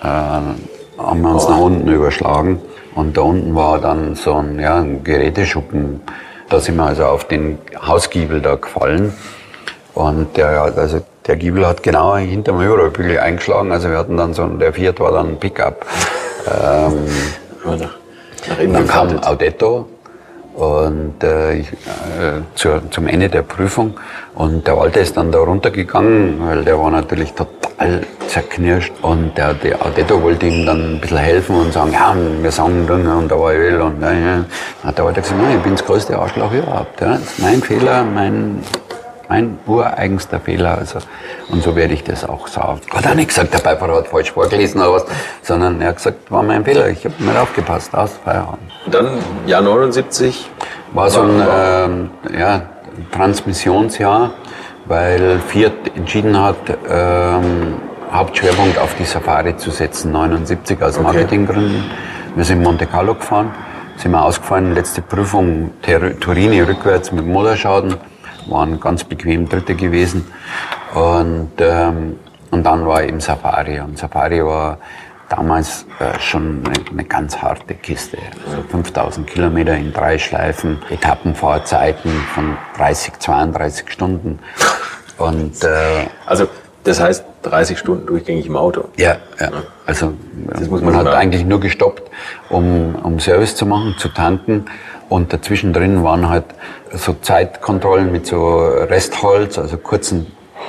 äh, 0.00 1.02
haben 1.02 1.22
wir 1.22 1.30
uns 1.30 1.46
oh. 1.46 1.50
nach 1.50 1.58
unten 1.58 1.88
überschlagen. 1.88 2.60
Und 2.94 3.16
da 3.16 3.22
unten 3.22 3.54
war 3.54 3.80
dann 3.80 4.14
so 4.14 4.34
ein, 4.34 4.60
ja, 4.60 4.78
ein 4.78 5.02
Geräteschuppen. 5.04 6.02
Da 6.50 6.60
sind 6.60 6.76
wir 6.76 6.84
also 6.84 7.06
auf 7.06 7.24
den 7.24 7.58
Hausgiebel 7.80 8.42
da 8.42 8.56
gefallen. 8.56 9.14
Und 9.94 10.36
der, 10.36 10.62
also 10.62 11.00
der 11.26 11.36
Giebel 11.36 11.66
hat 11.66 11.82
genau 11.82 12.16
hinterm 12.16 12.60
Überrollbügel 12.60 13.18
eingeschlagen. 13.18 13.72
Also 13.72 13.88
wir 13.88 13.98
hatten 13.98 14.16
dann 14.16 14.34
so, 14.34 14.46
der 14.46 14.72
Fiat 14.72 15.00
war 15.00 15.12
dann 15.12 15.28
ein 15.30 15.38
Pickup. 15.38 15.86
Ähm, 16.48 17.04
dann 18.46 18.86
kam 18.86 19.18
Audetto 19.22 19.88
und 20.58 21.22
äh, 21.22 21.58
ich, 21.58 21.68
äh, 21.68 22.42
zur, 22.56 22.90
zum 22.90 23.06
Ende 23.06 23.28
der 23.28 23.42
Prüfung. 23.42 23.94
Und 24.34 24.66
der 24.66 24.74
Alte 24.74 25.00
ist 25.00 25.16
dann 25.16 25.30
da 25.30 25.38
runtergegangen, 25.38 26.40
weil 26.40 26.64
der 26.64 26.78
war 26.78 26.90
natürlich 26.90 27.32
total 27.32 28.02
zerknirscht. 28.26 28.92
Und 29.02 29.38
der, 29.38 29.54
der 29.54 29.84
Audetto 29.84 30.20
wollte 30.20 30.46
ihm 30.46 30.66
dann 30.66 30.94
ein 30.94 31.00
bisschen 31.00 31.18
helfen 31.18 31.56
und 31.56 31.72
sagen, 31.72 31.92
ja, 31.92 32.14
wir 32.42 32.50
sagen 32.50 32.86
dann 32.88 33.06
und 33.06 33.30
da 33.30 33.38
war 33.38 33.52
ich 33.52 33.60
will. 33.60 33.80
Und 33.80 34.02
äh, 34.02 34.06
dann 34.06 34.46
hat 34.82 34.98
der 34.98 35.04
Alte 35.04 35.20
gesagt, 35.20 35.40
nein, 35.40 35.58
ich 35.58 35.62
bin 35.62 35.72
das 35.72 35.84
größte 35.84 36.18
Arschloch 36.18 36.52
überhaupt. 36.52 37.00
Ja. 37.00 37.12
Das 37.12 37.20
ist 37.20 37.38
mein 37.38 37.62
Fehler, 37.62 38.04
mein 38.04 38.60
mein 39.28 39.58
ureigenster 39.66 40.40
Fehler. 40.40 40.78
Also, 40.78 40.98
und 41.50 41.62
so 41.62 41.76
werde 41.76 41.94
ich 41.94 42.02
das 42.02 42.24
auch 42.28 42.48
sagen. 42.48 42.80
Hat 42.90 43.06
auch 43.06 43.14
nicht 43.14 43.28
gesagt, 43.28 43.52
der 43.52 43.58
Beifahrer 43.58 43.96
hat 43.96 44.08
falsch 44.08 44.32
vorgelesen 44.32 44.80
oder 44.80 44.94
was, 44.94 45.06
sondern 45.42 45.80
er 45.80 45.88
hat 45.88 45.96
gesagt, 45.96 46.30
war 46.30 46.42
mein 46.42 46.64
Fehler, 46.64 46.88
ich 46.88 47.04
habe 47.04 47.14
nicht 47.22 47.36
aufgepasst, 47.36 47.94
aus 47.94 48.18
Feierabend. 48.24 48.70
Dann, 48.90 49.18
Jahr 49.46 49.60
79? 49.60 50.50
War 50.92 51.10
so 51.10 51.20
ein 51.20 51.42
ähm, 51.54 52.10
ja, 52.38 52.62
Transmissionsjahr, 53.12 54.30
weil 54.86 55.38
Fiat 55.46 55.72
entschieden 55.94 56.40
hat, 56.40 56.56
ähm, 56.88 57.74
Hauptschwerpunkt 58.10 58.78
auf 58.78 58.94
die 58.94 59.04
Safari 59.04 59.58
zu 59.58 59.70
setzen, 59.70 60.12
79 60.12 60.82
aus 60.82 60.98
Marketinggründen. 60.98 61.84
Okay. 61.84 62.36
Wir 62.36 62.44
sind 62.44 62.58
in 62.58 62.62
Monte 62.62 62.86
Carlo 62.86 63.14
gefahren, 63.14 63.50
sind 63.96 64.12
wir 64.12 64.24
ausgefallen, 64.24 64.74
letzte 64.74 65.02
Prüfung 65.02 65.72
Turini 66.20 66.62
rückwärts 66.62 67.12
mit 67.12 67.26
Motorschaden 67.26 67.96
waren 68.50 68.80
ganz 68.80 69.04
bequem 69.04 69.48
Dritte 69.48 69.74
gewesen. 69.74 70.26
Und, 70.94 71.52
ähm, 71.58 72.18
und 72.50 72.64
dann 72.64 72.86
war 72.86 73.02
eben 73.02 73.20
Safari. 73.20 73.80
Und 73.80 73.98
Safari 73.98 74.44
war 74.44 74.78
damals 75.28 75.84
äh, 76.00 76.18
schon 76.18 76.62
eine, 76.64 76.90
eine, 76.90 77.04
ganz 77.04 77.36
harte 77.36 77.74
Kiste. 77.74 78.18
Also 78.46 78.62
5000 78.68 79.26
Kilometer 79.26 79.76
in 79.76 79.92
drei 79.92 80.18
Schleifen, 80.18 80.78
Etappenfahrzeiten 80.90 82.10
von 82.34 82.56
30, 82.76 83.18
32 83.18 83.90
Stunden. 83.90 84.38
Und, 85.18 85.62
äh, 85.64 86.06
also 86.26 86.48
das 86.84 87.00
heißt 87.00 87.24
30 87.42 87.78
Stunden 87.78 88.06
durchgängig 88.06 88.46
im 88.46 88.56
Auto? 88.56 88.88
Ja, 88.96 89.16
ja. 89.38 89.50
also 89.84 90.14
man, 90.70 90.84
man 90.84 90.96
hat 90.96 91.08
eigentlich 91.08 91.44
nur 91.44 91.60
gestoppt, 91.60 92.10
um, 92.48 92.94
um 92.96 93.20
Service 93.20 93.54
zu 93.56 93.66
machen, 93.66 93.94
zu 93.98 94.08
tanken 94.08 94.66
und 95.08 95.32
dazwischen 95.32 95.72
drin 95.72 96.04
waren 96.04 96.28
halt 96.28 96.44
so 96.92 97.14
Zeitkontrollen 97.14 98.12
mit 98.12 98.26
so 98.26 98.58
Restholz, 98.58 99.58
also 99.58 99.76
kurzen, 99.76 100.26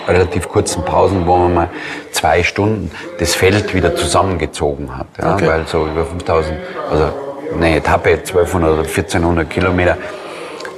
relativ 0.07 0.49
kurzen 0.49 0.83
Pausen, 0.83 1.25
wo 1.27 1.37
man 1.37 1.53
mal 1.53 1.69
zwei 2.11 2.43
Stunden 2.43 2.91
das 3.19 3.35
Feld 3.35 3.73
wieder 3.73 3.95
zusammengezogen 3.95 4.97
hat. 4.97 5.07
Ja, 5.21 5.33
okay. 5.33 5.47
Weil 5.47 5.67
so 5.67 5.87
über 5.87 6.05
5000, 6.05 6.57
also 6.89 7.09
eine 7.55 7.75
Etappe, 7.77 8.11
1200 8.11 8.71
oder 8.71 8.81
1400 8.81 9.49
Kilometer, 9.49 9.97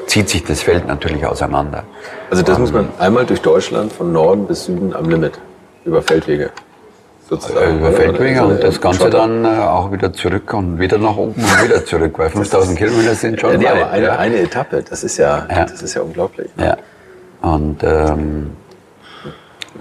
zieht 0.08 0.30
sich 0.30 0.44
das 0.44 0.62
Feld 0.62 0.88
natürlich 0.88 1.26
auseinander. 1.26 1.84
Also 2.30 2.44
das 2.44 2.58
und, 2.58 2.64
muss 2.64 2.74
man 2.74 2.90
einmal 3.00 3.26
durch 3.26 3.42
Deutschland 3.42 3.94
von 3.94 4.12
Norden 4.12 4.46
bis 4.46 4.66
Süden 4.66 4.96
am 4.96 5.10
Limit 5.10 5.40
über 5.86 6.02
Feldwege 6.02 6.52
sozusagen. 7.32 7.80
Über 7.80 7.94
Feldwege 7.94 8.44
und 8.46 8.62
das 8.62 8.80
Ganze 8.82 9.00
Schotter. 9.00 9.20
dann 9.20 9.46
äh, 9.46 9.48
auch 9.48 9.92
wieder 9.92 10.12
zurück 10.12 10.54
und 10.54 10.80
wieder 10.80 10.98
nach 10.98 11.16
oben 11.16 11.34
und 11.42 11.64
wieder 11.64 11.84
zurück, 11.86 12.20
weil 12.20 12.30
5000 12.30 12.78
Kilometer 12.78 13.16
sind 13.16 13.40
schon 13.40 13.58
nee, 13.58 13.66
weit. 13.66 13.72
Aber 13.72 13.92
eine, 13.92 14.06
ja. 14.06 14.16
eine 14.18 14.40
Etappe, 14.40 14.84
das 14.88 15.04
ist 15.04 15.18
ja, 15.18 15.48
ja. 15.50 15.66
Das 15.66 15.82
ist 15.82 15.94
ja 15.94 16.02
unglaublich. 16.02 16.50
Ne? 16.58 16.66
Ja. 16.66 17.50
Und, 17.50 17.84
ähm, 17.84 18.52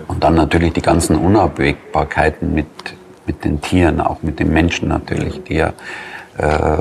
und 0.07 0.23
dann 0.23 0.37
natürlich 0.37 0.73
die 0.73 0.83
ganzen 0.83 1.17
Unabwägbarkeiten 1.17 2.55
mit, 2.55 2.67
mit 3.27 3.45
den 3.45 3.61
Tieren, 3.61 4.01
auch 4.01 4.23
mit 4.23 4.39
den 4.39 4.53
Menschen 4.53 4.89
natürlich, 4.89 5.43
die 5.43 5.57
ja 5.57 5.73
äh, 6.39 6.77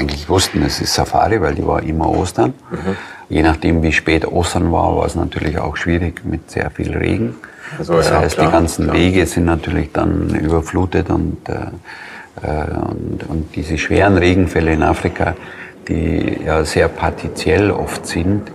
eigentlich 0.00 0.28
wussten, 0.28 0.62
es 0.62 0.80
ist 0.80 0.94
Safari, 0.94 1.40
weil 1.40 1.54
die 1.54 1.66
war 1.66 1.82
immer 1.82 2.08
Ostern. 2.08 2.54
Mhm. 2.70 2.96
Je 3.28 3.42
nachdem, 3.42 3.82
wie 3.82 3.92
spät 3.92 4.26
Ostern 4.26 4.72
war, 4.72 4.96
war 4.96 5.06
es 5.06 5.14
natürlich 5.14 5.58
auch 5.58 5.76
schwierig 5.76 6.24
mit 6.24 6.50
sehr 6.50 6.70
viel 6.70 6.96
Regen. 6.96 7.36
Also, 7.78 7.96
das 7.96 8.10
ja, 8.10 8.18
heißt, 8.18 8.36
klar, 8.36 8.46
die 8.46 8.52
ganzen 8.52 8.84
klar. 8.86 8.96
Wege 8.96 9.26
sind 9.26 9.44
natürlich 9.44 9.92
dann 9.92 10.30
überflutet 10.30 11.10
und, 11.10 11.48
äh, 11.48 11.52
äh, 12.42 12.70
und, 12.74 13.24
und 13.28 13.54
diese 13.54 13.78
schweren 13.78 14.16
Regenfälle 14.16 14.72
in 14.72 14.82
Afrika, 14.82 15.34
die 15.86 16.40
ja 16.44 16.64
sehr 16.64 16.88
partiziell 16.88 17.70
oft 17.70 18.06
sind, 18.06 18.50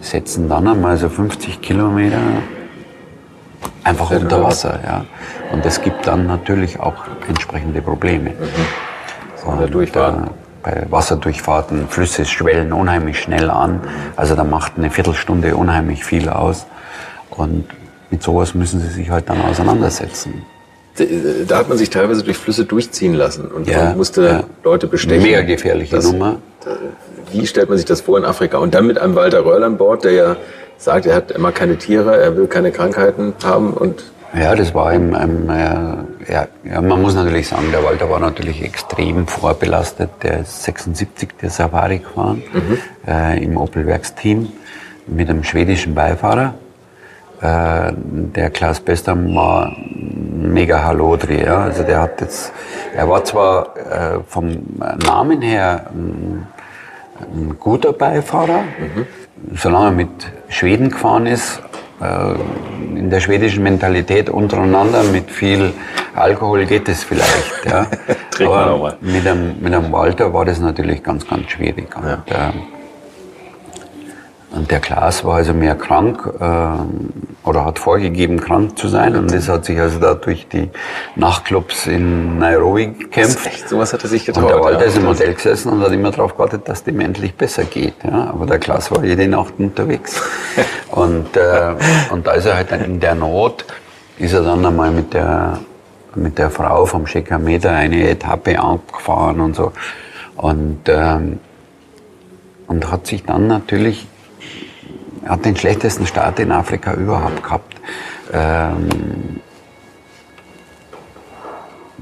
setzen 0.00 0.48
dann 0.48 0.68
einmal 0.68 0.96
so 0.96 1.08
50 1.08 1.60
Kilometer 1.60 2.18
einfach 3.82 4.10
Sehr 4.10 4.20
unter 4.20 4.42
Wasser. 4.42 4.80
Ja. 4.84 5.04
Und 5.52 5.64
das 5.64 5.82
gibt 5.82 6.06
dann 6.06 6.26
natürlich 6.26 6.80
auch 6.80 7.04
entsprechende 7.28 7.82
Probleme. 7.82 8.30
Mhm. 8.30 9.48
Und, 9.50 9.74
Durchfahrten. 9.74 10.24
Äh, 10.24 10.43
bei 10.64 10.86
Wasserdurchfahrten, 10.90 11.88
Flüsse 11.88 12.24
schwellen 12.24 12.72
unheimlich 12.72 13.20
schnell 13.20 13.50
an. 13.50 13.80
Also 14.16 14.34
da 14.34 14.42
macht 14.42 14.72
eine 14.76 14.90
Viertelstunde 14.90 15.54
unheimlich 15.56 16.04
viel 16.04 16.28
aus. 16.28 16.66
Und 17.30 17.66
mit 18.10 18.22
sowas 18.22 18.54
müssen 18.54 18.80
sie 18.80 18.88
sich 18.88 19.10
halt 19.10 19.28
dann 19.28 19.40
auseinandersetzen. 19.42 20.42
Da 21.48 21.58
hat 21.58 21.68
man 21.68 21.76
sich 21.76 21.90
teilweise 21.90 22.22
durch 22.22 22.38
Flüsse 22.38 22.64
durchziehen 22.64 23.14
lassen 23.14 23.48
und 23.48 23.66
ja, 23.66 23.94
musste 23.94 24.24
ja. 24.24 24.44
Leute 24.62 24.86
bestechen. 24.86 25.22
Mega 25.22 25.42
gefährliche 25.42 25.96
das, 25.96 26.10
Nummer. 26.10 26.36
Wie 27.32 27.46
stellt 27.46 27.68
man 27.68 27.76
sich 27.76 27.86
das 27.86 28.00
vor 28.00 28.16
in 28.16 28.24
Afrika? 28.24 28.58
Und 28.58 28.74
dann 28.74 28.86
mit 28.86 28.98
einem 28.98 29.16
Walter 29.16 29.44
Röhrl 29.44 29.64
an 29.64 29.76
Bord, 29.76 30.04
der 30.04 30.12
ja 30.12 30.36
sagt, 30.78 31.06
er 31.06 31.16
hat 31.16 31.32
immer 31.32 31.50
keine 31.50 31.78
Tiere, 31.78 32.16
er 32.16 32.36
will 32.36 32.46
keine 32.46 32.70
Krankheiten 32.70 33.34
haben 33.42 33.72
und 33.72 34.04
ja, 34.36 34.54
das 34.54 34.74
war 34.74 34.92
im, 34.92 35.14
im 35.14 35.50
äh, 35.50 36.32
ja, 36.32 36.48
ja, 36.64 36.80
man 36.80 37.00
muss 37.02 37.14
natürlich 37.14 37.48
sagen, 37.48 37.66
der 37.70 37.84
Walter 37.84 38.10
war 38.10 38.18
natürlich 38.18 38.62
extrem 38.62 39.26
vorbelastet. 39.26 40.10
Der 40.22 40.40
ist 40.40 40.64
76 40.64 41.30
der 41.40 41.50
Safari 41.50 41.98
gefahren 41.98 42.42
mhm. 42.52 42.78
äh, 43.06 43.42
im 43.42 43.56
Opel 43.56 43.86
Werksteam 43.86 44.48
mit 45.06 45.30
einem 45.30 45.44
schwedischen 45.44 45.94
Beifahrer. 45.94 46.54
Äh, 47.40 47.92
der 47.96 48.50
Klaus 48.50 48.80
Bestam 48.80 49.34
war 49.34 49.76
mega 49.84 50.82
Halodri. 50.82 51.44
Ja. 51.44 51.58
Also 51.58 51.82
der 51.82 52.00
hat 52.00 52.20
jetzt, 52.20 52.52
er 52.96 53.08
war 53.08 53.24
zwar 53.24 53.76
äh, 53.76 54.20
vom 54.26 54.56
Namen 55.04 55.42
her 55.42 55.86
ein, 55.92 56.46
ein 57.20 57.56
guter 57.60 57.92
Beifahrer, 57.92 58.62
mhm. 58.62 59.06
solange 59.54 59.86
er 59.86 59.92
mit 59.92 60.32
Schweden 60.48 60.90
gefahren 60.90 61.26
ist, 61.26 61.62
in 62.00 63.08
der 63.10 63.20
schwedischen 63.20 63.62
Mentalität 63.62 64.28
untereinander 64.28 65.02
mit 65.04 65.30
viel 65.30 65.72
Alkohol 66.14 66.66
geht 66.66 66.88
es 66.88 67.04
vielleicht. 67.04 67.66
Ja. 67.66 67.86
Aber 68.46 68.96
mit 69.00 69.26
einem, 69.26 69.60
mit 69.60 69.74
einem 69.74 69.92
Walter 69.92 70.32
war 70.32 70.44
das 70.44 70.60
natürlich 70.60 71.02
ganz, 71.02 71.26
ganz 71.26 71.50
schwierig. 71.50 71.96
Und, 71.96 72.04
ja. 72.04 72.22
ähm, 72.28 72.62
und 74.54 74.70
der 74.70 74.78
Klaas 74.78 75.24
war 75.24 75.36
also 75.36 75.52
mehr 75.52 75.74
krank 75.74 76.20
äh, 76.38 77.48
oder 77.48 77.64
hat 77.64 77.80
vorgegeben, 77.80 78.38
krank 78.38 78.78
zu 78.78 78.86
sein. 78.86 79.16
Und 79.16 79.32
das 79.32 79.48
hat 79.48 79.64
sich 79.64 79.80
also 79.80 79.98
da 79.98 80.14
durch 80.14 80.46
die 80.48 80.70
Nachtclubs 81.16 81.88
in 81.88 82.38
Nairobi 82.38 82.86
gekämpft. 82.86 83.46
Echt, 83.46 83.68
sowas 83.68 83.92
hat 83.92 84.04
er 84.04 84.08
sich 84.08 84.24
getraut. 84.24 84.44
Und 84.44 84.50
der 84.50 84.60
Walter 84.60 84.80
ja. 84.80 84.86
ist 84.86 84.96
im 84.96 85.08
Hotel 85.08 85.34
gesessen 85.34 85.72
und 85.72 85.80
hat 85.80 85.90
immer 85.90 86.12
darauf 86.12 86.34
gewartet, 86.34 86.68
dass 86.68 86.84
dem 86.84 87.00
endlich 87.00 87.34
besser 87.34 87.64
geht. 87.64 87.94
Ja. 88.04 88.30
Aber 88.30 88.46
der 88.46 88.60
Klaas 88.60 88.90
war 88.92 89.04
jede 89.04 89.26
Nacht 89.26 89.54
unterwegs. 89.58 90.22
und, 90.92 91.36
äh, 91.36 91.74
und 92.10 92.26
da 92.26 92.32
ist 92.32 92.46
er 92.46 92.56
halt 92.56 92.70
dann 92.70 92.84
in 92.84 93.00
der 93.00 93.16
Not, 93.16 93.64
ist 94.18 94.34
er 94.34 94.42
dann 94.42 94.64
einmal 94.64 94.92
mit 94.92 95.14
der, 95.14 95.58
mit 96.14 96.38
der 96.38 96.50
Frau 96.50 96.86
vom 96.86 97.08
Schekameter 97.08 97.72
eine 97.72 98.08
Etappe 98.08 98.60
abgefahren 98.60 99.40
und 99.40 99.56
so. 99.56 99.72
Und, 100.36 100.82
ähm, 100.86 101.40
und 102.68 102.90
hat 102.92 103.08
sich 103.08 103.24
dann 103.24 103.48
natürlich 103.48 104.06
er 105.24 105.30
hat 105.30 105.44
den 105.44 105.56
schlechtesten 105.56 106.06
Start 106.06 106.38
in 106.38 106.52
Afrika 106.52 106.94
überhaupt 106.94 107.42
gehabt. 107.42 107.74
Ähm, 108.32 109.40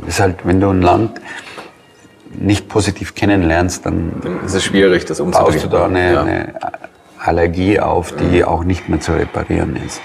ist 0.06 0.20
halt, 0.20 0.44
wenn 0.44 0.60
du 0.60 0.70
ein 0.70 0.82
Land 0.82 1.20
nicht 2.34 2.68
positiv 2.68 3.14
kennenlernst, 3.14 3.86
dann, 3.86 4.12
dann 4.22 4.44
ist 4.44 4.54
es 4.54 4.64
schwierig, 4.64 5.04
das 5.04 5.20
umzubringen. 5.20 5.52
Baust 5.52 5.64
du 5.64 5.68
da 5.68 5.84
eine, 5.86 6.12
ja. 6.12 6.22
eine 6.22 6.54
Allergie 7.18 7.78
auf, 7.78 8.12
die 8.16 8.38
mhm. 8.38 8.44
auch 8.44 8.64
nicht 8.64 8.88
mehr 8.88 9.00
zu 9.00 9.12
reparieren 9.12 9.76
ist. 9.76 10.00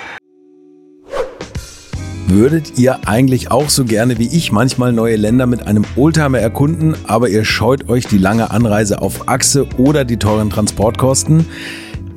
Würdet 2.30 2.78
ihr 2.78 3.08
eigentlich 3.08 3.52
auch 3.52 3.70
so 3.70 3.86
gerne 3.86 4.20
wie 4.20 4.28
ich 4.28 4.52
manchmal 4.52 4.92
neue 4.92 5.16
Länder 5.16 5.48
mit 5.48 5.66
einem 5.66 5.86
Oldtimer 5.96 6.40
erkunden, 6.40 6.94
aber 7.08 7.30
ihr 7.30 7.46
scheut 7.46 7.90
euch 7.90 8.06
die 8.06 8.18
lange 8.18 8.52
Anreise 8.52 9.02
auf 9.02 9.30
Achse 9.30 9.66
oder 9.78 10.04
die 10.04 10.18
teuren 10.18 10.50
Transportkosten? 10.50 11.48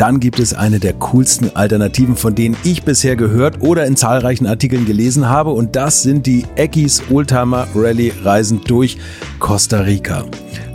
Dann 0.01 0.19
gibt 0.19 0.39
es 0.39 0.55
eine 0.55 0.81
der 0.81 0.95
coolsten 0.95 1.55
Alternativen, 1.55 2.17
von 2.17 2.35
denen 2.35 2.57
ich 2.65 2.85
bisher 2.85 3.17
gehört 3.17 3.61
oder 3.61 3.85
in 3.85 3.97
zahlreichen 3.97 4.47
Artikeln 4.47 4.87
gelesen 4.87 5.29
habe. 5.29 5.51
Und 5.51 5.77
das 5.77 6.03
sind 6.03 6.25
die 6.25 6.47
Eckis 6.57 7.03
Oldtimer 7.11 7.69
Rally 7.75 8.11
Reisen 8.25 8.63
durch 8.65 8.97
Costa 9.39 9.81
Rica 9.81 10.25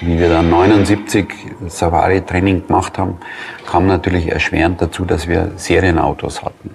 wie 0.00 0.18
wir 0.18 0.28
dann 0.28 0.50
79 0.50 1.26
Safari-Training 1.68 2.66
gemacht 2.66 2.98
haben, 2.98 3.18
kam 3.66 3.86
natürlich 3.86 4.28
erschwerend 4.28 4.80
dazu, 4.82 5.04
dass 5.04 5.28
wir 5.28 5.52
Serienautos 5.56 6.42
hatten. 6.42 6.70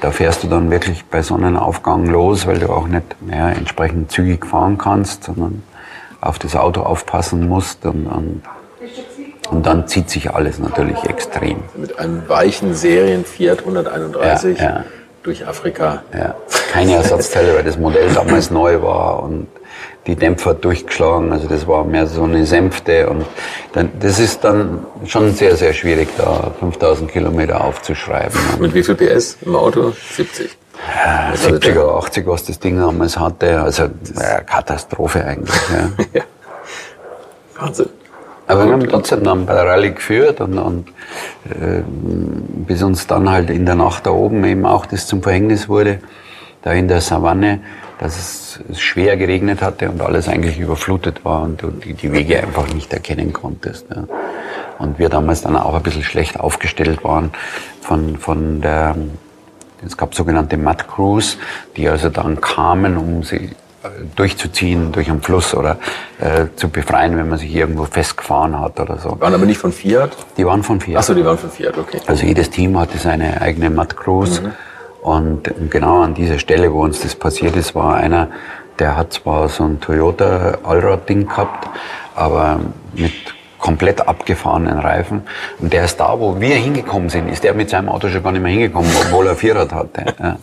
Da 0.00 0.10
fährst 0.10 0.42
du 0.42 0.48
dann 0.48 0.70
wirklich 0.70 1.04
bei 1.04 1.22
Sonnenaufgang 1.22 2.06
los, 2.06 2.46
weil 2.46 2.58
du 2.58 2.68
auch 2.70 2.88
nicht 2.88 3.22
mehr 3.22 3.54
entsprechend 3.56 4.10
zügig 4.10 4.44
fahren 4.44 4.76
kannst, 4.78 5.24
sondern 5.24 5.62
auf 6.20 6.38
das 6.38 6.56
Auto 6.56 6.82
aufpassen 6.82 7.48
musst 7.48 7.84
und, 7.84 8.06
und, 8.06 8.42
und 9.50 9.66
dann 9.66 9.86
zieht 9.86 10.10
sich 10.10 10.34
alles 10.34 10.58
natürlich 10.58 11.04
extrem. 11.04 11.58
Mit 11.76 11.98
einem 11.98 12.28
weichen 12.28 12.74
Serien 12.74 13.24
Fiat 13.24 13.60
131 13.60 14.58
ja, 14.58 14.64
ja. 14.64 14.84
Durch 15.24 15.46
Afrika. 15.46 16.02
Ja. 16.12 16.36
Keine 16.70 16.96
Ersatzteile, 16.96 17.56
weil 17.56 17.64
das 17.64 17.76
Modell 17.76 18.12
damals 18.12 18.50
neu 18.50 18.80
war 18.82 19.22
und 19.22 19.48
die 20.06 20.14
Dämpfer 20.14 20.54
durchgeschlagen. 20.54 21.32
Also 21.32 21.48
das 21.48 21.66
war 21.66 21.84
mehr 21.84 22.06
so 22.06 22.24
eine 22.24 22.44
Sänfte 22.44 23.08
und 23.08 23.24
dann, 23.72 23.90
das 24.00 24.20
ist 24.20 24.44
dann 24.44 24.86
schon 25.06 25.32
sehr, 25.34 25.56
sehr 25.56 25.72
schwierig, 25.72 26.08
da 26.18 26.52
5000 26.60 27.10
Kilometer 27.10 27.64
aufzuschreiben. 27.64 28.38
Mit 28.60 28.74
wie 28.74 28.82
viel 28.82 28.94
PS 28.94 29.38
im 29.40 29.56
Auto? 29.56 29.92
70? 30.14 30.56
Ja, 31.04 31.34
70 31.34 31.76
oder 31.76 31.94
80, 31.94 32.26
was 32.26 32.44
das 32.44 32.58
Ding 32.58 32.78
damals 32.78 33.18
hatte. 33.18 33.60
Also 33.60 33.84
ja, 33.84 34.40
Katastrophe 34.42 35.24
eigentlich. 35.24 35.60
Ja. 35.72 36.04
ja. 36.20 36.22
Wahnsinn. 37.58 37.88
Aber 38.46 38.66
wir 38.66 38.72
haben 38.72 38.88
trotzdem 38.88 39.24
dann 39.24 39.46
bei 39.46 39.54
der 39.54 39.66
Rallye 39.66 39.92
geführt 39.92 40.40
und, 40.40 40.58
und 40.58 40.88
äh, 41.48 41.82
bis 42.66 42.82
uns 42.82 43.06
dann 43.06 43.30
halt 43.30 43.48
in 43.48 43.64
der 43.64 43.74
Nacht 43.74 44.06
da 44.06 44.10
oben 44.10 44.44
eben 44.44 44.66
auch 44.66 44.84
das 44.86 45.06
zum 45.06 45.22
Verhängnis 45.22 45.68
wurde, 45.68 46.00
da 46.62 46.72
in 46.72 46.88
der 46.88 47.00
Savanne, 47.00 47.60
dass 47.98 48.58
es 48.68 48.78
schwer 48.78 49.16
geregnet 49.16 49.62
hatte 49.62 49.90
und 49.90 50.02
alles 50.02 50.28
eigentlich 50.28 50.58
überflutet 50.58 51.24
war 51.24 51.42
und 51.42 51.62
du 51.62 51.70
die 51.70 52.12
Wege 52.12 52.42
einfach 52.42 52.72
nicht 52.72 52.92
erkennen 52.92 53.32
konntest. 53.32 53.86
Ja. 53.94 54.04
Und 54.78 54.98
wir 54.98 55.08
damals 55.08 55.42
dann 55.42 55.56
auch 55.56 55.74
ein 55.74 55.82
bisschen 55.82 56.02
schlecht 56.02 56.38
aufgestellt 56.38 57.02
waren 57.04 57.30
von, 57.80 58.16
von 58.16 58.60
der, 58.60 58.96
es 59.84 59.96
gab 59.96 60.14
sogenannte 60.14 60.56
Mud 60.56 60.86
Crews, 60.88 61.38
die 61.76 61.88
also 61.88 62.08
dann 62.10 62.40
kamen, 62.40 62.96
um 62.98 63.22
sie 63.22 63.50
durchzuziehen 64.16 64.92
durch 64.92 65.10
einen 65.10 65.22
Fluss 65.22 65.54
oder 65.54 65.78
äh, 66.20 66.46
zu 66.56 66.68
befreien, 66.68 67.16
wenn 67.16 67.28
man 67.28 67.38
sich 67.38 67.54
irgendwo 67.54 67.84
festgefahren 67.84 68.58
hat 68.58 68.80
oder 68.80 68.98
so. 68.98 69.20
Waren 69.20 69.34
aber 69.34 69.46
nicht 69.46 69.58
von 69.58 69.72
Fiat? 69.72 70.16
Die 70.36 70.46
waren 70.46 70.62
von 70.62 70.80
Fiat. 70.80 70.98
Achso, 70.98 71.14
die 71.14 71.24
waren 71.24 71.38
von 71.38 71.50
Fiat, 71.50 71.76
okay. 71.76 72.00
Also 72.06 72.24
jedes 72.24 72.50
Team 72.50 72.78
hatte 72.78 72.98
seine 72.98 73.40
eigene 73.40 73.70
Mud 73.70 73.96
Crews. 73.96 74.40
Mhm. 74.40 74.52
Und 75.02 75.50
genau 75.70 76.00
an 76.00 76.14
dieser 76.14 76.38
Stelle, 76.38 76.72
wo 76.72 76.82
uns 76.82 77.00
das 77.00 77.14
passiert 77.14 77.56
ist, 77.56 77.74
war 77.74 77.96
einer, 77.96 78.28
der 78.78 78.96
hat 78.96 79.12
zwar 79.12 79.48
so 79.48 79.64
ein 79.64 79.80
Toyota 79.80 80.58
Allrad-Ding 80.64 81.28
gehabt, 81.28 81.68
aber 82.14 82.60
mit 82.94 83.12
komplett 83.64 84.06
abgefahrenen 84.06 84.78
Reifen. 84.78 85.22
Und 85.58 85.72
der 85.72 85.86
ist 85.86 85.98
da, 85.98 86.20
wo 86.20 86.38
wir 86.38 86.54
hingekommen 86.54 87.08
sind, 87.08 87.30
ist 87.30 87.44
der 87.44 87.54
mit 87.54 87.70
seinem 87.70 87.88
Auto 87.88 88.08
schon 88.08 88.22
gar 88.22 88.30
nicht 88.30 88.42
mehr 88.42 88.52
hingekommen, 88.52 88.90
obwohl 89.06 89.26
er 89.26 89.36
Vierrad 89.36 89.72
hatte. 89.72 90.04
Ja. 90.22 90.36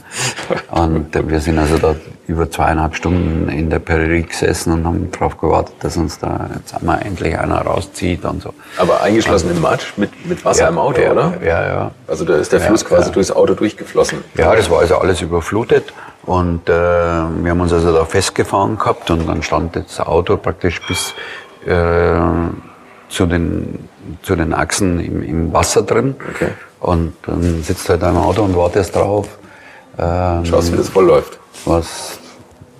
Und 0.72 1.14
wir 1.30 1.40
sind 1.40 1.60
also 1.60 1.78
da 1.78 1.96
über 2.26 2.50
zweieinhalb 2.50 2.96
Stunden 2.96 3.48
in 3.50 3.70
der 3.70 3.78
Prärie 3.78 4.24
gesessen 4.24 4.74
und 4.74 4.86
haben 4.86 5.12
darauf 5.12 5.38
gewartet, 5.38 5.76
dass 5.82 5.98
uns 5.98 6.18
da 6.18 6.50
jetzt 6.56 6.74
einmal 6.74 7.04
endlich 7.06 7.38
einer 7.38 7.62
rauszieht 7.62 8.26
und 8.26 8.42
so. 8.42 8.56
Aber 8.78 9.04
eingeschlossen 9.04 9.50
also, 9.50 9.58
im 9.58 9.62
Matsch 9.62 9.94
mit, 9.98 10.26
mit 10.26 10.44
Wasser 10.44 10.64
ja, 10.64 10.70
im 10.70 10.80
Auto, 10.80 11.02
ja, 11.02 11.12
oder? 11.12 11.34
Ja, 11.46 11.68
ja. 11.68 11.92
Also 12.08 12.26
da 12.26 12.38
ist 12.38 12.52
der 12.52 12.60
Fluss 12.60 12.84
quasi 12.84 13.12
durchs 13.12 13.30
Auto 13.30 13.54
durchgeflossen. 13.54 14.24
Ja, 14.36 14.56
das 14.56 14.68
war 14.72 14.80
also 14.80 14.98
alles 14.98 15.22
überflutet. 15.22 15.94
Und 16.24 16.68
äh, 16.70 16.72
wir 16.74 17.52
haben 17.52 17.62
uns 17.62 17.72
also 17.72 17.94
da 17.94 18.04
festgefahren 18.04 18.80
gehabt 18.80 19.12
und 19.12 19.28
dann 19.28 19.44
stand 19.44 19.76
das 19.76 20.00
Auto 20.00 20.38
praktisch 20.38 20.82
bis 20.88 21.14
äh, 21.68 22.16
zu, 23.12 23.26
den, 23.28 23.88
zu 24.24 24.36
den 24.36 24.54
Achsen 24.54 25.00
im, 25.00 25.22
im 25.22 25.54
Wasser 25.54 25.84
drin. 25.84 26.16
Okay. 26.34 26.50
Und 26.80 27.14
dann 27.28 27.62
sitzt 27.64 27.88
du 27.88 27.94
halt 27.94 28.02
im 28.04 28.18
Auto 28.18 28.42
und 28.44 28.56
wartest 28.56 28.96
drauf. 28.96 29.28
Ähm, 30.00 30.46
Schaust, 30.46 30.72
wie 30.74 30.78
das 30.78 30.90
voll 30.90 31.06
läuft. 31.06 31.40
was 31.66 32.18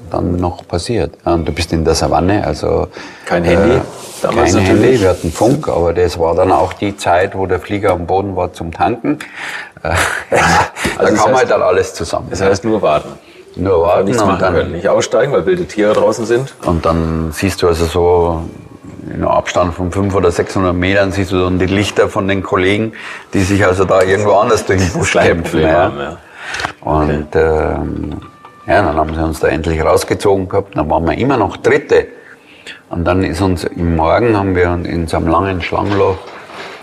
dann 0.10 0.36
noch 0.38 0.68
passiert. 0.68 1.14
Und 1.24 1.48
du 1.48 1.52
bist 1.54 1.72
in 1.72 1.86
der 1.86 1.96
Savanne, 1.96 2.46
also 2.46 2.88
Kein 3.26 3.44
Handy? 3.46 3.80
Damals 4.22 4.54
kein 4.54 4.64
natürlich. 4.64 4.84
Handy, 4.86 5.02
wir 5.02 5.10
hatten 5.10 5.32
Funk, 5.32 5.68
aber 5.70 5.94
das 5.94 6.20
war 6.20 6.36
dann 6.36 6.52
auch 6.52 6.74
die 6.74 6.98
Zeit, 6.98 7.36
wo 7.38 7.46
der 7.46 7.60
Flieger 7.60 7.92
am 7.92 8.08
Boden 8.08 8.36
war 8.36 8.52
zum 8.54 8.72
Tanken. 8.74 9.20
Äh, 9.84 9.90
da 10.32 11.04
das 11.06 11.14
kam 11.16 11.32
heißt- 11.32 11.36
halt 11.36 11.50
dann 11.52 11.62
alles 11.62 11.94
zusammen. 11.94 12.28
Das 12.30 12.42
heißt 12.42 12.66
nur 12.66 12.82
warten. 12.82 13.10
Nur 13.56 13.82
warten 13.84 14.06
Nichts 14.06 14.24
machen 14.24 14.40
können. 14.40 14.72
Nicht 14.74 14.88
aussteigen, 14.90 15.32
weil 15.34 15.46
wilde 15.46 15.66
Tiere 15.66 15.94
draußen 15.94 16.26
sind. 16.26 16.54
und 16.66 16.86
dann 16.86 17.32
siehst 17.34 17.62
du 17.62 17.68
also 17.68 17.86
so 17.86 18.42
in 19.06 19.14
einem 19.14 19.28
Abstand 19.28 19.74
von 19.74 19.92
500 19.92 20.16
oder 20.16 20.32
600 20.32 20.76
Metern 20.76 21.12
siehst 21.12 21.32
du 21.32 21.40
dann 21.40 21.60
die 21.60 21.66
Lichter 21.66 22.10
von 22.10 22.28
den 22.28 22.44
Kollegen, 22.44 22.94
die 23.34 23.42
sich 23.42 23.66
also 23.66 23.86
da 23.86 24.02
irgendwo 24.02 24.34
anders 24.34 24.66
durch 24.66 24.80
den 24.80 24.92
Busch 24.92 25.14
kämpfen. 25.14 25.62
Ja. 25.62 25.74
haben, 25.74 26.00
ja. 26.00 26.18
Und 26.82 27.28
ähm, 27.36 28.22
ja, 28.68 28.82
dann 28.84 28.96
haben 28.96 29.14
sie 29.14 29.24
uns 29.24 29.40
da 29.40 29.48
endlich 29.48 29.84
rausgezogen 29.84 30.50
gehabt. 30.50 30.78
Dann 30.78 30.90
waren 30.90 31.06
wir 31.06 31.18
immer 31.18 31.38
noch 31.38 31.58
Dritte. 31.58 32.08
Und 32.90 33.06
dann 33.06 33.24
ist 33.24 33.42
uns 33.42 33.64
im 33.64 33.96
Morgen 33.96 34.38
haben 34.38 34.56
wir 34.56 34.80
in 34.84 35.08
so 35.08 35.18
einem 35.18 35.28
langen 35.28 35.62
Schlammloch 35.62 36.18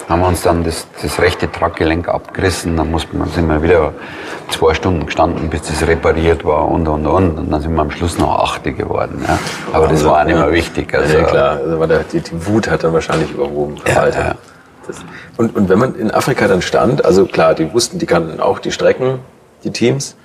haben 0.09 0.21
wir 0.21 0.29
uns 0.29 0.43
dann 0.43 0.65
das, 0.65 0.87
das 1.03 1.21
rechte 1.21 1.51
Traggelenk 1.53 2.09
abgerissen. 2.09 2.77
Dann 2.77 2.91
mussten 2.91 3.19
wir, 3.19 3.27
sind 3.27 3.47
wir 3.47 3.63
wieder 3.63 3.93
zwei 4.51 4.73
Stunden 4.73 5.05
gestanden, 5.05 5.51
bis 5.51 5.63
das 5.63 5.87
repariert 5.87 6.45
war 6.45 6.67
und 6.69 6.89
und 6.89 7.07
und. 7.07 7.39
Und 7.39 7.51
dann 7.51 7.61
sind 7.61 7.75
wir 7.75 7.83
am 7.83 7.91
Schluss 7.91 8.19
noch 8.19 8.39
Achte 8.39 8.73
geworden. 8.73 9.23
Ja. 9.27 9.39
Aber 9.73 9.89
das 9.89 10.05
war 10.05 10.21
auch 10.21 10.25
nicht 10.25 10.37
mehr 10.37 10.53
wichtig. 10.53 10.95
Also, 10.95 11.19
ja, 11.19 11.25
klar. 11.25 11.57
Also 11.63 11.79
war 11.79 11.87
der, 11.87 12.05
die, 12.05 12.21
die 12.21 12.47
Wut 12.47 12.71
hat 12.71 12.85
dann 12.85 12.95
wahrscheinlich 12.95 13.31
überwogen. 13.31 13.77
vom 13.77 13.87
Ja, 13.95 14.09
ja. 14.09 14.35
Das, 14.87 14.97
und, 15.37 15.55
und 15.55 15.69
wenn 15.69 15.79
man 15.79 15.95
in 15.95 16.11
Afrika 16.11 16.49
dann 16.49 16.63
stand, 16.63 17.05
also 17.05 17.27
klar, 17.27 17.55
die 17.55 17.71
wussten, 17.75 17.99
die 17.99 18.07
kannten 18.07 18.41
auch 18.41 18.59
die 18.59 18.73
Strecken, 18.73 19.19
die 19.63 19.71
Teams. 19.71 20.17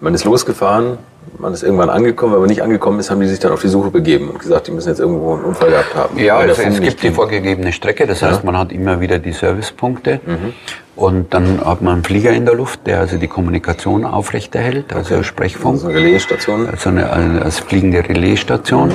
Man 0.00 0.12
ist 0.12 0.24
losgefahren, 0.24 0.98
man 1.38 1.52
ist 1.52 1.62
irgendwann 1.62 1.90
angekommen. 1.90 2.32
Wenn 2.34 2.40
man 2.40 2.48
nicht 2.48 2.62
angekommen 2.62 3.00
ist, 3.00 3.10
haben 3.10 3.20
die 3.20 3.26
sich 3.26 3.38
dann 3.38 3.52
auf 3.52 3.60
die 3.60 3.68
Suche 3.68 3.90
begeben 3.90 4.28
und 4.30 4.38
gesagt, 4.38 4.68
die 4.68 4.70
müssen 4.70 4.88
jetzt 4.88 5.00
irgendwo 5.00 5.34
einen 5.34 5.44
Unfall 5.44 5.70
gehabt 5.70 5.94
haben. 5.94 6.18
Ja, 6.18 6.36
also 6.36 6.62
es 6.62 6.80
gibt 6.80 7.02
die 7.02 7.10
vorgegebene 7.10 7.72
Strecke, 7.72 8.06
das 8.06 8.22
heißt, 8.22 8.44
man 8.44 8.56
hat 8.56 8.72
immer 8.72 9.00
wieder 9.00 9.18
die 9.18 9.32
Servicepunkte 9.32 10.20
Mhm. 10.24 10.52
und 10.96 11.34
dann 11.34 11.64
hat 11.64 11.82
man 11.82 11.94
einen 11.94 12.04
Flieger 12.04 12.30
in 12.32 12.44
der 12.46 12.54
Luft, 12.54 12.86
der 12.86 13.00
also 13.00 13.16
die 13.18 13.28
Kommunikation 13.28 14.04
aufrechterhält, 14.04 14.92
also 14.94 15.22
Sprechfunk. 15.22 15.74
Also 15.74 15.88
eine 15.88 15.98
Relaisstation. 15.98 16.68
Also 16.70 16.90
eine, 16.90 17.12
eine 17.12 17.42
als 17.42 17.58
fliegende 17.60 18.08
Relaisstation. 18.08 18.92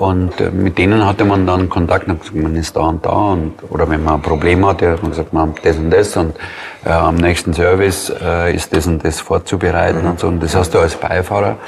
Und 0.00 0.40
äh, 0.40 0.50
mit 0.50 0.78
denen 0.78 1.06
hatte 1.06 1.26
man 1.26 1.46
dann 1.46 1.68
Kontakt, 1.68 2.08
und 2.08 2.20
gesagt, 2.20 2.34
man 2.34 2.56
ist 2.56 2.74
da 2.74 2.80
und 2.80 3.04
da. 3.04 3.10
Und, 3.10 3.52
oder 3.68 3.88
wenn 3.90 4.02
man 4.02 4.14
ein 4.14 4.22
Problem 4.22 4.66
hatte, 4.66 4.92
hat 4.92 5.02
man 5.02 5.10
gesagt, 5.10 5.34
man 5.34 5.50
hat 5.50 5.58
das 5.62 5.76
und 5.76 5.90
das. 5.90 6.16
Und 6.16 6.36
äh, 6.86 6.88
am 6.88 7.16
nächsten 7.16 7.52
Service 7.52 8.10
äh, 8.22 8.56
ist 8.56 8.74
das 8.74 8.86
und 8.86 9.04
das 9.04 9.20
vorzubereiten 9.20 10.06
und 10.06 10.18
so. 10.18 10.28
Und 10.28 10.42
das 10.42 10.56
hast 10.56 10.72
du 10.72 10.78
als 10.78 10.94
Beifahrer 10.94 11.58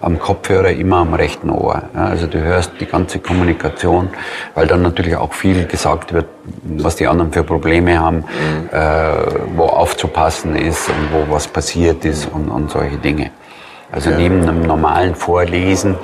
am 0.00 0.18
Kopfhörer 0.18 0.70
immer 0.70 0.96
am 0.96 1.14
rechten 1.14 1.50
Ohr. 1.50 1.82
Ja, 1.94 2.06
also 2.06 2.26
du 2.26 2.40
hörst 2.40 2.72
die 2.80 2.86
ganze 2.86 3.20
Kommunikation, 3.20 4.08
weil 4.56 4.66
dann 4.66 4.82
natürlich 4.82 5.14
auch 5.14 5.32
viel 5.32 5.64
gesagt 5.66 6.12
wird, 6.12 6.26
was 6.64 6.96
die 6.96 7.06
anderen 7.06 7.32
für 7.32 7.44
Probleme 7.44 8.00
haben, 8.00 8.24
äh, 8.72 8.78
wo 9.54 9.66
aufzupassen 9.66 10.56
ist 10.56 10.88
und 10.88 11.12
wo 11.12 11.32
was 11.32 11.46
passiert 11.46 12.04
ist 12.04 12.28
und, 12.32 12.48
und 12.48 12.72
solche 12.72 12.96
Dinge. 12.96 13.30
Also 13.92 14.10
neben 14.10 14.42
einem 14.42 14.62
normalen 14.62 15.14
Vorlesen 15.14 15.96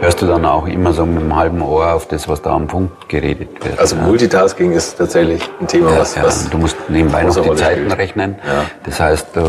hörst 0.00 0.22
du 0.22 0.26
dann 0.26 0.44
auch 0.44 0.66
immer 0.66 0.92
so 0.92 1.04
mit 1.06 1.22
dem 1.22 1.36
halben 1.36 1.62
Ohr 1.62 1.92
auf 1.92 2.08
das, 2.08 2.28
was 2.28 2.42
da 2.42 2.50
am 2.50 2.68
Funk 2.68 2.90
geredet 3.08 3.64
wird. 3.64 3.78
Also 3.78 3.96
ja. 3.96 4.02
Multitasking 4.02 4.72
ist 4.72 4.96
tatsächlich 4.96 5.48
ein 5.60 5.66
Thema, 5.68 5.98
was, 5.98 6.14
Ja, 6.14 6.24
was 6.24 6.48
du 6.48 6.58
musst 6.58 6.76
nebenbei 6.88 7.22
noch 7.22 7.36
die 7.36 7.54
Zeiten 7.54 7.82
spielt. 7.82 7.98
rechnen. 7.98 8.36
Ja. 8.46 8.64
Das 8.84 8.98
heißt, 9.00 9.36
äh, 9.36 9.40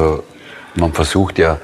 man 0.75 0.93
versucht 0.93 1.39
ja 1.39 1.57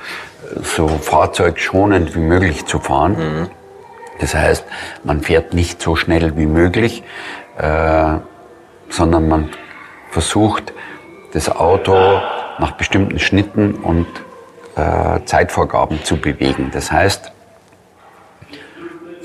so 0.64 0.88
fahrzeugschonend 0.88 2.16
wie 2.16 2.20
möglich 2.20 2.66
zu 2.66 2.80
fahren. 2.80 3.12
Mhm. 3.18 3.48
Das 4.20 4.34
heißt, 4.34 4.66
man 5.04 5.22
fährt 5.22 5.54
nicht 5.54 5.82
so 5.82 5.96
schnell 5.96 6.38
wie 6.38 6.48
möglich, 6.48 7.04
äh, 7.58 8.14
sondern 8.90 9.28
man 9.28 9.50
versucht, 10.10 10.74
das 11.34 11.50
Auto 11.50 11.94
nach 12.58 12.72
bestimmten 12.72 13.20
Schnitten 13.20 13.76
und 13.76 14.08
äh, 14.76 15.24
Zeitvorgaben 15.26 16.04
zu 16.04 16.18
bewegen. 16.18 16.72
Das 16.74 16.92
heißt, 16.92 17.32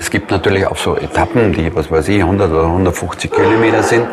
es 0.03 0.09
gibt 0.09 0.31
natürlich 0.31 0.67
auch 0.67 0.75
so 0.75 0.97
Etappen, 0.97 1.53
die, 1.53 1.73
was 1.73 1.89
weiß 1.89 2.09
ich, 2.09 2.19
100 2.19 2.51
oder 2.51 2.65
150 2.65 3.31
Kilometer 3.31 3.83
sind, 3.83 4.05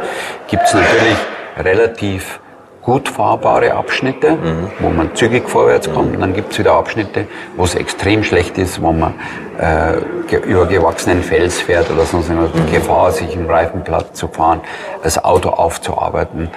gibt 0.46 0.62
es 0.62 0.72
natürlich 0.72 1.16
relativ 1.58 2.38
gut 2.80 3.08
fahrbare 3.08 3.74
Abschnitte, 3.74 4.38
wo 4.78 4.90
man 4.90 5.16
zügig 5.16 5.48
vorwärts 5.48 5.92
kommt. 5.92 6.14
Und 6.14 6.20
dann 6.20 6.32
gibt 6.32 6.52
es 6.52 6.60
wieder 6.60 6.74
Abschnitte, 6.74 7.26
wo 7.56 7.64
es 7.64 7.74
extrem 7.74 8.22
schlecht 8.22 8.56
ist, 8.56 8.80
wo 8.80 8.92
man 8.92 9.14
äh, 9.58 10.36
über 10.36 10.66
gewachsenen 10.66 11.24
Fels 11.24 11.60
fährt 11.60 11.90
oder 11.90 12.04
sonst 12.04 12.28
irgendwas. 12.28 12.52
Die 12.52 12.72
Gefahr, 12.72 13.10
sich 13.10 13.34
im 13.34 13.46
Reifenplatz 13.46 14.12
zu 14.12 14.28
fahren, 14.28 14.60
das 15.02 15.22
Auto 15.24 15.48
aufzuarbeiten 15.48 16.50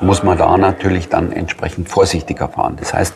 muss 0.00 0.22
man 0.22 0.38
da 0.38 0.56
natürlich 0.56 1.10
dann 1.10 1.30
entsprechend 1.30 1.90
vorsichtiger 1.90 2.48
fahren. 2.48 2.76
Das 2.80 2.94
heißt, 2.94 3.14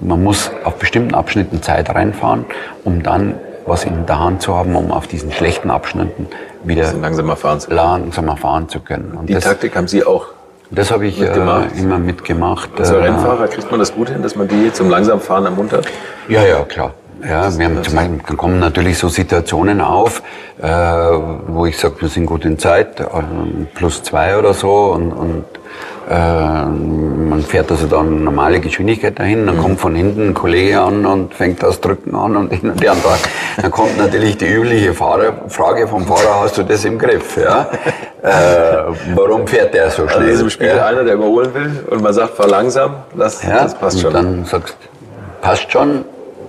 man 0.00 0.22
muss 0.22 0.52
auf 0.62 0.76
bestimmten 0.76 1.14
Abschnitten 1.14 1.60
Zeit 1.60 1.90
reinfahren, 1.92 2.46
um 2.84 3.02
dann 3.02 3.34
was 3.66 3.84
in 3.84 4.06
der 4.06 4.18
Hand 4.18 4.42
zu 4.42 4.54
haben, 4.56 4.74
um 4.76 4.90
auf 4.90 5.06
diesen 5.06 5.32
schlechten 5.32 5.70
Abschnitten 5.70 6.26
wieder 6.64 6.92
langsamer 6.94 7.36
fahren 7.36 7.60
zu 7.60 7.68
können. 7.68 7.78
langsamer 7.78 8.36
fahren 8.36 8.68
zu 8.68 8.80
können. 8.80 9.12
Und 9.18 9.28
Die 9.28 9.34
das, 9.34 9.44
Taktik 9.44 9.74
haben 9.76 9.88
Sie 9.88 10.04
auch. 10.04 10.26
das 10.70 10.90
habe 10.90 11.06
ich 11.06 11.18
mitgemacht? 11.18 11.74
äh, 11.76 11.80
immer 11.80 11.98
mitgemacht. 11.98 12.70
Als 12.78 12.90
äh, 12.90 12.96
Rennfahrer 12.96 13.48
kriegt 13.48 13.70
man 13.70 13.80
das 13.80 13.94
gut 13.94 14.08
hin, 14.10 14.22
dass 14.22 14.36
man 14.36 14.48
die 14.48 14.72
zum 14.72 14.90
Langsamfahren 14.90 15.44
ermuntert? 15.44 15.86
Ja, 16.28 16.42
ja, 16.44 16.62
klar. 16.64 16.92
Ja, 17.22 17.56
wir 17.56 17.66
haben 17.66 17.84
zum 17.84 17.94
Beispiel, 17.94 18.20
dann 18.26 18.36
kommen 18.36 18.58
natürlich 18.58 18.98
so 18.98 19.08
Situationen 19.08 19.80
auf, 19.80 20.22
äh, 20.60 20.66
wo 20.68 21.66
ich 21.66 21.78
sage, 21.78 21.94
wir 22.00 22.08
sind 22.08 22.26
gut 22.26 22.44
in 22.44 22.58
Zeit, 22.58 22.98
äh, 22.98 23.04
plus 23.74 24.02
zwei 24.02 24.36
oder 24.36 24.54
so 24.54 24.86
und, 24.92 25.12
und 25.12 25.44
äh, 25.44 25.58
man 26.08 27.42
fährt 27.46 27.70
also 27.70 27.86
dann 27.86 28.24
normale 28.24 28.60
Geschwindigkeit 28.60 29.18
dahin, 29.18 29.46
dann 29.46 29.58
kommt 29.58 29.80
von 29.80 29.94
hinten 29.94 30.28
ein 30.30 30.34
Kollege 30.34 30.80
an 30.80 31.06
und 31.06 31.34
fängt 31.34 31.62
das 31.62 31.80
Drücken 31.80 32.14
an 32.14 32.36
und 32.36 32.52
hin 32.52 32.70
und 32.70 32.82
her. 32.82 32.92
Und 32.92 33.02
dann, 33.62 33.70
kommt 33.70 33.96
natürlich 33.98 34.36
die 34.38 34.46
übliche 34.46 34.94
Fahrer, 34.94 35.32
Frage 35.48 35.86
vom 35.86 36.06
Fahrer, 36.06 36.40
hast 36.42 36.58
du 36.58 36.62
das 36.62 36.84
im 36.84 36.98
Griff? 36.98 37.36
Ja? 37.36 37.68
Äh, 38.22 38.92
warum 39.14 39.46
fährt 39.46 39.74
der 39.74 39.90
so 39.90 40.02
Also 40.02 40.14
schnell? 40.18 40.28
ist 40.30 40.40
im 40.40 40.50
Spiegel 40.50 40.76
ja? 40.76 40.86
einer, 40.86 41.04
der 41.04 41.14
überholen 41.14 41.52
will 41.54 41.84
und 41.90 42.02
man 42.02 42.12
sagt, 42.12 42.34
fahr 42.34 42.48
langsam, 42.48 42.94
lass, 43.14 43.42
Ja, 43.42 43.62
das 43.64 43.74
passt 43.74 43.96
und 43.96 44.02
schon. 44.02 44.12
dann 44.12 44.44
sagst 44.44 44.76
passt 45.40 45.72
schon. 45.72 46.04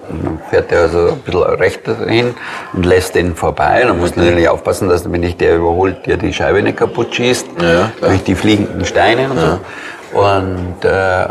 Dann 0.10 0.39
fährt 0.49 0.72
er 0.72 0.82
also 0.82 1.10
ein 1.10 1.20
bisschen 1.20 1.41
rechter 1.41 1.95
hin 2.08 2.36
und 2.74 2.86
lässt 2.86 3.16
den 3.16 3.36
vorbei. 3.36 3.84
Dann 3.88 3.99
musst 3.99 4.16
du 4.16 4.22
natürlich 4.22 4.49
aufpassen, 4.49 4.89
dass 4.89 5.12
wenn 5.12 5.22
dich 5.22 5.38
der 5.38 5.56
überholt, 5.56 6.06
dir 6.06 6.18
die 6.18 6.34
Scheibe 6.34 6.62
nicht 6.62 6.78
kaputt 6.78 7.14
schießt. 7.16 7.47
Ja, 7.62 7.72
ja, 7.74 7.91
durch 8.01 8.24
die 8.24 8.36
fliegenden 8.36 8.86
Steine 8.86 9.30
und 9.30 9.39
so. 9.39 10.20
Und, 10.20 10.86
äh, 10.86 11.28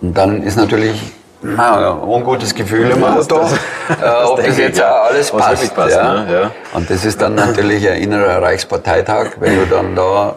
und 0.00 0.16
dann 0.16 0.42
ist 0.42 0.56
natürlich 0.56 1.00
na, 1.42 1.92
ein 1.92 2.08
ungutes 2.08 2.54
Gefühl 2.54 2.90
im 2.90 3.04
Auto, 3.04 3.38
das- 3.38 3.52
äh, 3.52 4.24
ob 4.24 4.44
das 4.44 4.58
jetzt 4.58 4.78
ja. 4.78 4.90
auch 4.90 5.04
alles 5.10 5.30
passt. 5.30 5.74
passt, 5.74 5.96
ja. 5.96 6.14
ne? 6.14 6.32
Ja. 6.32 6.50
Und 6.72 6.88
das 6.90 7.04
ist 7.04 7.20
dann 7.20 7.34
natürlich 7.34 7.88
ein 7.88 7.98
innerer 7.98 8.42
Reichsparteitag, 8.42 9.32
wenn 9.38 9.56
du 9.60 9.66
dann 9.66 9.94
da 9.94 10.36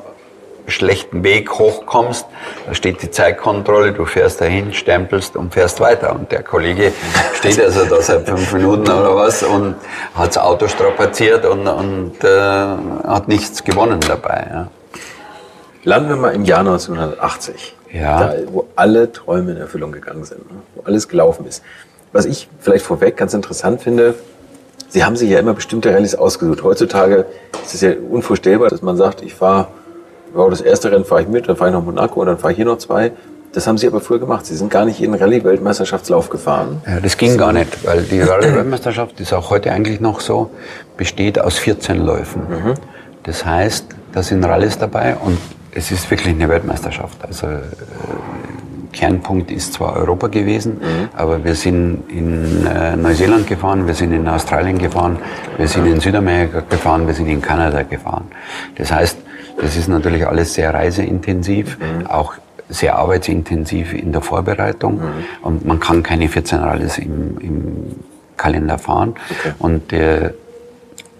schlechten 0.69 1.23
Weg 1.23 1.51
hochkommst, 1.51 2.25
da 2.67 2.73
steht 2.73 3.01
die 3.01 3.11
Zeitkontrolle, 3.11 3.91
du 3.91 4.05
fährst 4.05 4.41
dahin, 4.41 4.73
stempelst 4.73 5.35
und 5.35 5.53
fährst 5.53 5.79
weiter. 5.79 6.13
Und 6.15 6.31
der 6.31 6.43
Kollege 6.43 6.91
steht 7.33 7.61
also 7.61 7.85
da 7.85 8.01
seit 8.01 8.27
fünf 8.27 8.53
Minuten 8.53 8.83
oder 8.83 9.15
was 9.15 9.43
und 9.43 9.75
hat 10.15 10.29
das 10.29 10.37
Auto 10.37 10.67
strapaziert 10.67 11.45
und, 11.45 11.67
und 11.67 12.23
äh, 12.23 12.29
hat 12.29 13.27
nichts 13.27 13.63
gewonnen 13.63 13.99
dabei. 14.07 14.47
Ja. 14.49 14.67
Landen 15.83 16.09
wir 16.09 16.15
mal 16.17 16.33
im 16.33 16.43
Jahr 16.43 16.59
1980. 16.59 17.75
Ja. 17.91 18.19
Da, 18.19 18.33
wo 18.47 18.67
alle 18.75 19.11
Träume 19.11 19.51
in 19.51 19.57
Erfüllung 19.57 19.91
gegangen 19.91 20.23
sind, 20.23 20.51
ne? 20.51 20.59
wo 20.75 20.83
alles 20.83 21.07
gelaufen 21.07 21.45
ist. 21.47 21.63
Was 22.11 22.25
ich 22.25 22.47
vielleicht 22.59 22.85
vorweg 22.85 23.17
ganz 23.17 23.33
interessant 23.33 23.81
finde, 23.81 24.15
Sie 24.91 25.03
haben 25.03 25.15
sich 25.15 25.29
ja 25.29 25.39
immer 25.39 25.53
bestimmte 25.53 25.93
Rallyes 25.93 26.15
ausgesucht. 26.15 26.63
Heutzutage 26.63 27.27
ist 27.63 27.75
es 27.75 27.81
ja 27.81 27.91
unvorstellbar, 28.09 28.69
dass 28.69 28.81
man 28.81 28.97
sagt, 28.97 29.21
ich 29.21 29.35
fahre, 29.35 29.67
wow, 30.33 30.49
das 30.49 30.61
erste 30.61 30.91
Rennen 30.91 31.05
fahre 31.05 31.21
ich 31.23 31.27
mit, 31.27 31.47
dann 31.47 31.55
fahre 31.55 31.71
ich 31.71 31.75
nach 31.75 31.83
Monaco 31.83 32.19
und 32.21 32.27
dann 32.27 32.37
fahre 32.37 32.51
ich 32.51 32.57
hier 32.57 32.65
noch 32.65 32.77
zwei. 32.77 33.11
Das 33.51 33.65
haben 33.65 33.79
Sie 33.79 33.87
aber 33.87 33.99
früher 33.99 34.19
gemacht. 34.19 34.45
Sie 34.45 34.55
sind 34.55 34.69
gar 34.69 34.85
nicht 34.85 35.01
in 35.01 35.13
Rallye-Weltmeisterschaftslauf 35.13 36.29
gefahren. 36.29 36.81
Ja, 36.85 36.99
das 36.99 37.17
ging 37.17 37.35
gar 37.35 37.51
nicht, 37.51 37.83
weil 37.83 38.03
die 38.03 38.21
Rallye-Weltmeisterschaft 38.21 39.19
ist 39.19 39.33
auch 39.33 39.49
heute 39.49 39.71
eigentlich 39.71 39.99
noch 39.99 40.19
so, 40.19 40.51
besteht 40.97 41.39
aus 41.39 41.57
14 41.57 42.05
Läufen. 42.05 42.43
Das 43.23 43.45
heißt, 43.45 43.85
da 44.13 44.21
sind 44.21 44.43
Rallyes 44.43 44.77
dabei 44.77 45.15
und 45.15 45.37
es 45.71 45.91
ist 45.91 46.09
wirklich 46.11 46.35
eine 46.35 46.47
Weltmeisterschaft. 46.47 47.17
Also 47.25 47.47
äh, 47.47 47.61
Kernpunkt 48.91 49.51
ist 49.51 49.73
zwar 49.73 49.95
Europa 49.95 50.27
gewesen, 50.27 50.73
mhm. 50.73 51.09
aber 51.15 51.43
wir 51.43 51.55
sind 51.55 52.03
in 52.09 52.65
äh, 52.65 52.95
Neuseeland 52.95 53.47
gefahren, 53.47 53.85
wir 53.85 53.93
sind 53.93 54.11
in 54.13 54.27
Australien 54.27 54.77
gefahren, 54.77 55.17
wir 55.57 55.67
sind 55.67 55.85
in 55.85 55.99
Südamerika 55.99 56.61
gefahren, 56.67 57.05
wir 57.05 57.13
sind 57.13 57.27
in 57.27 57.41
Kanada 57.41 57.83
gefahren. 57.83 58.25
Das 58.77 58.91
heißt, 58.91 59.17
das 59.61 59.75
ist 59.75 59.87
natürlich 59.87 60.27
alles 60.27 60.53
sehr 60.53 60.73
reiseintensiv, 60.73 61.77
mhm. 61.79 62.07
auch 62.07 62.33
sehr 62.69 62.97
arbeitsintensiv 62.97 63.93
in 63.93 64.11
der 64.11 64.21
Vorbereitung 64.21 64.95
mhm. 64.95 65.23
und 65.41 65.65
man 65.65 65.79
kann 65.79 66.03
keine 66.03 66.29
14 66.29 66.59
Rallyes 66.59 66.97
im, 66.97 67.37
im 67.39 67.95
Kalender 68.37 68.77
fahren. 68.77 69.15
Okay. 69.29 69.53
Und 69.59 69.91
der, 69.91 70.33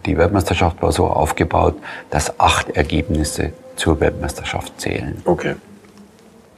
die 0.05 0.17
Weltmeisterschaft 0.17 0.81
war 0.81 0.91
so 0.91 1.07
aufgebaut, 1.07 1.75
dass 2.09 2.39
acht 2.39 2.69
Ergebnisse 2.69 3.51
zur 3.75 3.99
Weltmeisterschaft 3.99 4.79
zählen. 4.79 5.21
Okay. 5.25 5.55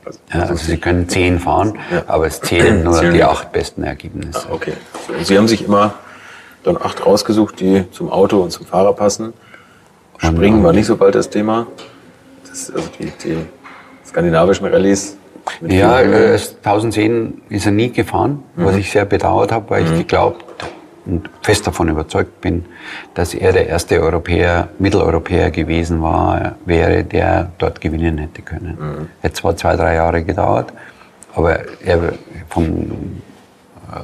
Also, 0.03 0.19
ja, 0.33 0.39
also 0.41 0.55
Sie 0.55 0.77
können 0.77 1.07
zehn 1.07 1.39
fahren, 1.39 1.77
ja. 1.91 2.03
aber 2.07 2.25
es 2.27 2.41
zählen 2.41 2.83
nur 2.83 2.93
zählen 2.93 3.13
die 3.13 3.23
acht 3.23 3.51
besten 3.51 3.83
Ergebnisse. 3.83 4.47
Ah, 4.49 4.53
okay. 4.53 4.73
Sie 5.23 5.37
haben 5.37 5.47
sich 5.47 5.65
immer 5.65 5.93
dann 6.63 6.77
acht 6.77 7.05
rausgesucht, 7.05 7.59
die 7.59 7.89
zum 7.91 8.11
Auto 8.11 8.41
und 8.41 8.51
zum 8.51 8.65
Fahrer 8.65 8.93
passen. 8.93 9.33
Springen 10.21 10.63
war 10.63 10.73
nicht 10.73 10.85
so 10.85 10.95
bald 10.95 11.15
das 11.15 11.29
Thema. 11.29 11.67
Das, 12.47 12.71
also 12.71 12.89
die, 12.99 13.11
die 13.23 13.37
skandinavischen 14.05 14.67
Rallyes. 14.67 15.17
Ja, 15.61 16.01
äh, 16.01 16.33
1010 16.33 17.41
ist 17.49 17.65
er 17.65 17.71
nie 17.71 17.91
gefahren, 17.91 18.43
mhm. 18.55 18.65
was 18.65 18.75
ich 18.75 18.91
sehr 18.91 19.05
bedauert 19.05 19.51
habe, 19.51 19.69
weil 19.69 19.83
mhm. 19.83 19.93
ich 19.93 19.97
geglaubt 19.99 20.45
und 21.05 21.29
fest 21.41 21.65
davon 21.65 21.89
überzeugt 21.89 22.41
bin, 22.41 22.65
dass 23.15 23.33
er 23.33 23.51
der 23.51 23.67
erste 23.67 23.99
Europäer, 23.99 24.69
Mitteleuropäer 24.77 25.49
gewesen 25.49 26.01
war, 26.01 26.55
wäre, 26.65 27.03
der 27.03 27.51
dort 27.57 27.81
gewinnen 27.81 28.19
hätte 28.19 28.43
können. 28.43 28.77
Mhm. 28.79 29.07
Hätte 29.21 29.33
zwar 29.33 29.55
zwei, 29.55 29.75
drei 29.75 29.95
Jahre 29.95 30.23
gedauert, 30.23 30.71
aber 31.33 31.59
er 31.83 32.13
vom 32.49 33.21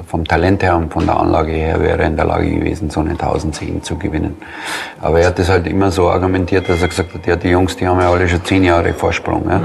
vom 0.06 0.26
Talent 0.26 0.62
her 0.62 0.76
und 0.76 0.92
von 0.92 1.06
der 1.06 1.18
Anlage 1.18 1.52
her 1.52 1.80
wäre 1.80 1.98
er 1.98 2.06
in 2.06 2.16
der 2.16 2.26
Lage 2.26 2.50
gewesen, 2.50 2.90
so 2.90 3.00
eine 3.00 3.10
1010 3.10 3.82
zu 3.82 3.96
gewinnen. 3.96 4.36
Aber 5.00 5.20
er 5.20 5.28
hat 5.28 5.38
das 5.38 5.48
halt 5.48 5.66
immer 5.66 5.90
so 5.90 6.08
argumentiert, 6.08 6.68
dass 6.68 6.82
er 6.82 6.88
gesagt 6.88 7.14
hat, 7.14 7.26
ja, 7.26 7.36
die 7.36 7.48
Jungs, 7.48 7.76
die 7.76 7.86
haben 7.86 8.00
ja 8.00 8.10
alle 8.10 8.28
schon 8.28 8.44
zehn 8.44 8.64
Jahre 8.64 8.92
Vorsprung. 8.92 9.48
Ja. 9.48 9.58
Mhm. 9.58 9.64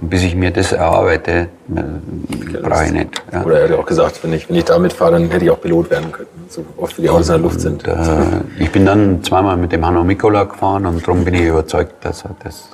Und 0.00 0.10
bis 0.10 0.22
ich 0.22 0.34
mir 0.34 0.50
das 0.50 0.72
erarbeite, 0.72 1.32
äh, 1.32 2.58
brauche 2.60 2.86
ich 2.86 2.92
nicht. 2.92 3.22
Ja. 3.32 3.44
Oder 3.44 3.60
er 3.60 3.68
hat 3.68 3.78
auch 3.78 3.86
gesagt, 3.86 4.22
wenn 4.22 4.32
ich, 4.32 4.48
wenn 4.48 4.56
ich 4.56 4.64
damit 4.64 4.92
fahre, 4.92 5.12
dann 5.12 5.30
hätte 5.30 5.44
ich 5.44 5.50
auch 5.50 5.60
Pilot 5.60 5.90
werden 5.90 6.10
können. 6.10 6.28
So 6.48 6.64
oft 6.76 6.98
wie 6.98 7.02
die 7.02 7.10
Autos 7.10 7.28
in 7.28 7.34
der 7.34 7.42
Luft 7.42 7.60
sind. 7.60 7.86
Und, 7.86 7.96
äh, 7.96 8.62
ich 8.62 8.72
bin 8.72 8.84
dann 8.84 9.22
zweimal 9.22 9.56
mit 9.56 9.70
dem 9.70 9.86
Hanno 9.86 10.02
Mikola 10.02 10.44
gefahren 10.44 10.84
und 10.86 11.06
darum 11.06 11.24
bin 11.24 11.34
ich 11.34 11.42
überzeugt, 11.42 12.04
dass 12.04 12.24
er 12.24 12.34
das 12.42 12.70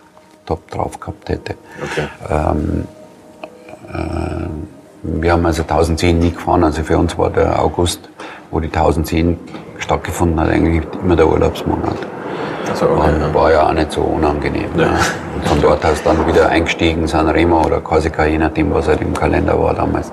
top 0.47 0.70
drauf 0.70 0.99
gehabt 0.99 1.28
hätte. 1.28 1.57
Okay. 1.82 2.09
Ähm, 2.30 2.84
äh, 3.92 4.76
wir 5.07 5.33
haben 5.33 5.47
also 5.47 5.63
1010 5.63 6.19
nie 6.19 6.33
gefahren, 6.33 6.65
also 6.65 6.83
für 6.83 6.99
uns 6.99 7.17
war 7.17 7.31
der 7.31 7.63
August, 7.63 8.01
wo 8.51 8.61
die 8.61 8.69
1010 8.69 9.39
stattgefunden 9.79 10.41
hat, 10.41 10.51
eigentlich 10.51 10.83
immer 11.03 11.17
der 11.17 11.29
Urlaubsmonat. 11.29 11.97
Also 12.69 12.87
okay, 12.87 13.13
ja. 13.21 13.35
War 13.35 13.53
ja 13.53 13.69
auch 13.69 13.73
nicht 13.73 13.93
so 13.93 14.01
unangenehm. 14.01 14.71
Ja. 14.77 14.87
Ne? 14.87 14.99
Und 15.37 15.49
von 15.49 15.61
dort 15.63 15.85
aus 15.85 16.03
dann 16.03 16.27
wieder 16.27 16.49
eingestiegen, 16.49 17.07
San 17.07 17.29
Remo 17.29 17.65
oder 17.65 17.81
Korsika, 17.81 18.25
je 18.25 18.39
nachdem, 18.39 18.75
was 18.75 18.89
halt 18.89 19.01
im 19.01 19.15
Kalender 19.15 19.61
war 19.61 19.75
damals. 19.75 20.11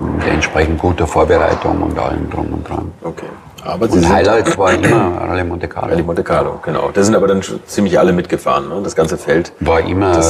Mit 0.00 0.26
entsprechend 0.26 0.78
guter 0.78 1.06
Vorbereitung 1.06 1.82
und 1.82 1.98
allem 1.98 2.28
drum 2.28 2.52
und 2.52 2.68
dran. 2.68 2.92
Okay. 3.02 3.26
Aber 3.64 3.90
und 3.90 4.08
Highlight 4.08 4.56
war 4.58 4.72
immer 4.72 5.22
Rallye 5.22 5.44
Monte 5.44 5.68
Carlo. 5.68 5.92
Rallye 5.92 6.02
Monte 6.02 6.22
Carlo, 6.22 6.60
genau. 6.62 6.90
Da 6.92 7.02
sind 7.02 7.16
aber 7.16 7.26
dann 7.26 7.42
ziemlich 7.66 7.98
alle 7.98 8.12
mitgefahren, 8.12 8.68
ne? 8.68 8.80
das 8.82 8.94
ganze 8.94 9.16
Feld. 9.16 9.52
War 9.60 9.80
immer 9.80 10.20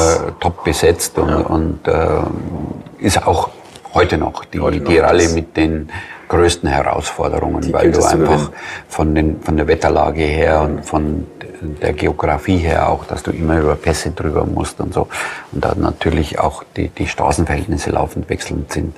top 0.41 0.65
besetzt 0.65 1.19
und, 1.19 1.29
ja. 1.29 1.37
und 1.37 1.87
äh, 1.87 3.05
ist 3.05 3.27
auch 3.27 3.51
heute 3.97 4.19
noch 4.19 4.45
die, 4.45 4.61
heute 4.61 4.79
noch 4.79 4.89
die 4.89 4.99
Rallye 4.99 5.29
mit 5.29 5.57
den 5.57 5.89
größten 6.29 6.69
Herausforderungen, 6.69 7.73
weil 7.73 7.93
du 7.93 8.03
einfach 8.05 8.51
von, 8.89 9.15
den, 9.15 9.41
von 9.41 9.57
der 9.57 9.69
Wetterlage 9.69 10.23
her 10.23 10.63
und 10.63 10.85
von 10.85 11.27
der 11.61 11.93
Geografie 11.93 12.59
her 12.59 12.89
auch, 12.89 13.05
dass 13.05 13.23
du 13.23 13.31
immer 13.31 13.59
über 13.59 13.77
Pässe 13.77 14.11
drüber 14.11 14.45
musst 14.45 14.81
und 14.81 14.93
so. 14.93 15.09
Und 15.53 15.65
da 15.65 15.75
natürlich 15.75 16.39
auch 16.39 16.65
die, 16.77 16.89
die 16.89 17.07
Straßenverhältnisse 17.07 17.91
laufend 17.91 18.29
wechselnd 18.29 18.73
sind, 18.73 18.97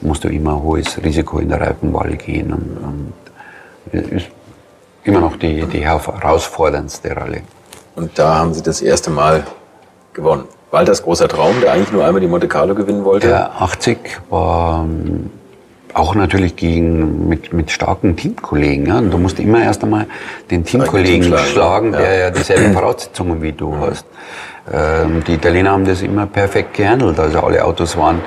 musst 0.00 0.24
du 0.24 0.28
immer 0.28 0.62
hohes 0.62 1.02
Risiko 1.02 1.38
in 1.38 1.48
der 1.48 1.60
Reifenwahl 1.60 2.16
gehen 2.16 2.52
und, 2.52 3.12
und 3.92 4.12
ist 4.12 4.28
immer 5.04 5.20
noch 5.20 5.36
die, 5.36 5.64
die 5.66 5.84
herausforderndste 5.84 7.16
Rallye. 7.16 7.42
Und 7.94 8.18
da 8.18 8.36
haben 8.36 8.54
Sie 8.54 8.62
das 8.62 8.80
erste 8.80 9.10
Mal 9.10 9.46
gewonnen. 10.12 10.44
Walters 10.70 11.02
großer 11.02 11.28
Traum, 11.28 11.60
der 11.62 11.72
eigentlich 11.72 11.92
nur 11.92 12.04
einmal 12.04 12.20
die 12.20 12.26
Monte 12.26 12.48
Carlo 12.48 12.74
gewinnen 12.74 13.04
wollte? 13.04 13.28
Der 13.28 13.60
80 13.60 13.98
war 14.28 14.84
ähm, 14.84 15.30
auch 15.94 16.14
natürlich 16.14 16.56
gegen, 16.56 17.28
mit, 17.28 17.52
mit 17.52 17.70
starken 17.70 18.16
Teamkollegen. 18.16 18.86
Ja? 18.86 18.98
Und 18.98 19.10
du 19.10 19.18
musst 19.18 19.38
immer 19.38 19.62
erst 19.62 19.82
einmal 19.82 20.06
den 20.50 20.64
Teamkollegen 20.64 21.22
Team 21.22 21.38
schlagen, 21.38 21.48
schlagen 21.48 21.92
ja. 21.92 21.98
der 21.98 22.18
ja 22.18 22.30
dieselben 22.30 22.72
Voraussetzungen 22.72 23.40
wie 23.42 23.52
du 23.52 23.72
mhm. 23.72 23.80
hast. 23.80 24.06
Ähm, 24.70 25.24
die 25.26 25.34
Italiener 25.34 25.70
haben 25.72 25.86
das 25.86 26.02
immer 26.02 26.26
perfekt 26.26 26.74
gehandelt. 26.74 27.18
Also 27.18 27.40
alle 27.40 27.64
Autos 27.64 27.96
waren 27.96 28.20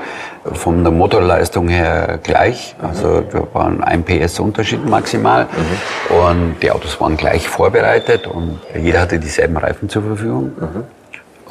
von 0.54 0.84
der 0.84 0.92
Motorleistung 0.92 1.68
her 1.68 2.20
gleich. 2.24 2.76
Also 2.82 3.22
da 3.22 3.44
waren 3.54 3.84
ein 3.84 4.04
PS 4.04 4.39
Unterschied 4.39 4.84
maximal. 4.89 5.46
Mhm. 5.46 6.16
Und 6.16 6.56
die 6.64 6.72
Autos 6.72 7.00
waren 7.00 7.16
gleich 7.18 7.48
vorbereitet 7.48 8.26
und 8.26 8.60
jeder 8.76 9.02
hatte 9.02 9.20
dieselben 9.20 9.58
Reifen 9.58 9.88
zur 9.88 10.02
Verfügung. 10.02 10.52
Mhm. 10.60 10.84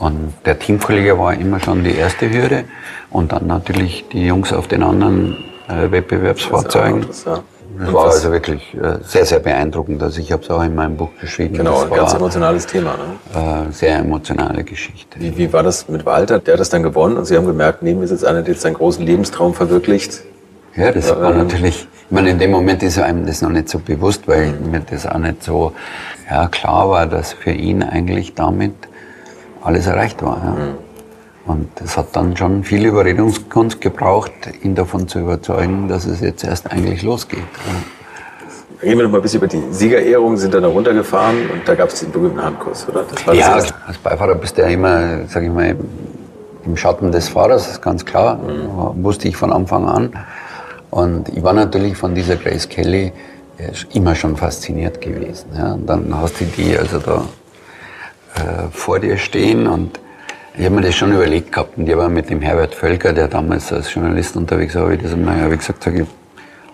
Und 0.01 0.33
der 0.47 0.59
Teamkollege 0.59 1.19
war 1.19 1.35
immer 1.35 1.61
schon 1.61 1.85
die 1.85 1.95
erste 1.95 2.31
Hürde 2.33 2.65
und 3.11 3.33
dann 3.33 3.47
natürlich 3.47 4.07
die 4.11 4.27
Jungs 4.27 4.51
auf 4.51 4.67
den 4.67 4.83
anderen 4.83 5.45
äh, 5.69 5.91
Wettbewerbsfahrzeugen. 5.91 7.07
Das, 7.07 7.27
ja. 7.27 7.41
das 7.79 7.93
war 7.93 8.07
also 8.07 8.33
wirklich 8.33 8.75
äh, 8.75 8.97
sehr, 9.05 9.27
sehr 9.27 9.41
beeindruckend. 9.41 10.03
Also 10.03 10.23
ich 10.23 10.33
habe 10.33 10.43
es 10.43 10.49
auch 10.49 10.63
in 10.63 10.75
meinem 10.75 10.97
Buch 10.97 11.11
geschrieben. 11.21 11.59
Genau, 11.59 11.83
ein 11.83 11.91
ganz 11.91 12.15
emotionales 12.15 12.67
Thema. 12.67 12.95
Ne? 12.97 13.69
Äh, 13.69 13.73
sehr 13.73 13.99
emotionale 13.99 14.65
Geschichte. 14.65 15.21
Wie, 15.21 15.37
wie 15.37 15.53
war 15.53 15.63
das 15.63 15.87
mit 15.87 16.07
Walter? 16.07 16.39
Der 16.39 16.55
hat 16.55 16.61
das 16.61 16.71
dann 16.71 16.83
gewonnen 16.83 17.19
und 17.19 17.27
Sie 17.27 17.37
haben 17.37 17.47
gemerkt, 17.47 17.83
neben 17.83 18.01
mir 18.01 18.09
sitzt 18.09 18.25
einer, 18.25 18.41
der 18.41 18.55
jetzt 18.55 18.63
seinen 18.63 18.75
großen 18.75 19.05
Lebenstraum 19.05 19.53
verwirklicht. 19.53 20.23
Ja, 20.77 20.93
das 20.93 21.11
war 21.11 21.35
natürlich, 21.35 21.89
ich 22.07 22.11
meine, 22.11 22.31
in 22.31 22.39
dem 22.39 22.53
Moment 22.53 22.83
ist 22.83 22.99
einem 22.99 23.27
das 23.27 23.43
noch 23.43 23.51
nicht 23.51 23.69
so 23.69 23.81
bewusst, 23.81 24.27
weil 24.27 24.53
mhm. 24.53 24.71
mir 24.71 24.81
das 24.81 25.05
auch 25.05 25.19
nicht 25.19 25.43
so 25.43 25.73
ja, 26.31 26.49
klar 26.49 26.89
war, 26.89 27.07
dass 27.07 27.35
für 27.35 27.51
ihn 27.51 27.83
eigentlich 27.83 28.35
damit 28.35 28.73
alles 29.63 29.87
erreicht 29.87 30.23
war. 30.23 30.43
Ja. 30.45 30.51
Mhm. 30.51 30.75
Und 31.47 31.69
es 31.83 31.97
hat 31.97 32.09
dann 32.13 32.37
schon 32.37 32.65
viel 32.65 32.85
Überredungskunst 32.87 33.81
gebraucht, 33.81 34.33
ihn 34.63 34.75
davon 34.75 35.09
zu 35.09 35.21
überzeugen, 35.21 35.89
dass 35.89 36.07
es 36.07 36.21
jetzt 36.21 36.45
erst 36.45 36.71
eigentlich 36.71 37.03
losgeht. 37.03 37.39
Ja. 37.41 38.83
Reden 38.83 38.99
wir 38.99 39.05
noch 39.05 39.11
mal 39.11 39.19
ein 39.19 39.23
bisschen 39.23 39.41
über 39.41 39.49
die 39.49 39.63
Siegerehrung, 39.71 40.37
sind 40.37 40.55
dann 40.55 40.63
da 40.63 40.69
runtergefahren 40.69 41.51
und 41.53 41.67
da 41.67 41.75
gab 41.75 41.89
es 41.89 42.01
den 42.01 42.13
berühmten 42.13 42.43
Handkuss, 42.43 42.87
oder? 42.89 43.05
ja, 43.35 43.55
als 43.55 43.99
Beifahrer 44.03 44.37
bist 44.37 44.57
du 44.57 44.63
ja 44.63 44.69
immer, 44.69 45.27
sag 45.27 45.43
ich 45.43 45.51
mal, 45.51 45.77
im 46.65 46.77
Schatten 46.77 47.11
des 47.11 47.29
Fahrers, 47.29 47.65
das 47.65 47.73
ist 47.73 47.83
ganz 47.83 48.05
klar, 48.05 48.37
mhm. 48.37 49.03
wusste 49.03 49.29
ich 49.29 49.37
von 49.37 49.53
Anfang 49.53 49.87
an. 49.89 50.13
Und 50.91 51.29
ich 51.29 51.43
war 51.43 51.53
natürlich 51.53 51.97
von 51.97 52.15
dieser 52.15 52.37
Grace 52.37 52.69
Kelly 52.69 53.13
immer 53.93 54.15
schon 54.15 54.37
fasziniert 54.37 55.01
gewesen. 55.01 55.47
Ja. 55.57 55.75
Und 55.75 55.87
dann 55.87 56.15
hast 56.17 56.41
du 56.41 56.45
die 56.45 56.77
also 56.77 56.99
da 56.99 57.23
äh, 58.35 58.71
vor 58.71 58.99
dir 59.01 59.17
stehen 59.17 59.67
und 59.67 59.99
ich 60.57 60.65
habe 60.65 60.75
mir 60.75 60.83
das 60.83 60.95
schon 60.95 61.13
überlegt 61.13 61.53
gehabt 61.53 61.79
und 61.79 61.89
ich 61.89 61.97
war 61.97 62.09
mit 62.09 62.29
dem 62.29 62.41
Herbert 62.43 62.75
Völker, 62.75 63.13
der 63.13 63.29
damals 63.29 63.73
als 63.73 63.93
Journalist 63.95 64.37
unterwegs 64.37 64.75
war, 64.75 64.83
habe 64.83 64.95
ich 64.95 65.03
das 65.03 65.13
einmal 65.13 65.41
hab 65.41 65.53
ich 65.53 65.59
gesagt, 65.59 65.83
sag 65.83 65.95
ich, 65.95 66.07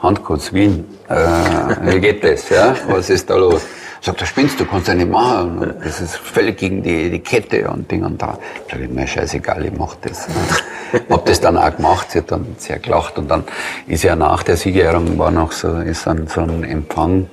Handkurz 0.03 0.53
Wien, 0.53 0.85
äh, 1.09 1.15
wie 1.83 2.01
geht 2.01 2.23
das, 2.25 2.49
ja? 2.49 2.75
Was 2.89 3.11
ist 3.11 3.31
da 3.31 3.37
los? 3.37 3.63
Sagt, 4.01 4.21
da 4.21 4.27
spinnst 4.27 4.61
du, 4.61 4.67
kannst 4.67 4.89
ja 4.89 4.95
nicht 4.95 5.11
machen. 5.11 5.75
Das 5.83 6.01
ist 6.01 6.17
völlig 6.17 6.59
gegen 6.59 6.83
die 6.83 7.07
Etikette 7.07 7.69
und 7.69 7.91
Ding 7.91 8.05
und 8.05 8.21
da. 8.21 8.39
Sag 8.71 8.81
ich, 8.81 8.91
mir 8.91 9.07
scheißegal, 9.07 9.65
ich 9.65 9.73
mach 9.73 9.97
das. 9.97 10.29
Hab 11.11 11.25
das 11.27 11.41
dann 11.41 11.57
auch 11.57 11.75
gemacht, 11.75 12.11
sie 12.11 12.19
hat 12.19 12.31
dann 12.31 12.55
sehr 12.59 12.79
gelacht 12.79 13.19
und 13.19 13.29
dann 13.29 13.45
ist 13.87 14.05
ja 14.05 14.15
nach 14.15 14.43
der 14.43 14.57
Siegerehrung 14.57 15.19
war 15.19 15.31
noch 15.31 15.51
so, 15.51 15.79
ist 15.79 16.07
dann 16.07 16.29
so 16.29 16.43
ein 16.43 16.63
Empfang, 16.63 17.29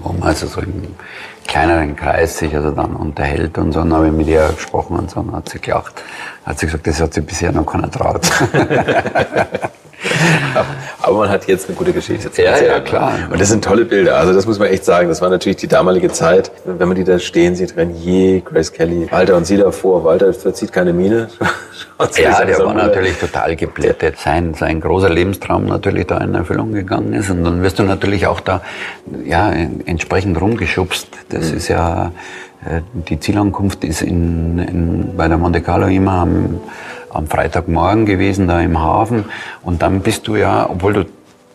wo 0.00 0.12
man 0.12 0.22
also 0.22 0.46
so 0.46 0.60
im 0.60 0.94
kleineren 1.48 1.96
Kreis 1.96 2.38
sich 2.38 2.54
also 2.54 2.70
dann 2.70 2.94
unterhält 2.94 3.58
und 3.58 3.72
so. 3.72 3.80
Dann 3.80 3.92
habe 3.92 4.06
ich 4.06 4.12
mit 4.12 4.28
ihr 4.28 4.48
gesprochen 4.48 4.98
und 4.98 5.10
so 5.10 5.20
und 5.20 5.34
hat 5.34 5.48
sie 5.48 5.58
gelacht. 5.58 6.02
Hat 6.46 6.58
sie 6.58 6.66
gesagt, 6.66 6.86
das 6.86 7.00
hat 7.00 7.14
sie 7.14 7.22
bisher 7.22 7.50
noch 7.50 7.66
keiner 7.66 7.90
traut. 7.90 8.30
Aber 11.02 11.18
man 11.18 11.28
hat 11.28 11.46
jetzt 11.46 11.68
eine 11.68 11.76
gute 11.76 11.92
Geschichte 11.92 12.30
zu 12.30 12.44
erzählen. 12.44 12.70
Ja, 12.70 12.76
ja, 12.76 12.80
klar. 12.80 13.12
Und 13.30 13.40
das 13.40 13.48
sind 13.48 13.64
tolle 13.64 13.84
Bilder. 13.84 14.16
Also 14.16 14.32
das 14.32 14.46
muss 14.46 14.58
man 14.58 14.68
echt 14.68 14.84
sagen. 14.84 15.08
Das 15.08 15.20
war 15.20 15.28
natürlich 15.28 15.56
die 15.56 15.68
damalige 15.68 16.10
Zeit. 16.10 16.50
Wenn 16.64 16.88
man 16.88 16.96
die 16.96 17.04
da 17.04 17.18
stehen 17.18 17.54
sieht, 17.54 17.76
Renier, 17.76 18.40
Grace 18.42 18.72
Kelly, 18.72 19.08
Walter 19.10 19.36
und 19.36 19.46
sie 19.46 19.56
davor. 19.56 20.04
Walter 20.04 20.32
verzieht 20.32 20.72
keine 20.72 20.92
Miene. 20.92 21.28
ja, 22.16 22.44
der 22.44 22.58
war 22.58 22.74
natürlich 22.74 23.18
total 23.18 23.56
geblättet. 23.56 24.18
Sein, 24.18 24.54
sein 24.54 24.80
großer 24.80 25.10
Lebenstraum 25.10 25.66
natürlich 25.66 26.06
da 26.06 26.18
in 26.18 26.34
Erfüllung 26.34 26.72
gegangen 26.72 27.12
ist. 27.14 27.30
Und 27.30 27.44
dann 27.44 27.62
wirst 27.62 27.78
du 27.78 27.82
natürlich 27.82 28.26
auch 28.26 28.40
da, 28.40 28.62
ja, 29.24 29.50
entsprechend 29.50 30.40
rumgeschubst. 30.40 31.08
Das 31.30 31.50
mhm. 31.50 31.56
ist 31.56 31.68
ja, 31.68 32.12
äh, 32.64 32.82
die 33.08 33.18
Zielankunft 33.18 33.84
ist 33.84 34.02
in, 34.02 34.58
in, 34.58 35.16
bei 35.16 35.28
der 35.28 35.38
Monte 35.38 35.60
Carlo 35.60 35.86
immer 35.86 36.12
am 36.12 36.60
am 37.10 37.26
Freitagmorgen 37.26 38.06
gewesen, 38.06 38.48
da 38.48 38.60
im 38.60 38.78
Hafen. 38.78 39.24
Und 39.62 39.82
dann 39.82 40.00
bist 40.00 40.28
du 40.28 40.36
ja, 40.36 40.68
obwohl 40.68 40.92
du 40.92 41.06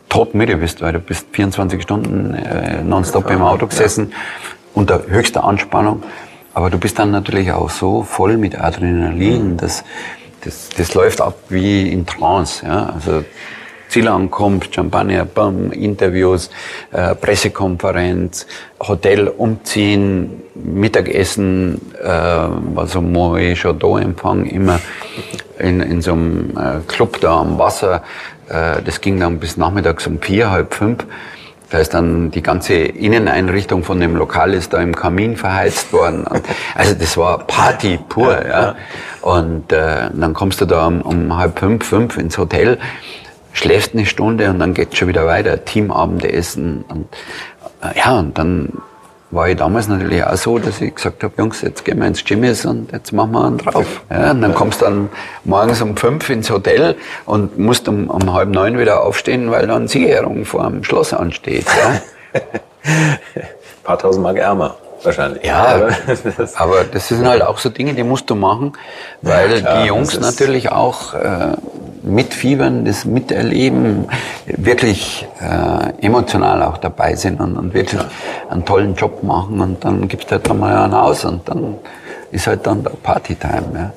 todmüde 0.10 0.58
bist, 0.58 0.82
weil 0.82 0.94
du 0.94 1.00
bist 1.00 1.28
24 1.32 1.82
Stunden 1.82 2.34
äh, 2.36 2.84
nonstop 2.84 3.30
im 3.32 3.42
Auto 3.42 3.68
gesessen, 3.68 4.14
unter 4.74 5.08
höchster 5.08 5.44
Anspannung. 5.44 6.04
Aber 6.54 6.70
du 6.70 6.78
bist 6.78 7.00
dann 7.00 7.12
natürlich 7.12 7.52
auch 7.52 7.70
so 7.70 8.04
voll 8.04 8.38
mit 8.38 8.60
Adrenalin, 8.60 9.58
dass 9.58 9.84
das, 10.42 10.70
das 10.78 10.94
läuft 10.94 11.22
ab 11.22 11.36
wie 11.50 11.92
in 11.92 12.06
Trance. 12.06 12.66
Ja? 12.66 12.92
Also 12.94 13.24
Zielankunft, 13.94 14.74
Champagner, 14.74 15.24
Bam, 15.24 15.72
Interviews, 15.72 16.50
äh, 16.92 17.14
Pressekonferenz, 17.14 18.48
Hotel 18.80 19.28
umziehen, 19.28 20.42
Mittagessen, 20.56 21.80
äh, 22.04 22.08
also 22.08 23.02
Moe 23.02 23.56
Chaudot 23.56 24.02
Empfang, 24.02 24.48
immer 24.48 24.80
in, 25.60 25.80
in 25.80 26.02
so 26.02 26.14
einem 26.14 26.58
äh, 26.58 26.80
Club 26.88 27.22
da 27.22 27.42
am 27.42 27.60
Wasser. 27.60 28.02
Äh, 28.50 28.82
das 28.84 29.00
ging 29.00 29.20
dann 29.20 29.38
bis 29.38 29.58
nachmittags 29.58 30.08
um 30.08 30.20
vier, 30.20 30.50
halb 30.50 30.74
fünf. 30.74 31.06
Da 31.70 31.78
ist 31.78 31.94
dann 31.94 32.32
die 32.32 32.42
ganze 32.42 32.74
Inneneinrichtung 32.74 33.84
von 33.84 34.00
dem 34.00 34.16
Lokal 34.16 34.56
ist 34.56 34.74
da 34.74 34.82
im 34.82 34.96
Kamin 34.96 35.38
verheizt 35.38 35.94
worden. 35.94 36.26
Also 36.76 36.96
das 36.96 37.16
war 37.16 37.46
Party 37.46 38.00
pur. 38.10 38.44
Ja. 38.44 38.76
Und 39.22 39.72
äh, 39.72 40.10
dann 40.12 40.34
kommst 40.34 40.62
du 40.62 40.66
da 40.66 40.88
um, 40.88 41.02
um 41.02 41.38
halb 41.38 41.60
fünf, 41.60 41.86
fünf 41.86 42.18
ins 42.18 42.40
Hotel 42.40 42.80
schläfst 43.54 43.94
eine 43.94 44.06
Stunde 44.06 44.50
und 44.50 44.60
dann 44.60 44.74
geht's 44.74 44.98
schon 44.98 45.08
wieder 45.08 45.26
weiter, 45.26 45.64
Teamabendessen 45.64 46.84
und 46.88 47.08
äh, 47.82 47.98
ja, 47.98 48.20
und 48.20 48.38
dann 48.38 48.70
war 49.32 49.50
ich 49.50 49.58
damals 49.58 49.88
natürlich 49.88 50.24
auch 50.24 50.36
so, 50.36 50.60
dass 50.60 50.80
ich 50.80 50.94
gesagt 50.94 51.24
habe, 51.24 51.34
Jungs, 51.38 51.62
jetzt 51.62 51.84
gehen 51.86 52.00
wir 52.00 52.08
ins 52.08 52.24
Jimmys 52.26 52.66
und 52.66 52.92
jetzt 52.92 53.12
machen 53.14 53.32
wir 53.32 53.46
einen 53.46 53.58
drauf. 53.58 54.04
Ja, 54.12 54.32
und 54.32 54.42
dann 54.42 54.54
kommst 54.54 54.82
du 54.82 54.86
dann 54.86 55.10
morgens 55.44 55.82
um 55.82 55.98
fünf 55.98 56.30
ins 56.30 56.52
Hotel 56.52 56.96
und 57.26 57.58
musst 57.58 57.88
um, 57.88 58.10
um 58.10 58.32
halb 58.32 58.50
neun 58.50 58.78
wieder 58.78 59.02
aufstehen, 59.04 59.50
weil 59.50 59.66
dann 59.66 59.88
Siegerehrung 59.88 60.46
vor 60.46 60.70
dem 60.70 60.84
Schloss 60.84 61.14
ansteht. 61.14 61.66
Ja. 61.66 62.42
Ein 62.84 63.20
paar 63.84 63.98
tausend 63.98 64.24
Mark 64.24 64.38
ärmer 64.38 64.78
wahrscheinlich. 65.06 65.44
Ja, 65.44 65.88
aber 66.56 66.84
das 66.84 67.08
sind 67.08 67.28
halt 67.28 67.42
auch 67.42 67.58
so 67.58 67.70
Dinge, 67.70 67.94
die 67.94 68.04
musst 68.04 68.30
du 68.30 68.36
machen, 68.36 68.74
weil 69.22 69.52
ja, 69.52 69.60
klar, 69.60 69.82
die 69.82 69.88
Jungs 69.88 70.20
natürlich 70.20 70.72
auch 70.72 71.14
äh, 71.14 71.56
mitfiebern, 72.04 72.86
das 72.86 73.06
miterleben, 73.06 74.08
wirklich 74.46 75.28
äh, 75.42 76.06
emotional 76.06 76.62
auch 76.64 76.78
dabei 76.78 77.16
sind 77.16 77.40
und, 77.40 77.58
und 77.58 77.74
wirklich 77.74 78.02
ja. 78.02 78.08
einen 78.50 78.66
tollen 78.66 78.96
Job 78.96 79.24
machen 79.24 79.62
und 79.62 79.84
dann 79.84 80.08
gibst 80.08 80.30
du 80.30 80.36
halt 80.36 80.50
einmal 80.50 80.76
einen 80.76 80.94
aus 80.94 81.26
und 81.26 81.48
dann 81.48 81.76
ist 82.32 82.48
halt 82.48 82.66
dann 82.68 82.84
der 82.84 82.92
Partytime. 82.92 83.64
Ja. 83.74 83.92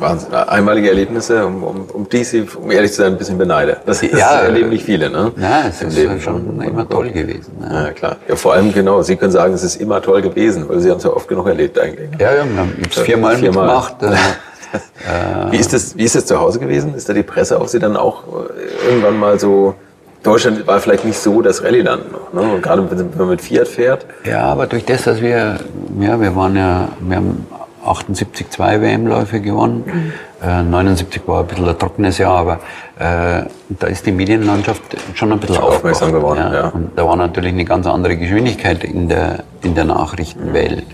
Wahnsinn. 0.00 0.32
Einmalige 0.34 0.88
Erlebnisse, 0.88 1.46
um, 1.46 1.62
um, 1.62 1.84
um 1.92 2.08
die 2.08 2.24
Sie, 2.24 2.46
um 2.60 2.70
ehrlich 2.70 2.92
zu 2.92 3.02
sein, 3.02 3.12
ein 3.12 3.18
bisschen 3.18 3.38
beneide. 3.38 3.78
Das, 3.86 4.00
das 4.00 4.10
ja, 4.10 4.40
erleben 4.40 4.70
nicht 4.70 4.84
viele, 4.84 5.10
ne? 5.10 5.32
Ja, 5.36 5.64
es 5.68 5.82
ist 5.82 5.96
Leben 5.96 6.20
schon 6.20 6.60
immer 6.60 6.88
toll 6.88 7.10
gewesen. 7.10 7.52
Ja. 7.62 7.86
ja. 7.86 7.92
klar. 7.92 8.16
Ja, 8.28 8.36
vor 8.36 8.54
allem, 8.54 8.72
genau, 8.72 9.02
Sie 9.02 9.16
können 9.16 9.32
sagen, 9.32 9.54
es 9.54 9.62
ist 9.62 9.76
immer 9.76 10.00
toll 10.00 10.22
gewesen, 10.22 10.68
weil 10.68 10.80
Sie 10.80 10.90
haben 10.90 10.98
es 10.98 11.04
ja 11.04 11.10
oft 11.10 11.28
genug 11.28 11.46
erlebt 11.46 11.78
eigentlich. 11.78 12.10
Ne? 12.10 12.16
Ja, 12.18 12.34
ja, 12.34 12.44
wir 12.44 12.60
haben 12.60 12.72
es 12.88 12.98
viermal, 12.98 13.36
viermal 13.36 13.66
mitgemacht. 13.66 13.96
wie, 15.50 15.56
ist 15.56 15.72
das, 15.72 15.96
wie 15.96 16.04
ist 16.04 16.14
das 16.14 16.26
zu 16.26 16.38
Hause 16.38 16.58
gewesen? 16.58 16.94
Ist 16.94 17.08
da 17.08 17.12
die 17.12 17.22
Presse 17.22 17.60
auf 17.60 17.68
Sie 17.68 17.78
dann 17.78 17.96
auch 17.96 18.22
äh, 18.24 18.88
irgendwann 18.88 19.18
mal 19.18 19.38
so 19.38 19.74
Deutschland 20.22 20.66
war 20.66 20.80
vielleicht 20.80 21.04
nicht 21.04 21.18
so 21.18 21.40
das 21.40 21.64
Rallye-Land 21.64 22.12
noch, 22.12 22.32
ne? 22.34 22.60
Gerade 22.60 22.86
wenn 22.90 23.10
man 23.16 23.28
mit 23.30 23.40
Fiat 23.40 23.68
fährt. 23.68 24.04
Ja, 24.24 24.42
aber 24.42 24.66
durch 24.66 24.84
das, 24.84 25.04
dass 25.04 25.22
wir, 25.22 25.58
ja, 25.98 26.20
wir 26.20 26.36
waren 26.36 26.56
ja, 26.56 26.88
wir 27.00 27.16
haben 27.16 27.46
78 27.84 28.50
zwei 28.50 28.80
WM-Läufe 28.80 29.40
gewonnen. 29.40 29.84
Mhm. 29.86 30.48
Äh, 30.48 30.62
79 30.62 31.22
war 31.26 31.40
ein 31.40 31.46
bisschen 31.46 31.68
ein 31.68 31.78
trockenes 31.78 32.18
Jahr, 32.18 32.38
aber 32.38 32.54
äh, 32.98 33.44
da 33.68 33.86
ist 33.86 34.06
die 34.06 34.12
Medienlandschaft 34.12 34.82
schon 35.14 35.32
ein 35.32 35.38
bisschen 35.38 35.58
aufmerksam 35.58 36.12
geworden. 36.12 36.40
Ja. 36.40 36.54
ja. 36.54 36.68
Und 36.68 36.90
da 36.96 37.06
war 37.06 37.16
natürlich 37.16 37.52
eine 37.52 37.64
ganz 37.64 37.86
andere 37.86 38.16
Geschwindigkeit 38.16 38.84
in 38.84 39.08
der, 39.08 39.44
in 39.62 39.74
der 39.74 39.84
Nachrichtenwelt. 39.84 40.86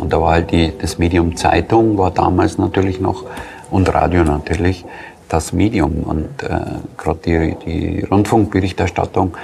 Und 0.00 0.12
da 0.12 0.20
war 0.20 0.32
halt 0.32 0.50
die, 0.50 0.72
das 0.76 0.98
Medium 0.98 1.36
Zeitung 1.36 1.98
war 1.98 2.10
damals 2.10 2.58
natürlich 2.58 3.00
noch 3.00 3.24
und 3.70 3.92
Radio 3.92 4.24
natürlich 4.24 4.84
das 5.28 5.52
Medium. 5.52 6.02
Und 6.02 6.42
äh, 6.42 6.60
gerade 6.96 7.18
die, 7.24 7.56
die 7.64 8.04
Rundfunkberichterstattung 8.04 9.34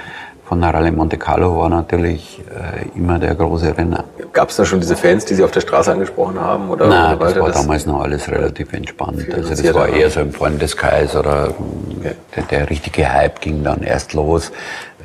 von 0.51 0.59
der 0.59 0.73
Rallye 0.73 0.91
Monte 0.91 1.17
Carlo 1.17 1.57
war 1.57 1.69
natürlich 1.69 2.41
äh, 2.49 2.97
immer 2.97 3.17
der 3.19 3.35
große 3.35 3.77
Renner. 3.77 4.03
Gab 4.33 4.49
es 4.49 4.57
da 4.57 4.65
schon 4.65 4.81
diese 4.81 4.97
Fans, 4.97 5.23
die 5.23 5.33
Sie 5.33 5.45
auf 5.45 5.51
der 5.51 5.61
Straße 5.61 5.89
angesprochen 5.93 6.41
haben? 6.41 6.69
Oder 6.69 6.87
Nein, 6.87 7.17
das 7.17 7.39
war 7.39 7.47
das 7.47 7.61
damals 7.61 7.85
noch 7.85 8.01
alles 8.01 8.29
relativ 8.29 8.73
entspannt. 8.73 9.25
Also 9.33 9.49
das 9.49 9.73
war 9.73 9.87
eher 9.87 10.09
so 10.09 10.19
im 10.19 10.33
Freundeskreis 10.33 11.15
oder 11.15 11.53
okay. 11.97 12.15
der, 12.35 12.43
der, 12.43 12.69
richtige 12.69 13.13
Hype 13.13 13.39
ging 13.39 13.63
dann 13.63 13.81
erst 13.81 14.11
los, 14.11 14.51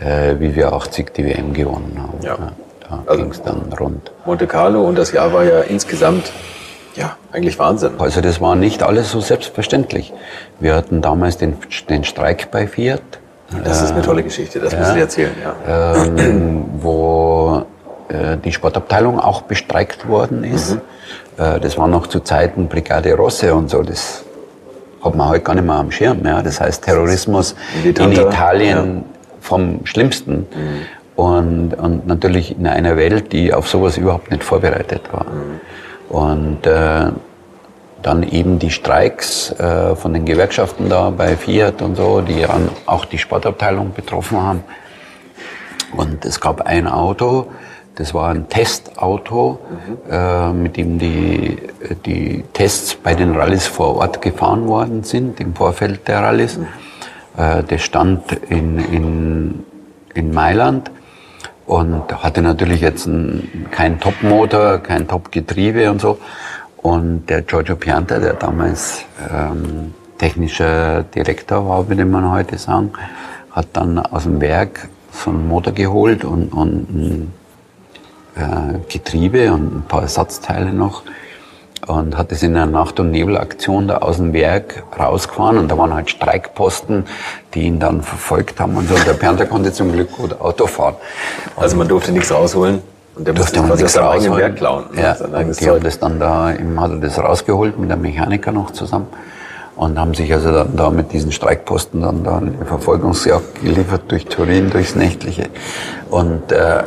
äh, 0.01 0.34
wie 0.40 0.57
wir 0.57 0.72
80 0.72 1.14
die 1.14 1.24
WM 1.24 1.53
gewonnen 1.53 1.97
haben. 1.97 2.18
Ja. 2.22 2.34
ja 2.34 2.53
da 2.80 3.03
also 3.07 3.22
ging 3.22 3.30
es 3.30 3.40
dann 3.40 3.72
rund. 3.78 4.11
Monte 4.24 4.49
Carlo 4.49 4.82
und 4.82 4.99
das 4.99 5.12
Jahr 5.12 5.32
war 5.32 5.44
ja 5.44 5.61
insgesamt 5.61 6.32
ja, 6.97 7.16
eigentlich 7.30 7.57
Wahnsinn. 7.61 7.92
Also 7.99 8.20
das 8.20 8.40
war 8.40 8.57
nicht 8.57 8.82
alles 8.82 9.12
so 9.12 9.20
selbstverständlich. 9.20 10.12
Wir 10.59 10.74
hatten 10.74 11.03
damals 11.03 11.38
den, 11.38 11.57
den 11.88 12.03
Streik 12.03 12.51
bei 12.51 12.66
Fiat 12.66 13.20
das 13.64 13.82
ist 13.82 13.92
eine 13.92 14.03
tolle 14.03 14.22
Geschichte, 14.22 14.59
das 14.59 14.72
ja, 14.72 14.78
müssen 14.80 14.94
Sie 14.94 15.01
erzählen, 15.01 15.34
ja. 15.42 16.05
Ähm, 16.05 16.64
wo 16.80 17.64
äh, 18.09 18.36
die 18.38 18.53
Sportabteilung 18.53 19.18
auch 19.18 19.42
bestreikt 19.42 20.09
worden 20.09 20.44
ist. 20.44 20.74
Mhm. 20.74 20.80
Äh, 21.38 21.61
das 21.61 21.76
war 21.78 21.88
noch 21.88 22.07
zu 22.07 22.20
Zeiten 22.20 22.68
Brigade 22.68 23.14
Rosse 23.14 23.55
und 23.55 23.70
so. 23.70 23.82
Das 23.82 24.24
hat 25.03 25.14
man 25.14 25.28
heute 25.28 25.44
gar 25.44 25.55
nicht 25.55 25.66
mehr 25.66 25.76
am 25.76 25.90
Schirm. 25.90 26.24
Ja. 26.24 26.42
Das 26.42 26.61
heißt 26.61 26.84
Terrorismus 26.84 27.55
in, 27.84 27.94
in 27.94 28.12
Italien 28.12 28.97
ja. 28.97 29.03
vom 29.40 29.86
Schlimmsten. 29.86 30.38
Mhm. 30.38 30.47
Und, 31.16 31.74
und 31.74 32.07
natürlich 32.07 32.59
in 32.59 32.66
einer 32.66 32.97
Welt, 32.97 33.32
die 33.32 33.55
auf 33.55 33.68
sowas 33.68 33.97
überhaupt 33.97 34.30
nicht 34.30 34.44
vorbereitet 34.44 35.03
war. 35.12 35.24
Mhm. 35.24 35.61
Und 36.09 36.66
äh, 36.66 37.11
dann 38.07 38.22
eben 38.22 38.61
die 38.61 38.70
Streiks 38.70 39.50
äh, 39.59 39.96
von 39.96 40.14
den 40.14 40.24
Gewerkschaften 40.24 40.88
da 40.88 41.11
bei 41.11 41.36
Fiat 41.36 41.82
und 41.82 41.96
so, 41.96 42.20
die 42.20 42.46
auch 42.86 43.04
die 43.04 43.18
Sportabteilung 43.18 43.92
betroffen 43.94 44.40
haben. 44.40 44.64
Und 45.96 46.24
es 46.24 46.40
gab 46.40 46.61
ein 46.61 46.86
Auto, 46.86 47.48
das 47.96 48.14
war 48.14 48.28
ein 48.28 48.48
Testauto, 48.48 49.59
mhm. 49.68 50.12
äh, 50.12 50.52
mit 50.52 50.76
dem 50.76 51.00
die, 51.00 51.59
die 52.04 52.44
Tests 52.52 52.94
bei 52.94 53.14
den 53.14 53.34
Rallyes 53.34 53.66
vor 53.66 53.96
Ort 53.96 54.22
gefahren 54.22 54.68
worden 54.68 55.02
sind, 55.02 55.40
im 55.40 55.57
Vorfeld 55.57 56.07
der 56.07 56.22
Rallyes. 56.22 56.59
Mhm. 56.59 56.66
Äh, 57.36 57.64
das 57.64 57.82
stand 57.82 58.30
in, 58.48 58.78
in, 58.78 59.64
in 60.14 60.32
Mailand 60.32 60.92
und 61.66 62.22
hatte 62.22 62.40
natürlich 62.40 62.80
jetzt 62.80 63.07
ein, 63.07 63.66
kein 63.72 63.98
Topmotor, 63.98 64.78
kein 64.78 65.09
Topgetriebe 65.09 65.90
und 65.90 66.00
so. 66.00 66.18
Und 66.87 67.26
der 67.28 67.43
Giorgio 67.43 67.74
Pianta, 67.74 68.20
der 68.20 68.34
damals 68.34 69.03
ähm, 69.28 69.93
technischer 70.18 71.03
Direktor 71.03 71.68
war, 71.68 71.89
würde 71.89 72.05
man 72.05 72.30
heute 72.30 72.59
sagen, 72.59 72.93
hat 73.51 73.66
dann 73.72 73.99
aus 73.99 74.22
dem 74.22 74.41
Werk 74.41 74.89
so 75.11 75.30
einen 75.30 75.49
Motor 75.49 75.72
geholt 75.72 76.24
und, 76.24 76.53
und 76.53 76.89
ein 76.95 77.32
äh, 78.37 78.78
Getriebe 78.89 79.53
und 79.53 79.78
ein 79.78 79.82
paar 79.89 80.03
Ersatzteile 80.03 80.72
noch 80.72 81.03
und 81.89 82.16
hat 82.16 82.30
es 82.30 82.45
in 82.45 82.57
einer 82.57 82.66
Nacht- 82.66 83.01
und 83.01 83.11
Nebelaktion 83.11 83.89
da 83.89 83.97
aus 83.99 84.18
dem 84.18 84.32
Werk 84.32 84.84
rausgefahren 84.97 85.59
und 85.59 85.68
da 85.68 85.76
waren 85.76 85.93
halt 85.93 86.09
Streikposten, 86.09 87.05
die 87.55 87.62
ihn 87.62 87.80
dann 87.80 88.03
verfolgt 88.03 88.61
haben 88.61 88.76
und 88.76 88.89
so. 88.89 88.95
Und 88.95 89.05
der 89.09 89.14
Pianta 89.14 89.45
konnte 89.45 89.72
zum 89.72 89.91
Glück 89.91 90.12
gut 90.12 90.41
Auto 90.41 90.68
fahren. 90.68 90.95
Also 91.57 91.76
man 91.76 91.89
durfte 91.89 92.12
nichts 92.12 92.30
rausholen? 92.30 92.80
Und 93.17 93.27
der 93.27 93.35
durfte 93.35 93.62
man 93.62 93.77
nichts 93.77 93.99
rausholen. 93.99 94.37
Werk 94.39 94.57
klauen. 94.57 94.85
Ja, 94.95 95.17
und 95.17 95.59
die 95.59 95.69
haben 95.69 95.83
das 95.83 95.99
dann 95.99 96.21
da, 96.21 96.51
im, 96.51 96.79
hat 96.81 96.91
er 96.91 96.99
das 96.99 97.19
rausgeholt 97.19 97.79
mit 97.79 97.91
einem 97.91 98.03
Mechaniker 98.03 98.53
noch 98.53 98.71
zusammen 98.73 99.07
und 99.77 99.99
haben 99.99 100.14
sich 100.14 100.33
also 100.33 100.53
dann 100.53 100.77
da 100.77 100.91
mit 100.91 101.12
diesen 101.12 101.33
Streikposten 101.33 102.03
dann 102.03 102.25
da 102.25 102.39
eine 102.39 102.53
Verfolgungsjagd 102.64 103.62
geliefert 103.62 104.03
durch 104.09 104.27
Turin, 104.27 104.71
durchs 104.71 104.95
Nächtliche. 104.95 105.49
Und, 106.11 106.53
äh, 106.53 106.83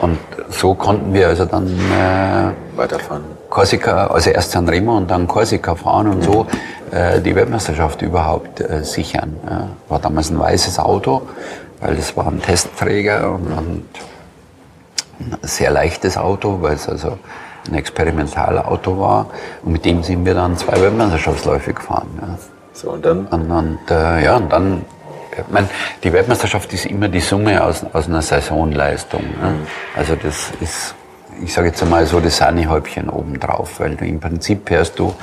und 0.00 0.18
so 0.50 0.74
konnten 0.74 1.12
wir 1.14 1.28
also 1.28 1.44
dann 1.44 1.66
äh, 1.66 2.78
weiterfahren. 2.78 3.24
Korsika, 3.50 4.08
also 4.08 4.30
erst 4.30 4.50
San 4.50 4.68
Remo 4.68 4.96
und 4.96 5.10
dann 5.10 5.28
Korsika 5.28 5.74
fahren 5.74 6.08
und 6.08 6.24
so 6.24 6.46
äh, 6.90 7.20
die 7.20 7.34
Weltmeisterschaft 7.34 8.02
überhaupt 8.02 8.60
äh, 8.60 8.82
sichern. 8.82 9.36
Ja. 9.48 9.68
War 9.88 9.98
damals 9.98 10.30
ein 10.30 10.38
weißes 10.38 10.78
Auto, 10.78 11.22
weil 11.80 11.94
das 11.94 12.16
war 12.16 12.26
ein 12.26 12.42
Testträger 12.42 13.32
und, 13.32 13.46
und 13.46 13.84
ein 15.20 15.36
sehr 15.42 15.70
leichtes 15.70 16.16
Auto, 16.16 16.58
weil 16.60 16.74
es 16.74 16.88
also 16.88 17.18
ein 17.68 17.74
Experimentalauto 17.74 18.98
war. 18.98 19.26
Und 19.62 19.72
mit 19.72 19.84
dem 19.84 20.02
sind 20.02 20.24
wir 20.24 20.34
dann 20.34 20.56
zwei 20.56 20.80
Weltmeisterschaftsläufe 20.80 21.72
gefahren. 21.72 22.08
Ja. 22.20 22.38
So, 22.72 22.90
und 22.90 23.04
dann? 23.04 23.26
Und, 23.26 23.50
und 23.50 23.90
äh, 23.90 24.24
ja, 24.24 24.36
und 24.36 24.52
dann, 24.52 24.84
ich 25.32 25.52
meine, 25.52 25.68
die 26.02 26.12
Weltmeisterschaft 26.12 26.72
ist 26.72 26.86
immer 26.86 27.08
die 27.08 27.20
Summe 27.20 27.62
aus, 27.62 27.84
aus 27.92 28.06
einer 28.06 28.22
Saisonleistung. 28.22 29.22
Ne? 29.22 29.50
Mhm. 29.50 29.66
Also 29.96 30.16
das 30.16 30.50
ist 30.60 30.94
ich 31.42 31.52
sage 31.52 31.68
jetzt 31.68 31.82
einmal 31.82 32.06
so 32.06 32.20
das 32.20 32.36
Sahnehäubchen 32.36 33.08
obendrauf, 33.08 33.80
weil 33.80 33.96
du 33.96 34.04
im 34.04 34.20
Prinzip 34.20 34.70
hörst 34.70 34.98
du 34.98 35.14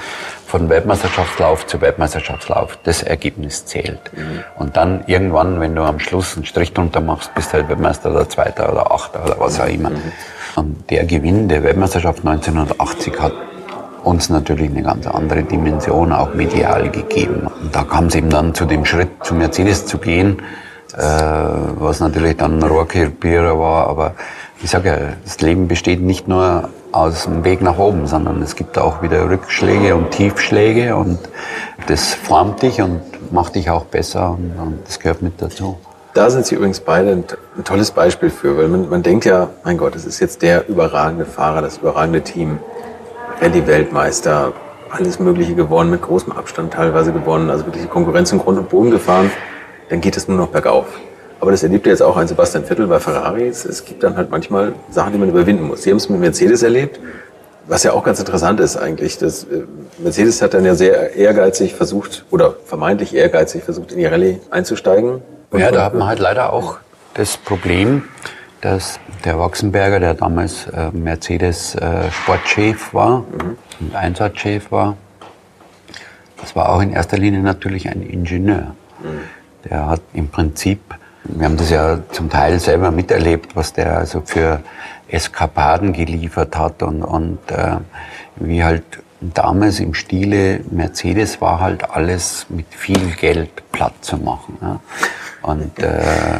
von 0.45 0.69
Weltmeisterschaftslauf 0.69 1.65
zu 1.65 1.79
Weltmeisterschaftslauf, 1.79 2.77
das 2.83 3.03
Ergebnis 3.03 3.65
zählt. 3.65 4.11
Mhm. 4.13 4.43
Und 4.57 4.75
dann 4.75 5.03
irgendwann, 5.07 5.59
wenn 5.61 5.75
du 5.75 5.83
am 5.83 5.99
Schluss 5.99 6.35
einen 6.35 6.45
Strich 6.45 6.73
drunter 6.73 6.99
machst, 6.99 7.33
bist 7.35 7.49
du 7.49 7.53
halt 7.53 7.69
Weltmeister 7.69 8.11
oder 8.11 8.27
Zweiter 8.27 8.71
oder 8.71 8.91
Achter 8.91 9.23
oder 9.23 9.39
was 9.39 9.59
auch 9.59 9.67
immer. 9.67 9.91
Mhm. 9.91 10.11
Und 10.55 10.89
der 10.89 11.05
Gewinn 11.05 11.47
der 11.47 11.63
Weltmeisterschaft 11.63 12.25
1980 12.25 13.19
hat 13.19 13.33
uns 14.03 14.29
natürlich 14.29 14.69
eine 14.69 14.83
ganz 14.83 15.07
andere 15.07 15.43
Dimension 15.43 16.11
auch 16.11 16.33
medial 16.33 16.89
gegeben. 16.89 17.47
Und 17.61 17.73
da 17.73 17.83
kam 17.83 18.07
es 18.07 18.15
eben 18.15 18.29
dann 18.29 18.53
zu 18.53 18.65
dem 18.65 18.83
Schritt, 18.83 19.09
zu 19.23 19.33
Mercedes 19.35 19.85
zu 19.85 19.99
gehen, 19.99 20.41
äh, 20.97 21.01
was 21.01 21.99
natürlich 21.99 22.35
dann 22.37 22.59
ein 22.59 22.63
Rohrkrepierer 22.63 23.57
war, 23.57 23.87
aber 23.87 24.15
ich 24.63 24.69
sage 24.69 24.89
ja, 24.89 24.97
das 25.23 25.41
Leben 25.41 25.67
besteht 25.67 26.01
nicht 26.01 26.27
nur 26.27 26.69
aus 26.91 27.23
dem 27.23 27.43
Weg 27.43 27.61
nach 27.61 27.77
oben, 27.77 28.05
sondern 28.05 28.41
es 28.41 28.55
gibt 28.55 28.77
auch 28.77 29.01
wieder 29.01 29.29
Rückschläge 29.29 29.95
und 29.95 30.11
Tiefschläge 30.11 30.95
und 30.95 31.19
das 31.87 32.13
formt 32.13 32.61
dich 32.61 32.81
und 32.81 33.01
macht 33.31 33.55
dich 33.55 33.69
auch 33.69 33.85
besser 33.85 34.31
und, 34.31 34.53
und 34.61 34.79
das 34.85 34.99
gehört 34.99 35.21
mit 35.21 35.41
dazu. 35.41 35.77
Da 36.13 36.29
sind 36.29 36.45
Sie 36.45 36.55
übrigens 36.55 36.81
beide 36.81 37.11
ein, 37.11 37.23
ein 37.57 37.63
tolles 37.63 37.91
Beispiel 37.91 38.29
für, 38.29 38.57
weil 38.57 38.67
man, 38.67 38.89
man 38.89 39.01
denkt 39.01 39.25
ja, 39.25 39.49
mein 39.63 39.77
Gott, 39.77 39.95
es 39.95 40.05
ist 40.05 40.19
jetzt 40.19 40.41
der 40.41 40.67
überragende 40.67 41.25
Fahrer, 41.25 41.61
das 41.61 41.77
überragende 41.77 42.21
Team, 42.21 42.59
Rallye-Weltmeister, 43.39 44.51
alles 44.89 45.19
Mögliche 45.19 45.55
gewonnen, 45.55 45.89
mit 45.89 46.01
großem 46.01 46.33
Abstand 46.33 46.73
teilweise 46.73 47.13
gewonnen, 47.13 47.49
also 47.49 47.65
wirklich 47.65 47.83
die 47.83 47.89
Konkurrenz 47.89 48.31
in 48.33 48.39
Grund 48.39 48.59
und 48.59 48.69
Boden 48.69 48.91
gefahren, 48.91 49.31
dann 49.89 50.01
geht 50.01 50.17
es 50.17 50.27
nur 50.27 50.37
noch 50.37 50.49
bergauf. 50.49 50.85
Aber 51.41 51.49
das 51.49 51.63
erlebt 51.63 51.87
jetzt 51.87 52.03
auch 52.03 52.17
ein 52.17 52.27
Sebastian 52.27 52.63
Vettel 52.63 52.85
bei 52.85 52.99
Ferrari. 52.99 53.47
Es 53.47 53.83
gibt 53.83 54.03
dann 54.03 54.15
halt 54.15 54.29
manchmal 54.29 54.73
Sachen, 54.91 55.11
die 55.11 55.17
man 55.17 55.27
überwinden 55.27 55.63
muss. 55.63 55.81
Sie 55.81 55.89
haben 55.89 55.97
es 55.97 56.07
mit 56.07 56.19
Mercedes 56.19 56.61
erlebt, 56.61 56.99
was 57.65 57.81
ja 57.81 57.93
auch 57.93 58.03
ganz 58.03 58.19
interessant 58.19 58.59
ist 58.59 58.77
eigentlich. 58.77 59.17
Das, 59.17 59.45
äh, 59.45 59.63
Mercedes 59.97 60.43
hat 60.43 60.53
dann 60.53 60.65
ja 60.65 60.75
sehr 60.75 61.15
ehrgeizig 61.15 61.73
versucht, 61.73 62.25
oder 62.29 62.55
vermeintlich 62.65 63.15
ehrgeizig 63.15 63.63
versucht, 63.63 63.91
in 63.91 63.97
die 63.97 64.05
Rallye 64.05 64.39
einzusteigen. 64.51 65.23
ja, 65.57 65.71
da 65.71 65.85
hat 65.85 65.95
man 65.95 66.07
halt 66.07 66.19
leider 66.19 66.53
auch 66.53 66.77
das 67.15 67.37
Problem, 67.37 68.03
dass 68.61 68.99
der 69.25 69.39
Wachsenberger, 69.39 69.99
der 69.99 70.13
damals 70.13 70.67
äh, 70.67 70.91
Mercedes 70.91 71.73
äh, 71.73 72.11
Sportchef 72.11 72.93
war 72.93 73.21
mhm. 73.21 73.57
und 73.79 73.95
Einsatzchef 73.95 74.71
war, 74.71 74.95
das 76.39 76.55
war 76.55 76.69
auch 76.69 76.81
in 76.83 76.93
erster 76.93 77.17
Linie 77.17 77.39
natürlich 77.41 77.89
ein 77.89 78.03
Ingenieur. 78.03 78.75
Mhm. 78.99 79.69
Der 79.69 79.87
hat 79.87 80.01
im 80.13 80.29
Prinzip 80.29 80.79
wir 81.23 81.45
haben 81.45 81.57
das 81.57 81.69
ja 81.69 81.99
zum 82.11 82.29
Teil 82.29 82.59
selber 82.59 82.91
miterlebt, 82.91 83.55
was 83.55 83.73
der 83.73 83.97
also 83.97 84.21
für 84.25 84.61
Eskapaden 85.07 85.93
geliefert 85.93 86.57
hat 86.57 86.83
und, 86.83 87.03
und 87.03 87.39
äh, 87.51 87.77
wie 88.37 88.63
halt 88.63 88.83
damals 89.19 89.79
im 89.79 89.93
Stile 89.93 90.61
Mercedes 90.71 91.41
war 91.41 91.59
halt 91.59 91.89
alles 91.91 92.47
mit 92.49 92.65
viel 92.69 93.11
Geld 93.11 93.71
platt 93.71 93.93
zu 94.01 94.17
machen. 94.17 94.57
Ja. 94.61 94.79
Und 95.43 95.79
äh, 95.79 96.39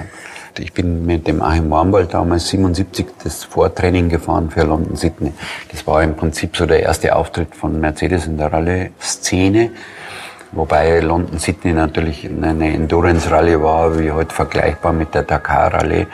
ich 0.58 0.74
bin 0.74 1.06
mit 1.06 1.28
dem 1.28 1.42
Achim 1.42 1.70
Warmwald 1.70 2.14
damals 2.14 2.50
77 2.50 3.06
das 3.24 3.44
Vortraining 3.44 4.10
gefahren 4.10 4.50
für 4.50 4.64
London 4.64 4.96
Sydney. 4.96 5.34
Das 5.72 5.86
war 5.88 6.04
im 6.04 6.16
Prinzip 6.16 6.58
so 6.58 6.66
der 6.66 6.82
erste 6.82 7.16
Auftritt 7.16 7.56
von 7.56 7.80
Mercedes 7.80 8.26
in 8.26 8.38
der 8.38 8.52
Rallye-Szene. 8.52 9.72
Wobei 10.54 11.00
London 11.00 11.40
Sydney 11.40 11.72
natürlich 11.74 12.30
eine 12.30 12.74
Endurance 12.74 13.32
Rallye 13.32 13.62
war, 13.62 13.98
wie 13.98 14.12
heute 14.12 14.18
halt 14.18 14.34
vergleichbar 14.34 14.92
mit 14.92 15.14
der 15.16 15.24
Dakar 15.24 15.74
Rallye, 15.74 16.08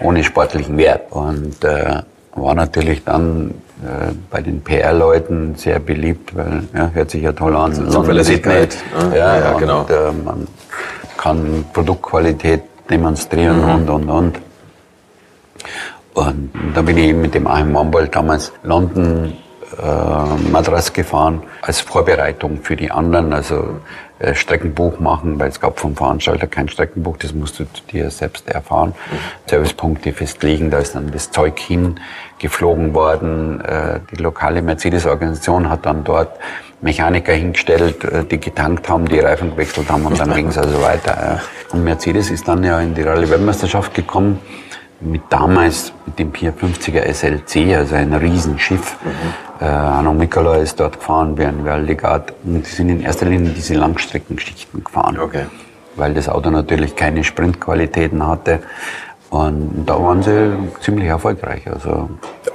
ohne 0.00 0.22
sportlichen 0.22 0.78
Wert. 0.78 1.10
Und 1.10 1.64
äh, 1.64 2.02
war 2.34 2.54
natürlich 2.54 3.04
dann 3.04 3.50
äh, 3.82 4.12
bei 4.30 4.40
den 4.40 4.62
PR-Leuten 4.62 5.56
sehr 5.56 5.80
beliebt, 5.80 6.36
weil 6.36 6.62
ja, 6.74 6.90
hört 6.94 7.10
sich 7.10 7.22
ja 7.22 7.32
toll 7.32 7.56
an. 7.56 7.74
Zuverlässigkeit. 7.90 8.76
Ne? 8.96 9.18
Ja, 9.18 9.38
ja, 9.38 9.52
genau. 9.58 9.80
Und, 9.80 9.90
äh, 9.90 10.12
man 10.24 10.46
kann 11.16 11.64
Produktqualität 11.72 12.62
demonstrieren 12.88 13.62
mhm. 13.62 13.70
und 13.70 13.90
und 13.90 14.08
und. 14.08 14.38
Und 16.14 16.50
da 16.74 16.82
bin 16.82 16.98
ich 16.98 17.06
eben 17.06 17.22
mit 17.22 17.34
dem 17.34 17.46
Achim 17.46 17.72
Mambold 17.72 18.14
damals 18.14 18.52
London 18.62 19.32
äh, 19.72 20.50
Madras 20.50 20.92
gefahren 20.92 21.42
als 21.62 21.80
Vorbereitung 21.80 22.60
für 22.62 22.76
die 22.76 22.90
anderen, 22.90 23.32
also 23.32 23.80
äh, 24.18 24.34
Streckenbuch 24.34 25.00
machen, 25.00 25.40
weil 25.40 25.48
es 25.48 25.60
gab 25.60 25.80
vom 25.80 25.96
Veranstalter 25.96 26.46
kein 26.46 26.68
Streckenbuch, 26.68 27.16
das 27.16 27.34
musst 27.34 27.58
du 27.58 27.64
dir 27.90 28.10
selbst 28.10 28.48
erfahren. 28.48 28.90
Mhm. 28.90 29.16
Servicepunkte 29.48 30.12
festlegen, 30.12 30.70
da 30.70 30.78
ist 30.78 30.94
dann 30.94 31.10
das 31.10 31.30
Zeug 31.30 31.58
hingeflogen 31.58 32.94
worden. 32.94 33.60
Äh, 33.62 34.00
die 34.12 34.22
lokale 34.22 34.62
Mercedes-Organisation 34.62 35.68
hat 35.68 35.86
dann 35.86 36.04
dort 36.04 36.38
Mechaniker 36.82 37.32
hingestellt, 37.32 38.04
äh, 38.04 38.24
die 38.24 38.38
getankt 38.38 38.88
haben, 38.88 39.06
die 39.06 39.18
Reifen 39.18 39.50
gewechselt 39.50 39.90
haben 39.90 40.06
und 40.06 40.20
dann 40.20 40.32
ging 40.36 40.48
es 40.48 40.58
also 40.58 40.80
weiter. 40.82 41.40
Und 41.72 41.82
Mercedes 41.82 42.30
ist 42.30 42.46
dann 42.46 42.62
ja 42.62 42.80
in 42.80 42.94
die 42.94 43.02
Rallye-Weltmeisterschaft 43.02 43.94
gekommen 43.94 44.38
mit 45.04 45.22
damals 45.30 45.92
mit 46.06 46.18
dem 46.18 46.32
450er 46.32 47.12
SLC, 47.12 47.76
also 47.76 47.94
ein 47.94 48.12
Riesenschiff. 48.12 48.96
Mhm. 49.04 49.66
Äh, 49.66 50.12
Mikola 50.14 50.56
ist 50.56 50.78
dort 50.80 50.98
gefahren, 50.98 51.34
Björn 51.34 51.64
Werligard. 51.64 52.32
Und 52.44 52.66
die 52.66 52.70
sind 52.70 52.88
in 52.88 53.00
erster 53.00 53.26
Linie 53.26 53.50
diese 53.50 53.74
Langstreckenschichten 53.74 54.84
gefahren. 54.84 55.18
Okay. 55.18 55.46
Weil 55.96 56.14
das 56.14 56.28
Auto 56.28 56.50
natürlich 56.50 56.96
keine 56.96 57.24
Sprintqualitäten 57.24 58.26
hatte. 58.26 58.60
Und 59.30 59.86
da 59.86 59.98
waren 60.02 60.22
sie 60.22 60.52
ziemlich 60.80 61.08
erfolgreich. 61.08 61.66
Also 61.66 62.10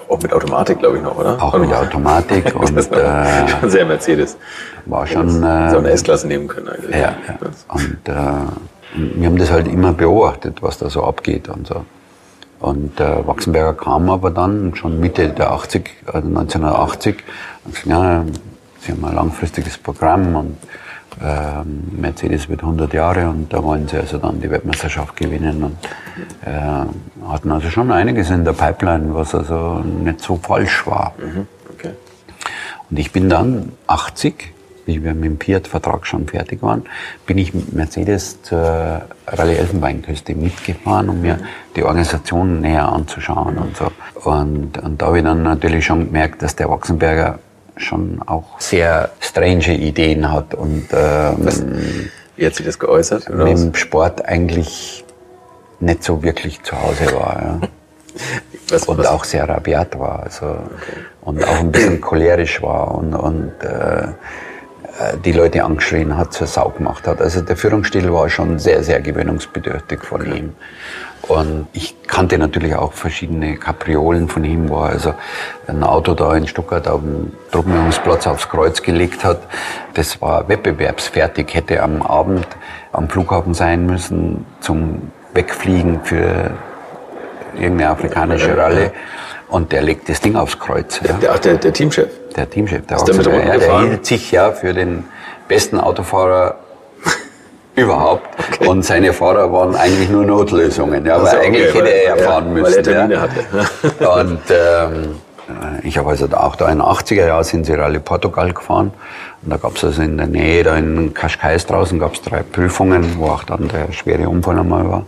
auch 0.09 0.21
mit 0.21 0.31
Automatik, 0.31 0.79
glaube 0.79 0.97
ich 0.97 1.03
noch, 1.03 1.17
oder? 1.17 1.41
Auch 1.41 1.57
mit 1.57 1.73
Automatik 1.73 2.55
und 2.59 2.77
äh, 2.77 3.47
schon 3.47 3.69
sehr 3.69 3.85
Mercedes. 3.85 4.37
War 4.85 5.07
schon 5.07 5.43
äh, 5.43 5.71
so 5.71 5.77
eine 5.79 5.89
S-Klasse 5.89 6.27
nehmen 6.27 6.47
können 6.47 6.69
eigentlich. 6.69 6.95
Ja, 6.95 7.15
ja. 7.27 7.37
Und 7.67 8.07
äh, 8.07 9.15
wir 9.15 9.27
haben 9.27 9.37
das 9.37 9.51
halt 9.51 9.67
immer 9.67 9.91
beobachtet, 9.91 10.61
was 10.61 10.77
da 10.77 10.89
so 10.89 11.03
abgeht 11.03 11.49
und 11.49 11.67
so. 11.67 11.83
Und 12.59 12.99
der 12.99 13.27
Wachsenberger 13.27 13.73
kam 13.73 14.09
aber 14.09 14.31
dann 14.31 14.75
schon 14.75 14.99
Mitte 14.99 15.29
der 15.29 15.51
80, 15.51 15.89
also 16.07 16.27
1980 16.27 17.17
und 17.65 17.73
gesagt, 17.73 17.87
ja, 17.87 18.23
sie 18.79 18.91
haben 18.91 19.05
ein 19.05 19.15
langfristiges 19.15 19.77
Programm 19.77 20.35
und 20.35 20.57
äh, 21.21 21.63
Mercedes 21.91 22.49
wird 22.49 22.61
100 22.61 22.93
Jahre 22.93 23.29
und 23.29 23.51
da 23.53 23.63
wollen 23.63 23.87
sie 23.87 23.97
also 23.97 24.17
dann 24.17 24.39
die 24.39 24.49
Weltmeisterschaft 24.49 25.15
gewinnen 25.15 25.63
und 25.63 25.77
äh, 26.45 27.27
hatten 27.27 27.51
also 27.51 27.69
schon 27.69 27.91
einiges 27.91 28.29
in 28.29 28.43
der 28.43 28.53
Pipeline, 28.53 29.13
was 29.13 29.33
also 29.35 29.79
nicht 29.79 30.21
so 30.21 30.37
falsch 30.37 30.85
war. 30.85 31.13
Mhm, 31.17 31.47
okay. 31.73 31.91
Und 32.89 32.99
ich 32.99 33.11
bin 33.11 33.29
dann 33.29 33.71
80 33.87 34.53
wie 34.87 35.03
wir 35.03 35.13
mit 35.13 35.25
dem 35.25 35.39
Fiat-Vertrag 35.39 36.07
schon 36.07 36.27
fertig 36.27 36.63
waren, 36.63 36.85
bin 37.25 37.37
ich 37.37 37.53
mit 37.53 37.73
Mercedes 37.73 38.41
zur 38.41 39.03
Rallye 39.27 39.57
Elfenbeinküste 39.57 40.33
mitgefahren, 40.33 41.09
um 41.09 41.21
mir 41.21 41.37
die 41.75 41.83
Organisation 41.83 42.61
näher 42.61 42.87
anzuschauen 42.87 43.57
und 43.57 43.77
so. 43.77 43.91
Und, 44.23 44.77
und 44.77 45.01
da 45.01 45.07
habe 45.07 45.19
ich 45.19 45.23
dann 45.23 45.43
natürlich 45.43 45.85
schon 45.85 46.05
gemerkt, 46.05 46.41
dass 46.41 46.55
der 46.55 46.69
Wachsenberger 46.69 47.39
schon 47.75 48.21
auch 48.25 48.59
sehr 48.59 49.11
strange 49.19 49.77
Ideen 49.77 50.31
hat 50.31 50.55
und 50.55 50.87
ähm, 50.91 51.35
Was, 51.37 51.63
wie 52.35 52.45
hat 52.45 52.55
sich 52.55 52.65
das 52.65 52.79
geäußert? 52.79 53.29
Oder 53.29 53.45
mit 53.45 53.57
dem 53.57 53.75
Sport 53.75 54.25
eigentlich 54.25 55.03
nicht 55.79 56.03
so 56.03 56.23
wirklich 56.23 56.63
zu 56.63 56.81
Hause 56.81 57.13
war. 57.13 57.41
Ja. 57.41 57.59
Was, 58.69 58.85
und 58.85 58.97
was? 58.97 59.07
auch 59.07 59.23
sehr 59.23 59.47
rabiat 59.47 59.97
war, 59.97 60.23
also 60.23 60.45
okay. 60.47 60.97
und 61.21 61.47
auch 61.47 61.59
ein 61.59 61.71
bisschen 61.71 62.01
cholerisch 62.01 62.61
war 62.61 62.95
und, 62.95 63.13
und 63.13 63.53
äh, 63.61 64.07
die 65.23 65.31
Leute 65.31 65.63
angeschrien 65.63 66.17
hat, 66.17 66.33
zur 66.33 66.47
Sau 66.47 66.69
gemacht 66.69 67.07
hat. 67.07 67.21
Also 67.21 67.41
der 67.41 67.55
Führungsstil 67.55 68.11
war 68.11 68.29
schon 68.29 68.57
sehr, 68.57 68.83
sehr 68.83 68.99
gewöhnungsbedürftig 69.01 70.03
von 70.03 70.21
okay. 70.21 70.37
ihm. 70.37 70.55
Und 71.23 71.67
ich 71.73 71.95
kannte 72.07 72.37
natürlich 72.37 72.75
auch 72.75 72.93
verschiedene 72.93 73.57
Kapriolen 73.57 74.29
von 74.29 74.43
ihm, 74.43 74.69
wo 74.69 74.83
er 74.83 74.91
also 74.91 75.13
ein 75.67 75.83
Auto 75.83 76.13
da 76.13 76.33
in 76.35 76.47
Stuttgart 76.47 76.87
auf 76.87 77.01
dem 77.01 77.33
Truppenübungsplatz 77.51 78.27
aufs 78.27 78.47
Kreuz 78.47 78.81
gelegt 78.81 79.23
hat. 79.23 79.41
Das 79.93 80.21
war 80.21 80.47
wettbewerbsfertig, 80.47 81.53
hätte 81.53 81.83
am 81.83 82.01
Abend 82.01 82.47
am 82.93 83.09
Flughafen 83.09 83.53
sein 83.53 83.85
müssen 83.85 84.45
zum 84.61 85.11
Wegfliegen 85.33 85.99
für 86.03 86.51
irgendeine 87.55 87.89
afrikanische 87.89 88.57
Ralle. 88.57 88.91
Und 89.49 89.71
der 89.71 89.81
legt 89.81 90.09
das 90.09 90.19
Ding 90.19 90.35
aufs 90.35 90.59
Kreuz. 90.59 90.99
Ja. 91.05 91.13
Der, 91.13 91.37
der, 91.37 91.55
der 91.55 91.73
Teamchef? 91.73 92.09
Der 92.35 92.49
Teamchef. 92.49 92.85
Der, 92.85 92.97
ist 92.97 93.07
der, 93.07 93.15
mit 93.15 93.25
ja, 93.25 93.57
der 93.57 93.79
hielt 93.81 94.05
sich 94.05 94.31
ja 94.31 94.51
für 94.51 94.73
den 94.73 95.05
besten 95.47 95.79
Autofahrer 95.79 96.55
überhaupt. 97.75 98.27
Okay. 98.53 98.67
Und 98.67 98.83
seine 98.83 99.13
Fahrer 99.13 99.51
waren 99.51 99.75
eigentlich 99.75 100.09
nur 100.09 100.25
Notlösungen. 100.25 101.05
Ja, 101.05 101.15
also, 101.15 101.37
eigentlich 101.37 101.69
okay, 101.69 101.79
hätte 101.79 101.93
er 101.93 102.17
ja 102.17 102.23
fahren 102.23 102.53
müssen. 102.53 102.65
Weil 102.65 102.73
er 102.73 102.83
Termine 102.83 103.13
ja. 103.13 103.21
hatte. 103.21 104.09
Und 104.21 104.41
ähm, 104.49 105.15
ich 105.83 105.97
habe 105.97 106.09
also 106.09 106.27
auch 106.33 106.55
da 106.57 106.69
in 106.69 106.79
den 106.79 106.87
80er 106.87 107.27
Jahren 107.27 107.43
sind 107.43 107.65
sie 107.65 107.73
Rallye 107.73 107.99
Portugal 107.99 108.51
gefahren. 108.51 108.91
Und 109.41 109.49
da 109.49 109.57
gab 109.57 109.77
es 109.77 109.83
also 109.85 110.01
in 110.01 110.17
der 110.17 110.27
Nähe, 110.27 110.63
da 110.63 110.75
in 110.75 111.13
Cascais 111.13 111.65
draußen, 111.65 111.99
gab 111.99 112.15
es 112.15 112.21
drei 112.21 112.43
Prüfungen, 112.43 113.17
wo 113.17 113.27
auch 113.27 113.43
dann 113.45 113.69
der 113.69 113.93
schwere 113.93 114.27
Unfall 114.27 114.59
einmal 114.59 114.89
war. 114.89 115.05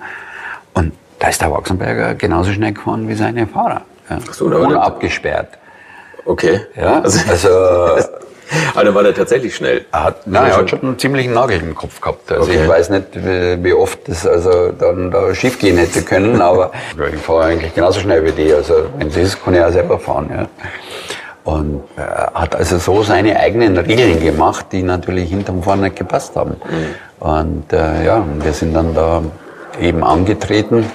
Und 0.76 0.94
da 1.20 1.28
ist 1.28 1.42
der 1.42 1.52
Wachsenberger 1.52 2.16
genauso 2.16 2.54
schnell 2.54 2.72
gefahren 2.72 3.10
wie 3.10 3.16
seine 3.16 3.48
Fahrer. 3.48 3.82
Ja. 4.10 4.18
So, 4.32 4.47
aber 4.47 4.60
Unabgesperrt. 4.62 5.49
Okay. 6.26 6.62
Ja, 6.76 7.01
Also, 7.03 7.20
also 7.30 7.49
aber 8.74 8.84
dann 8.86 8.95
war 8.95 9.03
der 9.03 9.14
tatsächlich 9.14 9.55
schnell. 9.55 9.86
er 9.91 10.03
hat, 10.05 10.26
nein, 10.26 10.47
er 10.47 10.57
hat 10.57 10.70
schon 10.72 10.82
einen 10.82 10.97
ziemlichen 10.99 11.34
Nagel 11.34 11.62
im 11.62 11.76
Kopf 11.76 12.01
gehabt. 12.01 12.32
Also 12.32 12.43
Okay. 12.49 12.62
ich 12.64 12.68
weiß 12.68 12.89
nicht, 12.89 13.05
wie, 13.14 13.64
wie 13.64 13.74
oft 13.74 13.99
das 14.07 14.26
also 14.26 14.72
dann 14.72 15.12
da 15.12 15.34
schief 15.36 15.60
gehen 15.60 15.78
hätte 15.78 16.01
können, 16.01 16.41
aber 16.49 16.72
ich 17.14 17.20
fahre 17.22 17.45
eigentlich 17.45 17.76
genauso 17.76 17.99
schnell 17.99 18.26
wie 18.26 18.32
die. 18.32 18.51
Also 18.53 18.74
wenn 18.97 19.07
es 19.07 19.18
ist, 19.18 19.43
kann 19.43 19.53
ich 19.53 19.62
auch 19.62 19.72
selber 19.72 19.99
fahren. 19.99 20.30
Ja. 20.36 20.47
Und 21.43 21.84
er 21.95 22.32
hat 22.34 22.55
also 22.55 22.78
so 22.78 23.01
seine 23.03 23.39
eigenen 23.39 23.78
Regeln 23.78 24.20
gemacht, 24.22 24.68
die 24.72 24.84
natürlich 24.84 25.30
hinterm 25.30 25.64
vorne 25.64 25.84
nicht 25.84 25.95
gepasst 25.95 26.36
haben. 26.36 26.55
Und 27.20 27.72
äh, 27.74 28.05
ja, 28.05 28.18
und 28.18 28.43
wir 28.43 28.53
sind 28.53 28.74
dann 28.74 28.93
da 28.93 29.24
eben 29.82 30.03
angetreten 30.03 30.86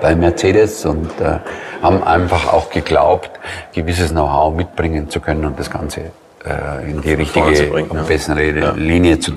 bei 0.00 0.14
Mercedes 0.14 0.84
und 0.86 1.10
äh, 1.20 1.38
haben 1.82 2.02
einfach 2.02 2.52
auch 2.52 2.70
geglaubt, 2.70 3.30
gewisses 3.72 4.10
Know-how 4.10 4.54
mitbringen 4.54 5.08
zu 5.08 5.20
können 5.20 5.44
und 5.44 5.58
das 5.58 5.70
Ganze 5.70 6.00
äh, 6.44 6.90
in 6.90 7.02
die 7.02 7.14
richtige 7.14 7.52
ja. 7.52 8.02
bessere 8.02 8.42
Ja. 8.58 8.72
Linie 8.72 9.18
zu, 9.20 9.32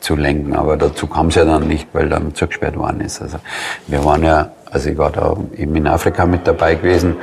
zu 0.00 0.16
lenken. 0.16 0.54
Aber 0.54 0.76
dazu 0.76 1.06
kam 1.06 1.28
es 1.28 1.36
ja 1.36 1.44
dann 1.44 1.66
nicht, 1.68 1.88
weil 1.92 2.08
dann 2.08 2.34
zugesperrt 2.34 2.76
worden 2.76 3.00
ist. 3.00 3.22
Also 3.22 3.38
wir 3.86 4.04
waren 4.04 4.22
ja, 4.22 4.50
also 4.70 4.90
ich 4.90 4.98
war 4.98 5.10
da 5.10 5.36
eben 5.56 5.74
in 5.76 5.86
Afrika 5.86 6.26
mit 6.26 6.46
dabei 6.46 6.74
gewesen 6.74 7.16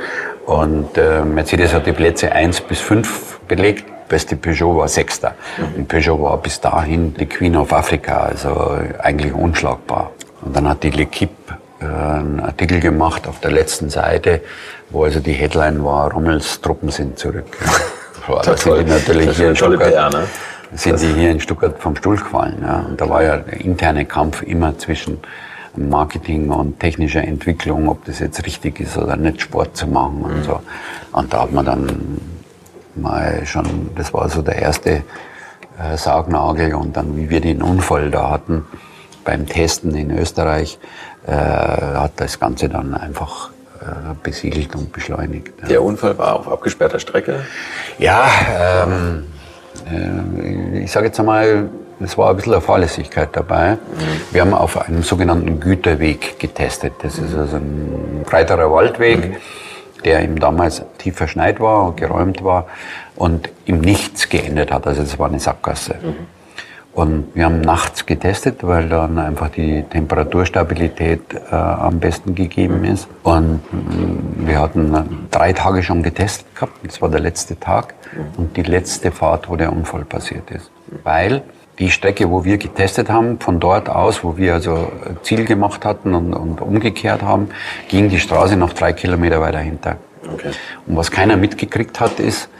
und 0.46 0.98
äh, 0.98 1.24
Mercedes 1.24 1.72
hat 1.72 1.86
die 1.86 1.92
Plätze 1.92 2.32
1 2.32 2.62
bis 2.62 2.80
5 2.80 3.40
belegt. 3.48 3.84
Beste 4.08 4.36
Peugeot 4.36 4.76
war 4.76 4.88
Sechster. 4.88 5.34
Und 5.74 5.88
Peugeot 5.88 6.20
war 6.20 6.36
bis 6.36 6.60
dahin 6.60 7.14
die 7.14 7.26
Queen 7.26 7.56
of 7.56 7.72
Africa, 7.72 8.24
also 8.24 8.76
eigentlich 8.98 9.32
unschlagbar. 9.32 10.10
Und 10.42 10.54
dann 10.54 10.68
hat 10.68 10.82
die 10.82 10.90
L'Equipe 10.90 11.28
einen 11.82 12.40
Artikel 12.40 12.80
gemacht 12.80 13.26
auf 13.26 13.40
der 13.40 13.50
letzten 13.50 13.90
Seite, 13.90 14.40
wo 14.90 15.04
also 15.04 15.20
die 15.20 15.32
Headline 15.32 15.84
war, 15.84 16.10
Rommels 16.12 16.60
Truppen 16.60 16.90
sind 16.90 17.18
zurück. 17.18 17.46
Da 18.44 18.56
sind 18.56 18.78
die 18.78 18.84
natürlich 18.84 19.26
Das 19.26 19.36
hier 19.36 19.48
in 19.48 19.56
Stuttgart, 19.56 19.90
PR, 19.90 20.10
ne? 20.10 20.28
sind 20.74 21.00
die 21.00 21.12
hier 21.12 21.32
in 21.32 21.40
Stuttgart 21.40 21.74
vom 21.80 21.96
Stuhl 21.96 22.16
gefallen. 22.16 22.58
Ja. 22.62 22.86
Und 22.88 23.00
da 23.00 23.08
war 23.08 23.20
ja 23.24 23.38
der 23.38 23.60
interne 23.60 24.04
Kampf 24.04 24.42
immer 24.42 24.78
zwischen 24.78 25.18
Marketing 25.74 26.50
und 26.50 26.78
technischer 26.78 27.24
Entwicklung, 27.24 27.88
ob 27.88 28.04
das 28.04 28.20
jetzt 28.20 28.46
richtig 28.46 28.78
ist 28.78 28.96
oder 28.96 29.16
nicht, 29.16 29.40
Sport 29.40 29.76
zu 29.76 29.88
machen 29.88 30.18
Mhm. 30.18 30.24
und 30.24 30.44
so. 30.44 30.60
Und 31.10 31.32
da 31.32 31.42
hat 31.42 31.52
man 31.52 31.64
dann 31.64 32.20
mal 32.94 33.44
schon, 33.44 33.90
das 33.96 34.14
war 34.14 34.28
so 34.28 34.40
der 34.40 34.56
erste 34.62 35.02
äh, 35.80 35.96
Sargnagel 35.96 36.74
und 36.74 36.96
dann, 36.96 37.16
wie 37.16 37.28
wir 37.28 37.40
den 37.40 37.60
Unfall 37.60 38.10
da 38.12 38.30
hatten 38.30 38.64
beim 39.24 39.46
Testen 39.48 39.94
in 39.96 40.16
Österreich, 40.16 40.78
äh, 41.26 41.32
hat 41.32 42.12
das 42.16 42.38
Ganze 42.38 42.68
dann 42.68 42.94
einfach 42.94 43.50
äh, 43.80 43.84
besiegelt 44.22 44.74
und 44.74 44.92
beschleunigt. 44.92 45.52
Ja. 45.62 45.68
Der 45.68 45.82
Unfall 45.82 46.16
war 46.18 46.36
auf 46.36 46.50
abgesperrter 46.50 46.98
Strecke. 46.98 47.44
Ja, 47.98 48.28
ähm, 48.84 49.24
äh, 49.90 50.80
ich 50.80 50.92
sage 50.92 51.06
jetzt 51.06 51.20
einmal, 51.20 51.68
es 52.00 52.18
war 52.18 52.30
ein 52.30 52.36
bisschen 52.36 52.52
eine 52.52 52.62
Fahrlässigkeit 52.62 53.28
dabei. 53.32 53.78
Wir 54.32 54.40
haben 54.40 54.54
auf 54.54 54.76
einem 54.76 55.02
sogenannten 55.02 55.60
Güterweg 55.60 56.38
getestet. 56.38 56.94
Das 57.02 57.18
ist 57.18 57.34
also 57.36 57.56
ein 57.56 58.22
breiterer 58.24 58.72
Waldweg, 58.72 59.40
der 60.04 60.22
eben 60.22 60.40
damals 60.40 60.82
tief 60.98 61.16
verschneit 61.16 61.60
war 61.60 61.86
und 61.86 61.96
geräumt 61.96 62.42
war 62.42 62.66
und 63.14 63.50
im 63.66 63.80
Nichts 63.80 64.28
geendet 64.28 64.72
hat. 64.72 64.86
Also 64.86 65.02
es 65.02 65.18
war 65.18 65.28
eine 65.28 65.38
Sackgasse. 65.38 65.94
Und 66.94 67.34
wir 67.34 67.46
haben 67.46 67.62
nachts 67.62 68.04
getestet, 68.04 68.58
weil 68.62 68.88
dann 68.88 69.18
einfach 69.18 69.48
die 69.48 69.82
Temperaturstabilität 69.82 71.20
äh, 71.50 71.54
am 71.54 72.00
besten 72.00 72.34
gegeben 72.34 72.84
ist. 72.84 73.08
Und 73.22 73.60
mm, 73.72 74.46
wir 74.46 74.60
hatten 74.60 75.26
drei 75.30 75.54
Tage 75.54 75.82
schon 75.82 76.02
getestet 76.02 76.54
gehabt. 76.54 76.74
Das 76.82 77.00
war 77.00 77.08
der 77.08 77.20
letzte 77.20 77.58
Tag 77.58 77.94
und 78.36 78.56
die 78.58 78.62
letzte 78.62 79.10
Fahrt, 79.10 79.48
wo 79.48 79.56
der 79.56 79.72
Unfall 79.72 80.04
passiert 80.04 80.50
ist. 80.50 80.70
Weil 81.02 81.42
die 81.78 81.90
Strecke, 81.90 82.30
wo 82.30 82.44
wir 82.44 82.58
getestet 82.58 83.08
haben, 83.08 83.40
von 83.40 83.58
dort 83.58 83.88
aus, 83.88 84.22
wo 84.22 84.36
wir 84.36 84.52
also 84.52 84.92
Ziel 85.22 85.46
gemacht 85.46 85.86
hatten 85.86 86.14
und, 86.14 86.34
und 86.34 86.60
umgekehrt 86.60 87.22
haben, 87.22 87.48
ging 87.88 88.10
die 88.10 88.20
Straße 88.20 88.56
noch 88.56 88.74
drei 88.74 88.92
Kilometer 88.92 89.40
weiter 89.40 89.60
hinter. 89.60 89.96
Okay. 90.30 90.50
Und 90.86 90.96
was 90.96 91.10
keiner 91.10 91.36
mitgekriegt 91.36 92.00
hat, 92.00 92.20
ist, 92.20 92.50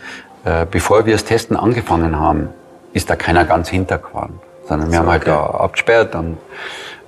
äh, 0.45 0.67
bevor 0.69 1.05
wir 1.05 1.13
das 1.13 1.25
Testen 1.25 1.57
angefangen 1.57 2.19
haben, 2.19 2.49
ist 2.93 3.11
da 3.11 3.17
keiner 3.17 3.45
ganz 3.45 3.69
hintergefahren. 3.69 4.39
Sondern 4.69 4.91
wir 4.91 4.99
haben 4.99 5.11
halt 5.11 5.27
da 5.27 5.41
abgesperrt 5.45 6.15
und 6.15 6.39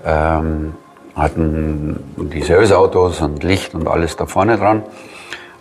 ähm, 0.04 0.74
hatten 1.14 2.14
die 2.16 2.42
Serviceautos 2.42 3.20
und 3.20 3.42
Licht 3.42 3.74
und 3.74 3.86
alles 3.86 4.16
da 4.16 4.26
vorne 4.26 4.58
dran. 4.58 4.82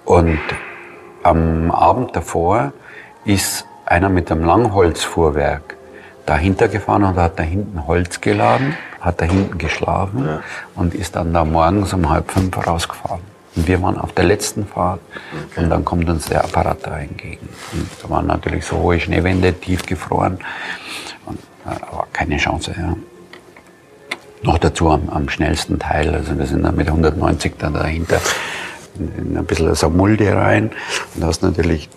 Und 0.05 0.39
am 1.23 1.71
Abend 1.71 2.15
davor 2.15 2.73
ist 3.25 3.65
einer 3.85 4.09
mit 4.09 4.31
einem 4.31 4.43
Langholzfuhrwerk 4.43 5.77
dahinter 6.25 6.67
gefahren 6.67 7.03
und 7.03 7.15
hat 7.15 7.37
da 7.37 7.43
hinten 7.43 7.85
Holz 7.85 8.21
geladen, 8.21 8.75
hat 8.99 9.21
da 9.21 9.25
hinten 9.25 9.57
geschlafen 9.57 10.39
und 10.75 10.95
ist 10.95 11.15
dann 11.15 11.33
da 11.33 11.45
morgens 11.45 11.93
um 11.93 12.09
halb 12.09 12.31
fünf 12.31 12.65
rausgefahren. 12.65 13.32
Und 13.55 13.67
wir 13.67 13.81
waren 13.81 13.97
auf 13.97 14.13
der 14.13 14.25
letzten 14.25 14.65
Fahrt 14.65 14.99
und 15.55 15.69
dann 15.69 15.85
kommt 15.85 16.09
uns 16.09 16.25
der 16.25 16.43
Apparat 16.43 16.79
da 16.83 16.99
entgegen. 16.99 17.47
Und 17.73 17.87
da 18.01 18.09
waren 18.09 18.27
natürlich 18.27 18.65
so 18.65 18.77
hohe 18.77 18.99
Schneewände, 18.99 19.53
tief 19.53 19.85
gefroren 19.85 20.39
und 21.25 21.39
äh, 21.65 21.95
war 21.95 22.07
keine 22.11 22.37
Chance. 22.37 22.73
Ja. 22.77 22.95
Noch 24.41 24.57
dazu 24.57 24.89
am, 24.89 25.09
am 25.09 25.29
schnellsten 25.29 25.79
Teil, 25.79 26.13
also 26.13 26.37
wir 26.37 26.45
sind 26.45 26.63
dann 26.63 26.75
mit 26.75 26.87
190 26.87 27.53
dann 27.57 27.75
dahinter 27.75 28.19
in, 28.99 29.29
in 29.31 29.37
ein 29.37 29.45
bisschen 29.45 29.73
so 29.75 29.89
Mulde 29.89 30.35
rein 30.35 30.71
und 31.13 31.23
du 31.23 31.27
hast 31.27 31.43
natürlich 31.43 31.89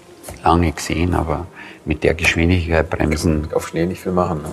lange 0.44 0.70
gesehen, 0.72 1.14
aber 1.14 1.46
mit 1.84 2.04
der 2.04 2.14
Geschwindigkeit 2.14 2.88
bremsen. 2.90 3.48
Auf 3.54 3.68
Schnee 3.68 3.86
nicht 3.86 4.00
viel 4.00 4.12
machen. 4.12 4.42
Ne? 4.42 4.50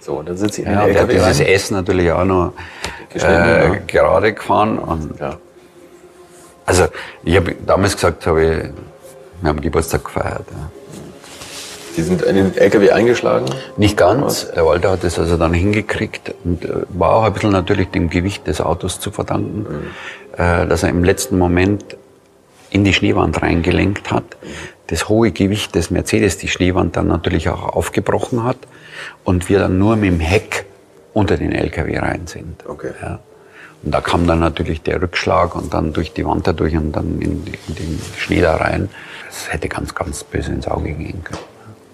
So, 0.00 0.22
dann 0.22 0.36
sind 0.36 0.52
sie 0.52 0.62
in 0.62 0.72
Ja, 0.72 0.80
hat 0.80 0.88
LKW 0.88 1.14
dieses 1.14 1.40
rein. 1.40 1.46
S 1.46 1.70
natürlich 1.70 2.10
auch 2.10 2.24
noch 2.24 2.52
äh, 3.14 3.18
ja. 3.18 3.74
gerade 3.86 4.32
gefahren. 4.32 4.78
Und 4.78 5.18
Ja. 5.18 5.38
Also 6.66 6.86
ich 7.24 7.36
habe 7.36 7.54
damals 7.66 7.94
gesagt, 7.94 8.26
hab 8.26 8.36
ich, 8.36 8.48
wir 9.40 9.48
haben 9.48 9.60
Geburtstag 9.60 10.04
gefeiert. 10.04 10.44
Ja. 10.50 10.70
Die 11.96 12.02
sind 12.02 12.22
in 12.22 12.36
den 12.36 12.56
LKW 12.56 12.90
eingeschlagen. 12.90 13.46
Nicht 13.76 13.98
ganz. 13.98 14.50
Der 14.52 14.64
Walter 14.64 14.92
hat 14.92 15.04
es 15.04 15.18
also 15.18 15.36
dann 15.36 15.52
hingekriegt 15.52 16.34
und 16.44 16.64
äh, 16.64 16.68
war 16.88 17.16
auch 17.16 17.24
ein 17.24 17.32
bisschen 17.32 17.50
natürlich 17.50 17.88
dem 17.88 18.08
Gewicht 18.08 18.46
des 18.46 18.60
Autos 18.60 18.98
zu 18.98 19.10
verdanken, 19.10 19.66
äh, 20.36 20.66
dass 20.66 20.82
er 20.82 20.88
im 20.88 21.04
letzten 21.04 21.36
Moment 21.36 21.96
in 22.70 22.84
die 22.84 22.94
Schneewand 22.94 23.42
reingelenkt 23.42 24.10
hat. 24.10 24.24
Das 24.86 25.08
hohe 25.08 25.32
Gewicht 25.32 25.74
des 25.74 25.90
Mercedes 25.90 26.38
die 26.38 26.48
Schneewand 26.48 26.96
dann 26.96 27.08
natürlich 27.08 27.50
auch 27.50 27.62
aufgebrochen 27.62 28.42
hat 28.42 28.58
und 29.24 29.50
wir 29.50 29.58
dann 29.58 29.78
nur 29.78 29.96
mit 29.96 30.10
dem 30.10 30.20
Heck 30.20 30.64
unter 31.12 31.36
den 31.36 31.52
LKW 31.52 31.98
rein 31.98 32.26
sind. 32.26 32.66
Okay. 32.66 32.92
Ja. 33.02 33.20
Und 33.82 33.92
da 33.92 34.00
kam 34.00 34.26
dann 34.26 34.40
natürlich 34.40 34.82
der 34.82 35.02
Rückschlag 35.02 35.56
und 35.56 35.74
dann 35.74 35.92
durch 35.92 36.12
die 36.12 36.24
Wand 36.24 36.46
dadurch 36.46 36.76
und 36.76 36.92
dann 36.92 37.20
in, 37.20 37.44
in 37.68 37.74
den 37.74 38.00
Schnee 38.16 38.40
da 38.40 38.56
rein. 38.56 38.88
Das 39.26 39.52
hätte 39.52 39.68
ganz, 39.68 39.94
ganz 39.94 40.24
böse 40.24 40.52
ins 40.52 40.68
Auge 40.68 40.92
gehen 40.92 41.24
können. 41.24 41.40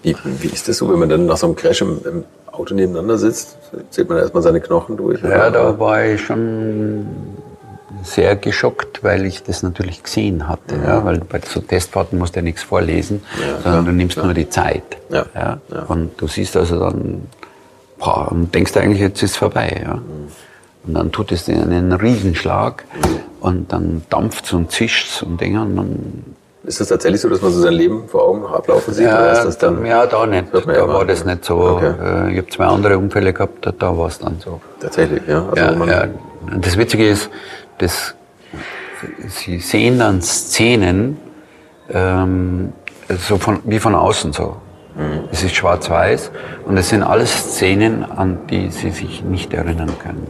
Wie, 0.03 0.15
wie 0.23 0.47
ist 0.47 0.67
das 0.67 0.77
so, 0.77 0.89
wenn 0.91 0.99
man 0.99 1.09
dann 1.09 1.25
nach 1.25 1.37
so 1.37 1.47
einem 1.47 1.55
Crash 1.55 1.81
im, 1.81 1.99
im 2.05 2.23
Auto 2.51 2.75
nebeneinander 2.75 3.17
sitzt? 3.17 3.57
Zählt 3.89 4.09
man 4.09 4.17
erstmal 4.17 4.43
seine 4.43 4.61
Knochen 4.61 4.97
durch? 4.97 5.21
Ja, 5.23 5.49
da 5.49 5.77
war 5.79 6.05
ich 6.05 6.21
schon 6.21 7.05
sehr 8.03 8.35
geschockt, 8.35 9.03
weil 9.03 9.25
ich 9.25 9.43
das 9.43 9.63
natürlich 9.63 10.03
gesehen 10.03 10.47
hatte. 10.47 10.75
Ja, 10.85 11.03
weil 11.03 11.19
bei 11.19 11.41
so 11.45 11.59
Testfahrten 11.59 12.17
musst 12.17 12.35
du 12.35 12.39
ja 12.39 12.43
nichts 12.43 12.63
vorlesen, 12.63 13.21
sondern 13.63 13.85
du 13.85 13.91
nimmst 13.91 14.17
nur 14.17 14.33
die 14.33 14.49
Zeit. 14.49 14.83
Ja, 15.09 15.25
Ja, 15.35 15.57
ja. 15.69 15.83
Und 15.83 16.11
du 16.21 16.27
siehst 16.27 16.55
also 16.55 16.79
dann, 16.79 17.23
boah, 17.97 18.31
und 18.31 18.53
denkst 18.53 18.77
eigentlich, 18.77 19.01
jetzt 19.01 19.21
ist 19.23 19.31
es 19.31 19.37
vorbei. 19.37 19.81
Ja. 19.83 20.01
Und 20.89 20.95
dann 20.95 21.11
tut 21.11 21.31
es 21.31 21.47
einen 21.47 21.91
Riesenschlag 21.93 22.83
und 23.41 23.71
dann 23.71 24.01
dampft 24.09 24.51
und 24.53 24.71
zischt 24.71 25.21
und 25.21 25.39
Dinger 25.39 25.61
und 25.61 25.75
dann 25.75 26.23
Ist 26.63 26.79
das 26.81 26.87
tatsächlich 26.87 27.21
so, 27.21 27.29
dass 27.29 27.43
man 27.43 27.51
so 27.51 27.61
sein 27.61 27.73
Leben 27.73 28.07
vor 28.07 28.23
Augen 28.27 28.43
ablaufen 28.43 28.91
sieht? 28.91 29.05
oder 29.05 29.31
ist 29.33 29.43
das 29.43 29.57
dann 29.59 29.85
ja, 29.85 30.07
da 30.07 30.25
nicht. 30.25 30.45
Da 30.51 30.57
ja 30.61 30.83
immer. 30.85 30.93
war 30.95 31.05
das 31.05 31.23
nicht 31.25 31.45
so. 31.45 31.57
Okay. 31.59 31.93
Äh, 32.01 32.31
Ich 32.31 32.37
habe 32.39 32.47
zwei 32.49 32.65
andere 32.65 32.97
Unfälle 32.97 33.33
gehabt, 33.33 33.67
da- 33.67 33.71
da 33.71 33.95
war 33.95 34.07
es 34.07 34.17
dann 34.17 34.37
so. 34.43 34.59
tatsächlich, 34.79 35.21
ja? 35.27 35.45
Also 35.47 35.85
Ja, 35.85 35.85
ja. 36.05 36.07
Das 36.59 36.75
Witzige 36.75 37.07
ist, 37.07 37.29
dass 37.77 38.15
Sie 39.27 39.59
sehen 39.59 39.99
dann 39.99 40.23
Szenen 40.23 41.17
ähm, 41.91 42.73
so 43.27 43.37
von, 43.37 43.59
wie 43.63 43.77
von 43.79 43.93
außen 43.93 44.33
so. 44.33 44.55
Es 45.31 45.43
ist 45.43 45.55
schwarz-weiß 45.55 46.31
und 46.65 46.75
es 46.77 46.89
sind 46.89 47.03
alles 47.03 47.31
Szenen, 47.31 48.03
an 48.03 48.39
die 48.49 48.69
Sie 48.71 48.89
sich 48.89 49.23
nicht 49.23 49.53
erinnern 49.53 49.91
können. 50.03 50.27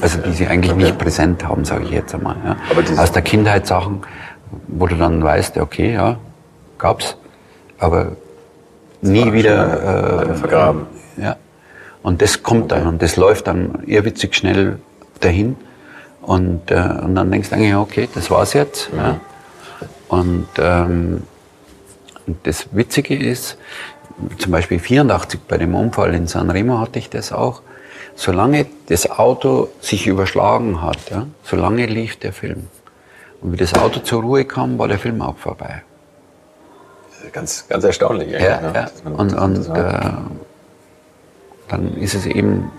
Also 0.00 0.18
die 0.18 0.32
Sie 0.32 0.46
eigentlich 0.46 0.74
nicht 0.74 0.98
präsent 0.98 1.46
haben, 1.46 1.64
sage 1.64 1.84
ich 1.84 1.90
jetzt 1.90 2.14
einmal. 2.14 2.36
Ja. 2.44 3.02
Aus 3.02 3.12
der 3.12 3.22
Kindheit 3.22 3.66
Sachen, 3.66 4.02
wo 4.68 4.86
du 4.86 4.96
dann 4.96 5.22
weißt, 5.22 5.58
okay, 5.58 5.92
ja, 5.94 6.18
gab's, 6.78 7.16
aber 7.78 8.12
nie 9.00 9.32
wieder 9.32 10.16
leider 10.16 10.34
vergraben. 10.34 10.86
ja. 11.16 11.36
Und 12.02 12.22
das 12.22 12.42
kommt 12.42 12.72
dann 12.72 12.86
und 12.86 13.02
das 13.02 13.16
läuft 13.16 13.48
dann 13.48 13.82
irrwitzig 13.86 14.34
schnell 14.34 14.78
dahin. 15.20 15.56
Und, 16.22 16.70
äh, 16.70 16.74
und 17.02 17.14
dann 17.14 17.30
denkst 17.30 17.50
du 17.50 17.56
eigentlich, 17.56 17.74
okay, 17.74 18.08
das 18.14 18.30
war's 18.30 18.52
jetzt. 18.52 18.92
Mhm. 18.92 18.98
Ja. 18.98 19.20
Und, 20.08 20.48
ähm, 20.58 21.22
und 22.26 22.46
das 22.46 22.68
Witzige 22.72 23.16
ist, 23.16 23.58
zum 24.38 24.52
Beispiel 24.52 24.78
84 24.78 25.40
bei 25.48 25.58
dem 25.58 25.74
Unfall 25.74 26.14
in 26.14 26.26
Sanremo 26.26 26.80
hatte 26.80 26.98
ich 26.98 27.10
das 27.10 27.32
auch. 27.32 27.62
Solange 28.22 28.66
das 28.88 29.08
Auto 29.08 29.68
sich 29.80 30.08
überschlagen 30.08 30.82
hat, 30.82 30.98
ja, 31.10 31.28
solange 31.44 31.86
lief 31.86 32.16
der 32.18 32.32
Film. 32.32 32.66
Und 33.40 33.52
wie 33.52 33.56
das 33.56 33.74
Auto 33.74 34.00
zur 34.00 34.22
Ruhe 34.22 34.44
kam, 34.44 34.76
war 34.76 34.88
der 34.88 34.98
Film 34.98 35.22
auch 35.22 35.36
vorbei. 35.36 35.82
Ganz, 37.32 37.66
ganz 37.68 37.84
erstaunlich. 37.84 38.32
Ja, 38.32 38.60
ne? 38.60 38.72
ja. 38.74 38.86
Man- 39.04 39.14
Und, 39.14 39.34
und 39.34 39.68
äh, 39.76 40.00
dann 41.68 41.96
ist 41.98 42.14
es 42.14 42.26
eben 42.26 42.72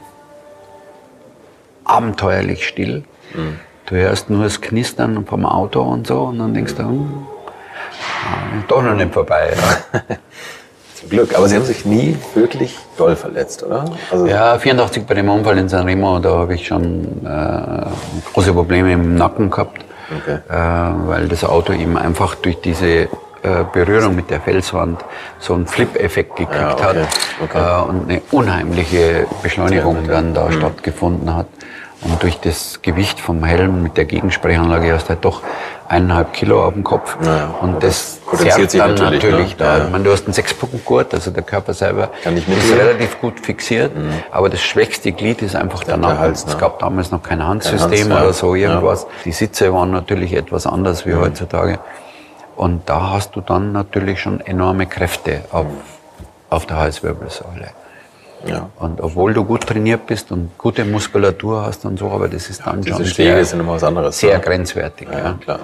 abenteuerlich 1.86 2.68
still. 2.68 3.06
Mhm. 3.34 3.60
Du 3.86 3.96
hörst 3.96 4.30
nur 4.30 4.44
das 4.44 4.60
Knistern 4.60 5.26
vom 5.26 5.46
Auto 5.46 5.82
und 5.82 6.06
so 6.06 6.24
und 6.26 6.40
dann 6.40 6.54
denkst 6.54 6.76
du, 6.76 6.84
hm, 6.84 7.28
ah, 8.26 8.64
doch 8.68 8.84
noch 8.84 8.94
nicht 8.96 9.14
vorbei. 9.14 9.54
Ja. 9.56 10.02
Zum 11.00 11.10
Glück. 11.10 11.36
Aber 11.36 11.48
Sie 11.48 11.56
haben 11.56 11.66
sich 11.66 11.86
nie 11.86 12.18
wirklich 12.36 12.78
doll 12.98 13.16
verletzt, 13.16 13.64
oder? 13.64 13.86
Also, 14.12 14.28
Ja, 14.28 14.58
84 14.60 15.06
bei 15.06 15.14
dem 15.14 15.30
Unfall 15.30 15.58
in 15.58 15.70
Sanremo, 15.70 16.20
da 16.20 16.30
habe 16.32 16.56
ich 16.56 16.68
schon 16.68 17.26
äh, 17.26 17.86
große 18.34 18.52
Probleme 18.54 18.94
im 18.94 19.16
Nacken 19.16 19.50
gehabt, 19.50 19.86
Okay. 20.18 20.40
äh, 20.50 21.08
weil 21.08 21.28
das 21.28 21.44
Auto 21.44 21.72
eben 21.72 21.96
einfach 21.98 22.36
durch 22.36 22.60
diese 22.62 22.88
äh, 22.88 23.08
Berührung 23.72 24.16
mit 24.16 24.30
der 24.32 24.42
Felswand 24.42 25.00
so 25.40 25.54
einen 25.54 25.68
Flip-Effekt 25.68 26.36
gekriegt 26.36 26.60
Ja, 26.60 26.74
okay, 26.74 26.84
hat 26.84 26.96
okay. 27.44 27.58
Äh, 27.86 27.90
und 27.90 28.10
eine 28.10 28.22
unheimliche 28.32 29.28
Beschleunigung 29.44 30.04
Mhm. 30.04 30.08
dann 30.08 30.34
da 30.34 30.52
stattgefunden 30.52 31.34
hat. 31.36 31.46
Und 32.02 32.24
durch 32.24 32.40
das 32.40 32.82
Gewicht 32.82 33.20
vom 33.20 33.44
Helm 33.44 33.84
mit 33.84 33.98
der 33.98 34.06
Gegensprechanlage 34.06 34.94
hast 34.94 35.06
du 35.06 35.10
halt 35.10 35.26
doch 35.26 35.42
eineinhalb 35.90 36.32
Kilo 36.34 36.64
auf 36.66 36.74
dem 36.74 36.84
Kopf. 36.84 37.18
Ja, 37.22 37.56
und 37.62 37.84
das 37.84 38.20
das 38.20 38.20
potenziert 38.26 38.54
zerrt 38.54 38.72
sich 38.72 38.80
dann 38.80 38.92
natürlich, 38.92 39.24
natürlich, 39.24 39.50
ne? 39.50 39.56
da. 39.58 39.66
Ja, 39.66 39.78
ja. 39.80 39.86
Ich 39.86 39.92
meine, 39.92 40.04
du 40.06 40.12
hast 40.12 40.26
einen 40.26 40.34
Sechspunktgurt, 40.34 41.14
also 41.14 41.32
der 41.32 41.44
Körper 41.44 41.74
selber 41.74 42.12
ist 42.24 42.74
relativ 42.78 43.20
gut 43.20 43.40
fixiert, 43.40 43.92
aber 44.32 44.50
das 44.50 44.62
schwächste 44.62 45.12
Glied 45.12 45.42
ist 45.42 45.56
einfach 45.56 45.84
der 45.84 45.98
Nacken. 45.98 46.20
Hals, 46.20 46.46
ne? 46.46 46.54
Es 46.54 46.58
gab 46.58 46.80
damals 46.80 47.12
noch 47.12 47.24
kein 47.24 47.46
Handsystem 47.46 47.82
Hans, 47.82 48.08
ja. 48.08 48.22
oder 48.22 48.34
so 48.34 48.56
irgendwas. 48.56 49.08
Die 49.26 49.32
Sitze 49.32 49.74
waren 49.74 49.92
natürlich 49.92 50.34
etwas 50.34 50.68
anders 50.68 51.06
wie 51.06 51.16
heutzutage. 51.16 51.80
Und 52.56 52.90
da 52.90 53.12
hast 53.12 53.36
du 53.36 53.42
dann 53.42 53.72
natürlich 53.72 54.22
schon 54.22 54.42
enorme 54.42 54.86
Kräfte 54.86 55.42
auf, 55.52 55.66
auf 56.50 56.66
der 56.66 56.78
Halswirbelsäule. 56.78 57.72
Ja. 58.46 58.70
Und 58.80 59.02
obwohl 59.02 59.34
du 59.34 59.44
gut 59.44 59.68
trainiert 59.68 60.06
bist 60.08 60.32
und 60.32 60.58
gute 60.58 60.86
Muskulatur 60.86 61.64
hast 61.66 61.86
und 61.86 62.00
so, 62.00 62.10
aber 62.10 62.28
das 62.28 62.50
ist 62.50 62.66
dann 62.66 62.82
Diese 62.82 62.98
schon 62.98 63.06
sehr, 63.06 63.44
sind 63.46 63.60
immer 63.60 63.74
was 63.74 63.84
anderes. 63.84 64.18
sehr 64.20 64.38
ne? 64.38 64.44
grenzwertig. 64.44 65.08
Ja, 65.12 65.18
Ja. 65.20 65.34
klar. 65.42 65.60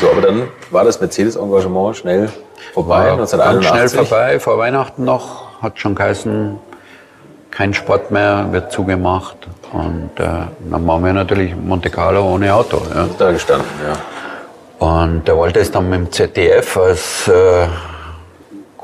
So, 0.00 0.10
aber 0.10 0.20
dann 0.22 0.48
war 0.70 0.84
das 0.84 1.00
Mercedes-Engagement 1.00 1.96
schnell 1.96 2.28
vorbei, 2.72 3.10
War 3.10 3.16
ganz 3.16 3.34
1981. 3.34 3.68
schnell 3.68 3.88
vorbei, 4.06 4.40
vor 4.40 4.56
Weihnachten 4.58 5.04
noch, 5.04 5.60
hat 5.62 5.78
schon 5.80 5.94
geheißen, 5.94 6.56
kein 7.50 7.74
Sport 7.74 8.10
mehr, 8.12 8.46
wird 8.52 8.70
zugemacht. 8.72 9.36
Und 9.72 10.10
äh, 10.18 10.24
dann 10.70 10.86
waren 10.86 11.04
wir 11.04 11.12
natürlich 11.12 11.54
Monte 11.56 11.90
Carlo 11.90 12.22
ohne 12.34 12.54
Auto. 12.54 12.80
Ja. 12.94 13.08
Da 13.18 13.32
gestanden, 13.32 13.68
ja. 13.84 14.86
Und 14.86 15.26
der 15.28 15.36
Walter 15.36 15.60
ist 15.60 15.74
dann 15.74 15.90
mit 15.90 15.98
dem 15.98 16.12
ZDF 16.12 16.76
als 16.76 17.28
äh, 17.28 17.66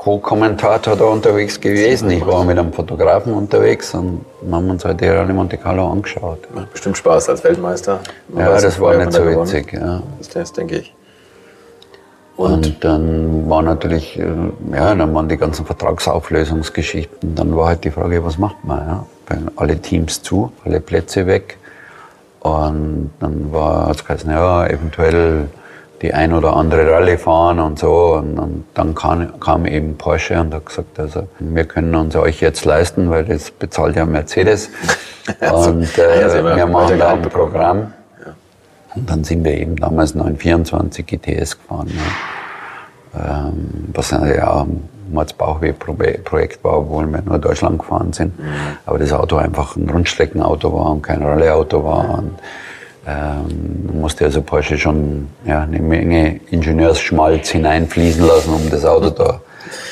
Co-Kommentator 0.07 0.95
da 0.95 1.03
unterwegs 1.03 1.59
gewesen. 1.59 2.09
Ich 2.11 2.25
war 2.25 2.45
mit 2.45 2.57
einem 2.57 2.71
Fotografen 2.71 3.33
unterwegs 3.33 3.93
und 3.93 4.23
wir 4.41 4.55
haben 4.55 4.69
uns 4.69 4.85
halt 4.85 5.01
die 5.01 5.05
Rallye 5.07 5.33
Monte 5.33 5.57
Carlo 5.57 5.91
angeschaut. 5.91 6.47
Macht 6.55 6.71
bestimmt 6.71 6.95
Spaß 6.95 7.27
als 7.27 7.43
Weltmeister. 7.43 7.99
Man 8.29 8.45
Ja, 8.45 8.53
weiß 8.53 8.61
das 8.61 8.79
war 8.79 8.95
nicht 8.95 9.11
so 9.11 9.21
gewonnen. 9.23 9.41
witzig. 9.41 9.73
Ja. 9.73 10.01
Das, 10.19 10.29
das 10.29 10.53
denke 10.53 10.77
ich. 10.77 10.95
Und 12.37 12.85
dann 12.85 13.49
war 13.49 13.61
natürlich, 13.61 14.17
äh, 14.17 14.23
ja, 14.71 14.95
dann 14.95 15.13
waren 15.13 15.27
die 15.27 15.35
ganzen 15.35 15.65
Vertragsauflösungsgeschichten. 15.65 17.35
Dann 17.35 17.57
war 17.57 17.67
halt 17.67 17.83
die 17.83 17.91
Frage, 17.91 18.23
was 18.23 18.37
macht 18.37 18.63
man? 18.63 18.79
Ja? 18.87 19.05
Alle 19.57 19.77
Teams 19.77 20.21
zu, 20.21 20.53
alle 20.63 20.79
Plätze 20.79 21.27
weg. 21.27 21.57
Und 22.39 23.11
dann 23.19 23.51
war 23.51 23.91
es 23.91 24.05
geheißen, 24.05 24.29
ja, 24.31 24.67
eventuell 24.67 25.49
die 26.01 26.13
ein 26.13 26.33
oder 26.33 26.55
andere 26.55 26.91
Rallye 26.91 27.17
fahren 27.17 27.59
und 27.59 27.79
so. 27.79 28.15
Und, 28.15 28.37
und 28.37 28.65
dann 28.73 28.93
kam, 28.95 29.39
kam 29.39 29.65
eben 29.65 29.97
Porsche 29.97 30.39
und 30.39 30.53
hat 30.53 30.65
gesagt, 30.65 30.99
also 30.99 31.27
wir 31.39 31.65
können 31.65 31.95
uns 31.95 32.15
euch 32.15 32.41
jetzt 32.41 32.65
leisten, 32.65 33.09
weil 33.09 33.25
das 33.25 33.51
bezahlt 33.51 33.95
ja 33.95 34.05
Mercedes. 34.05 34.69
Also, 35.41 35.71
und 35.71 35.89
ah 35.99 36.15
ja, 36.21 36.27
äh, 36.29 36.39
ja 36.39 36.55
wir 36.55 36.65
machen 36.67 36.97
da 36.97 37.11
ein. 37.11 37.21
Programm. 37.21 37.91
Und 38.95 39.09
dann 39.09 39.25
sind 39.25 39.43
wir 39.43 39.57
eben 39.57 39.75
damals 39.75 40.15
924 40.15 41.05
GTS 41.05 41.57
gefahren. 41.57 41.91
Ja. 43.13 43.49
Ähm, 43.49 43.89
was 43.93 44.11
ja 44.11 44.61
ein 44.61 44.87
Mordsbauchweh-Projekt 45.11 46.63
war, 46.63 46.79
obwohl 46.79 47.07
wir 47.07 47.21
nur 47.21 47.39
Deutschland 47.39 47.79
gefahren 47.79 48.13
sind. 48.13 48.33
Aber 48.85 48.99
das 48.99 49.11
Auto 49.11 49.35
einfach 49.35 49.75
ein 49.75 49.89
Rundstreckenauto 49.89 50.73
war 50.73 50.91
und 50.91 51.01
kein 51.01 51.21
Rallye-Auto 51.21 51.83
war. 51.83 52.19
Und, 52.19 52.35
ähm, 53.07 53.89
musste 53.93 54.25
also 54.25 54.41
Porsche 54.41 54.77
schon 54.77 55.29
ja, 55.45 55.61
eine 55.61 55.79
Menge 55.79 56.41
Ingenieursschmalz 56.51 57.49
hineinfließen 57.49 58.25
lassen, 58.25 58.53
um 58.53 58.69
das 58.69 58.83
Auto 58.83 59.09
da 59.09 59.41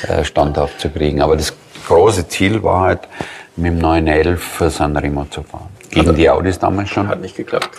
äh, 0.08 0.22
standhaft 0.22 0.80
zu 0.80 0.90
kriegen. 0.90 1.22
Aber 1.22 1.36
das 1.36 1.54
große 1.86 2.28
Ziel 2.28 2.62
war 2.62 2.82
halt, 2.82 3.00
mit 3.56 3.72
dem 3.72 3.78
911 3.78 4.42
für 4.42 4.70
Sanremo 4.70 5.24
zu 5.30 5.42
fahren. 5.42 5.68
Gegen 5.90 6.14
die 6.14 6.28
Audis 6.28 6.58
damals 6.58 6.90
schon. 6.90 7.08
Hat 7.08 7.22
nicht 7.22 7.36
geklappt. 7.36 7.70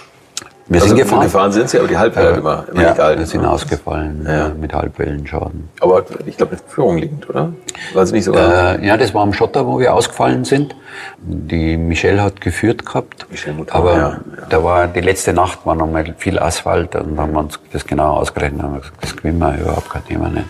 Wir 0.69 0.81
Also, 0.81 0.87
sind 0.95 0.97
gefahren. 0.97 1.21
Gefahren 1.23 1.51
sind 1.53 1.69
sie, 1.69 1.79
aber 1.79 1.87
die 1.87 1.97
Halbwelle 1.97 2.29
hat 2.31 2.37
immer, 2.39 2.65
immer 2.69 2.81
ja, 2.81 2.87
nicht 2.89 2.97
gehalten. 2.97 3.19
wir 3.19 3.25
sind 3.27 3.41
ne? 3.41 3.49
ausgefallen 3.49 4.25
Ja. 4.29 4.49
mit 4.49 4.73
Halbwellenschaden. 4.73 5.69
Aber 5.79 6.03
ich 6.25 6.35
glaube, 6.35 6.55
mit 6.55 6.63
Führung 6.67 6.97
liegend, 6.97 7.29
oder? 7.29 7.53
War 7.93 8.03
es 8.03 8.11
nicht 8.11 8.25
sogar? 8.25 8.77
Äh, 8.79 8.85
ja, 8.85 8.97
das 8.97 9.13
war 9.13 9.21
am 9.23 9.31
Schotter, 9.31 9.65
wo 9.65 9.79
wir 9.79 9.93
ausgefallen 9.93 10.43
sind. 10.43 10.75
Die 11.21 11.77
Michelle 11.77 12.21
hat 12.21 12.41
geführt 12.41 12.85
gehabt. 12.85 13.27
Michelle 13.31 13.55
Mouton, 13.55 13.73
aber 13.75 13.93
ja, 13.93 13.99
ja. 14.09 14.19
da 14.49 14.63
war 14.63 14.87
die 14.87 14.99
letzte 15.01 15.31
Nacht 15.31 15.65
war 15.65 15.75
noch 15.75 15.87
mal 15.89 16.13
viel 16.17 16.37
Asphalt 16.37 16.95
und 16.95 17.11
dann 17.11 17.19
haben 17.19 17.31
wir 17.33 17.39
uns 17.39 17.59
das 17.71 17.85
genau 17.85 18.15
ausgerechnet 18.15 18.59
und 18.61 18.65
haben 18.71 18.79
gesagt, 18.81 18.97
das 19.03 19.15
gewinnen 19.15 19.39
wir 19.39 19.57
überhaupt 19.57 19.89
kein 19.89 20.05
Thema 20.05 20.27
nicht. 20.29 20.45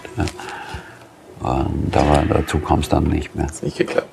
Und 1.40 1.96
aber 1.96 2.24
dazu 2.28 2.58
kam 2.60 2.80
es 2.80 2.90
dann 2.90 3.04
nicht 3.04 3.36
mehr. 3.36 3.46
Hat 3.46 3.62
nicht 3.62 3.78
geklappt. 3.78 4.08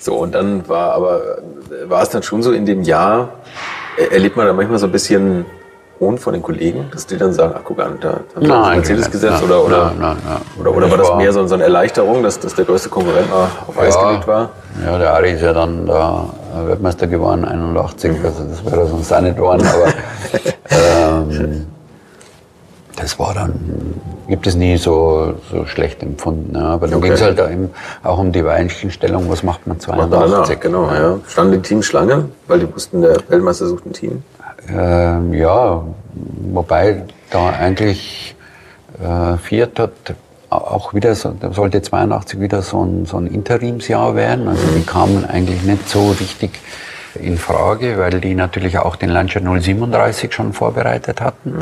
So, 0.00 0.16
und 0.16 0.34
dann 0.34 0.68
war 0.68 0.92
aber, 0.92 1.38
war 1.86 2.02
es 2.02 2.10
dann 2.10 2.22
schon 2.22 2.42
so 2.42 2.52
in 2.52 2.66
dem 2.66 2.82
Jahr, 2.82 3.30
erlebt 4.10 4.36
man 4.36 4.46
da 4.46 4.52
manchmal 4.52 4.78
so 4.78 4.86
ein 4.86 4.92
bisschen 4.92 5.44
Hohn 6.00 6.16
von 6.16 6.32
den 6.32 6.42
Kollegen, 6.42 6.88
dass 6.92 7.06
die 7.06 7.16
dann 7.16 7.32
sagen, 7.32 7.54
ach 7.56 7.62
guck 7.64 7.80
an, 7.80 7.98
da 8.00 8.20
haben 8.34 8.42
wir 8.42 8.48
das 8.48 8.76
Mercedes 8.76 9.02
nein, 9.02 9.10
gesetzt 9.10 9.34
nein, 9.40 9.44
oder, 9.50 9.64
oder, 9.64 9.84
nein, 9.86 9.96
nein, 10.00 10.16
nein. 10.24 10.40
oder, 10.60 10.76
oder 10.76 10.90
war 10.90 10.98
das 10.98 11.14
mehr 11.16 11.32
so, 11.32 11.44
so 11.46 11.54
eine 11.54 11.64
Erleichterung, 11.64 12.22
dass, 12.22 12.38
dass 12.38 12.54
der 12.54 12.64
größte 12.64 12.88
Konkurrent 12.88 13.28
mal 13.30 13.48
auf 13.66 13.78
Eis 13.78 13.98
gelegt 13.98 14.26
war? 14.28 14.50
Ja, 14.84 14.96
der 14.96 15.14
Ari 15.14 15.32
ist 15.32 15.42
ja 15.42 15.52
dann 15.52 15.86
da 15.86 16.26
Weltmeister 16.66 17.08
geworden, 17.08 17.44
81, 17.44 18.12
also 18.24 18.44
das 18.44 18.64
wäre 18.64 18.86
sonst 18.86 19.12
auch 19.12 19.20
nicht 19.20 19.36
geworden, 19.36 19.66
aber 19.66 19.92
ähm, 21.30 21.66
das 23.00 23.18
war 23.18 23.34
dann, 23.34 23.54
gibt 24.28 24.46
es 24.46 24.54
nie 24.56 24.76
so, 24.76 25.34
so 25.50 25.66
schlecht 25.66 26.02
empfunden. 26.02 26.54
Ja. 26.54 26.62
Aber 26.74 26.86
dann 26.86 26.98
Okay. 26.98 27.06
ging 27.08 27.12
es 27.14 27.22
halt 27.22 27.38
da 27.38 27.50
eben 27.50 27.70
auch 28.02 28.18
um 28.18 28.32
die 28.32 28.44
Weichenstellung, 28.44 29.28
was 29.30 29.42
macht 29.42 29.66
man 29.66 29.76
Macht 29.78 29.88
man 29.88 30.10
danach, 30.10 30.44
82? 30.46 30.60
genau, 30.60 30.90
ja. 30.92 31.18
Standen 31.28 31.52
die 31.54 31.62
Teams 31.68 31.86
Schlange, 31.86 32.28
weil 32.46 32.60
die 32.60 32.74
wussten, 32.74 33.02
der 33.02 33.16
Weltmeister 33.28 33.66
sucht 33.66 33.86
ein 33.86 33.92
Team. 33.92 34.22
Ähm, 34.68 35.32
ja, 35.32 35.82
wobei 36.52 37.04
da 37.30 37.50
eigentlich 37.50 38.34
äh, 39.02 39.36
Fiat 39.38 39.78
hat 39.78 39.92
auch 40.50 40.94
wieder, 40.94 41.14
so, 41.14 41.34
da 41.38 41.52
sollte 41.52 41.82
82 41.82 42.40
wieder 42.40 42.62
so 42.62 42.82
ein, 42.84 43.06
so 43.06 43.18
ein 43.18 43.26
Interimsjahr 43.26 44.14
werden. 44.16 44.48
Also 44.48 44.62
die 44.76 44.82
kamen 44.82 45.24
eigentlich 45.24 45.62
nicht 45.62 45.88
so 45.88 46.10
richtig 46.10 46.50
in 47.14 47.36
Frage, 47.36 47.98
weil 47.98 48.20
die 48.20 48.34
natürlich 48.34 48.78
auch 48.78 48.96
den 48.96 49.10
Lancia 49.10 49.40
037 49.40 50.32
schon 50.32 50.52
vorbereitet 50.52 51.20
hatten 51.20 51.54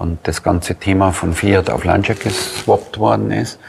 und 0.00 0.18
das 0.22 0.42
ganze 0.42 0.74
Thema 0.74 1.12
von 1.12 1.34
Fiat 1.34 1.70
auf 1.70 1.84
Lancia 1.84 2.14
geswappt 2.14 2.98
worden 2.98 3.30
ist. 3.30 3.60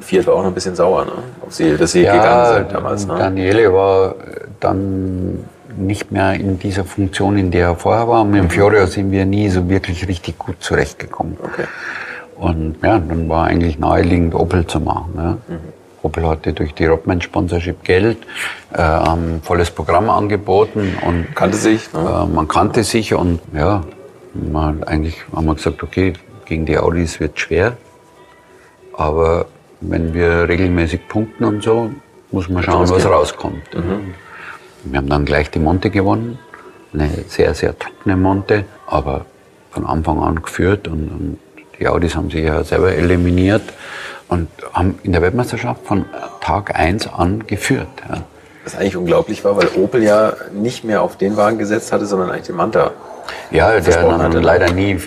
Fiat 0.00 0.26
war 0.26 0.34
auch 0.34 0.42
noch 0.42 0.48
ein 0.48 0.54
bisschen 0.54 0.74
sauer, 0.74 1.04
ne? 1.04 1.12
Ob 1.42 1.52
sie, 1.52 1.76
dass 1.76 1.92
sie 1.92 2.00
gegangen 2.00 2.54
sind 2.54 2.72
damals, 2.72 3.06
ne? 3.06 3.16
Daniele 3.18 3.72
war 3.72 4.14
dann 4.58 5.44
nicht 5.76 6.10
mehr 6.10 6.32
in 6.32 6.58
dieser 6.58 6.84
Funktion, 6.84 7.36
in 7.36 7.50
der 7.50 7.68
er 7.68 7.76
vorher 7.76 8.08
war. 8.08 8.24
Mit 8.24 8.40
dem 8.42 8.50
Fiorio 8.50 8.86
sind 8.86 9.12
wir 9.12 9.26
nie 9.26 9.50
so 9.50 9.68
wirklich 9.68 10.08
richtig 10.08 10.38
gut 10.38 10.56
zurechtgekommen. 10.60 11.36
Okay. 11.42 11.64
Und 12.36 12.76
ja, 12.82 12.98
dann 12.98 13.28
war 13.28 13.46
eigentlich 13.46 13.78
naheliegend, 13.78 14.34
Opel 14.34 14.66
zu 14.66 14.80
machen. 14.80 15.12
Ja. 15.16 15.36
Opel 16.02 16.26
hatte 16.26 16.52
durch 16.52 16.74
die 16.74 16.86
Rodman-Sponsorship 16.86 17.82
Geld, 17.84 18.18
äh, 18.72 18.98
volles 19.42 19.70
Programm 19.70 20.10
angeboten 20.10 20.96
und 21.06 21.34
Kannte 21.34 21.56
sich, 21.56 21.92
ne? 21.92 22.00
äh, 22.00 22.34
man 22.34 22.48
kannte 22.48 22.84
sich 22.84 23.14
und 23.14 23.40
ja, 23.54 23.82
man 24.34 24.82
eigentlich 24.84 25.16
haben 25.34 25.46
wir 25.46 25.54
gesagt, 25.54 25.82
okay, 25.82 26.12
gegen 26.44 26.66
die 26.66 26.78
Audis 26.78 27.20
wird 27.20 27.38
schwer, 27.38 27.76
aber 28.92 29.46
wenn 29.80 30.14
wir 30.14 30.48
regelmäßig 30.48 31.08
punkten 31.08 31.44
und 31.44 31.62
so, 31.62 31.90
muss 32.30 32.48
man 32.48 32.62
schauen, 32.62 32.88
was 32.88 33.06
rauskommt. 33.06 33.62
Wir 34.84 34.98
haben 34.98 35.08
dann 35.08 35.24
gleich 35.24 35.50
die 35.50 35.58
Monte 35.58 35.90
gewonnen 35.90 36.38
eine 36.94 37.10
sehr, 37.28 37.54
sehr 37.54 37.78
trockene 37.78 38.16
Monte, 38.16 38.64
aber 38.86 39.26
von 39.70 39.86
Anfang 39.86 40.20
an 40.22 40.42
geführt 40.42 40.88
und, 40.88 41.08
und 41.08 41.38
die 41.78 41.88
Audis 41.88 42.14
haben 42.14 42.30
sich 42.30 42.44
ja 42.44 42.62
selber 42.62 42.94
eliminiert 42.94 43.62
und 44.28 44.48
haben 44.72 44.98
in 45.02 45.12
der 45.12 45.20
Weltmeisterschaft 45.22 45.84
von 45.84 46.04
Tag 46.40 46.78
1 46.78 47.08
an 47.08 47.46
geführt. 47.46 47.88
Ja. 48.08 48.22
Was 48.62 48.76
eigentlich 48.76 48.96
unglaublich 48.96 49.44
war, 49.44 49.56
weil 49.56 49.68
Opel 49.76 50.02
ja 50.02 50.34
nicht 50.52 50.84
mehr 50.84 51.02
auf 51.02 51.18
den 51.18 51.36
Wagen 51.36 51.58
gesetzt 51.58 51.92
hatte, 51.92 52.06
sondern 52.06 52.30
eigentlich 52.30 52.46
den 52.46 52.56
Manta. 52.56 52.92
Ja, 53.50 53.78
der 53.80 53.80
dann 54.02 54.22
hatte. 54.22 54.40
leider 54.40 54.72
nie 54.72 54.98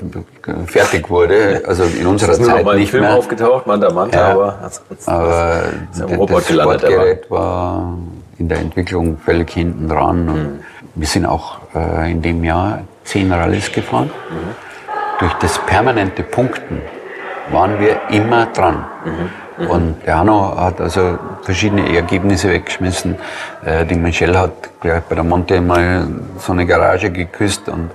fertig 0.68 1.10
wurde. 1.10 1.64
Also 1.68 1.84
in 1.84 2.06
unserer 2.08 2.32
ist 2.32 2.46
Zeit 2.46 2.64
mal 2.66 2.78
nicht 2.78 2.92
Film 2.92 3.04
mehr. 3.04 3.16
aufgetaucht, 3.16 3.68
Manta 3.68 3.92
Manta, 3.92 4.18
Ja. 4.18 4.32
aber, 4.34 4.60
Aber 5.06 5.64
ist 5.92 6.00
ja 6.00 6.04
im 6.06 6.10
das 6.10 6.18
Robot 6.18 6.48
gelandet, 6.48 6.82
Sportgerät 6.82 7.32
war 7.32 7.98
in 8.40 8.50
der 8.50 8.60
Entwicklung 8.60 9.18
völlig 9.24 9.50
hinten 9.52 9.90
dran. 9.90 10.30
Und 10.30 10.36
Mhm. 10.36 10.60
wir 10.96 11.08
sind 11.08 11.26
auch 11.26 11.58
äh, 11.76 12.12
in 12.12 12.22
dem 12.22 12.44
Jahr 12.44 12.82
zehn 13.04 13.32
Rallyes 13.32 13.72
gefahren. 13.72 14.10
Mhm. 14.30 15.20
Durch 15.20 15.34
das 15.36 15.58
permanente 15.66 16.22
Punkten 16.24 16.82
waren 17.52 17.80
wir 17.80 17.98
immer 18.10 18.46
dran. 18.48 18.86
Mhm. 19.06 19.68
Und 19.70 19.96
der 20.06 20.20
Hanno 20.20 20.56
hat 20.56 20.80
also 20.80 21.18
verschiedene 21.42 21.96
Ergebnisse 21.96 22.50
weggeschmissen. 22.50 23.16
Äh, 23.66 23.86
die 23.86 23.96
Michelle 23.96 24.38
hat 24.38 24.52
gleich 24.82 25.02
bei 25.04 25.16
der 25.16 25.24
Monte 25.24 25.60
mal 25.62 26.08
so 26.38 26.52
eine 26.54 26.66
Garage 26.66 27.10
geküsst. 27.10 27.68
Und 27.68 27.90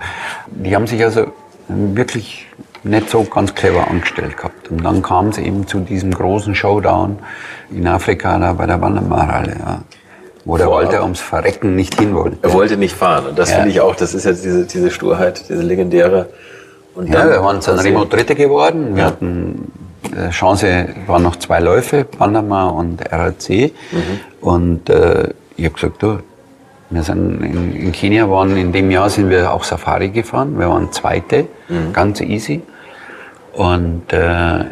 die 0.48 0.74
haben 0.74 0.86
sich 0.88 1.02
also 1.04 1.26
wirklich 1.68 2.46
nicht 2.82 3.08
so 3.10 3.22
ganz 3.22 3.54
clever 3.54 3.86
angestellt 3.88 4.36
gehabt. 4.36 4.70
Und 4.70 4.84
dann 4.84 5.02
kam 5.02 5.28
es 5.28 5.38
eben 5.38 5.66
zu 5.68 5.78
diesem 5.80 6.12
großen 6.12 6.54
Showdown 6.54 7.20
in 7.70 7.86
Afrika 7.86 8.36
da 8.38 8.54
bei 8.54 8.66
der 8.66 8.80
Wandermarale, 8.80 9.56
ja, 9.58 9.82
wo 10.44 10.56
der. 10.56 10.68
Walter 10.68 11.02
ums 11.02 11.20
Verrecken 11.20 11.76
nicht 11.76 11.98
hin 12.00 12.12
wollte. 12.14 12.38
er 12.42 12.52
wollte 12.52 12.76
nicht 12.76 12.96
fahren. 12.96 13.26
Und 13.26 13.38
das 13.38 13.50
Ja. 13.50 13.56
finde 13.58 13.70
ich 13.70 13.80
auch, 13.80 13.94
das 13.94 14.14
ist 14.14 14.24
jetzt 14.24 14.44
diese, 14.44 14.66
diese 14.66 14.90
Sturheit, 14.90 15.48
diese 15.48 15.62
legendäre. 15.62 16.28
Und 16.94 17.08
Ja, 17.08 17.28
wir 17.28 17.42
waren 17.42 17.60
Sanremo 17.60 18.04
Dritte 18.04 18.34
geworden. 18.34 18.96
Wir 18.96 19.04
hatten 19.06 19.72
äh, 20.16 20.30
Chance, 20.30 20.88
waren 21.06 21.22
noch 21.22 21.36
zwei 21.36 21.60
Läufe, 21.60 22.04
Panama 22.04 22.68
und 22.68 23.00
RAC. 23.10 23.72
Und 24.40 24.88
äh, 24.90 25.28
ich 25.56 25.64
habe 25.64 25.74
gesagt, 25.74 26.02
du, 26.02 26.18
wir 26.90 27.02
sind 27.02 27.40
in, 27.42 27.72
in 27.74 27.92
Kenia 27.92 28.28
waren, 28.28 28.56
in 28.56 28.72
dem 28.72 28.90
Jahr 28.90 29.08
sind 29.08 29.30
wir 29.30 29.52
auch 29.52 29.64
Safari 29.64 30.10
gefahren. 30.10 30.58
Wir 30.58 30.68
waren 30.68 30.92
Zweite, 30.92 31.46
ganz 31.92 32.20
easy. 32.20 32.60
Und 33.54 34.12
äh, 34.12 34.64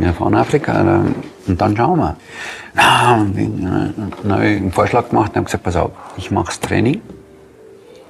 wir 0.00 0.12
fahren 0.12 0.34
Afrika 0.34 0.72
da, 0.82 1.00
und 1.48 1.60
dann 1.60 1.76
schauen 1.76 1.98
wir. 1.98 2.16
Na, 2.74 3.14
und 3.20 3.38
ich- 3.38 3.48
dann 4.22 4.32
habe 4.32 4.46
ich 4.46 4.56
einen 4.58 4.72
Vorschlag 4.72 5.08
gemacht 5.08 5.30
und 5.30 5.36
habe 5.36 5.44
gesagt, 5.46 5.62
pass 5.64 5.76
auf, 5.76 5.90
ich 6.16 6.30
mache 6.30 6.52
Training. 6.60 7.00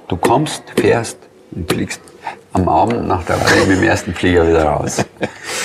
Du 0.07 0.17
kommst, 0.17 0.63
fährst 0.75 1.17
und 1.51 1.71
fliegst 1.71 2.01
am 2.57 2.67
Abend 2.69 3.07
nach 3.07 3.23
der 3.23 3.35
Rallye 3.37 3.65
mit 3.67 3.77
dem 3.77 3.83
ersten 3.83 4.13
Flieger 4.13 4.47
wieder 4.47 4.63
raus. 4.63 5.05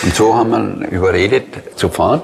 Und 0.03 0.15
so 0.15 0.35
haben 0.35 0.81
wir 0.81 0.89
überredet 0.91 1.47
zu 1.77 1.89
fahren. 1.89 2.23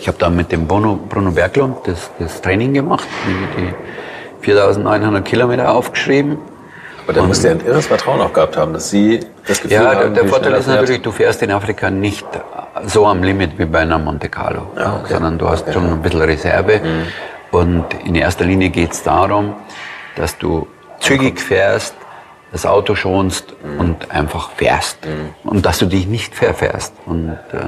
Ich 0.00 0.06
habe 0.08 0.18
dann 0.18 0.36
mit 0.36 0.52
dem 0.52 0.66
Bruno, 0.66 0.98
Bruno 1.08 1.30
Berglund 1.30 1.76
das, 1.86 2.10
das 2.18 2.40
Training 2.42 2.74
gemacht, 2.74 3.06
die, 3.26 3.62
die 3.62 3.74
4900 4.44 5.24
Kilometer 5.24 5.72
aufgeschrieben. 5.74 6.38
Aber 7.04 7.12
da 7.14 7.22
musste 7.22 7.48
er 7.48 7.54
ein 7.54 7.66
irres 7.66 7.86
Vertrauen 7.86 8.20
auch 8.20 8.32
gehabt 8.32 8.56
haben, 8.56 8.72
dass 8.72 8.88
Sie 8.90 9.20
das 9.46 9.60
Gefühl 9.60 9.76
Ja, 9.76 9.90
der, 9.94 10.04
haben, 10.04 10.14
der 10.14 10.24
wie 10.24 10.28
Vorteil 10.28 10.52
ist 10.54 10.66
natürlich, 10.66 11.02
du 11.02 11.12
fährst 11.12 11.42
in 11.42 11.50
Afrika 11.50 11.90
nicht 11.90 12.26
so 12.86 13.06
am 13.06 13.22
Limit 13.22 13.58
wie 13.58 13.66
bei 13.66 13.80
einer 13.80 13.98
Monte 13.98 14.28
Carlo, 14.28 14.68
Ja, 14.78 15.00
okay. 15.02 15.12
sondern 15.14 15.38
du 15.38 15.48
hast 15.48 15.62
Okay, 15.62 15.72
schon 15.74 15.86
ja. 15.86 15.92
ein 15.92 16.02
bisschen 16.02 16.22
Reserve. 16.22 16.80
Und 17.50 17.84
in 18.04 18.14
erster 18.14 18.44
Linie 18.44 18.70
geht 18.70 18.92
es 18.92 19.02
darum, 19.02 19.54
dass 20.16 20.36
du 20.38 20.66
zügig 21.00 21.40
fährst, 21.40 21.94
das 22.54 22.66
Auto 22.66 22.94
schonst 22.94 23.52
und 23.80 24.12
einfach 24.12 24.52
fährst. 24.52 24.98
Und 25.42 25.66
dass 25.66 25.80
du 25.80 25.86
dich 25.86 26.06
nicht 26.06 26.36
verfährst. 26.36 26.94
Und 27.04 27.36
äh, 27.52 27.58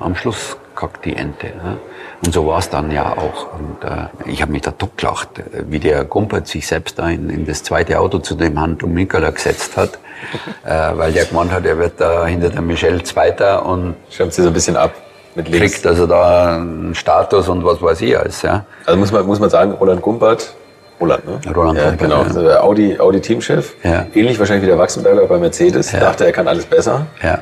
am 0.00 0.16
Schluss 0.16 0.56
kackt 0.74 1.04
die 1.04 1.14
Ente. 1.14 1.48
Ja? 1.48 1.76
Und 2.24 2.32
so 2.32 2.46
war 2.46 2.58
es 2.58 2.70
dann 2.70 2.90
ja 2.90 3.12
auch. 3.12 3.52
Und 3.52 3.84
äh, 3.84 4.30
ich 4.30 4.40
habe 4.40 4.50
mich 4.52 4.62
da 4.62 4.70
totgelacht, 4.70 5.38
äh, 5.38 5.64
wie 5.68 5.78
der 5.78 6.04
Gumpert 6.06 6.48
sich 6.48 6.66
selbst 6.66 6.98
da 6.98 7.10
in, 7.10 7.28
in 7.28 7.44
das 7.44 7.62
zweite 7.62 8.00
Auto 8.00 8.20
zu 8.20 8.34
dem 8.34 8.58
Hand 8.58 8.82
um 8.82 8.94
Mikola 8.94 9.32
gesetzt 9.32 9.76
hat, 9.76 9.98
äh, 10.64 10.96
weil 10.96 11.12
der 11.12 11.26
gemeint 11.26 11.52
hat, 11.52 11.66
er 11.66 11.76
wird 11.76 12.00
da 12.00 12.24
hinter 12.24 12.48
der 12.48 12.62
Michelle 12.62 13.02
Zweiter 13.02 13.66
und 13.66 13.96
Schirmt 14.08 14.32
Sie 14.32 14.40
so 14.40 14.48
ein 14.48 14.54
bisschen 14.54 14.78
ab 14.78 14.94
mit 15.34 15.50
links. 15.50 15.72
kriegt 15.72 15.86
also 15.86 16.06
da 16.06 16.56
einen 16.56 16.94
Status 16.94 17.50
und 17.50 17.66
was 17.66 17.82
weiß 17.82 18.00
ich 18.00 18.18
alles. 18.18 18.40
Ja. 18.40 18.64
Also 18.86 18.98
muss 18.98 19.12
man, 19.12 19.26
muss 19.26 19.40
man 19.40 19.50
sagen, 19.50 19.72
Roland 19.72 20.00
Gumpert, 20.00 20.54
Roland, 21.02 21.26
ne? 21.26 21.52
Roland 21.54 21.78
ja, 21.78 21.90
genau. 21.90 22.16
ja. 22.18 22.22
Also 22.22 22.42
der 22.42 22.62
Audi, 22.62 22.96
Audi 22.98 23.20
Teamchef. 23.20 23.74
Ja. 23.82 24.06
Ähnlich 24.14 24.38
wahrscheinlich 24.38 24.62
wie 24.64 24.68
der 24.68 24.78
Wachsenberger 24.78 25.26
bei 25.26 25.38
Mercedes. 25.38 25.90
Ja. 25.92 26.00
Dachte, 26.00 26.24
er 26.26 26.32
kann 26.32 26.46
alles 26.46 26.64
besser. 26.64 27.06
Ja. 27.22 27.40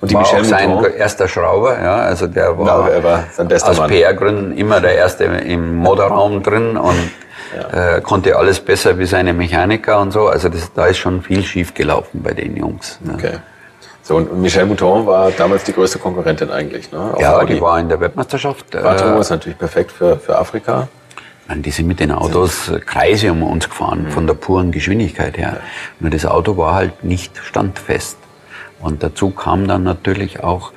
Und 0.00 0.10
die 0.10 0.14
war 0.14 0.22
Michelle 0.22 0.42
auch 0.42 0.46
sein 0.46 0.70
Mouton? 0.70 0.92
erster 0.94 1.26
Schrauber, 1.26 1.76
ja, 1.82 1.96
also 1.96 2.26
der 2.28 2.56
war, 2.56 2.64
Genau, 2.82 2.88
er 2.88 3.02
war 3.02 3.24
sein 3.32 3.48
bester 3.48 3.70
aus. 3.70 3.86
PR-Gründen 3.88 4.56
immer 4.56 4.80
der 4.80 4.94
Erste 4.94 5.24
im 5.24 5.76
Motorraum 5.76 6.42
drin 6.42 6.76
und 6.76 7.10
äh, 7.72 8.00
konnte 8.02 8.36
alles 8.36 8.60
besser 8.60 8.96
wie 8.98 9.06
seine 9.06 9.32
Mechaniker 9.32 9.98
und 10.00 10.12
so. 10.12 10.28
Also 10.28 10.50
das, 10.50 10.72
da 10.72 10.86
ist 10.86 10.98
schon 10.98 11.22
viel 11.22 11.42
schief 11.42 11.74
gelaufen 11.74 12.20
bei 12.22 12.32
den 12.32 12.56
Jungs. 12.56 12.98
Ne? 13.02 13.14
Okay. 13.14 13.32
So, 14.02 14.16
und, 14.16 14.30
und 14.30 14.40
Michel 14.40 14.66
Mouton 14.66 15.04
war 15.06 15.30
damals 15.32 15.64
die 15.64 15.72
größte 15.72 15.98
Konkurrentin 15.98 16.50
eigentlich, 16.50 16.90
ne? 16.92 16.98
Auf 17.14 17.20
Ja, 17.20 17.36
Audi. 17.38 17.54
die 17.54 17.60
war 17.60 17.78
in 17.80 17.88
der 17.88 18.00
Weltmeisterschaft. 18.00 18.70
Quattro 18.70 19.16
Äh, 19.16 19.20
ist 19.20 19.30
natürlich 19.30 19.58
perfekt 19.58 19.90
für, 19.92 20.16
für 20.16 20.38
Afrika. 20.38 20.88
Man, 21.48 21.62
die 21.62 21.70
sind 21.70 21.86
mit 21.86 21.98
den 21.98 22.12
Autos 22.12 22.68
äh, 22.68 22.78
Kreise 22.78 23.32
um 23.32 23.42
uns 23.42 23.68
gefahren, 23.68 24.10
von 24.10 24.26
der 24.26 24.34
puren 24.34 24.70
Geschwindigkeit 24.70 25.38
her. 25.38 25.60
Nur 25.98 26.10
das 26.10 26.26
Auto 26.26 26.56
war 26.58 26.74
halt 26.74 27.04
nicht 27.04 27.36
standfest. 27.38 28.18
Und 28.80 29.02
dazu 29.02 29.30
kam 29.30 29.66
dann 29.66 29.82
natürlich 29.82 30.44
auch 30.44 30.72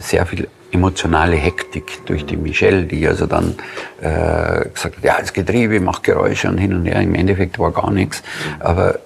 sehr 0.00 0.26
viel 0.26 0.48
emotionale 0.72 1.36
Hektik 1.36 2.04
durch 2.06 2.24
die 2.24 2.36
Michelle, 2.36 2.84
die 2.84 3.06
also 3.06 3.26
dann 3.26 3.54
äh, 4.00 4.68
gesagt 4.68 4.96
hat, 4.96 5.04
ja, 5.04 5.16
das 5.20 5.32
Getriebe 5.32 5.80
macht 5.80 6.02
Geräusche 6.02 6.48
und 6.48 6.58
hin 6.58 6.74
und 6.74 6.86
her. 6.86 7.00
Im 7.00 7.14
Endeffekt 7.14 7.58
war 7.58 7.70
gar 7.70 7.90
nichts. 7.90 8.22
Aber 8.58 8.98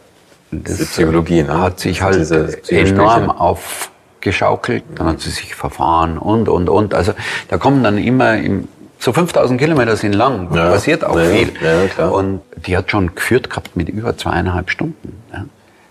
das 0.52 0.78
Psychologie, 0.78 1.42
ne? 1.42 1.58
hat 1.60 1.80
sich 1.80 2.02
halt 2.02 2.30
enorm 2.68 3.30
aufgeschaukelt. 3.30 4.84
Dann 4.94 5.08
hat 5.08 5.20
sie 5.20 5.30
sich 5.30 5.54
verfahren 5.54 6.18
und, 6.18 6.48
und, 6.48 6.68
und. 6.68 6.94
Also 6.94 7.12
da 7.48 7.58
kommen 7.58 7.82
dann 7.82 7.98
immer 7.98 8.36
im, 8.36 8.68
so 9.00 9.12
5000 9.12 9.58
Kilometer 9.60 9.96
sind 9.96 10.12
lang, 10.12 10.54
Ja, 10.54 10.70
passiert 10.70 11.02
auch 11.04 11.18
ja, 11.18 11.24
viel. 11.30 11.50
ja. 11.98 12.06
Und 12.08 12.42
die 12.66 12.76
hat 12.76 12.90
schon 12.90 13.14
geführt 13.14 13.50
gehabt 13.50 13.74
mit 13.76 13.88
über 13.88 14.16
zweieinhalb 14.16 14.70
Stunden. 14.70 15.20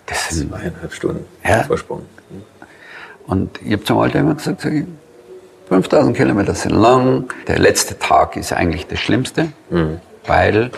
Das 0.05 0.29
sind, 0.29 0.49
Zweieinhalb 0.51 0.93
Stunden 0.93 1.25
Ja. 1.43 1.63
Vorsprung. 1.63 2.05
und 3.27 3.59
ich 3.63 3.73
habe 3.73 3.83
zum 3.83 3.97
Alter 3.99 4.19
immer 4.19 4.35
gesagt, 4.35 4.61
sag 4.61 4.73
ich, 4.73 4.85
5000 5.69 6.15
Kilometer 6.17 6.55
sind 6.55 6.71
lang. 6.71 7.31
Der 7.47 7.59
letzte 7.59 7.97
Tag 7.99 8.35
ist 8.37 8.53
eigentlich 8.53 8.87
das 8.87 8.99
Schlimmste, 8.99 9.49
Mhm. 9.69 9.99
weil 10.25 10.71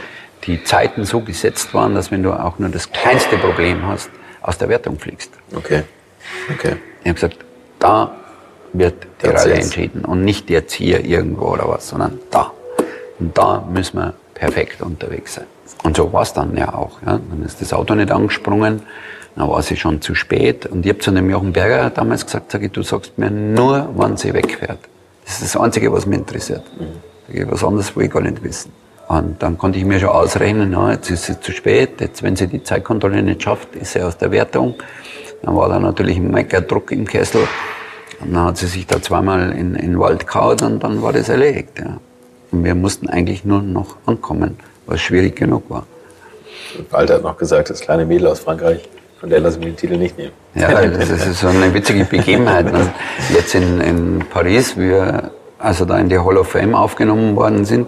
die 0.45 0.63
Zeiten 0.63 1.05
so 1.05 1.21
gesetzt 1.21 1.73
waren, 1.73 1.95
dass 1.95 2.11
wenn 2.11 2.23
du 2.23 2.33
auch 2.33 2.59
nur 2.59 2.69
das 2.69 2.91
kleinste 2.91 3.37
Problem 3.37 3.85
hast, 3.87 4.09
aus 4.41 4.57
der 4.57 4.69
Wertung 4.69 4.97
fliegst. 4.99 5.31
Okay. 5.55 5.83
Okay. 6.49 6.75
Ich 7.03 7.05
habe 7.09 7.13
gesagt, 7.13 7.37
da 7.79 8.11
wird 8.73 8.95
die 9.21 9.27
zählt's. 9.27 9.45
entschieden 9.45 10.05
und 10.05 10.23
nicht 10.23 10.49
jetzt 10.49 10.73
hier 10.73 11.05
irgendwo 11.05 11.47
oder 11.47 11.67
was, 11.67 11.89
sondern 11.89 12.19
da. 12.29 12.51
Und 13.19 13.37
da 13.37 13.63
müssen 13.71 13.97
wir 13.97 14.13
perfekt 14.33 14.81
unterwegs 14.81 15.35
sein. 15.35 15.45
Und 15.83 15.97
so 15.97 16.11
war 16.13 16.23
es 16.23 16.33
dann 16.33 16.55
ja 16.55 16.73
auch. 16.73 17.01
Ja. 17.05 17.19
Dann 17.29 17.43
ist 17.45 17.61
das 17.61 17.73
Auto 17.73 17.95
nicht 17.95 18.11
angesprungen, 18.11 18.81
dann 19.35 19.49
war 19.49 19.61
sie 19.61 19.77
schon 19.77 20.01
zu 20.01 20.15
spät. 20.15 20.65
Und 20.65 20.85
ich 20.85 20.91
habe 20.91 20.99
zu 20.99 21.11
dem 21.11 21.29
Jochen 21.29 21.53
Berger 21.53 21.89
damals 21.89 22.25
gesagt, 22.25 22.51
sag 22.51 22.63
ich, 22.63 22.71
du 22.71 22.83
sagst 22.83 23.17
mir 23.17 23.31
nur, 23.31 23.89
wann 23.95 24.17
sie 24.17 24.33
wegfährt. 24.33 24.79
Das 25.25 25.41
ist 25.41 25.55
das 25.55 25.61
Einzige, 25.61 25.91
was 25.91 26.05
mich 26.05 26.19
interessiert. 26.19 26.63
Ich, 27.27 27.49
was 27.49 27.63
anderes 27.63 27.95
will 27.95 28.05
ich 28.05 28.11
gar 28.11 28.21
nicht 28.21 28.43
wissen. 28.43 28.71
Und 29.07 29.41
dann 29.43 29.57
konnte 29.57 29.77
ich 29.77 29.85
mir 29.85 29.99
schon 29.99 30.09
ausrechnen, 30.09 30.71
ja, 30.71 30.91
jetzt 30.91 31.09
ist 31.09 31.25
sie 31.25 31.39
zu 31.39 31.51
spät, 31.51 31.99
jetzt, 31.99 32.23
wenn 32.23 32.35
sie 32.35 32.47
die 32.47 32.63
Zeitkontrolle 32.63 33.21
nicht 33.21 33.43
schafft, 33.43 33.75
ist 33.75 33.93
sie 33.93 34.01
aus 34.01 34.17
der 34.17 34.31
Wertung. 34.31 34.75
Dann 35.41 35.55
war 35.55 35.67
da 35.69 35.79
natürlich 35.79 36.17
ein 36.17 36.31
Mecker 36.31 36.61
Druck 36.61 36.91
im 36.91 37.05
Kessel. 37.05 37.47
Und 38.21 38.33
dann 38.33 38.45
hat 38.45 38.57
sie 38.57 38.67
sich 38.67 38.87
da 38.87 39.01
zweimal 39.01 39.51
in, 39.51 39.75
in 39.75 39.91
den 39.91 39.99
Wald 39.99 40.27
gehauen 40.27 40.59
und 40.61 40.83
dann 40.83 41.01
war 41.01 41.13
das 41.13 41.29
erledigt. 41.29 41.79
Ja. 41.79 41.97
Und 42.51 42.63
wir 42.63 42.75
mussten 42.75 43.09
eigentlich 43.09 43.45
nur 43.45 43.61
noch 43.61 43.95
ankommen, 44.05 44.57
was 44.85 45.01
schwierig 45.01 45.35
genug 45.35 45.69
war. 45.69 45.85
Walter 46.89 47.15
hat 47.15 47.23
noch 47.23 47.37
gesagt, 47.37 47.69
das 47.69 47.81
kleine 47.81 48.05
Mädel 48.05 48.27
aus 48.27 48.39
Frankreich, 48.39 48.87
von 49.19 49.29
der 49.29 49.39
lassen 49.39 49.59
wir 49.61 49.67
den 49.67 49.75
Titel 49.75 49.97
nicht 49.97 50.17
nehmen. 50.17 50.33
Ja, 50.55 50.85
das 50.87 51.09
ist 51.09 51.39
so 51.39 51.47
eine 51.47 51.73
witzige 51.73 52.05
Begebenheit. 52.05 52.71
Ne? 52.71 52.93
Jetzt 53.33 53.55
in, 53.55 53.79
in 53.81 54.25
Paris, 54.29 54.77
wir 54.77 55.31
also 55.61 55.85
da 55.85 55.97
in 55.97 56.09
die 56.09 56.17
Hall 56.17 56.37
of 56.37 56.49
Fame 56.49 56.75
aufgenommen 56.75 57.35
worden 57.35 57.65
sind, 57.65 57.87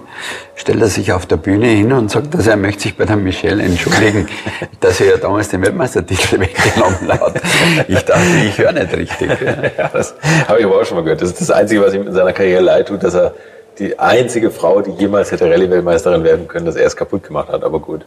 stellt 0.55 0.81
er 0.81 0.87
sich 0.87 1.11
auf 1.11 1.25
der 1.25 1.37
Bühne 1.37 1.67
hin 1.67 1.91
und 1.91 2.11
sagt, 2.11 2.33
dass 2.33 2.47
er 2.47 2.55
möchte 2.55 2.83
sich 2.83 2.97
bei 2.97 3.05
der 3.05 3.15
Michelle 3.15 3.63
entschuldigen, 3.63 4.27
dass 4.79 5.01
er 5.01 5.07
ja 5.07 5.17
damals 5.17 5.49
den 5.49 5.61
Weltmeistertitel 5.63 6.39
weggenommen 6.39 7.11
hat. 7.11 7.41
Ich 7.87 8.01
dachte, 8.03 8.21
ich 8.47 8.57
höre 8.57 8.71
nicht 8.71 8.95
richtig. 8.95 9.31
Ja, 9.77 9.89
das 9.91 10.15
habe 10.47 10.59
ich 10.59 10.65
aber 10.65 10.79
auch 10.79 10.85
schon 10.85 10.97
mal 10.97 11.03
gehört. 11.03 11.21
Das 11.21 11.29
ist 11.29 11.41
das 11.41 11.51
Einzige, 11.51 11.81
was 11.81 11.93
ihm 11.93 12.05
in 12.05 12.13
seiner 12.13 12.33
Karriere 12.33 12.61
leid 12.61 12.87
tut, 12.87 13.03
dass 13.03 13.13
er 13.15 13.33
die 13.79 13.97
einzige 13.97 14.51
Frau, 14.51 14.81
die 14.81 14.91
jemals 14.91 15.31
hätte 15.31 15.49
Rallye-Weltmeisterin 15.49 16.23
werden 16.23 16.47
können, 16.47 16.65
dass 16.65 16.75
er 16.75 16.85
es 16.85 16.95
kaputt 16.95 17.23
gemacht 17.23 17.49
hat. 17.49 17.63
Aber 17.63 17.79
gut, 17.79 18.05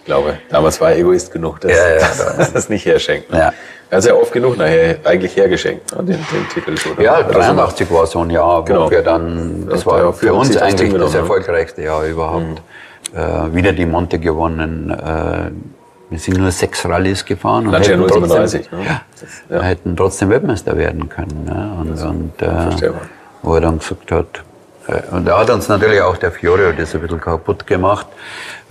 Ich 0.00 0.06
glaube, 0.06 0.38
damals 0.48 0.80
war 0.80 0.90
er 0.92 0.98
Egoist 0.98 1.30
genug, 1.32 1.60
dass 1.60 1.72
Ja, 1.72 1.88
ja, 1.88 1.98
dass 2.38 2.52
das 2.52 2.68
nicht 2.68 2.84
herschenkt. 2.86 3.30
Ne? 3.30 3.38
Ja. 3.38 3.52
Er 3.90 3.98
hat 3.98 4.04
ja 4.04 4.14
oft 4.14 4.32
genug 4.32 4.56
nachher 4.56 4.98
eigentlich 5.04 5.36
hergeschenkt, 5.36 5.94
ne? 5.96 6.04
den, 6.04 6.18
den 6.32 6.48
Titel. 6.54 6.74
Oder? 6.92 7.02
Ja, 7.02 7.18
Oder 7.18 7.32
so. 7.32 7.38
83 7.40 7.90
war 7.92 8.06
so 8.06 8.20
ein 8.20 8.30
Jahr, 8.30 8.64
Genau. 8.64 8.86
wo 8.86 8.90
wir 8.90 9.02
dann, 9.02 9.66
das 9.66 9.80
Das 9.80 9.86
war 9.86 10.12
für 10.12 10.32
uns 10.32 10.48
50 10.48 10.62
eigentlich 10.62 10.92
das 11.00 11.12
ne? 11.12 11.18
erfolgreichste 11.18 11.82
Jahr 11.82 12.04
überhaupt. 12.04 12.62
Äh, 13.14 13.54
wieder 13.54 13.72
die 13.72 13.86
Monte 13.86 14.18
gewonnen. 14.20 14.90
Äh, 14.90 15.50
wir 16.10 16.18
sind 16.18 16.38
nur 16.38 16.50
sechs 16.50 16.84
Rallyes 16.86 17.24
gefahren 17.24 17.66
und 17.66 17.74
hätten 17.74 18.08
037, 18.08 18.68
trotzdem, 18.68 18.78
ne? 18.78 18.84
ja, 19.50 19.56
ja. 19.56 19.62
hätten 19.62 19.96
trotzdem 19.96 20.30
Weltmeister 20.30 20.76
werden 20.76 21.08
können. 21.08 21.44
Ne? 21.44 21.76
Und, 21.80 22.02
und 22.02 22.42
äh, 22.42 22.92
wo 23.42 23.54
er 23.54 23.60
dann 23.60 23.78
gesagt 23.80 24.10
hat, 24.12 24.42
und 25.10 25.26
da 25.26 25.38
hat 25.38 25.50
uns 25.50 25.68
natürlich 25.68 26.00
auch 26.00 26.16
der 26.16 26.32
Fiorio 26.32 26.72
das 26.72 26.94
ein 26.94 27.00
bisschen 27.00 27.20
kaputt 27.20 27.66
gemacht. 27.66 28.06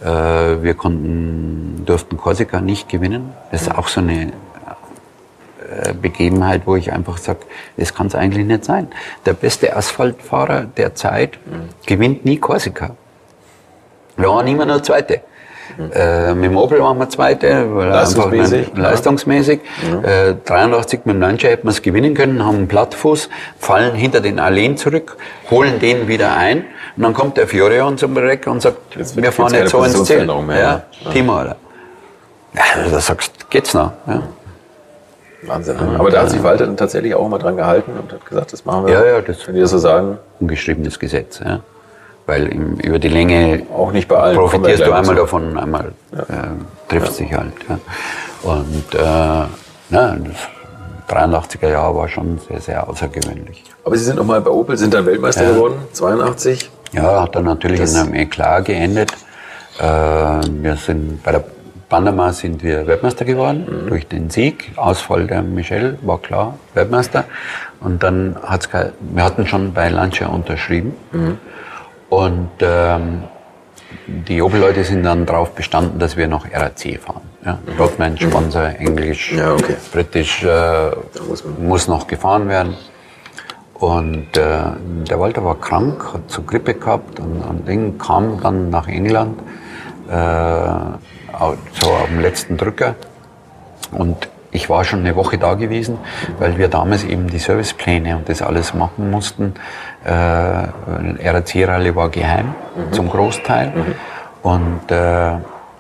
Äh, 0.02 0.06
wir 0.06 0.74
konnten, 0.74 1.84
durften 1.86 2.18
Korsika 2.18 2.62
nicht 2.62 2.90
gewinnen. 2.90 3.34
Das 3.52 3.64
ist 3.64 3.76
auch 3.76 3.88
so 3.88 4.02
eine 4.02 4.34
äh, 5.70 5.94
Begebenheit, 5.94 6.64
wo 6.66 6.76
ich 6.76 6.91
einfach 6.91 7.18
sage, 7.18 7.40
das 7.78 7.94
kann 7.94 8.08
es 8.08 8.16
eigentlich 8.16 8.46
nicht 8.46 8.66
sein. 8.66 8.88
Der 9.26 9.34
beste 9.34 9.76
Asphaltfahrer 9.76 10.66
der 10.66 10.96
Zeit 10.96 11.38
gewinnt 11.86 12.26
nie 12.26 12.38
Korsika. 12.38 12.96
Wir 14.18 14.30
waren 14.30 14.48
immer 14.48 14.66
nur 14.66 14.84
Zweite. 14.84 15.22
Äh, 15.94 16.34
mit 16.34 16.52
dem 16.52 16.58
Opel 16.58 16.80
waren 16.82 16.98
wir 16.98 17.10
Zweite, 17.10 17.48
weil 17.74 17.88
er 17.90 18.00
einfach 18.02 18.16
Leistungsmäßig, 18.16 18.68
nicht- 18.68 18.78
leistungsmäßig. 18.78 19.60
Äh, 20.04 20.34
83 20.46 21.02
mit 21.06 21.16
dem 21.16 21.22
Lancia 21.22 21.50
hätten 21.50 21.68
wir 21.68 21.72
es 21.72 21.82
gewinnen 21.82 22.14
können, 22.14 22.46
haben 22.46 22.56
einen 22.58 22.68
Plattfuß, 22.68 23.30
fallen 23.58 23.96
hinter 23.96 24.20
den 24.22 24.40
Alleen 24.40 24.78
zurück, 24.78 25.18
holen 25.50 25.80
den 25.80 26.08
wieder 26.08 26.36
ein 26.36 26.66
und 26.98 27.04
dann 27.04 27.14
kommt 27.14 27.38
der 27.38 27.48
Fiorio 27.48 27.88
uns 27.88 28.04
um 28.04 28.14
die 28.14 28.22
Ecke 28.22 28.50
und 28.50 28.62
sagt, 28.62 28.78
Jetzt 28.98 29.16
wir 29.16 29.32
fahren 29.32 29.54
jetzt 29.54 29.72
so 29.72 29.84
ins 29.84 30.04
Ziel. 30.04 30.26
Mehr, 30.26 30.60
Ja, 30.60 30.74
ne? 31.06 31.12
Timo, 31.14 31.36
Alter. 31.38 31.56
Ja, 32.54 32.64
da 32.92 33.00
sagst 33.00 33.32
du, 33.40 33.46
geht's 33.50 33.74
noch? 33.74 33.92
Ja. 34.08 34.24
Wahnsinn. 35.44 35.78
Ne? 35.78 35.98
Aber 36.00 36.10
da 36.12 36.22
hat 36.24 36.30
sich 36.32 36.44
Walter 36.44 36.66
dann 36.66 36.76
tatsächlich 36.76 37.16
auch 37.16 37.30
mal 37.30 37.38
dran 37.38 37.56
gehalten 37.56 37.92
und 37.98 38.12
hat 38.12 38.26
gesagt, 38.26 38.52
das 38.52 38.66
machen 38.66 38.88
wir. 38.88 38.94
Ja, 38.94 39.06
ja, 39.06 39.22
das- 39.22 39.48
Wenn 39.48 39.56
die 39.56 39.62
das 39.62 39.70
so 39.72 39.78
sagen, 39.78 40.18
ungeschriebenes 40.42 41.00
Gesetz. 41.00 41.40
Ja. 41.40 41.62
Weil 42.30 42.48
im, 42.48 42.76
über 42.76 43.00
die 43.00 43.08
Länge 43.10 43.64
Auch 43.76 43.92
nicht 43.92 44.08
bei 44.08 44.18
allen. 44.18 44.38
Profitierst 44.38 44.82
du 44.82 44.92
einmal 44.94 45.04
dazu. 45.04 45.14
davon, 45.16 45.58
einmal 45.58 45.94
äh, 46.16 46.24
trifft 46.88 47.14
sich 47.16 47.34
halt. 47.34 47.54
Ja. 47.68 47.80
Und 48.44 48.94
äh, 48.94 49.48
na, 49.90 50.16
das 50.16 50.38
83er 51.10 51.70
Jahr 51.70 51.96
war 51.96 52.08
schon 52.08 52.38
sehr, 52.48 52.62
sehr 52.62 52.88
außergewöhnlich. 52.88 53.64
aber 53.84 53.98
Sie 53.98 54.04
sind 54.04 54.18
nochmal 54.18 54.42
bei 54.42 54.52
Opel, 54.52 54.78
sind 54.78 54.94
dann 54.94 55.08
Weltmeister 55.08 55.44
Ja. 55.44 55.54
geworden, 55.54 55.76
82. 55.94 56.70
Ja, 56.92 57.24
hat 57.24 57.36
dann 57.36 57.46
natürlich 57.46 57.80
Das- 57.80 57.94
in 57.96 58.00
einem 58.02 58.14
Eklat 58.14 58.66
geendet. 58.66 59.12
Äh, 59.80 59.84
wir 59.86 60.76
sind 60.76 61.24
bei 61.24 61.32
der 61.32 61.44
Panama 61.90 62.32
sind 62.34 62.62
wir 62.62 62.86
Weltmeister 62.86 63.26
geworden 63.26 63.86
durch 63.90 64.08
den 64.08 64.30
Sieg. 64.30 64.72
Ausfall 64.76 65.26
der 65.26 65.42
Michel 65.42 65.98
war 66.04 66.20
klar, 66.20 66.60
Weltmeister. 66.76 67.24
Und 67.80 68.04
dann 68.04 68.36
hat's 68.44 68.70
ge- 68.70 68.92
wir 69.00 69.24
hatten 69.24 69.48
schon 69.48 69.74
bei 69.74 69.90
Lancia 69.90 70.28
unterschrieben. 70.28 70.94
Und 72.10 72.49
ähm, 72.61 73.23
die 74.07 74.41
Opel-Leute 74.41 74.84
sind 74.84 75.03
dann 75.03 75.26
darauf 75.26 75.52
bestanden, 75.52 75.99
dass 75.99 76.18
wir 76.18 76.27
noch 76.27 76.45
RAC 76.52 76.99
fahren. 76.99 77.22
Ja? 77.45 77.60
Rodman, 77.77 78.18
Sponsor, 78.18 78.69
Englisch, 78.77 79.34
Ja, 79.34 79.53
okay. 79.53 79.76
Britisch, 79.91 80.44
äh, 80.44 80.90
muss 81.27 81.44
muss, 81.60 81.88
noch 81.88 82.07
gefahren 82.07 82.48
werden. 82.49 82.76
Und 83.76 84.36
äh, 84.36 84.60
der 85.10 85.19
Walter 85.19 85.45
war 85.45 85.60
krank, 85.60 86.14
hat 86.14 86.30
so 86.30 86.41
Grippe 86.41 86.73
gehabt 86.73 87.19
und, 87.19 87.41
und 87.41 87.68
Ding, 87.68 87.98
kam 87.98 88.41
dann 88.41 88.69
nach 88.69 88.88
England, 88.88 89.40
äh, 90.10 90.14
so 90.14 91.90
auf 91.91 92.07
dem 92.07 92.19
letzten 92.19 92.57
Drücker. 92.57 92.95
Und 93.91 94.27
ich 94.52 94.70
war 94.70 94.84
schon 94.84 95.00
eine 95.00 95.16
Woche 95.16 95.38
da 95.38 95.54
gewesen, 95.54 96.00
weil 96.40 96.58
wir 96.58 96.68
damals 96.68 97.04
eben 97.04 97.28
die 97.28 97.40
Servicepläne 97.40 98.18
und 98.18 98.30
das 98.30 98.42
alles 98.42 98.74
machen 98.74 99.12
mussten. 99.12 99.54
Äh, 100.04 100.10
RAC-Rallye 100.12 101.96
war 101.96 102.10
geheim 102.10 102.56
zum 102.92 103.10
Großteil. 103.10 103.74
Und 104.42 104.92
äh, 104.92 105.32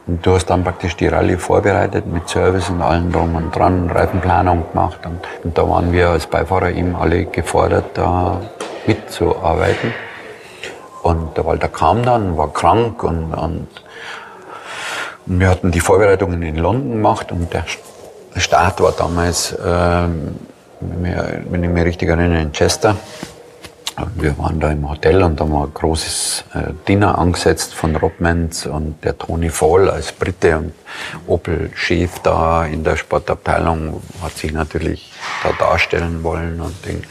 du 0.05 0.33
hast 0.33 0.45
dann 0.47 0.63
praktisch 0.63 0.95
die 0.95 1.07
Rallye 1.07 1.37
vorbereitet 1.37 2.05
mit 2.05 2.29
Service 2.29 2.69
und 2.69 2.81
allem 2.81 3.11
drum 3.11 3.35
und 3.35 3.55
dran, 3.55 3.89
Reifenplanung 3.89 4.65
gemacht. 4.71 4.99
Und, 5.05 5.19
und 5.43 5.57
da 5.57 5.67
waren 5.67 5.91
wir 5.91 6.09
als 6.09 6.27
Beifahrer 6.27 6.69
eben 6.71 6.95
alle 6.95 7.25
gefordert, 7.25 7.85
da 7.95 8.39
mitzuarbeiten. 8.85 9.93
Und 11.01 11.37
der 11.37 11.45
Walter 11.45 11.69
kam 11.69 12.03
dann, 12.03 12.37
war 12.37 12.51
krank 12.51 13.03
und, 13.03 13.33
und 13.33 13.67
und 15.29 15.39
wir 15.39 15.47
hatten 15.47 15.69
die 15.69 15.79
Vorbereitungen 15.79 16.41
in 16.41 16.55
London 16.55 16.91
gemacht 16.93 17.31
und 17.31 17.53
der 17.53 17.63
Start 18.35 18.81
war 18.81 18.91
damals, 18.91 19.55
ähm, 19.63 20.35
wenn, 20.79 21.63
ich 21.63 21.69
mich 21.69 21.83
richtig 21.83 22.09
erinnere, 22.09 22.41
in 22.41 22.51
Chester. 22.51 22.95
Wir 24.15 24.37
waren 24.37 24.61
da 24.61 24.71
im 24.71 24.89
Hotel 24.89 25.21
und 25.23 25.41
da 25.41 25.49
war 25.51 25.65
ein 25.65 25.73
großes 25.73 26.45
äh, 26.53 26.71
Dinner 26.87 27.17
angesetzt 27.17 27.73
von 27.73 27.95
Robmans 27.97 28.65
und 28.65 29.03
der 29.03 29.17
Tony 29.17 29.49
Fall 29.49 29.89
als 29.89 30.13
Brite 30.13 30.57
und 30.57 30.73
Opel-Chef 31.27 32.19
da 32.19 32.65
in 32.65 32.85
der 32.85 32.95
Sportabteilung 32.95 34.01
hat 34.23 34.37
sich 34.37 34.53
natürlich 34.53 35.11
da 35.43 35.51
darstellen 35.51 36.23
wollen 36.23 36.61
und 36.61 36.85
Ding. 36.85 37.03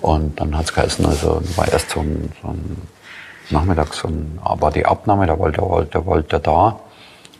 Und 0.00 0.38
dann 0.38 0.56
hat 0.56 0.66
es 0.66 0.74
geheißen, 0.74 1.04
also 1.04 1.42
war 1.56 1.66
erst 1.66 1.90
so 1.90 2.00
ein, 2.00 2.30
so 2.42 2.48
ein 2.48 2.82
Nachmittag 3.50 3.94
so 3.94 4.06
ein, 4.06 4.38
war 4.42 4.70
die 4.70 4.86
Abnahme, 4.86 5.26
da 5.26 5.38
wollte 5.38 5.62
Walter, 5.62 6.06
Walter 6.06 6.38
da, 6.38 6.80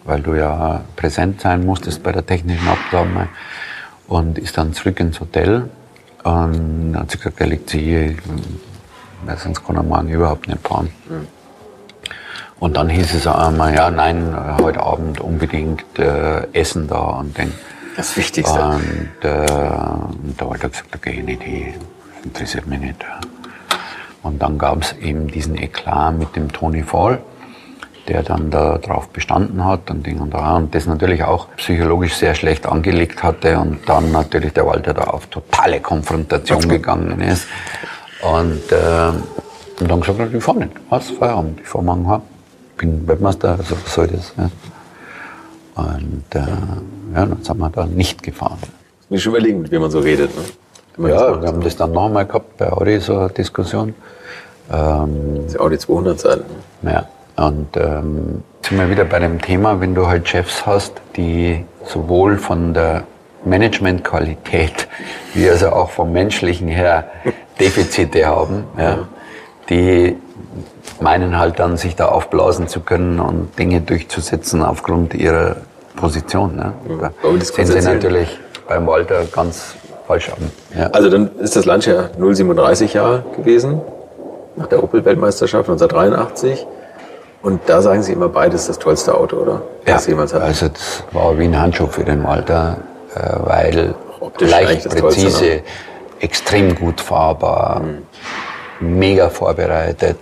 weil 0.04 0.20
du 0.20 0.34
ja 0.34 0.82
präsent 0.96 1.40
sein 1.40 1.64
musstest 1.64 2.02
bei 2.02 2.12
der 2.12 2.24
technischen 2.24 2.66
Abnahme 2.68 3.28
und 4.06 4.38
ist 4.38 4.56
dann 4.58 4.72
zurück 4.72 5.00
ins 5.00 5.20
Hotel 5.20 5.68
und 6.22 6.96
hat 6.96 7.10
sie 7.10 7.18
gesagt, 7.18 7.40
er 7.40 7.46
liegt 7.46 7.70
sie 7.70 7.80
hier, 7.80 8.14
weil 9.24 9.38
sonst 9.38 9.64
kann 9.64 9.76
er 9.76 9.82
morgen 9.82 10.08
überhaupt 10.08 10.48
nicht 10.48 10.66
fahren. 10.66 10.90
Und 12.60 12.76
dann 12.76 12.88
hieß 12.88 13.14
es 13.14 13.26
einmal, 13.26 13.74
ja, 13.74 13.90
nein, 13.90 14.34
heute 14.60 14.82
Abend 14.82 15.20
unbedingt 15.20 15.84
äh, 15.98 16.46
Essen 16.52 16.88
da 16.88 16.98
und 16.98 17.36
den. 17.36 17.52
Das 17.96 18.16
Wichtigste. 18.16 18.60
Und, 18.60 19.10
äh, 19.22 19.46
und 19.46 20.34
da 20.38 20.50
hat 20.50 20.62
er 20.62 20.68
gesagt, 20.68 20.88
da 20.90 20.98
gehe 20.98 21.14
ich 21.14 21.24
nicht 21.24 21.42
hin, 21.42 21.74
interessiert 22.24 22.66
mich 22.66 22.80
nicht. 22.80 23.04
Und 24.22 24.40
dann 24.40 24.56
gab 24.56 24.82
es 24.82 24.92
eben 24.94 25.28
diesen 25.28 25.56
Eklat 25.56 26.16
mit 26.18 26.34
dem 26.36 26.50
Tony 26.50 26.82
Fall, 26.82 27.20
der 28.08 28.22
dann 28.22 28.50
da 28.50 28.78
drauf 28.78 29.08
bestanden 29.08 29.64
hat 29.64 29.90
und 29.90 30.06
Ding 30.06 30.20
und 30.20 30.32
da 30.34 30.56
und 30.56 30.74
das 30.74 30.86
natürlich 30.86 31.22
auch 31.24 31.48
psychologisch 31.56 32.14
sehr 32.16 32.34
schlecht 32.34 32.66
angelegt 32.66 33.22
hatte 33.22 33.58
und 33.58 33.88
dann 33.88 34.12
natürlich 34.12 34.52
der 34.52 34.66
Walter 34.66 34.92
da 34.94 35.04
auf 35.04 35.26
totale 35.26 35.80
Konfrontation 35.80 36.68
gegangen 36.68 37.20
ist. 37.20 37.46
Und, 38.22 38.72
äh, 38.72 39.10
und 39.80 39.90
dann 39.90 40.00
gesagt 40.00 40.18
hat, 40.18 40.32
ich 40.32 40.42
fahr 40.44 40.54
nicht, 40.54 40.70
was, 40.88 41.10
Feierabend, 41.10 41.60
ich 41.60 41.66
fahr 41.68 41.82
morgen 41.82 42.08
heim. 42.08 42.22
Ich 42.72 42.78
bin 42.78 43.06
Weltmeister, 43.06 43.50
also 43.58 43.76
was 43.82 43.94
soll 43.94 44.08
das? 44.08 44.32
Ja. 44.36 44.50
Und 45.76 46.24
äh, 46.34 46.38
ja, 47.14 47.26
dann 47.26 47.42
sind 47.42 47.58
wir 47.58 47.70
da 47.70 47.84
nicht 47.86 48.22
gefahren. 48.22 48.58
Mir 49.08 49.18
schon 49.18 49.32
überlegen, 49.34 49.70
wie 49.70 49.78
man 49.78 49.90
so 49.90 49.98
redet. 50.00 50.30
Ne? 50.36 50.42
Man 50.96 51.10
Ja, 51.10 51.30
macht. 51.30 51.42
wir 51.42 51.48
haben 51.48 51.60
das 51.60 51.76
dann 51.76 51.92
nochmal 51.92 52.26
gehabt 52.26 52.56
bei 52.58 52.70
Audi, 52.72 52.98
so 53.00 53.18
eine 53.18 53.28
Diskussion. 53.30 53.94
Ähm, 54.72 55.44
Das 55.46 55.54
ist 55.54 55.70
die 55.72 55.78
200 55.78 56.20
sein. 56.20 56.40
ja, 56.82 57.06
und 57.36 57.76
ähm, 57.76 58.42
sind 58.62 58.78
wir 58.78 58.90
wieder 58.90 59.04
bei 59.04 59.18
dem 59.18 59.40
Thema, 59.40 59.80
wenn 59.80 59.94
du 59.94 60.06
halt 60.06 60.28
Chefs 60.28 60.66
hast, 60.66 60.92
die 61.16 61.64
sowohl 61.84 62.38
von 62.38 62.74
der 62.74 63.04
Managementqualität 63.44 64.88
wie 65.34 65.48
also 65.48 65.70
auch 65.70 65.90
vom 65.90 66.12
menschlichen 66.12 66.68
her 66.68 67.08
Defizite 67.60 68.26
haben, 68.26 68.64
ja, 68.78 68.98
die 69.68 70.16
meinen 71.00 71.38
halt 71.38 71.58
dann, 71.58 71.76
sich 71.76 71.96
da 71.96 72.06
aufblasen 72.06 72.68
zu 72.68 72.80
können 72.80 73.20
und 73.20 73.58
Dinge 73.58 73.80
durchzusetzen 73.80 74.62
aufgrund 74.62 75.14
ihrer 75.14 75.56
Position. 75.96 76.56
Ne? 76.56 76.72
Da 77.00 77.12
aber 77.22 77.38
das 77.38 77.48
sehen 77.48 77.66
sie 77.66 77.80
natürlich 77.80 78.38
beim 78.68 78.86
Walter 78.86 79.24
ganz 79.32 79.74
falsch 80.06 80.30
an. 80.30 80.50
Ja. 80.78 80.86
Also 80.88 81.10
dann 81.10 81.30
ist 81.38 81.56
das 81.56 81.64
Lancia 81.64 82.10
037 82.18 82.94
Jahre 82.94 83.24
gewesen, 83.36 83.80
nach 84.56 84.66
der 84.66 84.82
Opel-Weltmeisterschaft 84.82 85.68
1983. 85.68 86.66
Und 87.44 87.60
da 87.66 87.80
sagen 87.82 88.02
Sie 88.02 88.12
immer, 88.12 88.28
beides 88.30 88.66
das 88.66 88.78
tollste 88.78 89.14
Auto, 89.14 89.36
oder? 89.36 89.62
Ja, 89.86 89.94
Das 89.94 90.06
jemals 90.06 90.32
hatten. 90.34 90.44
also 90.44 90.68
das 90.68 91.04
war 91.12 91.38
wie 91.38 91.44
ein 91.44 91.60
Handschuh 91.60 91.86
für 91.86 92.02
den 92.04 92.24
Walter, 92.24 92.78
äh, 93.14 93.20
weil 93.44 93.94
leicht 94.40 94.86
das 94.86 94.94
Tollste, 94.96 95.22
präzise, 95.22 95.44
ne? 95.44 95.62
extrem 96.20 96.74
gut 96.74 97.00
fahrbar, 97.02 97.82
mega 98.80 99.28
vorbereitet. 99.28 100.16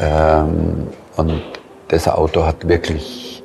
Ähm, 0.00 0.86
und 1.16 1.42
das 1.88 2.06
Auto 2.08 2.44
hat 2.46 2.66
wirklich, 2.68 3.42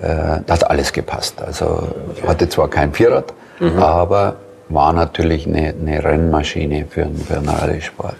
äh, 0.00 0.40
da 0.46 0.54
hat 0.54 0.70
alles 0.70 0.92
gepasst. 0.92 1.42
Also 1.44 1.88
hatte 2.26 2.48
zwar 2.48 2.68
kein 2.68 2.92
Vierrad, 2.94 3.32
Mhm. 3.58 3.78
aber 3.82 4.36
war 4.68 4.92
natürlich 4.92 5.46
eine, 5.46 5.74
eine 5.80 6.02
Rennmaschine 6.04 6.86
für, 6.88 7.02
einen- 7.02 7.16
für 7.18 7.36
einen 7.38 7.48
Rallye-Sport. 7.48 8.16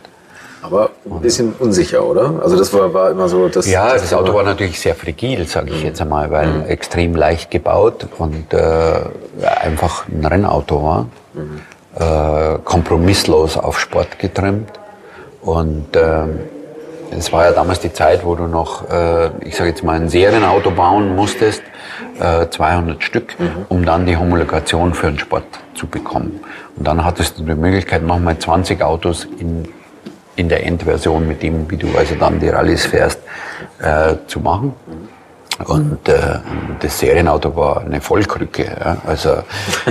Aber 0.63 0.91
ein 1.05 1.21
bisschen 1.21 1.55
unsicher, 1.59 2.05
oder? 2.05 2.41
Also 2.43 2.57
das 2.57 2.73
war, 2.73 2.93
war 2.93 3.11
immer 3.11 3.29
so... 3.29 3.49
Das, 3.49 3.71
ja, 3.71 3.93
das, 3.93 4.03
das 4.03 4.15
Auto 4.15 4.35
war 4.35 4.43
natürlich 4.43 4.81
sehr 4.81 4.95
fragil, 4.95 5.47
sage 5.47 5.71
ich 5.71 5.83
jetzt 5.83 6.01
einmal, 6.01 6.31
weil 6.31 6.47
mhm. 6.47 6.67
extrem 6.67 7.15
leicht 7.15 7.51
gebaut 7.51 8.07
und 8.19 8.53
äh, 8.53 9.01
einfach 9.61 10.09
ein 10.09 10.25
Rennauto 10.25 10.83
war. 10.83 11.07
Mhm. 11.35 11.61
Äh, 11.99 12.59
kompromisslos 12.65 13.57
auf 13.57 13.79
Sport 13.79 14.19
getrimmt. 14.19 14.71
Und 15.43 15.95
äh, 15.95 16.25
es 17.17 17.33
war 17.33 17.45
ja 17.45 17.53
damals 17.53 17.81
die 17.81 17.93
Zeit, 17.93 18.25
wo 18.25 18.35
du 18.35 18.47
noch, 18.47 18.91
äh, 18.91 19.31
ich 19.47 19.57
sage 19.57 19.71
jetzt 19.71 19.85
mal, 19.85 19.97
ein 19.97 20.09
Serienauto 20.09 20.71
bauen 20.73 21.15
musstest, 21.15 21.63
äh, 22.21 22.49
200 22.49 23.03
Stück, 23.03 23.39
mhm. 23.39 23.67
um 23.69 23.85
dann 23.85 24.07
die 24.07 24.17
Homologation 24.17 24.95
für 24.95 25.07
den 25.07 25.19
Sport 25.19 25.45
zu 25.75 25.87
bekommen. 25.87 26.41
Und 26.77 26.87
dann 26.87 27.05
hattest 27.05 27.39
du 27.39 27.45
die 27.45 27.55
Möglichkeit, 27.55 28.03
nochmal 28.03 28.39
20 28.39 28.83
Autos 28.83 29.27
in 29.39 29.69
in 30.37 30.49
der 30.49 30.65
Endversion 30.65 31.27
mit 31.27 31.43
dem, 31.43 31.71
wie 31.71 31.77
du 31.77 31.89
also 31.97 32.15
dann 32.15 32.39
die 32.39 32.49
Rallyes 32.49 32.87
fährst, 32.87 33.21
äh, 33.81 34.15
zu 34.27 34.41
machen. 34.41 34.75
Und 35.65 36.07
äh, 36.09 36.39
das 36.81 36.99
Serienauto 36.99 37.57
war 37.57 37.81
eine 37.81 38.03
Vollkrücke. 38.03 38.65
Ja. 38.65 38.99
Also 39.07 39.31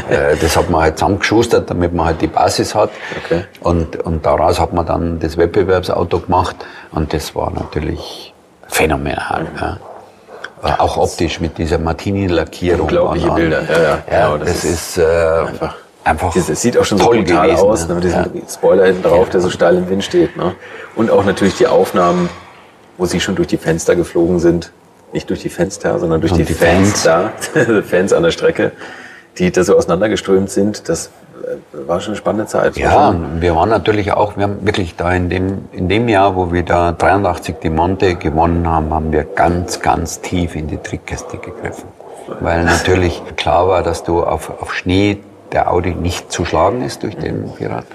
äh, 0.10 0.36
das 0.42 0.56
hat 0.56 0.70
man 0.70 0.82
halt 0.82 1.00
zusammengeschustert, 1.00 1.70
damit 1.70 1.94
man 1.94 2.06
halt 2.06 2.22
die 2.22 2.28
Basis 2.28 2.76
hat. 2.76 2.92
Okay. 3.26 3.46
Und, 3.62 3.96
und 4.04 4.26
daraus 4.26 4.60
hat 4.60 4.74
man 4.74 4.86
dann 4.86 5.20
das 5.20 5.38
Wettbewerbsauto 5.38 6.20
gemacht. 6.20 6.56
Und 6.92 7.14
das 7.14 7.34
war 7.34 7.52
natürlich 7.52 8.34
phänomenal. 8.68 9.48
Ja. 9.60 9.80
Äh, 10.64 10.80
auch 10.80 10.98
optisch 10.98 11.40
mit 11.40 11.58
dieser 11.58 11.80
Martini-Lackierung. 11.80 12.82
Unglaubliche 12.82 13.32
Bilder. 13.32 13.64
Ja, 13.64 13.82
ja. 13.82 13.90
ja, 13.90 13.98
genau, 14.06 14.38
das, 14.38 14.50
das, 14.50 14.64
ist, 14.66 14.72
ist 14.72 14.98
äh, 15.00 15.48
einfach 15.48 15.76
einfach. 16.06 16.36
Es 16.36 16.62
sieht 16.62 16.78
auch 16.78 16.86
schon 16.86 16.98
so 16.98 17.06
brutal 17.06 17.48
gewesen, 17.48 17.64
aus, 17.64 17.88
ne? 17.88 17.96
mit 17.96 18.04
diesem 18.06 18.20
ja. 18.20 18.42
Spoiler 18.50 18.86
hinten 18.86 19.04
drauf, 19.04 19.30
der 19.30 19.42
so 19.42 19.50
steil 19.50 19.78
im 19.78 19.90
Wind 19.90 20.04
steht. 20.04 20.38
Ne? 20.38 20.56
Und 20.96 21.12
auch 21.12 21.26
natürlich 21.26 21.58
die 21.58 21.68
Aufnahmen, 21.68 22.30
wo 22.98 23.06
sie 23.06 23.20
schon 23.20 23.36
durch 23.36 23.48
die 23.48 23.58
Fenster 23.58 23.96
geflogen 23.96 24.40
sind. 24.40 24.72
Nicht 25.14 25.30
durch 25.30 25.42
die 25.42 25.50
Fenster, 25.50 25.98
sondern 26.00 26.22
durch 26.22 26.34
die, 26.34 26.44
die, 26.44 26.54
Fans, 26.54 27.04
da, 27.04 27.32
Fans 27.84 28.12
an 28.12 28.24
der 28.24 28.32
Strecke, 28.32 28.74
die 29.38 29.52
da 29.52 29.64
so 29.64 29.78
auseinandergeströmt 29.78 30.50
sind. 30.50 30.90
Das 30.90 31.10
äh, 31.44 31.88
war 31.88 32.02
schon 32.02 32.12
eine 32.12 32.18
spannende 32.18 32.48
Zeit. 32.48 32.76
Ja, 32.76 33.10
und 33.10 33.42
wir 33.42 33.56
waren 33.56 33.70
natürlich 33.70 34.12
auch, 34.12 34.36
wir 34.36 34.44
haben 34.44 34.66
wirklich 34.66 34.96
da 34.96 35.14
in 35.14 35.30
dem, 35.30 35.70
in 35.72 35.88
dem 35.88 36.10
Jahr, 36.10 36.36
wo 36.36 36.52
wir 36.52 36.64
da 36.64 36.92
83 36.92 37.56
die 37.64 37.70
Monte 37.70 38.16
gewonnen 38.16 38.68
haben, 38.68 38.94
haben 38.94 39.12
wir 39.14 39.24
ganz, 39.24 39.80
ganz 39.80 40.20
tief 40.20 40.56
in 40.56 40.68
die 40.68 40.78
Trickkiste 40.78 41.38
gegriffen. 41.38 41.86
Weil 42.42 42.66
natürlich 42.66 43.22
klar 43.38 43.68
war, 43.68 43.84
dass 43.84 44.04
du 44.04 44.24
auf, 44.24 44.50
auf 44.62 44.74
Schnee 44.74 45.20
der 45.52 45.72
Audi 45.72 45.94
nicht 45.94 46.32
zu 46.32 46.46
schlagen 46.46 46.82
ist 46.82 47.04
durch 47.04 47.16
den 47.16 47.52
Pirat. 47.54 47.86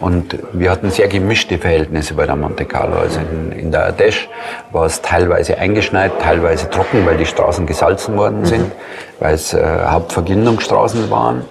Und 0.00 0.38
wir 0.52 0.70
hatten 0.70 0.90
sehr 0.90 1.08
gemischte 1.08 1.58
Verhältnisse 1.58 2.14
bei 2.14 2.26
der 2.26 2.36
Monte 2.36 2.64
Carlo. 2.64 2.96
Also 2.96 3.20
in, 3.20 3.52
in 3.52 3.70
der 3.70 3.92
Ardèche 3.92 4.26
war 4.72 4.86
es 4.86 5.02
teilweise 5.02 5.58
eingeschneit, 5.58 6.12
teilweise 6.20 6.68
trocken, 6.70 7.06
weil 7.06 7.16
die 7.16 7.26
Straßen 7.26 7.66
gesalzen 7.66 8.16
worden 8.16 8.44
sind, 8.44 8.66
mhm. 8.66 8.72
weil 9.20 9.34
es 9.34 9.54
äh, 9.54 9.62
Hauptvergindungsstraßen 9.86 11.10
waren. 11.10 11.44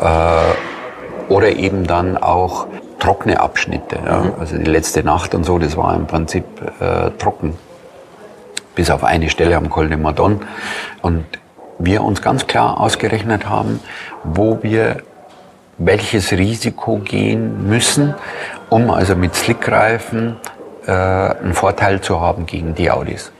Äh, 0.00 1.32
oder 1.32 1.50
eben 1.50 1.86
dann 1.86 2.16
auch 2.16 2.66
trockene 2.98 3.40
Abschnitte. 3.40 3.98
Ja. 4.04 4.20
Mhm. 4.20 4.32
Also 4.38 4.56
die 4.56 4.64
letzte 4.64 5.02
Nacht 5.02 5.34
und 5.34 5.44
so, 5.44 5.58
das 5.58 5.76
war 5.76 5.94
im 5.94 6.06
Prinzip 6.06 6.44
äh, 6.80 7.10
trocken. 7.18 7.56
Bis 8.74 8.90
auf 8.90 9.02
eine 9.02 9.28
Stelle 9.28 9.56
am 9.56 9.70
Col 9.70 9.88
de 9.88 9.96
Madon. 9.96 10.40
Und 11.02 11.24
wir 11.78 12.02
uns 12.02 12.22
ganz 12.22 12.46
klar 12.46 12.80
ausgerechnet 12.80 13.48
haben, 13.48 13.80
wo 14.24 14.58
wir 14.62 15.02
welches 15.78 16.32
Risiko 16.32 16.98
gehen 16.98 17.68
müssen, 17.68 18.14
um 18.68 18.90
also 18.90 19.14
mit 19.14 19.34
Slickreifen 19.34 20.36
äh, 20.86 20.90
einen 20.90 21.54
Vorteil 21.54 22.00
zu 22.00 22.20
haben 22.20 22.46
gegen 22.46 22.74
die 22.74 22.90
Audis. 22.90 23.32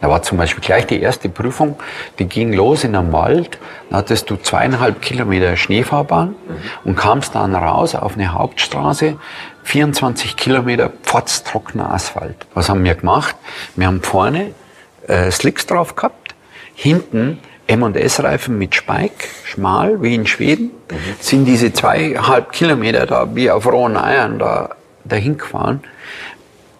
Da 0.00 0.08
war 0.08 0.22
zum 0.22 0.38
Beispiel 0.38 0.62
gleich 0.62 0.86
die 0.86 1.00
erste 1.00 1.28
Prüfung, 1.28 1.76
die 2.18 2.26
ging 2.26 2.52
los 2.52 2.84
in 2.84 2.96
einem 2.96 3.12
Wald, 3.12 3.58
da 3.90 3.98
hattest 3.98 4.30
du 4.30 4.36
zweieinhalb 4.36 5.02
Kilometer 5.02 5.56
Schneefahrbahn 5.56 6.34
und 6.84 6.96
kamst 6.96 7.34
dann 7.34 7.54
raus 7.54 7.94
auf 7.94 8.14
eine 8.14 8.32
Hauptstraße, 8.32 9.16
24 9.64 10.36
Kilometer 10.36 10.90
pfotztrockener 11.02 11.92
Asphalt. 11.92 12.46
Was 12.54 12.68
haben 12.68 12.82
wir 12.84 12.94
gemacht? 12.94 13.36
Wir 13.76 13.86
haben 13.86 14.02
vorne 14.02 14.52
äh, 15.06 15.30
Slicks 15.30 15.66
drauf 15.66 15.94
gehabt, 15.96 16.34
hinten 16.74 17.38
M&S-Reifen 17.68 18.58
mit 18.58 18.74
Spike, 18.74 19.28
schmal, 19.44 20.02
wie 20.02 20.14
in 20.14 20.26
Schweden, 20.26 20.72
mhm. 20.90 20.96
sind 21.20 21.44
diese 21.44 21.72
zweieinhalb 21.72 22.50
Kilometer 22.50 23.06
da 23.06 23.28
wie 23.34 23.50
auf 23.50 23.70
rohen 23.70 23.96
Eiern 23.96 24.38
da 24.38 24.70
dahin 25.04 25.38
gefahren. 25.38 25.80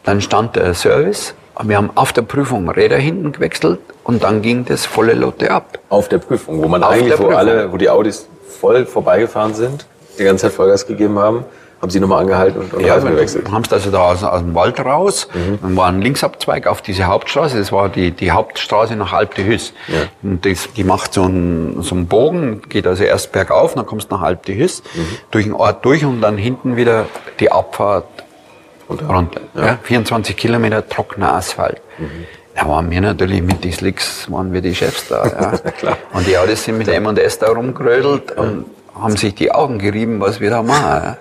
Dann 0.05 0.20
stand 0.20 0.56
der 0.56 0.74
Service. 0.74 1.35
Wir 1.62 1.77
haben 1.77 1.90
auf 1.94 2.12
der 2.12 2.23
Prüfung 2.23 2.69
Räder 2.70 2.97
hinten 2.97 3.32
gewechselt 3.32 3.81
und 4.05 4.23
dann 4.23 4.43
ging 4.43 4.65
das 4.65 4.86
volle 4.86 5.15
Lotte 5.15 5.51
ab. 5.51 5.78
Auf 5.89 6.09
der 6.09 6.19
Prüfung, 6.19 6.62
wo 6.62 6.69
man 6.69 6.82
auf 6.82 6.93
eigentlich, 6.93 7.19
wo 7.19 7.28
alle, 7.28 7.70
wo 7.73 7.77
die 7.77 7.90
Audis 7.90 8.27
voll 8.60 8.86
vorbeigefahren 8.86 9.55
sind, 9.55 9.86
die 10.19 10.24
ganze 10.24 10.47
Zeit 10.47 10.52
Vollgas 10.52 10.86
gegeben 10.86 11.19
haben 11.19 11.44
haben 11.80 11.90
Sie 11.90 12.00
nochmal 12.00 12.22
angehalten 12.22 12.60
und, 12.60 12.74
und 12.74 12.84
ja, 12.84 12.94
Reifen 12.94 13.10
gewechselt? 13.10 13.50
Haben 13.50 13.62
es 13.62 13.72
also 13.72 13.90
da 13.90 14.00
aus, 14.00 14.24
aus, 14.24 14.40
dem 14.40 14.55
Wald 14.55 14.80
raus. 14.80 15.28
Mhm. 15.32 15.59
Dann 15.62 15.76
war 15.76 15.86
ein 15.86 16.02
Linksabzweig 16.02 16.66
auf 16.66 16.82
diese 16.82 17.05
Hauptstraße. 17.05 17.56
Das 17.56 17.70
war 17.70 17.88
die, 17.88 18.10
die 18.10 18.32
Hauptstraße 18.32 18.96
nach 18.96 19.12
Alp 19.12 19.36
de 19.36 19.46
Hüs. 19.46 19.72
Ja. 19.86 20.09
Und 20.22 20.44
das, 20.44 20.72
die 20.72 20.82
macht 20.82 21.14
so 21.14 21.22
einen, 21.22 21.82
so 21.82 21.94
einen 21.94 22.06
Bogen, 22.06 22.62
geht 22.68 22.86
also 22.86 23.05
erst 23.05 23.30
bergauf, 23.30 23.74
dann 23.74 23.86
kommst 23.86 24.10
du 24.10 24.16
nach 24.16 24.22
Alp 24.22 24.44
de 24.46 24.56
Hüs, 24.56 24.82
mhm. 24.94 25.06
durch 25.30 25.44
den 25.44 25.55
Ort 25.55 25.84
durch 25.84 26.05
und 26.05 26.20
dann 26.20 26.36
hinten 26.36 26.76
wieder 26.76 27.06
die 27.38 27.52
Abfahrt 27.52 28.06
runter. 28.88 29.06
runter 29.06 29.40
ja. 29.55 29.66
Ja, 29.66 29.78
24 29.82 30.36
Kilometer 30.36 30.88
trockener 30.88 31.34
Asphalt. 31.34 31.80
Mhm. 31.98 32.26
Da 32.56 32.66
waren 32.66 32.90
wir 32.90 33.00
natürlich 33.00 33.40
mit 33.40 33.62
den 33.62 33.72
Slicks, 33.72 34.28
waren 34.32 34.52
wir 34.52 34.60
die 34.60 34.74
Chefs 34.74 35.06
da. 35.06 35.24
Ja. 35.24 35.59
Klar. 35.78 35.96
Und 36.12 36.26
die 36.26 36.36
Autos 36.36 36.64
sind 36.64 36.78
mit 36.78 36.88
M&S 36.88 37.38
da 37.38 37.52
rumgerödelt 37.52 38.32
und 38.32 38.64
haben 39.00 39.16
sich 39.16 39.34
die 39.34 39.52
Augen 39.52 39.78
gerieben, 39.78 40.20
was 40.20 40.40
wir 40.40 40.50
da 40.50 40.62
machen. 40.62 41.16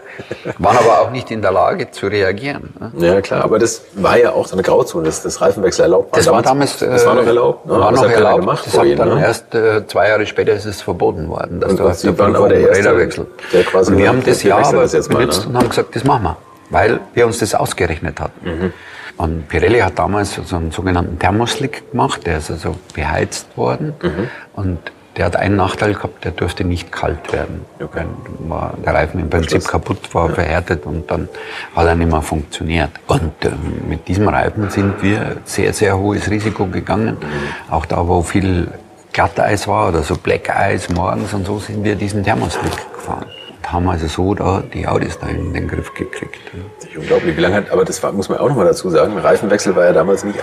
Waren 0.57 0.77
aber 0.77 1.01
auch 1.01 1.11
nicht 1.11 1.29
in 1.31 1.41
der 1.41 1.51
Lage 1.51 1.91
zu 1.91 2.07
reagieren. 2.07 2.73
Ja, 2.97 3.21
klar, 3.21 3.43
aber 3.43 3.59
das 3.59 3.83
war 3.93 4.17
ja 4.17 4.31
auch 4.31 4.47
so 4.47 4.53
eine 4.53 4.63
Grauzone, 4.63 5.05
das, 5.05 5.21
das 5.21 5.39
Reifenwechsel 5.41 5.83
erlaubt 5.83 6.11
war. 6.11 6.17
Das 6.17 6.31
war 6.31 6.41
damals, 6.41 6.79
das 6.79 7.05
war 7.05 7.15
noch 7.15 7.23
äh, 7.23 7.27
erlaubt. 7.27 7.65
Ne? 7.65 7.73
War 7.73 7.91
das 7.91 8.01
noch 8.01 8.09
erlaubt. 8.09 8.39
Gemacht 8.39 8.65
das 8.65 8.77
hat 8.77 8.99
dann 8.99 9.15
ne? 9.15 9.21
erst 9.21 9.55
äh, 9.55 9.85
zwei 9.87 10.09
Jahre 10.09 10.25
später 10.25 10.53
ist 10.53 10.65
es 10.65 10.81
verboten 10.81 11.29
worden, 11.29 11.59
dass 11.59 12.03
und, 12.03 12.17
waren 12.17 12.35
aber 12.35 12.49
der 12.49 12.69
erste, 12.69 12.97
wechselt. 12.97 13.27
Der 13.53 13.63
quasi 13.63 13.91
und 13.91 13.97
wir 13.99 14.09
haben 14.09 14.23
das 14.23 14.43
Jahr 14.43 14.65
aber 14.65 14.87
benutzt 14.87 15.43
ne? 15.43 15.49
und 15.49 15.57
haben 15.57 15.69
gesagt, 15.69 15.95
das 15.95 16.03
machen 16.03 16.23
wir, 16.23 16.37
weil 16.69 16.99
wir 17.13 17.25
uns 17.25 17.37
das 17.39 17.53
ausgerechnet 17.53 18.19
hatten. 18.19 18.49
Mhm. 18.49 18.73
Und 19.17 19.49
Pirelli 19.49 19.79
hat 19.79 19.97
damals 19.97 20.39
so 20.45 20.55
einen 20.55 20.71
sogenannten 20.71 21.17
Thermoslick 21.17 21.91
gemacht, 21.91 22.25
der 22.25 22.37
ist 22.37 22.51
also 22.51 22.75
beheizt 22.93 23.57
worden. 23.57 23.93
Mhm. 24.01 24.29
Und 24.53 24.79
der 25.18 25.26
hat 25.26 25.35
einen 25.35 25.56
Nachteil 25.56 25.94
gehabt, 25.94 26.23
der 26.23 26.31
durfte 26.31 26.64
nicht 26.64 26.91
kalt 26.91 27.34
werden. 27.34 27.65
Okay. 27.81 28.06
War 28.48 28.76
der 28.85 28.94
Reifen 28.94 29.19
im 29.19 29.30
Prinzip 29.30 29.61
Schluss. 29.61 29.68
kaputt, 29.68 30.14
war 30.14 30.30
ja. 30.30 30.35
verhärtet 30.35 30.85
und 30.85 31.10
dann 31.10 31.27
hat 31.76 31.88
er 31.88 31.95
nicht 31.95 32.11
mehr 32.11 32.22
funktioniert. 32.22 32.91
Und 33.07 33.34
äh, 33.44 33.49
mit 33.89 34.07
diesem 34.07 34.27
Reifen 34.27 34.69
sind 34.69 35.02
wir 35.02 35.38
sehr, 35.44 35.73
sehr 35.73 35.98
hohes 35.98 36.30
Risiko 36.30 36.68
gegangen. 36.68 37.18
Mhm. 37.19 37.73
Auch 37.73 37.85
da, 37.85 38.07
wo 38.07 38.22
viel 38.22 38.68
Glatteis 39.11 39.68
war 39.68 39.89
oder 39.89 40.03
so 40.03 40.15
Black 40.15 40.56
Eis 40.56 40.89
morgens 40.89 41.34
und 41.34 41.45
so, 41.45 41.57
sind 41.57 41.84
wir 41.84 41.95
diesen 41.95 42.23
Thermoslick 42.23 42.94
gefahren. 42.94 43.26
Haben 43.65 43.89
also 43.89 44.07
so 44.07 44.34
da 44.34 44.64
die 44.73 44.88
Audis 44.88 45.19
da 45.19 45.27
in 45.27 45.52
den 45.52 45.68
Griff 45.68 45.94
gekriegt. 45.94 46.39
Ist 46.80 46.95
unglaublich, 46.95 47.35
wie 47.35 47.41
lange 47.41 47.56
hat, 47.56 47.72
aber 47.72 47.84
das 47.84 48.02
war, 48.02 48.14
muss 48.14 48.30
man 48.30 48.38
auch 48.38 48.48
noch 48.48 48.56
mal 48.56 48.65
dazu 48.65 48.89
sagen, 48.89 49.18
Reifenwechsel 49.18 49.76
war 49.76 49.85
ja 49.85 49.91
damals 49.91 50.23
nicht 50.23 50.39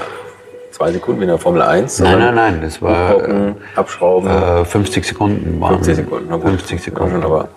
zwei 0.75 0.91
Sekunden 0.91 1.21
wie 1.21 1.25
in 1.25 1.31
der 1.31 1.39
Formel 1.39 1.63
1? 1.63 2.01
Nein, 2.01 2.19
nein, 2.19 2.35
nein, 2.35 2.61
das 2.61 2.83
war 2.83 3.11
Hocken, 3.11 3.55
Abschrauben. 3.77 4.29
Äh, 4.29 4.65
50 4.65 5.07
Sekunden 5.07 5.61
waren 5.61 5.75
50 5.75 5.97
Sekunden, 5.97 6.33
okay. 6.33 6.49
50 6.49 6.83
Sekunden. 6.83 7.23
aber 7.23 7.49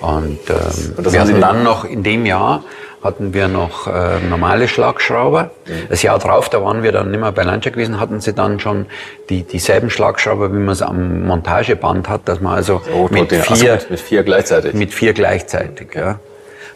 und, 0.00 0.38
ähm, 0.48 0.94
und 0.96 1.12
wir 1.12 1.20
hatten 1.20 1.40
dann 1.40 1.62
noch 1.64 1.84
in 1.84 2.02
dem 2.02 2.26
Jahr 2.26 2.62
hatten 3.02 3.32
wir 3.32 3.48
noch 3.48 3.86
äh, 3.86 4.18
normale 4.28 4.66
Schlagschrauber. 4.66 5.50
Mhm. 5.66 5.72
Das 5.88 6.02
Jahr 6.02 6.18
drauf, 6.18 6.48
da 6.48 6.62
waren 6.62 6.82
wir 6.82 6.92
dann 6.92 7.10
nicht 7.10 7.20
mehr 7.20 7.30
bei 7.30 7.44
Lancia 7.44 7.70
gewesen, 7.70 8.00
hatten 8.00 8.20
sie 8.20 8.32
dann 8.32 8.58
schon 8.58 8.86
die, 9.30 9.44
dieselben 9.44 9.88
Schlagschrauber, 9.88 10.52
wie 10.52 10.58
man 10.58 10.70
es 10.70 10.82
am 10.82 11.26
Montageband 11.26 12.08
hat, 12.08 12.22
dass 12.28 12.40
man 12.40 12.54
also 12.54 12.82
oh, 12.92 13.08
mit, 13.10 13.32
vier, 13.32 13.72
also 13.74 13.86
mit 13.88 14.00
vier 14.00 14.24
gleichzeitig. 14.24 14.74
Mit 14.74 14.92
vier 14.92 15.12
gleichzeitig, 15.12 15.94
ja. 15.94 16.18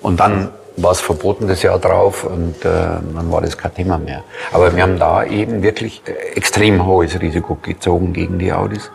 Und 0.00 0.20
dann 0.20 0.50
war 0.76 0.92
es 0.92 1.00
verboten 1.00 1.48
das 1.48 1.62
Jahr 1.62 1.78
drauf 1.78 2.24
und 2.24 2.64
äh, 2.64 2.68
dann 3.14 3.30
war 3.30 3.40
das 3.40 3.56
kein 3.58 3.74
Thema 3.74 3.98
mehr. 3.98 4.22
Aber 4.52 4.74
wir 4.74 4.82
haben 4.82 4.98
da 4.98 5.24
eben 5.24 5.62
wirklich 5.62 6.02
äh, 6.06 6.36
extrem 6.36 6.86
hohes 6.86 7.20
Risiko 7.20 7.56
gezogen 7.56 8.12
gegen 8.12 8.38
die 8.38 8.52
Audis. 8.52 8.90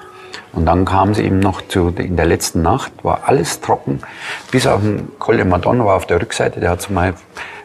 Und 0.54 0.66
dann 0.66 0.86
kam 0.86 1.12
es 1.12 1.20
eben 1.20 1.40
noch 1.40 1.62
zu, 1.68 1.94
in 1.98 2.16
der 2.16 2.26
letzten 2.26 2.62
Nacht 2.62 2.91
war 3.04 3.22
alles 3.26 3.62
trocken, 3.62 4.02
bis 4.52 4.66
auf 4.66 4.82
den 4.82 5.12
Col 5.20 5.38
de 5.38 5.45
Madonna 5.45 5.86
war 5.86 5.95
auf 5.95 6.08
der 6.08 6.22
Rückseite, 6.22 6.60
der 6.60 6.72
hat 6.72 6.80
es 6.80 6.90
mal 6.90 7.14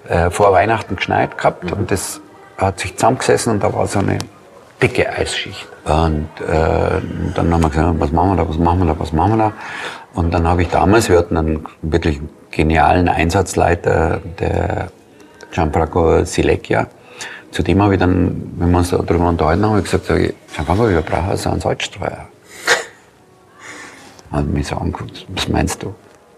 äh, 0.08 0.30
vor 0.30 0.52
Weihnachten 0.52 0.96
geschneit 0.96 1.38
gehabt 1.38 1.64
mhm. 1.64 1.72
und 1.72 1.90
das 1.90 2.20
hat 2.58 2.80
sich 2.80 2.94
zusammengesessen 2.96 3.54
und 3.54 3.62
da 3.62 3.72
war 3.72 3.86
so 3.86 4.00
eine 4.00 4.18
dicke 4.82 5.08
Eisschicht. 5.08 5.68
Und 5.84 6.28
äh, 6.40 7.00
dann 7.34 7.52
haben 7.52 7.62
wir 7.62 7.70
gesagt, 7.70 7.94
was 7.98 8.12
machen 8.12 8.30
wir 8.30 8.36
da, 8.36 8.48
was 8.48 8.58
machen 8.58 8.78
wir 8.80 8.86
da, 8.86 8.98
was 8.98 9.12
machen 9.12 9.38
wir 9.38 9.44
da. 9.44 9.52
Und 10.14 10.34
dann 10.34 10.46
habe 10.46 10.62
ich 10.62 10.68
damals, 10.68 11.08
wir 11.08 11.18
hatten 11.18 11.36
einen 11.36 11.64
wirklich 11.80 12.20
genialen 12.52 13.08
Einsatzleiter, 13.08 14.20
der 14.38 14.92
Gianfranco 15.50 16.24
Silecchia. 16.24 16.86
Zu 17.50 17.62
dem 17.62 17.82
habe 17.82 17.94
ich 17.94 18.00
dann, 18.00 18.52
wenn 18.56 18.70
wir 18.70 18.78
uns 18.78 18.90
darüber 18.90 19.28
unterhalten 19.28 19.64
haben, 19.64 19.70
habe 19.70 19.80
ich 19.80 19.84
gesagt, 19.86 20.06
sag 20.06 20.20
ich, 20.20 20.32
Gianfranco, 20.54 20.88
wir 20.88 21.02
brauchen 21.02 21.36
so 21.36 21.50
einen 21.50 21.60
Salzstreuer. 21.60 22.28
Hat 24.30 24.46
mich 24.46 24.68
so 24.68 24.76
angeguckt, 24.76 25.26
was 25.34 25.48
meinst 25.48 25.82
du? 25.82 25.94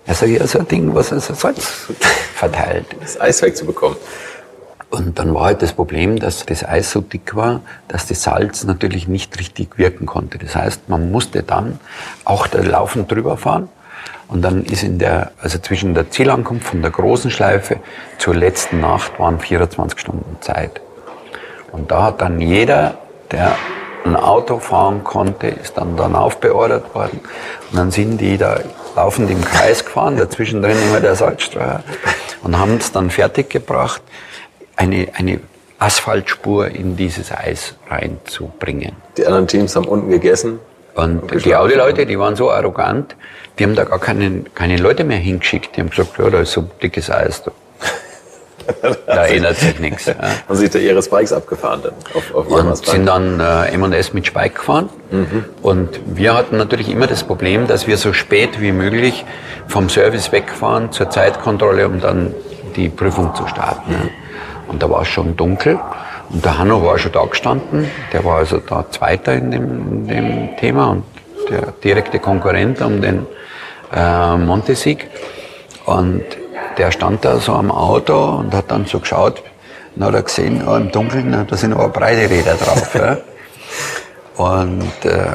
Er 0.07 0.15
sagt, 0.15 0.33
ja, 0.33 0.47
so 0.47 0.59
ein 0.59 0.69
Ding, 0.69 0.95
was 0.95 1.13
also 1.13 1.35
Salz 1.35 1.89
verteilt. 2.35 2.87
Das 3.01 3.21
Eis 3.21 3.41
wegzubekommen. 3.43 3.97
Und 4.91 5.19
dann 5.19 5.35
war 5.35 5.47
halt 5.47 5.63
das 5.63 5.73
Problem, 5.73 6.19
dass 6.19 6.47
das 6.47 6.65
Eis 6.65 6.91
so 6.91 7.01
dick 7.01 7.35
war, 7.35 7.63
dass 7.89 8.07
das 8.07 8.23
Salz 8.23 8.65
natürlich 8.65 9.09
nicht 9.09 9.39
richtig 9.39 9.79
wirken 9.79 10.07
konnte. 10.07 10.39
Das 10.39 10.55
heißt, 10.55 10.89
man 10.89 11.11
musste 11.11 11.43
dann 11.43 11.81
auch 12.25 12.47
da 12.47 12.61
laufend 12.61 13.11
drüber 13.11 13.37
fahren. 13.37 13.69
Und 14.29 14.43
dann 14.43 14.65
ist 14.65 14.83
in 14.83 14.99
der, 14.99 15.33
also 15.41 15.59
zwischen 15.59 15.95
der 15.95 16.11
Zielankunft 16.11 16.67
von 16.67 16.83
der 16.83 16.91
großen 16.91 17.31
Schleife 17.31 17.79
zur 18.19 18.35
letzten 18.35 18.81
Nacht 18.81 19.19
waren 19.19 19.39
24 19.39 19.99
Stunden 19.99 20.37
Zeit. 20.41 20.81
Und 21.73 21.91
da 21.91 22.05
hat 22.05 22.21
dann 22.21 22.41
jeder, 22.41 22.99
der 23.31 23.57
ein 24.05 24.17
Auto 24.17 24.59
fahren 24.59 25.03
konnte, 25.03 25.49
ist 25.49 25.77
dann 25.77 25.97
dann 25.97 26.15
aufbeordert 26.15 26.95
worden. 26.95 27.21
Und 27.71 27.79
dann 27.79 27.91
sind 27.91 28.19
die 28.19 28.37
da 28.37 28.61
laufend 28.97 29.31
im 29.31 29.43
Kreis 29.43 29.85
gefahren, 29.85 30.17
dazwischen 30.17 30.63
drin 30.63 30.77
immer 30.89 31.01
der 31.01 31.17
Salzstreuer 31.17 31.83
und 32.43 32.59
haben 32.59 32.77
es 32.77 32.93
dann 32.93 33.11
fertiggebracht, 33.11 34.03
eine, 34.77 35.09
eine 35.15 35.41
Asphaltspur 35.79 36.69
in 36.69 36.97
dieses 36.97 37.33
Eis 37.33 37.75
reinzubringen. 37.89 38.93
Die 39.17 39.27
anderen 39.27 39.47
Teams 39.47 39.75
haben 39.75 39.87
unten 39.87 40.11
gegessen. 40.11 40.61
Und 40.95 41.45
die 41.45 41.55
Audi-Leute, 41.55 42.07
die 42.07 42.19
waren 42.19 42.37
so 42.37 42.51
arrogant, 42.51 43.17
die 43.59 43.65
haben 43.65 43.75
da 43.75 43.85
gar 43.85 43.99
keine, 43.99 44.45
keine 44.55 44.77
Leute 44.77 45.05
mehr 45.05 45.19
hingeschickt. 45.19 45.77
Die 45.77 45.81
haben 45.81 45.91
gesagt, 45.91 46.19
ja, 46.19 46.31
da 46.31 46.41
ist 46.41 46.53
so 46.53 46.69
dickes 46.83 47.11
Eis. 47.11 47.43
Da, 47.43 47.53
da 49.07 49.27
ändert 49.27 49.57
sich 49.57 49.79
nichts. 49.79 50.07
Ja. 50.07 50.15
Haben 50.49 50.57
sich 50.57 50.71
da 50.71 50.79
ihre 50.79 51.03
Spikes 51.03 51.33
abgefahren 51.33 51.83
dann? 51.83 51.93
Auf, 52.15 52.35
auf 52.35 52.47
und 52.49 52.77
sind 52.77 53.07
dann 53.07 53.39
äh, 53.39 53.67
M&S 53.75 54.15
mit 54.15 54.27
Spike 54.27 54.55
gefahren. 54.55 54.89
Mhm. 55.11 55.45
Und 55.61 56.01
wir 56.07 56.35
hatten 56.35 56.57
natürlich 56.57 56.89
immer 56.89 57.07
das 57.07 57.25
Problem, 57.25 57.67
dass 57.67 57.87
wir 57.87 57.99
so 57.99 58.13
spät 58.13 58.61
wie 58.61 58.73
möglich 58.73 59.25
vom 59.69 59.89
Service 59.89 60.33
wegfahren 60.33 60.93
zur 60.93 61.11
Zeitkontrolle, 61.11 61.87
um 61.87 62.01
dann 62.01 62.35
die 62.77 62.89
Prüfung 62.89 63.35
zu 63.35 63.47
starten. 63.47 63.93
Mhm. 63.93 64.11
Und 64.69 64.83
da 64.83 64.91
war 64.91 65.03
es 65.03 65.09
schon 65.09 65.37
dunkel. 65.37 65.79
Und 66.35 66.45
der 66.45 66.59
Hanno 66.59 66.85
war 66.85 66.99
schon 66.99 67.13
da 67.13 67.25
gestanden. 67.25 67.89
Der 68.13 68.25
war 68.25 68.39
also 68.39 68.59
da 68.59 68.85
Zweiter 68.91 69.35
in 69.35 69.53
dem, 69.53 69.65
in 69.89 70.09
dem 70.09 70.57
Thema 70.57 70.91
und 70.91 71.05
der 71.49 71.73
direkte 71.85 72.19
Konkurrent 72.19 72.81
um 72.81 73.01
den 73.01 73.25
äh, 73.95 74.37
Montesieg. 74.37 75.09
Und 75.87 76.25
der 76.77 76.91
stand 76.91 77.25
da 77.25 77.39
so 77.39 77.53
am 77.53 77.71
Auto 77.71 78.19
und 78.41 78.53
hat 78.53 78.69
dann 78.73 78.85
so 78.85 78.99
geschaut. 78.99 79.45
Dann 79.95 80.09
hat 80.09 80.15
er 80.15 80.23
gesehen, 80.23 80.65
oh, 80.67 80.75
im 80.75 80.91
Dunkeln, 80.91 81.47
da 81.49 81.57
sind 81.57 81.73
aber 81.73 81.89
breite 81.89 82.29
Räder 82.29 82.55
drauf. 82.55 82.95
ja. 82.95 83.19
Und 84.37 85.05
äh, 85.05 85.27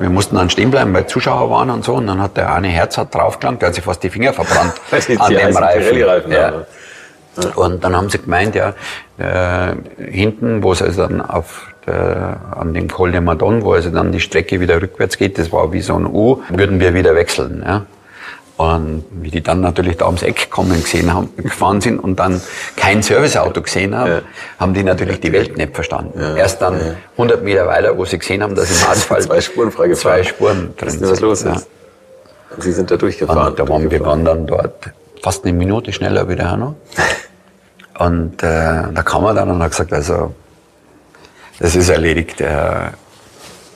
wir 0.00 0.08
mussten 0.08 0.36
dann 0.36 0.48
stehen 0.48 0.70
bleiben, 0.70 0.94
weil 0.94 1.06
Zuschauer 1.06 1.50
waren 1.50 1.68
und 1.68 1.84
so. 1.84 1.96
Und 1.96 2.06
dann 2.06 2.22
hat 2.22 2.38
der 2.38 2.50
eine 2.54 2.68
Herz 2.68 2.96
hat 2.96 3.14
draufgelangt, 3.14 3.60
der 3.60 3.68
hat 3.68 3.74
sich 3.74 3.84
fast 3.84 4.02
die 4.02 4.08
Finger 4.08 4.32
verbrannt 4.32 4.72
an 5.18 5.34
dem 5.34 5.54
Reifen. 5.54 6.32
Ja. 6.32 6.64
Und 7.54 7.84
dann 7.84 7.96
haben 7.96 8.10
sie 8.10 8.18
gemeint, 8.18 8.54
ja, 8.54 8.74
äh, 9.18 9.74
hinten, 9.98 10.62
wo 10.62 10.72
es 10.72 10.82
also 10.82 11.06
dann 11.06 11.20
auf 11.20 11.68
der, 11.86 12.40
an 12.56 12.74
dem 12.74 12.88
Col 12.88 13.12
de 13.12 13.20
Madon, 13.20 13.62
wo 13.62 13.72
also 13.72 13.90
dann 13.90 14.12
die 14.12 14.20
Strecke 14.20 14.60
wieder 14.60 14.80
rückwärts 14.80 15.16
geht, 15.18 15.38
das 15.38 15.52
war 15.52 15.72
wie 15.72 15.80
so 15.80 15.94
ein 15.94 16.06
U, 16.06 16.42
würden 16.48 16.80
wir 16.80 16.94
wieder 16.94 17.14
wechseln. 17.14 17.62
Ja. 17.64 17.86
Und 18.56 19.04
wie 19.10 19.30
die 19.30 19.42
dann 19.42 19.60
natürlich 19.60 19.98
da 19.98 20.06
ums 20.06 20.22
Eck 20.22 20.50
kommen 20.50 20.82
gesehen 20.82 21.12
haben, 21.12 21.28
gefahren 21.36 21.82
sind 21.82 21.98
und 21.98 22.18
dann 22.18 22.40
kein 22.76 23.02
Serviceauto 23.02 23.60
gesehen 23.60 23.94
haben, 23.94 24.10
ja. 24.10 24.20
haben 24.58 24.72
die 24.72 24.82
natürlich 24.82 25.20
die 25.20 25.30
Welt 25.30 25.58
nicht 25.58 25.74
verstanden. 25.74 26.18
Ja. 26.18 26.36
Erst 26.36 26.62
dann 26.62 26.78
ja. 26.78 26.94
100 27.12 27.44
Meter 27.44 27.66
weiter, 27.66 27.98
wo 27.98 28.06
sie 28.06 28.18
gesehen 28.18 28.42
haben, 28.42 28.54
dass 28.54 28.70
im 28.70 28.88
Asphalt 28.90 29.24
zwei 29.24 29.42
Spuren 29.42 29.70
freigefahren. 29.70 30.22
Zwei 30.22 30.28
Spuren 30.28 30.74
drin 30.78 30.90
sind. 30.90 31.10
was 31.10 31.20
los 31.20 31.42
ist. 31.42 31.68
Sie 32.58 32.72
sind 32.72 32.90
da 32.90 32.96
durchgefahren. 32.96 33.48
Und 33.48 33.58
da 33.58 33.68
waren 33.68 33.90
wir 33.90 34.00
waren 34.00 34.24
dann 34.24 34.46
dort 34.46 34.90
fast 35.22 35.44
eine 35.44 35.52
Minute 35.52 35.92
schneller 35.92 36.26
wie 36.28 36.36
der 36.36 36.50
Hanno. 36.50 36.76
Und 37.98 38.42
äh, 38.42 38.82
da 38.92 39.02
kam 39.04 39.24
er 39.24 39.34
dann 39.34 39.50
und 39.50 39.62
hat 39.62 39.70
gesagt, 39.70 39.92
also 39.92 40.34
das 41.58 41.74
ist 41.74 41.88
erledigt. 41.88 42.40
Er 42.40 42.92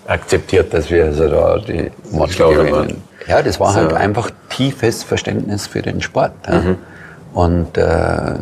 akzeptiert, 0.07 0.75
dass 0.75 0.91
wir 0.91 1.05
also 1.07 1.29
da 1.29 1.59
die 1.59 1.91
Match 2.13 2.37
gewinnen. 2.37 3.03
Ja, 3.27 3.43
das 3.43 3.61
war 3.61 3.73
so. 3.73 3.81
halt 3.81 3.93
einfach 3.93 4.31
tiefes 4.49 5.05
Verständnis 5.05 5.67
für 5.67 5.83
den 5.83 6.01
Sport. 6.01 6.33
Ja. 6.49 6.61
Mhm. 6.61 6.77
Und 7.33 7.79
äh, 7.79 7.83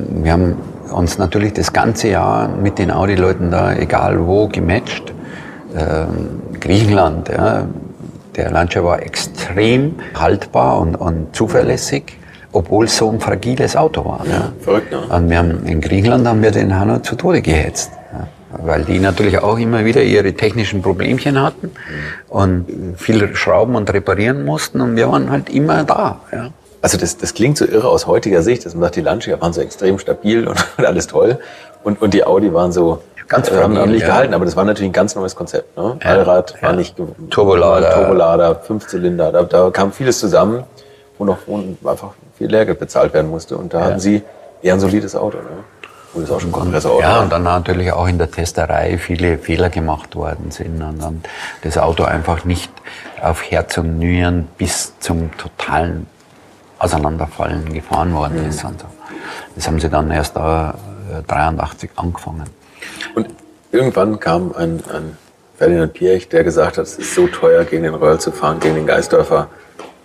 wir 0.09 0.32
haben 0.32 0.56
uns 0.90 1.18
natürlich 1.18 1.52
das 1.52 1.72
ganze 1.72 2.09
Jahr 2.09 2.48
mit 2.48 2.78
den 2.78 2.90
Audi-Leuten 2.90 3.50
da, 3.50 3.74
egal 3.74 4.26
wo, 4.26 4.48
gematcht. 4.48 5.12
Ähm, 5.76 6.40
Griechenland, 6.59 7.28
ja, 7.28 7.66
der 8.34 8.50
Lancia 8.50 8.82
war 8.82 9.02
extrem 9.02 9.96
haltbar 10.14 10.80
und, 10.80 10.96
und 10.96 11.36
zuverlässig 11.36 12.17
obwohl 12.52 12.86
es 12.86 12.96
so 12.96 13.10
ein 13.10 13.20
fragiles 13.20 13.76
Auto 13.76 14.04
war. 14.04 14.24
Ja, 14.26 14.32
ja. 14.32 14.52
Verrückt, 14.60 14.90
ne? 14.90 15.00
Und 15.08 15.30
wir 15.30 15.38
haben, 15.38 15.66
in 15.66 15.80
Griechenland 15.80 16.26
haben 16.26 16.42
wir 16.42 16.50
den 16.50 16.78
Hanno 16.78 17.00
zu 17.00 17.16
Tode 17.16 17.42
gehetzt. 17.42 17.92
Ja. 18.12 18.28
Weil 18.64 18.84
die 18.84 18.98
natürlich 18.98 19.38
auch 19.38 19.58
immer 19.58 19.84
wieder 19.84 20.02
ihre 20.02 20.32
technischen 20.32 20.82
Problemchen 20.82 21.40
hatten 21.40 21.66
mhm. 21.66 22.30
und 22.30 22.66
viel 22.96 23.34
schrauben 23.36 23.76
und 23.76 23.92
reparieren 23.92 24.44
mussten 24.44 24.80
und 24.80 24.96
wir 24.96 25.10
waren 25.10 25.30
halt 25.30 25.50
immer 25.50 25.84
da. 25.84 26.20
Ja. 26.32 26.50
Also 26.80 26.96
das, 26.96 27.18
das 27.18 27.34
klingt 27.34 27.58
so 27.58 27.66
irre 27.66 27.88
aus 27.88 28.06
heutiger 28.06 28.42
Sicht, 28.42 28.64
dass 28.64 28.74
man 28.74 28.84
sagt, 28.84 28.96
die 28.96 29.00
Lancia 29.00 29.40
waren 29.40 29.52
so 29.52 29.60
extrem 29.60 29.98
stabil 29.98 30.46
und, 30.46 30.64
und 30.78 30.86
alles 30.86 31.06
toll 31.08 31.38
und, 31.82 32.00
und 32.00 32.14
die 32.14 32.24
Audi 32.24 32.52
waren 32.54 32.72
so 32.72 33.02
ganz 33.28 33.50
äh, 33.50 33.56
haben 33.56 33.74
nicht 33.90 34.00
ja. 34.00 34.08
gehalten, 34.08 34.34
aber 34.34 34.44
das 34.44 34.56
war 34.56 34.64
natürlich 34.64 34.88
ein 34.88 34.94
ganz 34.94 35.14
neues 35.14 35.36
Konzept. 35.36 35.76
Ne? 35.76 35.98
Ja, 36.02 36.10
Allrad 36.10 36.54
war 36.62 36.72
nicht 36.72 36.96
Turbolader, 37.30 37.94
Turbolader, 37.94 38.56
Fünfzylinder, 38.56 39.32
da, 39.32 39.42
da 39.42 39.70
kam 39.70 39.92
vieles 39.92 40.18
zusammen, 40.18 40.64
wo 41.18 41.24
noch 41.24 41.38
wo 41.46 41.56
einfach 41.88 42.12
viel 42.36 42.48
Lehrgeld 42.50 42.78
bezahlt 42.78 43.12
werden 43.12 43.30
musste. 43.30 43.56
Und 43.56 43.74
da 43.74 43.80
ja. 43.80 43.86
hatten 43.86 44.00
sie 44.00 44.22
eher 44.62 44.74
ein 44.74 44.80
solides 44.80 45.14
Auto. 45.14 45.38
Ne? 45.38 45.64
Und 46.14 46.22
das 46.22 46.30
auch 46.30 46.40
schon 46.40 46.52
Kompressorauto. 46.52 47.02
Ja, 47.02 47.20
und 47.20 47.30
dann 47.30 47.42
natürlich 47.42 47.92
auch 47.92 48.08
in 48.08 48.18
der 48.18 48.30
Testerei 48.30 48.96
viele 48.98 49.38
Fehler 49.38 49.68
gemacht 49.68 50.16
worden 50.16 50.50
sind 50.50 50.82
und 50.82 51.02
dann 51.02 51.22
das 51.62 51.76
Auto 51.76 52.04
einfach 52.04 52.44
nicht 52.44 52.70
auf 53.20 53.50
Herz 53.50 53.76
und 53.78 53.98
Nieren 53.98 54.48
bis 54.56 54.98
zum 55.00 55.36
totalen 55.36 56.06
Auseinanderfallen 56.78 57.72
gefahren 57.74 58.14
worden 58.14 58.42
mhm. 58.42 58.48
ist. 58.48 58.64
Und 58.64 58.80
so. 58.80 58.86
Das 59.54 59.66
haben 59.66 59.80
sie 59.80 59.90
dann 59.90 60.10
erst 60.10 60.36
da 60.36 60.74
äh, 61.12 61.22
83 61.26 61.90
angefangen. 61.96 62.44
Und 63.14 63.28
irgendwann 63.72 64.18
kam 64.18 64.54
ein, 64.56 64.82
ein 64.92 65.16
Ferdinand 65.56 65.92
Piech, 65.92 66.28
der 66.28 66.44
gesagt 66.44 66.78
hat, 66.78 66.84
es 66.84 66.98
ist 66.98 67.14
so 67.14 67.26
teuer, 67.26 67.64
gegen 67.64 67.82
den 67.82 67.94
Röll 67.94 68.18
zu 68.18 68.30
fahren, 68.32 68.60
gegen 68.60 68.76
den 68.76 68.86
Geisdörfer, 68.86 69.48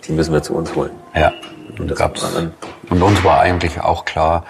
die 0.06 0.12
müssen 0.12 0.32
wir 0.32 0.42
zu 0.42 0.54
uns 0.54 0.74
holen. 0.74 0.90
Ja. 1.14 1.32
Und, 1.78 1.90
das 1.90 1.98
gab's. 1.98 2.24
und 2.90 3.02
uns 3.02 3.24
war 3.24 3.40
eigentlich 3.40 3.80
auch 3.80 4.04
klar, 4.04 4.44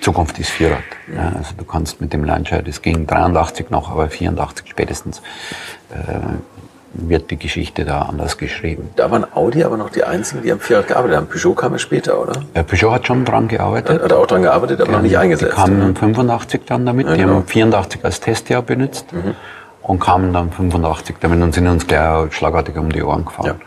Zukunft 0.00 0.38
ist 0.38 0.50
Vierrad. 0.50 0.82
Ja, 1.12 1.32
also 1.36 1.54
du 1.56 1.64
kannst 1.64 2.00
mit 2.00 2.12
dem 2.12 2.24
Lancia, 2.24 2.62
das 2.62 2.82
ging 2.82 3.06
83 3.06 3.70
noch, 3.70 3.90
aber 3.90 4.08
84 4.08 4.68
spätestens, 4.68 5.20
äh, 5.90 6.18
wird 6.98 7.30
die 7.30 7.36
Geschichte 7.36 7.84
da 7.84 8.02
anders 8.02 8.38
geschrieben. 8.38 8.88
Da 8.96 9.10
waren 9.10 9.26
Audi 9.34 9.64
aber 9.64 9.76
noch 9.76 9.90
die 9.90 10.04
einzigen, 10.04 10.42
die 10.42 10.50
am 10.50 10.60
Vierrad 10.60 10.88
gearbeitet 10.88 11.16
haben. 11.16 11.26
Peugeot 11.26 11.54
kam 11.54 11.72
ja 11.72 11.78
später, 11.78 12.20
oder? 12.20 12.42
Ja, 12.54 12.62
Peugeot 12.62 12.92
hat 12.92 13.06
schon 13.06 13.24
dran 13.24 13.48
gearbeitet. 13.48 14.02
Hat 14.02 14.12
auch 14.12 14.26
dran 14.26 14.42
gearbeitet, 14.42 14.80
aber 14.80 14.88
die 14.88 14.96
noch 14.96 15.02
nicht 15.02 15.18
eingesetzt. 15.18 15.52
Die 15.52 15.56
kamen 15.56 15.90
oder? 15.90 16.00
85 16.00 16.62
dann 16.64 16.86
damit. 16.86 17.06
Ja, 17.06 17.16
genau. 17.16 17.26
Die 17.26 17.34
haben 17.34 17.46
84 17.46 18.04
als 18.04 18.20
Testjahr 18.20 18.62
benutzt. 18.62 19.12
Mhm 19.12 19.34
und 19.86 20.00
kamen 20.00 20.32
dann 20.32 20.50
85 20.50 21.16
damit 21.20 21.40
und 21.40 21.54
sind 21.54 21.68
uns 21.68 21.86
gleich 21.86 22.32
schlagartig 22.32 22.76
um 22.76 22.90
die 22.90 23.02
Ohren 23.02 23.24
gefahren. 23.24 23.60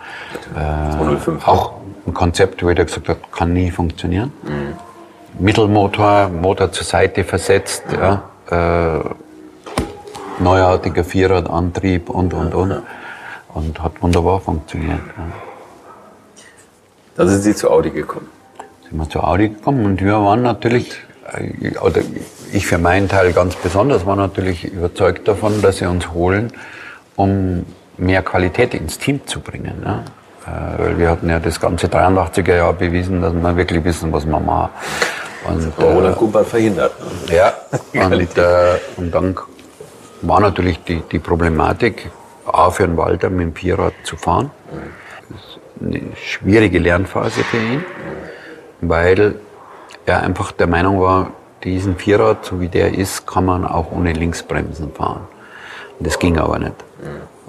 Ja. 0.55 0.89
Äh, 0.89 0.97
205. 0.97 1.47
Auch 1.47 1.73
ein 2.05 2.13
Konzept, 2.13 2.61
wo 2.61 2.69
jeder 2.69 2.83
gesagt 2.83 3.07
hat, 3.07 3.31
kann 3.31 3.53
nie 3.53 3.71
funktionieren. 3.71 4.33
Mhm. 4.43 5.45
Mittelmotor, 5.45 6.27
Motor 6.27 6.71
zur 6.73 6.85
Seite 6.85 7.23
versetzt, 7.23 7.83
mhm. 7.87 7.99
ja, 7.99 8.99
äh, 8.99 9.03
neuartiger 10.39 11.05
Vierradantrieb 11.05 12.09
und, 12.09 12.33
und, 12.33 12.53
und. 12.53 12.69
Ja. 12.71 12.83
Und 13.53 13.81
hat 13.81 14.01
wunderbar 14.01 14.41
funktioniert. 14.41 14.99
Ja. 15.17 15.23
Da 17.15 17.27
sind 17.27 17.41
Sie 17.41 17.55
zu 17.55 17.71
Audi 17.71 17.91
gekommen? 17.91 18.27
Sind 18.87 18.97
wir 18.97 19.09
zu 19.09 19.21
Audi 19.21 19.49
gekommen 19.49 19.85
und 19.85 20.01
wir 20.01 20.13
waren 20.21 20.41
natürlich, 20.43 20.93
äh, 21.33 21.77
oder 21.79 22.01
ich 22.53 22.67
für 22.67 22.77
meinen 22.77 23.07
Teil 23.07 23.33
ganz 23.33 23.55
besonders, 23.55 24.05
war 24.05 24.15
natürlich 24.15 24.65
überzeugt 24.65 25.27
davon, 25.27 25.61
dass 25.61 25.77
sie 25.77 25.85
uns 25.85 26.11
holen, 26.11 26.51
um 27.15 27.65
mehr 27.97 28.21
Qualität 28.21 28.73
ins 28.73 28.97
Team 28.97 29.25
zu 29.25 29.39
bringen. 29.41 29.83
Ja. 29.85 30.03
Äh, 30.45 30.79
weil 30.79 30.99
wir 30.99 31.09
hatten 31.09 31.29
ja 31.29 31.39
das 31.39 31.59
ganze 31.59 31.87
83er 31.87 32.55
Jahr 32.55 32.73
bewiesen, 32.73 33.21
dass 33.21 33.33
wir 33.33 33.55
wirklich 33.57 33.83
wissen, 33.83 34.11
was 34.11 34.25
wir 34.25 34.39
machen. 34.39 34.69
Und, 35.47 35.71
Roland 35.81 36.15
äh, 36.15 36.19
Gumpert 36.19 36.47
verhindert. 36.47 36.93
Ja, 37.31 37.53
und, 38.05 38.37
äh, 38.37 38.77
und 38.97 39.13
dann 39.13 39.35
war 40.21 40.39
natürlich 40.39 40.83
die, 40.83 41.01
die 41.11 41.19
Problematik, 41.19 42.09
A 42.45 42.71
für 42.71 42.87
den 42.87 42.97
Walter 42.97 43.29
mit 43.29 43.41
dem 43.41 43.55
Vierrad 43.55 43.93
zu 44.03 44.17
fahren. 44.17 44.51
Das 45.29 45.39
ist 45.39 45.59
eine 45.81 46.15
schwierige 46.15 46.79
Lernphase 46.79 47.43
für 47.43 47.57
ihn, 47.57 47.85
weil 48.81 49.35
er 50.05 50.23
einfach 50.23 50.51
der 50.51 50.67
Meinung 50.67 50.99
war, 50.99 51.31
diesen 51.63 51.97
Vierrad, 51.97 52.45
so 52.45 52.59
wie 52.59 52.69
der 52.69 52.93
ist, 52.93 53.27
kann 53.27 53.45
man 53.45 53.65
auch 53.65 53.91
ohne 53.91 54.13
Linksbremsen 54.13 54.91
fahren. 54.93 55.27
Das 55.99 56.17
ging 56.19 56.37
aber 56.37 56.59
nicht. 56.59 56.75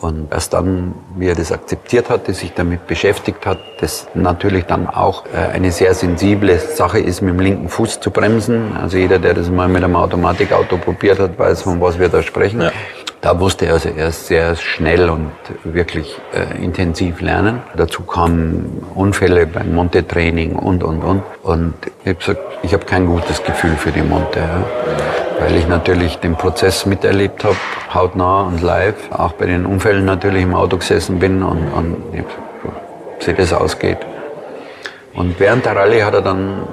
Und 0.01 0.33
erst 0.33 0.55
dann, 0.55 0.95
wie 1.17 1.29
er 1.29 1.35
das 1.35 1.53
akzeptiert 1.53 2.09
hatte, 2.09 2.33
sich 2.33 2.55
damit 2.55 2.87
beschäftigt 2.87 3.45
hat, 3.45 3.59
das 3.81 4.09
natürlich 4.15 4.65
dann 4.65 4.87
auch 4.87 5.27
äh, 5.27 5.53
eine 5.53 5.73
sehr 5.73 5.93
sensible 5.93 6.59
Sache 6.59 6.99
ist, 6.99 7.21
mit 7.21 7.35
dem 7.35 7.41
linken 7.41 7.69
Fuß 7.69 8.01
zu 8.01 8.11
bremsen. 8.11 8.75
Also 8.81 8.97
jeder, 8.97 9.19
der 9.19 9.35
das 9.35 9.51
mal 9.51 9.69
mit 9.69 9.85
einem 9.85 9.97
Automatikauto 9.97 10.79
probiert 10.79 11.19
hat, 11.19 11.39
weiß, 11.39 11.63
von 11.63 11.83
was 11.83 11.99
wir 11.99 12.09
da 12.09 12.23
sprechen. 12.23 12.63
Ja. 12.63 12.73
Da 13.21 13.35
musste 13.35 13.67
er 13.67 13.75
also 13.75 13.91
erst 13.91 14.29
sehr 14.29 14.57
schnell 14.57 15.11
und 15.11 15.31
wirklich 15.65 16.19
äh, 16.33 16.63
intensiv 16.63 17.21
lernen. 17.21 17.61
Dazu 17.77 18.03
kamen 18.03 18.83
Unfälle 18.95 19.47
beim 19.47 19.75
Monte-Training 19.75 20.57
und, 20.57 20.83
und, 20.83 21.03
und. 21.03 21.23
Und 21.43 21.75
ich 22.03 22.09
habe 22.09 22.15
gesagt, 22.15 22.41
ich 22.63 22.73
habe 22.73 22.87
kein 22.87 23.07
gutes 23.07 23.43
Gefühl 23.43 23.77
für 23.77 23.93
die 23.93 24.03
Monte. 24.03 24.41
Ja 24.41 24.65
weil 25.41 25.57
ich 25.57 25.67
natürlich 25.67 26.19
den 26.19 26.37
Prozess 26.37 26.87
miterlebt 26.87 27.45
habe, 27.45 27.57
hautnah 27.93 28.43
und 28.43 28.63
live, 28.63 29.11
auch 29.11 29.33
bei 29.33 29.47
den 29.47 29.65
Unfällen 29.65 30.05
natürlich 30.05 30.43
im 30.43 30.55
Auto 30.55 30.77
gesessen 30.77 31.19
bin 31.19 31.43
und, 31.43 31.67
und 31.73 31.97
wie 32.13 33.33
das 33.33 33.53
ausgeht. 33.53 33.99
Und 35.15 35.41
während 35.41 35.65
der 35.65 35.77
Rallye 35.77 36.03
hat 36.03 36.15
er 36.15 36.23
dann 36.23 36.69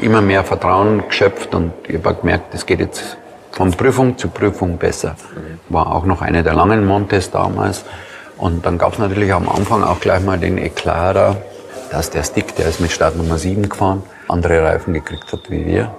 äh, 0.00 0.04
immer 0.04 0.22
mehr 0.22 0.44
Vertrauen 0.44 1.06
geschöpft 1.06 1.54
und 1.54 1.72
ich 1.86 2.02
habe 2.02 2.14
gemerkt, 2.14 2.54
es 2.54 2.64
geht 2.64 2.80
jetzt 2.80 3.18
von 3.52 3.70
Prüfung 3.72 4.16
zu 4.16 4.28
Prüfung 4.28 4.78
besser. 4.78 5.16
War 5.68 5.94
auch 5.94 6.04
noch 6.04 6.22
eine 6.22 6.42
der 6.42 6.54
langen 6.54 6.86
Montes 6.86 7.30
damals. 7.30 7.84
Und 8.36 8.64
dann 8.64 8.78
gab 8.78 8.94
es 8.94 8.98
natürlich 8.98 9.32
am 9.32 9.48
Anfang 9.48 9.82
auch 9.82 10.00
gleich 10.00 10.22
mal 10.22 10.38
den 10.38 10.56
Eklat 10.56 11.16
da, 11.16 11.36
dass 11.90 12.10
der 12.10 12.22
Stick, 12.22 12.54
der 12.56 12.68
ist 12.68 12.80
mit 12.80 12.90
Startnummer 12.90 13.36
7 13.36 13.68
gefahren, 13.68 14.02
andere 14.28 14.62
Reifen 14.62 14.94
gekriegt 14.94 15.32
hat 15.32 15.50
wie 15.50 15.66
wir. 15.66 15.94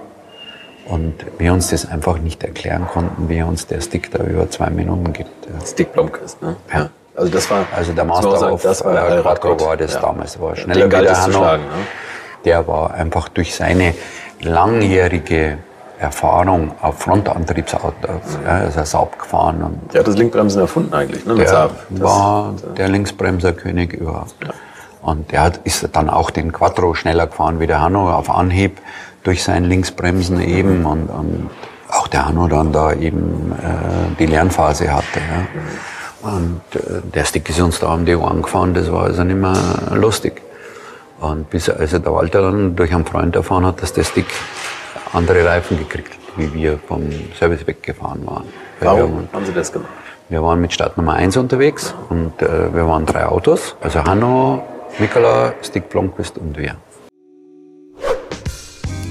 Und 0.86 1.14
wir 1.38 1.52
uns 1.52 1.70
das 1.70 1.88
einfach 1.88 2.18
nicht 2.18 2.42
erklären 2.42 2.88
konnten, 2.88 3.28
wie 3.28 3.42
uns 3.42 3.66
der 3.68 3.80
Stick 3.80 4.10
da 4.10 4.24
über 4.24 4.50
zwei 4.50 4.70
Minuten 4.70 5.12
gibt. 5.12 5.46
Ja. 5.46 5.64
Stick 5.64 5.92
Blomqvist, 5.92 6.42
ne? 6.42 6.56
Ja. 6.72 6.90
Also 7.14 7.30
das 7.30 7.50
war, 7.50 7.66
also 7.76 7.92
der 7.92 8.04
Master 8.04 8.36
sagen, 8.38 8.54
of 8.54 8.62
das 8.62 8.84
war, 8.84 9.18
äh, 9.18 9.20
Quattro 9.20 9.60
war 9.60 9.76
das 9.76 9.94
ja. 9.94 10.00
damals, 10.00 10.40
war 10.40 10.56
schneller 10.56 10.86
wie 10.86 10.88
der 10.88 11.22
Hanno. 11.22 11.38
Schlagen, 11.38 11.62
ne? 11.64 11.86
Der 12.44 12.66
war 12.66 12.94
einfach 12.94 13.28
durch 13.28 13.54
seine 13.54 13.94
langjährige 14.40 15.58
Erfahrung 16.02 16.72
auf 16.80 17.00
Frontantriebsautos, 17.00 17.92
mhm. 18.02 18.46
ja, 18.46 18.58
ist 18.58 18.76
er 18.76 18.86
Saab 18.86 19.18
gefahren. 19.18 19.62
Und 19.62 19.94
der 19.94 20.00
hat 20.00 20.08
das 20.08 20.16
Linkbremsen 20.16 20.60
erfunden 20.60 20.92
eigentlich, 20.92 21.24
ne? 21.24 21.34
Der 21.34 21.48
Saab. 21.48 21.70
war 21.90 22.54
der 22.76 22.88
Linksbremserkönig 22.88 23.92
überhaupt. 23.94 24.34
Ja. 24.44 24.50
Und 25.02 25.32
der 25.32 25.42
hat, 25.42 25.60
ist 25.64 25.88
dann 25.92 26.08
auch 26.08 26.30
den 26.30 26.52
Quattro 26.52 26.94
schneller 26.94 27.26
gefahren 27.26 27.58
wie 27.58 27.66
der 27.66 27.80
Hanno 27.80 28.12
auf 28.12 28.30
Anhieb 28.30 28.78
durch 29.24 29.42
sein 29.42 29.64
Linksbremsen 29.64 30.40
eben 30.40 30.84
und, 30.84 31.06
und 31.08 31.50
auch 31.88 32.08
der 32.08 32.26
Hanno 32.26 32.46
dann 32.46 32.72
da 32.72 32.92
eben 32.92 33.52
äh, 33.52 34.16
die 34.18 34.26
Lernphase 34.26 34.92
hatte. 34.92 35.20
Ja. 35.20 36.28
Und 36.30 36.60
äh, 36.74 37.00
der 37.12 37.24
Stick 37.24 37.48
ist 37.48 37.60
uns 37.60 37.80
da 37.80 37.94
um 37.94 38.06
die 38.06 38.14
Ohren 38.14 38.42
gefahren, 38.42 38.74
das 38.74 38.90
war 38.90 39.04
also 39.04 39.24
nicht 39.24 39.36
mehr 39.38 39.56
lustig. 39.92 40.42
Und 41.20 41.50
bis 41.50 41.68
also 41.68 41.98
der 41.98 42.12
Walter 42.12 42.42
dann 42.42 42.74
durch 42.74 42.92
einen 42.92 43.04
Freund 43.04 43.36
erfahren 43.36 43.66
hat, 43.66 43.82
dass 43.82 43.92
der 43.92 44.04
Stick 44.04 44.26
andere 45.12 45.44
Reifen 45.44 45.78
gekriegt 45.78 46.22
wie 46.36 46.52
wir 46.54 46.78
vom 46.78 47.08
Service 47.38 47.66
weggefahren 47.66 48.26
waren. 48.26 48.44
Warum 48.80 49.28
haben 49.32 49.46
Sie 49.46 49.52
das 49.52 49.72
gemacht? 49.72 49.90
Wir 50.28 50.42
waren 50.42 50.60
mit 50.60 50.72
Start 50.72 50.96
Nummer 50.96 51.14
1 51.14 51.36
unterwegs 51.36 51.94
und 52.08 52.40
äh, 52.40 52.74
wir 52.74 52.86
waren 52.86 53.04
drei 53.04 53.26
Autos, 53.26 53.76
also 53.80 54.02
Hanno, 54.04 54.62
Mikola, 54.98 55.52
Stick 55.62 55.88
Blomqvist 55.90 56.38
und 56.38 56.56
wir. 56.56 56.76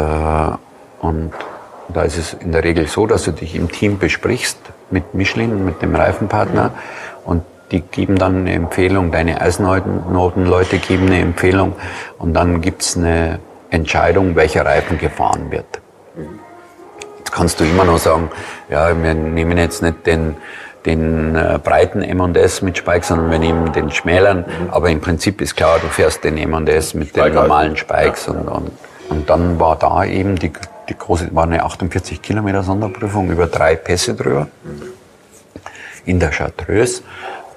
und 0.00 1.32
da 1.88 2.02
ist 2.02 2.18
es 2.18 2.34
in 2.34 2.52
der 2.52 2.64
Regel 2.64 2.86
so, 2.86 3.06
dass 3.06 3.24
du 3.24 3.32
dich 3.32 3.54
im 3.54 3.70
Team 3.70 3.98
besprichst 3.98 4.58
mit 4.90 5.14
Michelin, 5.14 5.64
mit 5.64 5.82
dem 5.82 5.94
Reifenpartner 5.94 6.70
und 7.24 7.42
die 7.70 7.80
geben 7.80 8.16
dann 8.16 8.40
eine 8.40 8.52
Empfehlung, 8.52 9.10
deine 9.10 9.40
Eisnotenleute 9.40 10.78
geben 10.78 11.06
eine 11.06 11.20
Empfehlung 11.20 11.74
und 12.18 12.34
dann 12.34 12.60
gibt's 12.60 12.96
eine 12.96 13.40
Entscheidung, 13.70 14.36
welcher 14.36 14.64
Reifen 14.64 14.98
gefahren 14.98 15.50
wird. 15.50 15.80
Jetzt 17.18 17.32
kannst 17.32 17.60
du 17.60 17.64
immer 17.64 17.84
noch 17.84 17.98
sagen, 17.98 18.30
ja, 18.68 18.90
wir 19.02 19.14
nehmen 19.14 19.58
jetzt 19.58 19.82
nicht 19.82 20.06
den, 20.06 20.36
den 20.86 21.34
äh, 21.34 21.58
breiten 21.62 22.02
M&S 22.02 22.62
mit 22.62 22.78
Spike, 22.78 23.04
sondern 23.04 23.30
wir 23.30 23.38
nehmen 23.38 23.72
den 23.72 23.90
schmäleren. 23.90 24.38
Mhm. 24.40 24.70
Aber 24.70 24.90
im 24.90 25.00
Prinzip 25.00 25.40
ist 25.40 25.56
klar, 25.56 25.78
du 25.80 25.88
fährst 25.88 26.22
den 26.22 26.36
M&S 26.36 26.94
mit 26.94 27.16
den 27.16 27.34
normalen 27.34 27.76
Spikes 27.76 28.26
ja. 28.26 28.34
und, 28.34 28.48
und 28.48 28.70
und 29.08 29.28
dann 29.28 29.60
war 29.60 29.76
da 29.76 30.04
eben 30.04 30.36
die, 30.36 30.52
die 30.88 30.96
große, 30.96 31.34
war 31.34 31.44
eine 31.44 31.64
48 31.64 32.22
Kilometer 32.22 32.62
Sonderprüfung 32.62 33.30
über 33.30 33.46
drei 33.46 33.76
Pässe 33.76 34.14
drüber. 34.14 34.48
In 36.04 36.20
der 36.20 36.30
Chartreuse. 36.30 37.02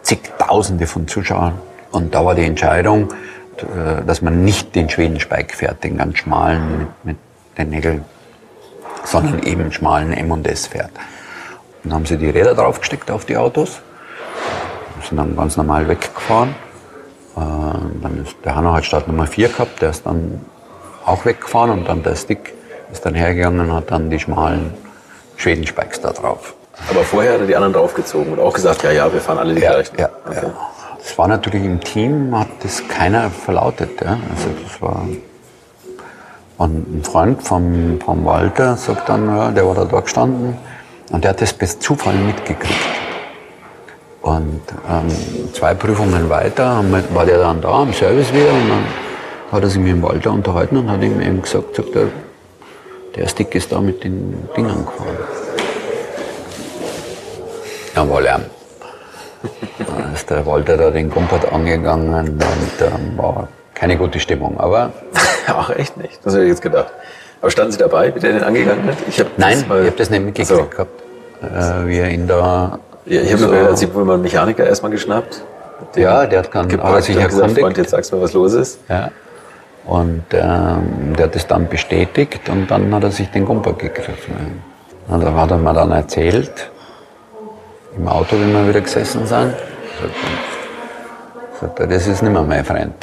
Zigtausende 0.01 0.87
von 0.87 1.07
Zuschauern. 1.07 1.59
Und 1.91 2.15
da 2.15 2.23
war 2.23 2.35
die 2.35 2.45
Entscheidung, 2.45 3.09
äh, 3.57 4.05
dass 4.05 4.21
man 4.21 4.43
nicht 4.43 4.75
den 4.75 4.89
Schweden-Speik 4.89 5.53
fährt, 5.53 5.83
den 5.83 5.97
ganz 5.97 6.19
schmalen 6.19 6.79
mit, 6.79 6.87
mit 7.03 7.17
den 7.57 7.69
Nägeln, 7.69 8.05
sondern 9.03 9.43
eben 9.43 9.71
schmalen 9.71 10.13
M&S 10.13 10.67
fährt. 10.67 10.91
Dann 11.83 11.93
haben 11.93 12.05
sie 12.05 12.17
die 12.17 12.29
Räder 12.29 12.53
draufgesteckt 12.53 13.09
auf 13.11 13.25
die 13.25 13.37
Autos. 13.37 13.81
sind 15.07 15.17
dann 15.17 15.35
ganz 15.35 15.57
normal 15.57 15.87
weggefahren. 15.87 16.49
Äh, 17.35 17.39
dann 17.39 18.23
ist, 18.23 18.35
der 18.45 18.55
Hanno 18.55 18.73
hat 18.73 18.85
Start 18.85 19.07
Nummer 19.07 19.27
4 19.27 19.49
gehabt, 19.49 19.81
der 19.81 19.89
ist 19.89 20.05
dann 20.05 20.41
auch 21.07 21.25
weggefahren 21.25 21.71
und 21.71 21.87
dann 21.87 22.03
der 22.03 22.15
Stick 22.15 22.53
ist 22.91 23.05
dann 23.05 23.15
hergegangen 23.15 23.61
und 23.61 23.73
hat 23.73 23.91
dann 23.91 24.09
die 24.09 24.19
schmalen 24.19 24.73
Schwedenspikes 25.37 26.01
da 26.01 26.11
drauf. 26.11 26.53
Aber 26.89 27.03
vorher 27.03 27.33
hat 27.33 27.41
er 27.41 27.47
die 27.47 27.55
anderen 27.55 27.73
draufgezogen 27.73 28.33
und 28.33 28.39
auch 28.39 28.53
gesagt, 28.53 28.83
ja, 28.83 28.91
ja, 28.91 29.11
wir 29.11 29.19
fahren 29.19 29.39
alle 29.39 29.55
die 29.55 29.61
ja, 29.61 29.71
gleichen. 29.71 29.97
Ja, 29.97 30.09
okay. 30.25 30.39
ja. 30.43 30.53
Das 30.99 31.17
war 31.17 31.27
natürlich 31.27 31.63
im 31.63 31.79
Team, 31.79 32.37
hat 32.37 32.47
das 32.61 32.87
keiner 32.87 33.29
verlautet. 33.29 34.01
Ja. 34.03 34.11
Also 34.29 34.49
das 34.63 34.81
war 34.81 35.07
und 36.57 36.97
ein 36.97 37.03
Freund 37.03 37.43
vom, 37.43 37.99
vom 38.03 38.25
Walter 38.25 38.77
sagt 38.77 39.09
dann, 39.09 39.27
ja, 39.27 39.51
der 39.51 39.67
war 39.67 39.75
da 39.75 39.85
dort 39.85 40.05
gestanden 40.05 40.57
und 41.11 41.23
der 41.23 41.29
hat 41.29 41.41
das 41.41 41.53
bis 41.53 41.77
Zufall 41.79 42.15
mitgekriegt. 42.15 42.73
Und 44.23 44.61
ähm, 44.89 45.53
zwei 45.53 45.75
Prüfungen 45.75 46.29
weiter 46.29 46.83
war 47.13 47.25
der 47.25 47.37
dann 47.37 47.61
da 47.61 47.83
im 47.83 47.93
Service 47.93 48.33
wieder 48.33 48.51
und 48.51 48.69
dann 48.69 49.06
hat 49.51 49.63
er 49.63 49.69
sich 49.69 49.79
mit 49.79 49.91
dem 49.91 50.03
Walter 50.03 50.31
unterhalten 50.31 50.77
und 50.77 50.91
hat 50.91 51.01
ihm 51.01 51.21
eben 51.21 51.41
gesagt, 51.41 51.75
sagt 51.75 51.95
er, 51.95 52.07
der 53.15 53.27
Stick 53.27 53.55
ist 53.55 53.71
da 53.71 53.79
mit 53.79 54.03
den 54.03 54.47
Dingern 54.55 54.85
gefahren. 54.85 55.17
Ja, 57.95 58.09
war 58.09 58.21
Lärm. 58.27 58.43
Dann 59.79 60.13
ist 60.13 60.29
der 60.29 60.45
Walter 60.45 60.77
da 60.77 60.91
den 60.91 61.09
Kompott 61.09 61.51
angegangen 61.51 62.13
und 62.13 62.41
ähm, 62.81 63.17
war 63.17 63.47
keine 63.73 63.97
gute 63.97 64.19
Stimmung. 64.19 64.59
Aber 64.59 64.91
Ach, 65.47 65.69
echt 65.69 65.97
nicht? 65.97 66.19
Das 66.23 66.33
hätte 66.33 66.43
ich 66.43 66.49
jetzt 66.49 66.61
gedacht. 66.61 66.91
Aber 67.41 67.51
standen 67.51 67.71
Sie 67.71 67.77
dabei, 67.77 68.13
wie 68.13 68.19
der 68.19 68.33
den 68.33 68.43
angegangen 68.43 68.85
hat? 68.87 68.97
Ich 69.07 69.19
hab 69.19 69.27
Nein, 69.37 69.59
ich 69.59 69.69
habe 69.69 69.91
das 69.91 70.09
nicht 70.09 70.25
mitgekriegt 70.25 70.59
so. 70.59 70.65
gehabt, 70.65 71.03
äh, 71.41 71.87
wie 71.87 71.97
er 71.97 72.09
ihn 72.09 72.27
da... 72.27 72.79
Ja, 73.05 73.21
ich 73.21 73.31
habe 73.31 73.43
so, 73.43 73.49
gehört, 73.49 73.77
Sie 73.77 73.93
wohl 73.93 74.03
mal 74.03 74.15
einen 74.15 74.23
Mechaniker 74.23 74.65
erstmal 74.65 74.91
geschnappt. 74.91 75.43
Ja, 75.95 76.25
der 76.25 76.39
hat 76.39 76.49
dann 76.53 76.79
aber 76.79 77.01
sich 77.01 77.15
erkundigt. 77.15 77.59
Freund, 77.59 77.77
jetzt 77.77 77.91
sagst 77.91 78.11
du 78.11 78.17
mal, 78.17 78.23
was 78.23 78.33
los 78.33 78.53
ist. 78.53 78.79
Ja. 78.89 79.11
Und 79.87 80.25
ähm, 80.33 81.15
der 81.17 81.25
hat 81.25 81.35
das 81.35 81.47
dann 81.47 81.67
bestätigt 81.69 82.49
und 82.49 82.69
dann 82.69 82.93
hat 82.93 83.03
er 83.03 83.11
sich 83.11 83.29
den 83.31 83.45
Gumper 83.45 83.73
gegriffen. 83.73 84.61
Und 85.07 85.23
da 85.23 85.33
hat 85.33 85.51
er 85.51 85.57
mir 85.57 85.73
dann 85.73 85.91
erzählt, 85.91 86.69
im 87.95 88.07
Auto, 88.07 88.37
wenn 88.37 88.51
wir 88.51 88.67
wieder 88.67 88.81
gesessen 88.81 89.25
sind, 89.25 89.53
sagt 91.59 91.79
er, 91.79 91.87
das 91.87 92.05
ist 92.05 92.21
nicht 92.21 92.31
mehr 92.31 92.43
mein 92.43 92.65
Freund. 92.65 92.93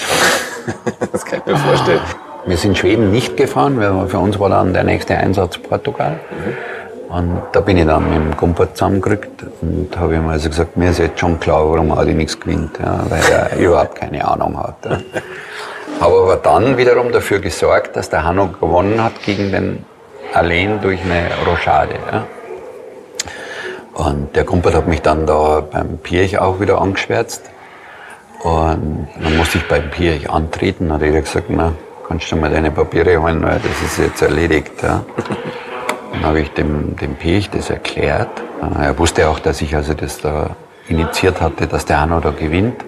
das 1.13 1.25
kann 1.25 1.41
ich 1.41 1.53
mir 1.53 1.57
vorstellen. 1.57 2.01
Wir 2.47 2.59
sind 2.59 2.77
Schweden 2.77 3.11
nicht 3.11 3.39
gefahren, 3.39 3.81
weil 3.81 4.07
für 4.07 4.19
uns 4.19 4.39
war 4.39 4.51
dann 4.51 4.75
der 4.75 4.85
nächste 4.85 5.17
Einsatz 5.17 5.57
Portugal. 5.57 6.21
Mhm. 6.31 7.17
Und 7.17 7.43
da 7.53 7.61
bin 7.61 7.79
ich 7.79 7.87
dann 7.87 8.05
mit 8.05 8.19
dem 8.19 8.37
Kumpel 8.37 8.69
zusammengerückt 8.75 9.45
und 9.63 9.97
habe 9.97 10.17
ihm 10.17 10.29
also 10.29 10.51
gesagt, 10.51 10.77
mir 10.77 10.91
ist 10.91 10.99
jetzt 10.99 11.19
schon 11.19 11.41
klar, 11.41 11.71
warum 11.71 11.93
Audi 11.93 12.13
nichts 12.13 12.39
gewinnt, 12.39 12.79
ja, 12.79 13.01
weil 13.09 13.23
er 13.31 13.57
überhaupt 13.57 13.95
keine 13.95 14.27
Ahnung 14.27 14.59
hat. 14.59 14.77
Ja. 14.85 14.99
Habe 16.05 16.21
aber 16.21 16.37
dann 16.37 16.77
wiederum 16.77 17.13
dafür 17.13 17.39
gesorgt, 17.39 17.97
dass 17.97 18.11
der 18.11 18.25
Hanno 18.25 18.49
gewonnen 18.49 19.03
hat 19.03 19.23
gegen 19.25 19.51
den 19.51 19.87
Alain 20.35 20.79
durch 20.83 21.01
eine 21.03 21.31
Rochade. 21.47 21.95
Ja. 22.13 22.27
Und 23.95 24.37
der 24.37 24.45
Kumpel 24.45 24.75
hat 24.75 24.87
mich 24.87 25.01
dann 25.01 25.25
da 25.25 25.63
beim 25.63 25.97
Pirch 25.97 26.39
auch 26.39 26.61
wieder 26.61 26.79
angeschwärzt. 26.79 27.49
Und 28.43 29.09
dann 29.19 29.37
musste 29.39 29.57
ich 29.57 29.67
beim 29.67 29.89
Pirch 29.91 30.29
antreten. 30.29 30.93
Hat 30.93 31.01
er 31.01 31.19
gesagt, 31.19 31.47
na, 31.49 31.73
kannst 32.07 32.31
du 32.31 32.37
mal 32.37 32.51
deine 32.51 32.71
Papiere 32.71 33.23
holen, 33.23 33.43
weil 33.43 33.61
das 33.61 33.81
ist 33.83 33.99
jetzt 33.99 34.21
erledigt. 34.21 34.83
Ja. 34.83 35.07
Dann 36.13 36.23
habe 36.23 36.41
ich 36.41 36.51
dem, 36.51 36.97
dem 36.97 37.15
Pirch 37.15 37.49
das 37.49 37.71
erklärt. 37.71 38.43
Er 38.79 38.99
wusste 38.99 39.27
auch, 39.27 39.39
dass 39.39 39.63
ich 39.63 39.75
also 39.75 39.95
das 39.95 40.21
da 40.21 40.51
initiiert 40.87 41.41
hatte, 41.41 41.67
dass 41.67 41.87
der 41.87 42.03
Hanno 42.03 42.21
da 42.21 42.31
gewinnt. 42.31 42.85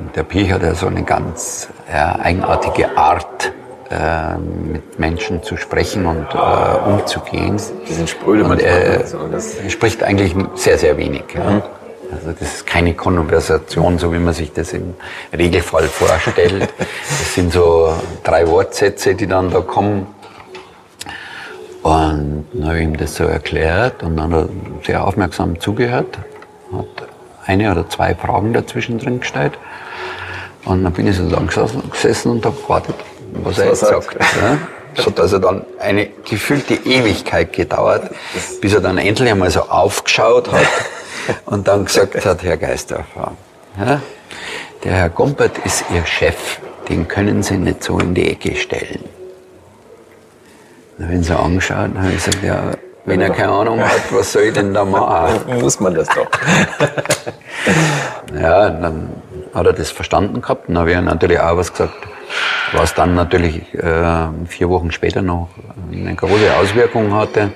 Und 0.00 0.16
der 0.16 0.22
Pirch 0.22 0.50
hat 0.50 0.62
ja 0.62 0.74
so 0.74 0.86
eine 0.86 1.02
ganz 1.02 1.68
ja, 1.92 2.18
eigenartige 2.18 2.96
Art, 2.96 3.52
äh, 3.90 4.38
mit 4.38 4.98
Menschen 4.98 5.42
zu 5.42 5.56
sprechen 5.56 6.06
und 6.06 6.26
äh, 6.32 6.90
umzugehen. 6.90 7.60
Die 7.88 7.92
sind 7.92 8.08
spröde 8.08 8.44
und 8.44 8.62
er, 8.62 9.04
er 9.04 9.70
spricht 9.70 10.02
eigentlich 10.02 10.34
sehr, 10.54 10.78
sehr 10.78 10.96
wenig. 10.96 11.24
Ja. 11.34 11.50
Mhm. 11.50 11.62
Also 12.12 12.32
das 12.32 12.54
ist 12.54 12.66
keine 12.66 12.94
Konversation, 12.94 13.98
so 13.98 14.12
wie 14.12 14.18
man 14.18 14.32
sich 14.32 14.52
das 14.52 14.72
im 14.72 14.94
Regelfall 15.36 15.84
vorstellt. 15.84 16.68
Das 16.78 17.34
sind 17.34 17.52
so 17.52 17.92
drei 18.24 18.46
Wortsätze, 18.48 19.14
die 19.14 19.26
dann 19.26 19.50
da 19.50 19.60
kommen. 19.60 20.06
Und 21.82 22.46
dann 22.52 22.66
habe 22.66 22.78
ich 22.78 22.84
ihm 22.84 22.96
das 22.96 23.14
so 23.14 23.24
erklärt 23.24 24.02
und 24.02 24.16
dann 24.16 24.32
hat 24.32 24.48
er 24.48 24.84
sehr 24.84 25.06
aufmerksam 25.06 25.60
zugehört, 25.60 26.18
hat 26.72 27.08
eine 27.46 27.70
oder 27.72 27.88
zwei 27.88 28.14
Fragen 28.14 28.52
dazwischen 28.52 28.98
drin 28.98 29.20
gestellt. 29.20 29.58
Und 30.64 30.84
dann 30.84 30.92
bin 30.92 31.06
ich 31.06 31.16
so 31.16 31.24
lang 31.24 31.48
gesessen 31.90 32.32
und 32.32 32.44
habe 32.44 32.56
gewartet, 32.60 32.94
was 33.42 33.58
er 33.58 33.66
jetzt 33.66 33.80
sagt. 33.80 34.14
Ja. 34.14 34.58
Das 34.94 35.06
hat 35.06 35.20
also 35.20 35.38
dann 35.38 35.64
eine 35.78 36.08
gefühlte 36.28 36.74
Ewigkeit 36.74 37.52
gedauert, 37.52 38.10
bis 38.60 38.74
er 38.74 38.80
dann 38.80 38.98
endlich 38.98 39.30
einmal 39.30 39.50
so 39.50 39.62
aufgeschaut 39.62 40.50
hat 40.50 40.66
und 41.46 41.68
dann 41.68 41.84
gesagt 41.84 42.24
hat, 42.24 42.42
Herr 42.42 42.56
Geisterfrau, 42.56 43.32
ja, 43.78 44.00
der 44.84 44.92
Herr 44.92 45.08
Gompert 45.10 45.58
ist 45.64 45.84
Ihr 45.94 46.04
Chef, 46.04 46.58
den 46.88 47.06
können 47.06 47.42
Sie 47.42 47.56
nicht 47.56 47.84
so 47.84 47.98
in 47.98 48.14
die 48.14 48.30
Ecke 48.30 48.56
stellen. 48.56 49.04
Wenn 50.98 51.22
Sie 51.22 51.38
angeschaut, 51.38 51.90
habe 51.96 52.08
ich 52.08 52.24
gesagt, 52.24 52.42
ja, 52.42 52.72
wenn 53.04 53.20
er 53.20 53.30
keine 53.30 53.52
Ahnung 53.52 53.80
hat, 53.80 54.02
was 54.10 54.32
soll 54.32 54.42
ich 54.42 54.54
denn 54.54 54.74
da 54.74 54.84
machen? 54.84 55.60
Muss 55.60 55.80
man 55.80 55.94
das 55.94 56.08
doch. 56.08 56.28
ja, 58.34 58.68
dann 58.68 59.10
hat 59.54 59.66
er 59.66 59.72
das 59.72 59.90
verstanden 59.90 60.40
gehabt. 60.40 60.68
Dann 60.68 60.78
habe 60.78 60.92
ich 60.92 61.00
natürlich 61.00 61.40
auch 61.40 61.56
was 61.56 61.72
gesagt, 61.72 61.94
was 62.72 62.94
dann 62.94 63.14
natürlich 63.14 63.74
äh, 63.74 64.28
vier 64.46 64.68
Wochen 64.68 64.90
später 64.90 65.22
noch 65.22 65.48
eine 65.92 66.14
große 66.14 66.54
Auswirkung 66.56 67.14
hatte. 67.14 67.52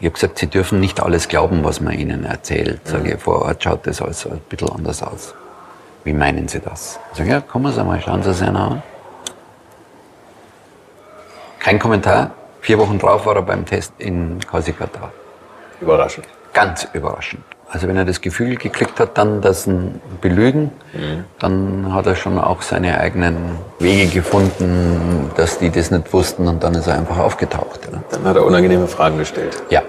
Ich 0.00 0.06
habe 0.06 0.14
gesagt, 0.14 0.38
Sie 0.38 0.46
dürfen 0.46 0.80
nicht 0.80 1.00
alles 1.00 1.28
glauben, 1.28 1.64
was 1.64 1.80
man 1.80 1.94
Ihnen 1.94 2.24
erzählt. 2.24 2.80
Mhm. 2.84 2.90
Sage 2.90 3.14
ich, 3.14 3.20
vor 3.20 3.42
Ort 3.42 3.62
schaut 3.62 3.86
das 3.86 4.00
alles 4.00 4.26
ein 4.26 4.40
bisschen 4.48 4.70
anders 4.70 5.02
aus. 5.02 5.34
Wie 6.04 6.12
meinen 6.12 6.48
Sie 6.48 6.60
das? 6.60 7.00
Ich 7.12 7.18
sage, 7.18 7.30
ja, 7.30 7.40
kommen 7.40 7.72
Sie 7.72 7.82
mal, 7.82 8.00
schauen 8.00 8.22
Sie 8.22 8.32
sich 8.32 8.48
an. 8.48 8.82
Kein 11.58 11.78
Kommentar. 11.78 12.30
Vier 12.60 12.78
Wochen 12.78 12.98
drauf 12.98 13.26
war 13.26 13.36
er 13.36 13.42
beim 13.42 13.64
Test 13.64 13.92
in 13.98 14.38
Kasikata. 14.40 15.10
Überraschend. 15.80 16.26
Ganz 16.52 16.88
überraschend. 16.92 17.44
Also 17.70 17.86
wenn 17.86 17.96
er 17.96 18.06
das 18.06 18.22
Gefühl 18.22 18.56
gekriegt 18.56 18.98
hat, 18.98 19.18
dann 19.18 19.42
das 19.42 19.66
ein 19.66 20.00
Belügen, 20.22 20.70
mhm. 20.94 21.24
dann 21.38 21.92
hat 21.92 22.06
er 22.06 22.16
schon 22.16 22.38
auch 22.38 22.62
seine 22.62 22.98
eigenen 22.98 23.36
Wege 23.78 24.10
gefunden, 24.10 25.30
dass 25.36 25.58
die 25.58 25.70
das 25.70 25.90
nicht 25.90 26.10
wussten 26.12 26.48
und 26.48 26.64
dann 26.64 26.74
ist 26.74 26.86
er 26.86 26.96
einfach 26.96 27.18
aufgetaucht. 27.18 27.80
Ja. 27.92 28.02
Dann 28.10 28.24
hat 28.24 28.36
er 28.36 28.46
unangenehme 28.46 28.86
Fragen 28.86 29.18
gestellt. 29.18 29.62
Ja. 29.68 29.82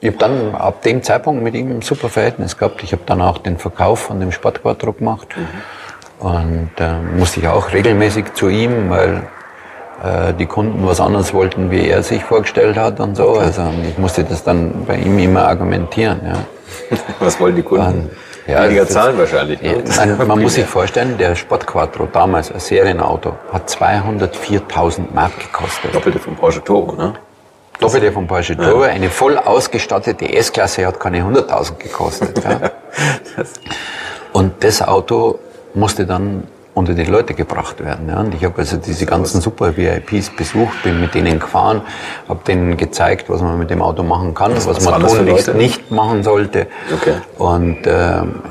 Ich 0.00 0.08
habe 0.08 0.18
dann 0.18 0.56
ab 0.56 0.82
dem 0.82 1.04
Zeitpunkt 1.04 1.44
mit 1.44 1.54
ihm 1.54 1.76
ein 1.76 1.82
super 1.82 2.08
Verhältnis 2.08 2.58
gehabt. 2.58 2.82
Ich 2.82 2.90
habe 2.90 3.02
dann 3.06 3.22
auch 3.22 3.38
den 3.38 3.56
Verkauf 3.56 4.00
von 4.00 4.18
dem 4.18 4.32
Sportquadro 4.32 4.92
gemacht 4.92 5.28
mhm. 5.36 6.26
und 6.26 6.70
äh, 6.78 6.94
musste 7.16 7.38
ich 7.38 7.46
auch 7.46 7.72
regelmäßig 7.72 8.34
zu 8.34 8.48
ihm, 8.48 8.90
weil 8.90 9.22
äh, 10.02 10.34
die 10.34 10.46
Kunden 10.46 10.84
was 10.84 11.00
anderes 11.00 11.32
wollten, 11.32 11.70
wie 11.70 11.86
er 11.86 12.02
sich 12.02 12.24
vorgestellt 12.24 12.76
hat 12.76 12.98
und 12.98 13.14
so. 13.14 13.34
Also 13.34 13.62
ich 13.88 13.96
musste 13.96 14.24
das 14.24 14.42
dann 14.42 14.86
bei 14.86 14.96
ihm 14.96 15.20
immer 15.20 15.46
argumentieren. 15.46 16.20
Ja. 16.24 16.32
Was 17.20 17.38
wollen 17.40 17.56
die 17.56 17.62
Kunden? 17.62 18.10
Ja, 18.46 18.64
Weniger 18.64 18.88
zahlen 18.88 19.16
wahrscheinlich. 19.18 19.62
Ne? 19.62 19.82
Man, 19.96 20.26
man 20.26 20.42
muss 20.42 20.54
sich 20.54 20.66
vorstellen, 20.66 21.16
der 21.16 21.34
Sport 21.36 21.66
Quattro 21.66 22.08
damals, 22.12 22.50
ein 22.50 22.58
Serienauto, 22.58 23.36
hat 23.52 23.68
204.000 23.68 25.12
Mark 25.14 25.38
gekostet. 25.38 25.94
Doppelte 25.94 26.18
vom 26.18 26.34
Porsche 26.34 26.62
Turbo, 26.62 26.92
ne? 26.92 27.14
Doppelte 27.78 28.12
vom 28.12 28.26
Porsche 28.26 28.56
Turbo. 28.56 28.84
Ja. 28.84 28.90
Eine 28.90 29.10
voll 29.10 29.38
ausgestattete 29.38 30.32
S-Klasse 30.32 30.86
hat 30.86 30.98
keine 30.98 31.22
100.000 31.22 31.78
gekostet. 31.78 32.42
Ja. 32.44 32.70
Und 34.32 34.64
das 34.64 34.82
Auto 34.82 35.38
musste 35.74 36.06
dann 36.06 36.44
unter 36.74 36.94
die 36.94 37.04
Leute 37.04 37.34
gebracht 37.34 37.84
werden. 37.84 38.08
Ja. 38.08 38.20
Und 38.20 38.34
ich 38.34 38.44
habe 38.44 38.58
also 38.58 38.76
diese 38.78 39.04
ganzen 39.04 39.40
super 39.40 39.76
VIPs 39.76 40.30
besucht, 40.30 40.82
bin 40.82 41.00
mit 41.00 41.14
denen 41.14 41.38
gefahren, 41.38 41.82
habe 42.28 42.40
denen 42.46 42.76
gezeigt, 42.76 43.28
was 43.28 43.42
man 43.42 43.58
mit 43.58 43.70
dem 43.70 43.82
Auto 43.82 44.02
machen 44.02 44.34
kann, 44.34 44.54
was, 44.54 44.66
was 44.66 44.84
man 44.84 45.06
tunlichst 45.06 45.54
nicht 45.54 45.90
machen 45.90 46.22
sollte. 46.22 46.66
Okay. 46.92 47.14
Und 47.36 47.86
äh, 47.86 47.90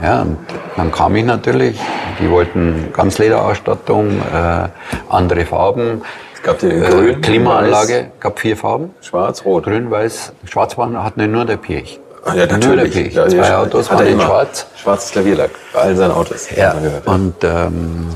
ja, 0.04 0.22
und 0.22 0.38
dann 0.78 0.92
kam 0.92 1.16
ich 1.16 1.26
natürlich. 1.26 1.80
Die 2.20 2.30
wollten 2.30 2.90
Ganzlederausstattung, 2.94 4.20
äh, 4.20 4.68
andere 5.10 5.46
Farben. 5.46 6.04
Es 6.36 6.44
gab 6.44 6.60
die 6.60 6.68
äh, 6.68 6.82
grün, 6.82 7.22
Klimaanlage, 7.22 7.94
weiß. 7.94 8.06
gab 8.20 8.40
vier 8.40 8.56
Farben. 8.56 8.94
Schwarz, 9.02 9.44
rot. 9.46 9.64
Grün, 9.64 9.90
weiß. 9.90 10.34
Schwarz 10.46 10.78
war, 10.78 11.04
hat 11.04 11.18
nur 11.18 11.46
der 11.46 11.58
Pirch. 11.58 12.00
Ja, 12.28 12.46
natürlich. 12.46 13.14
Ja, 13.14 13.28
Zwei 13.28 13.56
Autos 13.56 13.90
waren 13.92 14.06
in 14.08 14.20
schwarz. 14.20 14.68
Schwarzes 14.76 15.12
Klavierlack 15.12 15.52
bei 15.74 15.80
allen 15.80 15.98
seinen 15.98 16.12
Autos. 16.12 16.50
Ja. 16.56 16.76
Und 17.06 17.36
ähm, 17.44 18.10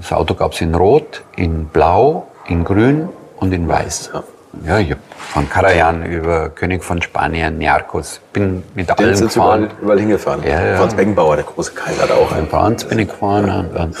das 0.00 0.12
Auto 0.12 0.34
gab 0.34 0.52
es 0.52 0.60
in 0.60 0.74
Rot, 0.74 1.22
in 1.36 1.66
Blau, 1.66 2.28
in 2.46 2.64
Grün 2.64 3.08
und 3.36 3.52
in 3.52 3.68
Weiß. 3.68 4.10
Ja. 4.14 4.22
ja, 4.66 4.78
ich 4.78 4.90
hab 4.92 4.98
von 5.32 5.48
Karajan 5.50 6.04
über 6.04 6.50
König 6.50 6.84
von 6.84 7.02
Spanien, 7.02 7.58
Niarchos, 7.58 8.20
bin 8.32 8.62
mit 8.74 8.90
allen 8.96 9.10
ist 9.10 9.20
jetzt 9.20 9.34
gefahren. 9.34 9.64
überall, 9.64 9.76
überall 9.82 9.98
hingefahren. 10.00 10.42
Ja, 10.44 10.64
ja. 10.64 10.76
Franz 10.76 10.94
Beckenbauer, 10.94 11.36
der 11.36 11.44
große 11.44 11.72
Kaiser, 11.72 12.02
hat 12.02 12.12
auch 12.12 12.36
In. 12.36 12.46
Franz 12.48 12.84
bin 12.84 12.98
ich 13.00 13.08
gefahren 13.08 13.50
und, 13.50 13.76
und, 13.76 13.96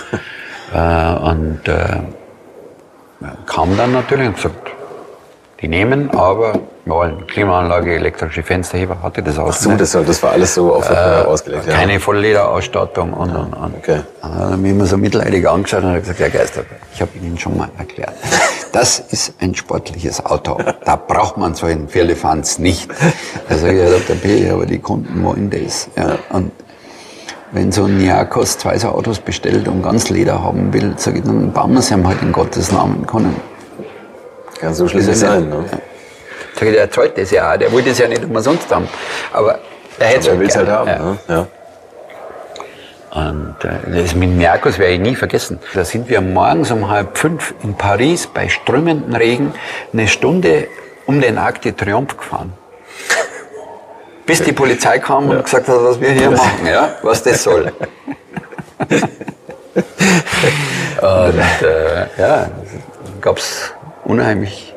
äh, 0.74 1.30
und 1.30 1.68
äh, 1.68 1.84
kam 3.46 3.76
dann 3.76 3.92
natürlich 3.92 4.28
und 4.28 4.36
gesagt, 4.36 4.70
die 5.60 5.68
nehmen, 5.68 6.10
aber 6.10 6.54
wir 6.84 6.94
wollen 6.94 7.26
Klimaanlage, 7.26 7.94
elektrische 7.94 8.42
Fensterheber, 8.42 9.02
hatte 9.02 9.22
das 9.22 9.38
auch 9.38 9.48
Ach 9.48 9.52
so, 9.52 9.70
das, 9.74 9.92
das 9.92 10.22
war 10.22 10.32
alles 10.32 10.54
so 10.54 10.74
auf 10.74 10.88
äh, 10.90 10.94
ausgelegt. 10.94 11.66
Ja. 11.66 11.74
Keine 11.74 12.00
Volllederausstattung 12.00 13.12
und, 13.12 13.30
und, 13.36 13.52
und. 13.52 13.74
Okay. 13.76 14.00
Dann 14.22 14.52
er 14.52 14.56
mich 14.56 14.70
immer 14.70 14.86
so 14.86 14.96
mitleidig 14.96 15.46
angeschaut 15.46 15.84
und 15.84 15.92
hat 15.92 16.00
gesagt, 16.00 16.18
Herr 16.18 16.30
Geister, 16.30 16.62
ich 16.94 17.02
habe 17.02 17.10
Ihnen 17.22 17.38
schon 17.38 17.56
mal 17.58 17.68
erklärt, 17.78 18.14
das 18.72 18.98
ist 18.98 19.34
ein 19.40 19.54
sportliches 19.54 20.24
Auto. 20.24 20.58
Da 20.84 20.96
braucht 20.96 21.36
man 21.36 21.54
so 21.54 21.66
einen 21.66 21.88
Firlefanz 21.88 22.58
nicht. 22.58 22.90
Sage 23.48 23.84
ich, 23.84 24.06
Dr. 24.06 24.16
P., 24.16 24.50
aber 24.50 24.64
die 24.64 24.78
Kunden 24.78 25.22
wollen 25.22 25.50
das. 25.50 25.88
Ja. 25.96 26.18
Und 26.30 26.52
wenn 27.52 27.70
so 27.72 27.84
ein 27.84 27.98
Niakos 27.98 28.58
zwei 28.58 28.78
so 28.78 28.88
Autos 28.88 29.18
bestellt 29.18 29.68
und 29.68 29.82
ganz 29.82 30.08
Leder 30.08 30.42
haben 30.42 30.72
will, 30.72 30.94
sage 30.96 31.18
ich, 31.18 31.24
dann 31.24 31.52
bauen 31.52 31.74
wir 31.74 31.82
sie 31.82 31.94
ihm 31.94 32.06
halt 32.06 32.22
in 32.22 32.32
Gottes 32.32 32.72
Namen. 32.72 33.06
Können. 33.06 33.34
Kann 34.58 34.74
so 34.74 34.88
schlimm 34.88 35.00
Ist 35.00 35.08
ja 35.08 35.14
sein. 35.14 35.48
Ne? 35.48 35.64
Der 36.60 36.90
zahlt 36.90 37.16
das 37.16 37.30
ja 37.30 37.52
auch, 37.52 37.56
der 37.56 37.72
wollte 37.72 37.90
das 37.90 37.98
ja 37.98 38.08
nicht 38.08 38.24
umsonst 38.24 38.70
haben. 38.70 38.88
Aber 39.32 39.58
er 39.98 40.06
hätte 40.06 40.30
Er 40.30 40.38
will 40.38 40.48
es 40.48 40.56
halt 40.56 40.68
haben. 40.68 40.88
Ja. 40.88 40.98
Ne? 40.98 41.18
Ja. 41.28 41.46
Und 43.10 43.56
äh, 43.64 44.02
das 44.02 44.14
mit 44.14 44.30
Merkus 44.30 44.78
werde 44.78 44.94
ich 44.94 45.00
nie 45.00 45.16
vergessen. 45.16 45.58
Da 45.74 45.84
sind 45.84 46.08
wir 46.08 46.20
morgens 46.20 46.70
um 46.70 46.88
halb 46.88 47.18
fünf 47.18 47.54
in 47.62 47.74
Paris 47.74 48.28
bei 48.28 48.48
strömendem 48.48 49.14
Regen 49.14 49.52
eine 49.92 50.06
Stunde 50.06 50.68
um 51.06 51.20
den 51.20 51.38
Arc 51.38 51.60
de 51.62 51.72
Triomphe 51.72 52.14
gefahren. 52.16 52.52
Bis 54.26 54.42
die 54.42 54.52
Polizei 54.52 55.00
kam 55.00 55.28
und 55.28 55.42
gesagt 55.42 55.66
hat, 55.66 55.76
was 55.82 56.00
wir 56.00 56.10
hier 56.10 56.30
machen, 56.30 56.66
ja, 56.66 56.90
was 57.02 57.22
das 57.24 57.42
soll. 57.42 57.72
und 58.88 58.98
äh, 61.00 62.06
ja, 62.16 62.48
gab 63.20 63.38
es 63.38 63.72
unheimlich 64.10 64.74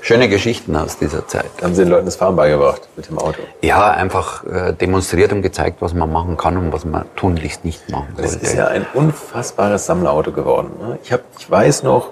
schöne 0.00 0.28
Geschichten 0.28 0.74
aus 0.76 0.98
dieser 0.98 1.26
Zeit. 1.28 1.50
Haben 1.62 1.74
sie 1.74 1.82
den 1.82 1.90
Leuten 1.90 2.06
das 2.06 2.16
Fahren 2.16 2.34
beigebracht 2.34 2.88
mit 2.96 3.08
dem 3.08 3.18
Auto. 3.18 3.38
Ja, 3.62 3.90
einfach 3.90 4.44
äh, 4.44 4.72
demonstriert 4.72 5.32
und 5.32 5.42
gezeigt, 5.42 5.76
was 5.80 5.94
man 5.94 6.10
machen 6.10 6.36
kann 6.36 6.56
und 6.56 6.72
was 6.72 6.84
man 6.84 7.04
tunlichst 7.16 7.64
nicht 7.64 7.88
machen 7.90 8.08
Das 8.16 8.32
sollte. 8.32 8.46
ist 8.46 8.56
ja 8.56 8.66
ein 8.66 8.86
unfassbares 8.94 9.86
Sammlerauto 9.86 10.32
geworden. 10.32 10.70
Ne? 10.80 10.98
Ich, 11.04 11.12
hab, 11.12 11.20
ich 11.38 11.48
weiß 11.48 11.84
noch, 11.84 12.08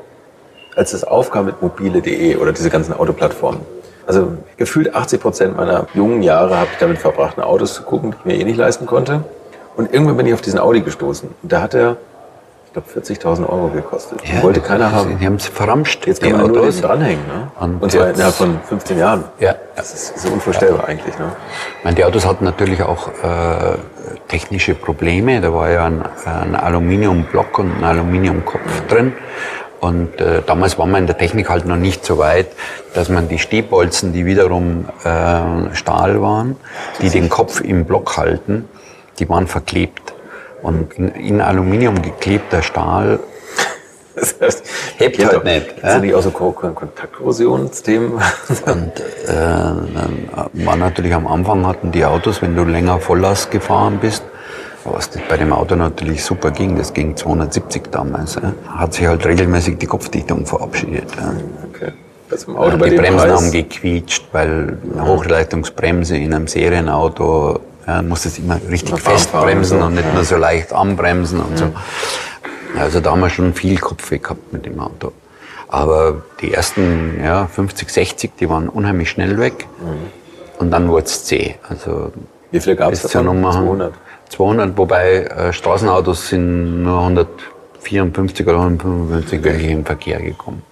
als 0.77 0.93
es 0.93 1.03
aufkam 1.03 1.47
mit 1.47 1.61
mobile.de 1.61 2.37
oder 2.37 2.53
diese 2.53 2.71
ganzen 2.71 2.93
Autoplattformen. 2.93 3.63
Also 4.07 4.29
gefühlt 4.57 4.95
80 4.95 5.21
Prozent 5.21 5.57
meiner 5.57 5.87
jungen 5.93 6.23
Jahre 6.23 6.57
habe 6.57 6.69
ich 6.73 6.79
damit 6.79 6.99
verbracht, 6.99 7.37
nach 7.37 7.47
Autos 7.47 7.75
zu 7.75 7.83
gucken, 7.83 8.13
die 8.13 8.17
ich 8.19 8.25
mir 8.25 8.41
eh 8.41 8.45
nicht 8.45 8.57
leisten 8.57 8.87
konnte. 8.87 9.25
Und 9.77 9.93
irgendwann 9.93 10.17
bin 10.17 10.27
ich 10.27 10.35
auf 10.35 10.41
diesen 10.41 10.59
Audi 10.59 10.81
gestoßen. 10.83 11.29
Und 11.43 11.53
da 11.53 11.61
hat 11.63 11.75
er, 11.75 11.97
ich 12.69 12.73
glaube, 12.75 12.89
40.000 13.01 13.49
Euro 13.49 13.69
gekostet. 13.69 14.21
Ja, 14.25 14.43
Wollte 14.43 14.61
keiner 14.61 14.93
haben. 14.93 15.19
Die 15.19 15.27
haben 15.27 15.37
es 15.37 15.47
verramscht. 15.47 16.07
Jetzt 16.07 16.23
die 16.23 16.31
kann 16.31 16.41
man 16.43 16.51
nur 16.51 16.61
Autos. 16.61 16.77
den 16.77 16.83
dranhängen. 16.83 17.27
Ne? 17.27 17.51
Und 17.59 17.83
Und 17.83 17.93
zwar 17.93 18.11
innerhalb 18.11 18.35
von 18.35 18.61
15 18.69 18.99
Jahren. 18.99 19.25
Ja. 19.41 19.55
Das 19.75 19.95
ist 19.95 20.19
so 20.19 20.29
unvorstellbar 20.29 20.87
eigentlich. 20.87 21.19
Ne? 21.19 21.33
Ich 21.79 21.85
meine, 21.85 21.97
die 21.97 22.05
Autos 22.05 22.27
hatten 22.27 22.45
natürlich 22.45 22.83
auch 22.83 23.09
äh, 23.09 23.79
technische 24.29 24.75
Probleme. 24.75 25.41
Da 25.41 25.53
war 25.55 25.71
ja 25.71 25.87
ein, 25.87 26.03
ein 26.27 26.55
Aluminiumblock 26.55 27.59
und 27.59 27.79
ein 27.79 27.85
Aluminiumkopf 27.85 28.87
drin. 28.89 29.15
Und 29.81 30.21
äh, 30.21 30.43
damals 30.45 30.79
war 30.79 30.87
man 30.87 31.03
in 31.03 31.07
der 31.07 31.17
Technik 31.17 31.49
halt 31.49 31.65
noch 31.65 31.77
nicht 31.77 32.05
so 32.05 32.19
weit, 32.19 32.49
dass 32.93 33.09
man 33.09 33.29
die 33.29 33.39
Stehbolzen, 33.39 34.13
die 34.13 34.27
wiederum 34.27 34.87
äh, 35.05 35.75
Stahl 35.75 36.21
waren, 36.21 36.57
die 37.01 37.09
den 37.09 37.31
Kopf 37.31 37.61
im 37.63 37.87
Block 37.87 38.17
halten, 38.19 38.69
die 39.21 39.29
waren 39.29 39.47
verklebt. 39.47 40.15
Und 40.63 40.95
in, 40.99 41.09
in 41.09 41.41
Aluminium 41.41 42.01
geklebter 42.03 42.63
Stahl 42.63 43.21
Das 44.17 44.35
heißt, 44.41 44.65
Hebt 44.97 45.25
halt 45.25 45.45
nicht, 45.45 45.67
Ist 45.77 45.83
ja? 45.85 45.99
nicht 46.01 46.13
auch 46.15 46.23
so 46.23 46.31
Ko- 46.33 46.51
Ko- 46.51 46.71
Kontaktkorrosionsthemen? 46.73 48.13
Und 48.15 48.21
äh, 48.67 49.29
dann 49.29 50.29
war 50.55 50.75
natürlich 50.77 51.15
am 51.15 51.29
Anfang 51.29 51.65
hatten 51.67 51.93
die 51.93 52.05
Autos, 52.05 52.43
wenn 52.43 52.57
du 52.57 52.65
länger 52.65 52.99
Volllast 52.99 53.53
gefahren 53.53 53.99
bist, 54.01 54.25
was 54.85 55.11
das 55.11 55.23
bei 55.29 55.37
dem 55.37 55.53
Auto 55.53 55.77
natürlich 55.77 56.25
super 56.25 56.51
ging, 56.51 56.77
das 56.77 56.93
ging 56.95 57.15
270 57.17 57.91
damals, 57.93 58.35
ja, 58.37 58.53
hat 58.77 58.95
sich 58.95 59.07
halt 59.07 59.25
regelmäßig 59.25 59.79
die 59.79 59.87
Kopfdichtung 59.87 60.47
verabschiedet. 60.47 61.05
Ja. 61.17 61.33
Okay. 61.73 61.93
Also 62.31 62.51
im 62.51 62.57
Auto 62.57 62.77
bei 62.77 62.91
die 62.91 62.97
Bremsen 62.97 63.29
Preis. 63.29 63.41
haben 63.41 63.51
gequietscht, 63.53 64.25
weil 64.33 64.79
Hochleistungsbremse 65.01 66.17
in 66.17 66.35
einem 66.35 66.49
Serienauto, 66.49 67.61
ja, 67.89 68.03
musst 68.03 68.27
es 68.27 68.39
immer 68.39 68.57
richtig 68.69 68.91
Immer 68.91 68.93
warm 68.93 69.01
fahren 69.01 69.19
festbremsen 69.19 69.83
und 69.83 69.95
nicht 69.95 70.15
nur 70.15 70.25
so 70.25 70.37
leicht 70.37 70.73
anbremsen 70.73 71.41
und 71.41 71.59
so. 71.59 71.73
Also 72.79 73.01
da 73.01 73.13
haben 73.13 73.21
wir 73.21 73.31
schon 73.31 73.55
viel 73.55 73.79
Kopfweh 73.79 74.19
gehabt 74.19 74.53
mit 74.53 74.67
dem 74.67 74.79
Auto. 74.79 75.13
Aber 75.69 76.23
die 76.41 76.53
ersten 76.53 77.19
ja, 77.23 77.47
50, 77.47 77.89
60, 77.91 78.31
die 78.39 78.49
waren 78.49 78.69
unheimlich 78.69 79.11
schnell 79.11 79.39
weg. 79.39 79.67
Und 80.59 80.71
dann 80.71 80.89
wurde 80.89 81.07
es 81.07 81.25
zäh. 81.25 81.57
Also 81.69 82.13
Wie 82.51 82.61
viele 82.61 82.77
gab 82.77 82.93
es 82.93 83.03
davon? 83.03 83.27
Nummer 83.27 83.53
200. 83.53 83.95
200, 84.31 84.77
wobei 84.77 85.23
äh, 85.23 85.53
Straßenautos 85.53 86.29
sind 86.29 86.83
nur 86.83 86.99
154 87.01 88.47
oder 88.47 88.59
155 88.59 89.43
welche 89.43 89.71
im 89.71 89.85
Verkehr 89.85 90.21
gekommen. 90.21 90.63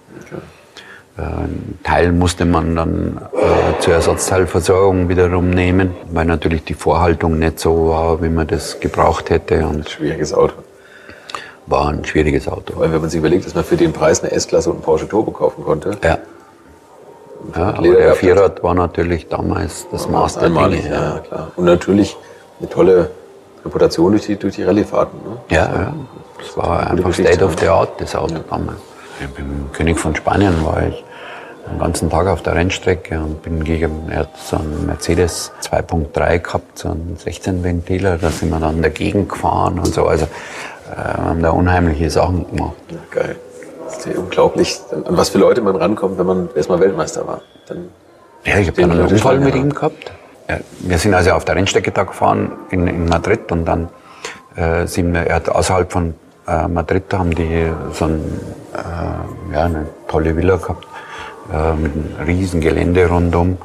Äh, 1.17 1.21
Einen 1.21 1.79
Teil 1.83 2.11
musste 2.11 2.45
man 2.45 2.75
dann 2.75 3.21
äh, 3.33 3.79
zur 3.81 3.93
Ersatzteilversorgung 3.95 5.09
wiederum 5.09 5.49
nehmen, 5.49 5.95
weil 6.11 6.25
natürlich 6.25 6.63
die 6.63 6.73
Vorhaltung 6.73 7.39
nicht 7.39 7.59
so 7.59 7.89
war, 7.89 8.21
wie 8.21 8.29
man 8.29 8.47
das 8.47 8.79
gebraucht 8.79 9.29
hätte 9.29 9.65
und 9.65 9.89
Schwieriges 9.89 10.33
Auto. 10.33 10.53
war 11.65 11.89
ein 11.89 12.05
schwieriges 12.05 12.47
Auto. 12.47 12.73
Weil 12.79 12.91
wenn 12.93 13.01
man 13.01 13.09
sich 13.09 13.19
überlegt, 13.19 13.45
dass 13.45 13.55
man 13.55 13.63
für 13.63 13.77
den 13.77 13.93
Preis 13.93 14.21
eine 14.23 14.31
S-Klasse 14.31 14.69
und 14.69 14.77
einen 14.77 14.83
Porsche 14.85 15.07
Turbo 15.07 15.31
kaufen 15.31 15.63
konnte, 15.63 15.97
Ja. 16.03 16.17
Ja, 17.55 17.75
aber 17.75 17.81
der. 17.83 18.15
Vierrad 18.15 18.63
war 18.63 18.73
natürlich 18.73 19.27
damals 19.29 19.85
das 19.91 20.09
Maß 20.09 20.33
der 20.35 20.43
einmalig, 20.43 20.81
Dinge. 20.81 20.95
ja, 20.95 21.01
ja, 21.15 21.19
klar. 21.19 21.51
Und 21.55 21.65
natürlich 21.65 22.17
eine 22.59 22.67
tolle 22.67 23.11
Reputation 23.63 24.11
durch 24.11 24.25
die, 24.25 24.35
durch 24.35 24.55
die 24.55 24.63
Rallyefahrten. 24.63 25.19
Ne? 25.23 25.37
Ja, 25.55 25.65
ja. 25.71 25.93
Das 26.39 26.57
war 26.57 26.89
einfach 26.89 27.13
State 27.13 27.43
of 27.45 27.51
ne? 27.51 27.57
the 27.61 27.67
Art, 27.67 27.89
das 28.01 28.15
Auto 28.15 28.35
damals. 28.49 28.79
Ich 29.21 29.27
bin 29.29 29.45
König 29.71 29.97
von 29.99 30.15
Spanien 30.15 30.53
war 30.65 30.87
ich 30.87 31.03
den 31.71 31.79
ganzen 31.79 32.09
Tag 32.09 32.27
auf 32.27 32.41
der 32.41 32.55
Rennstrecke 32.55 33.19
und 33.19 33.41
bin 33.41 33.63
gegen, 33.63 34.09
er 34.09 34.19
hat 34.19 34.37
so 34.37 34.57
einen 34.57 34.85
Mercedes 34.85 35.51
2.3 35.61 36.39
gehabt, 36.39 36.79
so 36.79 36.89
einen 36.89 37.17
16-Ventiler, 37.17 38.17
da 38.17 38.29
sind 38.29 38.49
wir 38.49 38.59
dann 38.59 38.81
dagegen 38.81 39.27
gefahren 39.27 39.79
und 39.79 39.93
so. 39.93 40.05
Also, 40.05 40.25
äh, 40.25 40.95
wir 40.95 41.25
haben 41.25 41.41
da 41.41 41.49
unheimliche 41.51 42.09
Sachen 42.09 42.45
gemacht. 42.49 42.75
Ja, 42.89 42.97
geil. 43.11 43.35
Das 43.85 43.97
ist 43.97 44.05
ja 44.05 44.19
unglaublich, 44.19 44.79
an 44.91 45.17
was 45.17 45.29
für 45.29 45.37
Leute 45.37 45.61
man 45.61 45.75
rankommt, 45.75 46.17
wenn 46.17 46.25
man 46.25 46.49
erstmal 46.55 46.79
Weltmeister 46.79 47.25
war. 47.25 47.41
Dann 47.67 47.89
Ja, 48.43 48.57
ich 48.57 48.67
habe 48.67 48.81
dann 48.81 48.91
einen 48.91 49.07
Unfall 49.07 49.39
mit 49.39 49.55
ihm 49.55 49.73
gehabt. 49.73 50.11
Ja, 50.49 50.59
wir 50.79 50.97
sind 50.97 51.13
also 51.13 51.31
auf 51.31 51.45
der 51.45 51.55
Rennstrecke 51.55 51.91
da 51.91 52.03
gefahren 52.03 52.51
in, 52.69 52.87
in 52.87 53.05
Madrid 53.05 53.51
und 53.51 53.65
dann 53.65 53.89
äh, 54.55 54.87
sind 54.87 55.13
wir, 55.13 55.21
er 55.21 55.35
hat 55.35 55.49
außerhalb 55.49 55.91
von 55.91 56.13
äh, 56.47 56.67
Madrid, 56.67 57.03
da 57.09 57.19
haben 57.19 57.35
die 57.35 57.69
so 57.93 58.05
ein, 58.05 58.21
äh, 58.73 59.53
ja, 59.53 59.65
eine 59.65 59.87
tolle 60.07 60.35
Villa 60.35 60.55
gehabt, 60.55 60.87
äh, 61.53 61.73
mit 61.73 61.93
einem 61.93 62.27
riesen 62.27 62.61
Gelände 62.61 63.07
rundum 63.07 63.57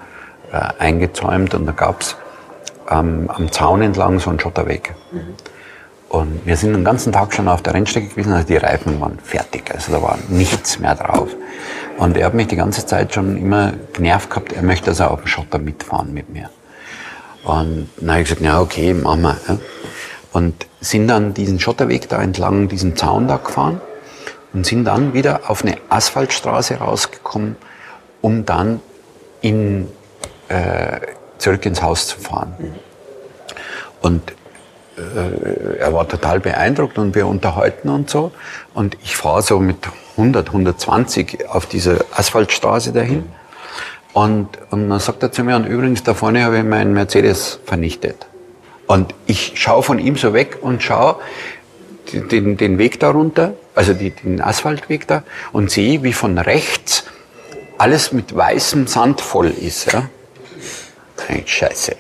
äh, 0.53 0.57
eingezäumt 0.79 1.55
und 1.55 1.67
da 1.67 1.73
gab's 1.73 2.17
ähm, 2.91 3.31
am 3.33 3.51
Zaun 3.51 3.83
entlang 3.83 4.19
so 4.19 4.31
einen 4.31 4.41
Schotterweg. 4.41 4.95
Und 6.09 6.45
wir 6.45 6.57
sind 6.59 6.75
den 6.75 6.85
ganzen 6.85 7.11
Tag 7.13 7.33
schon 7.33 7.49
auf 7.49 7.63
der 7.63 7.73
Rennstrecke 7.73 8.09
gewesen, 8.09 8.35
also 8.35 8.47
die 8.47 8.57
Reifen 8.57 9.01
waren 9.01 9.19
fertig, 9.19 9.71
also 9.73 9.93
da 9.93 10.03
war 10.03 10.19
nichts 10.29 10.79
mehr 10.79 10.95
drauf. 10.95 11.31
Und 11.97 12.17
er 12.17 12.27
hat 12.27 12.35
mich 12.35 12.49
die 12.49 12.57
ganze 12.57 12.85
Zeit 12.85 13.15
schon 13.15 13.39
immer 13.39 13.73
genervt 13.95 14.29
gehabt, 14.29 14.53
er 14.53 14.63
möchte 14.63 14.91
also 14.91 15.05
auf 15.05 15.21
dem 15.21 15.27
Schotter 15.27 15.59
mitfahren 15.59 16.13
mit 16.13 16.29
mir. 16.29 16.51
Und 17.45 17.89
dann 17.97 18.11
habe 18.11 18.21
ich 18.21 18.29
gesagt, 18.29 18.43
ja 18.43 18.61
okay, 18.61 18.93
machen 18.95 19.23
wir. 19.23 19.37
Ja. 19.49 19.59
Und 20.33 20.67
sind 20.81 21.09
dann 21.09 21.35
diesen 21.35 21.61
Schotterweg 21.61 22.09
da 22.09 22.23
entlang, 22.23 22.69
diesen 22.69 22.97
Zaun 22.97 23.27
da 23.27 23.37
gefahren 23.37 23.81
und 24.53 24.67
sind 24.67 24.85
dann 24.85 25.15
wieder 25.15 25.41
auf 25.49 25.65
eine 25.65 25.77
Asphaltstraße 25.89 26.77
rausgekommen, 26.77 27.57
um 28.23 28.47
dann 28.47 28.81
in, 29.43 29.89
äh, 30.49 31.01
zurück 31.37 31.67
ins 31.67 31.83
Haus 31.83 32.07
zu 32.07 32.19
fahren. 32.19 32.55
Und 34.01 34.33
äh, 34.97 35.79
er 35.79 35.93
war 35.93 36.09
total 36.09 36.41
beeindruckt 36.41 36.97
und 36.99 37.15
wir 37.15 37.27
unterhalten 37.27 37.89
und 37.91 38.09
so. 38.09 38.33
Und 38.73 38.97
ich 39.03 39.17
fahre 39.17 39.43
so 39.43 39.59
mit 39.59 39.77
100, 40.17 40.49
120 40.49 41.49
auf 41.49 41.67
diese 41.67 42.05
Asphaltstraße 42.13 42.93
dahin. 42.93 43.25
Und, 44.13 44.49
und 44.71 44.91
dann 44.91 45.01
sagt 45.01 45.23
er 45.23 45.33
zu 45.33 45.43
mir, 45.43 45.57
und 45.57 45.67
übrigens, 45.67 46.03
da 46.03 46.15
vorne 46.15 46.45
habe 46.45 46.59
ich 46.59 46.65
meinen 46.65 46.93
Mercedes 46.93 47.61
vernichtet. 47.65 48.27
Und 48.87 49.15
ich 49.27 49.55
schaue 49.57 49.83
von 49.83 49.99
ihm 49.99 50.17
so 50.17 50.35
weg 50.35 50.59
und 50.61 50.83
schaue 50.83 51.17
den, 52.13 52.59
den 52.59 52.79
Weg 52.79 53.01
darunter, 53.01 53.55
also 53.75 53.95
die, 53.95 54.11
den 54.11 54.43
Asphaltweg 54.43 55.07
da, 55.07 55.23
und 55.53 55.71
sehe, 55.71 56.03
wie 56.03 56.13
von 56.13 56.37
rechts 56.37 57.05
alles 57.83 58.13
mit 58.13 58.37
weißem 58.37 58.87
Sand 58.87 59.21
voll 59.21 59.49
ist. 59.49 59.93
Ja? 59.93 60.09
Scheiße. 61.45 61.97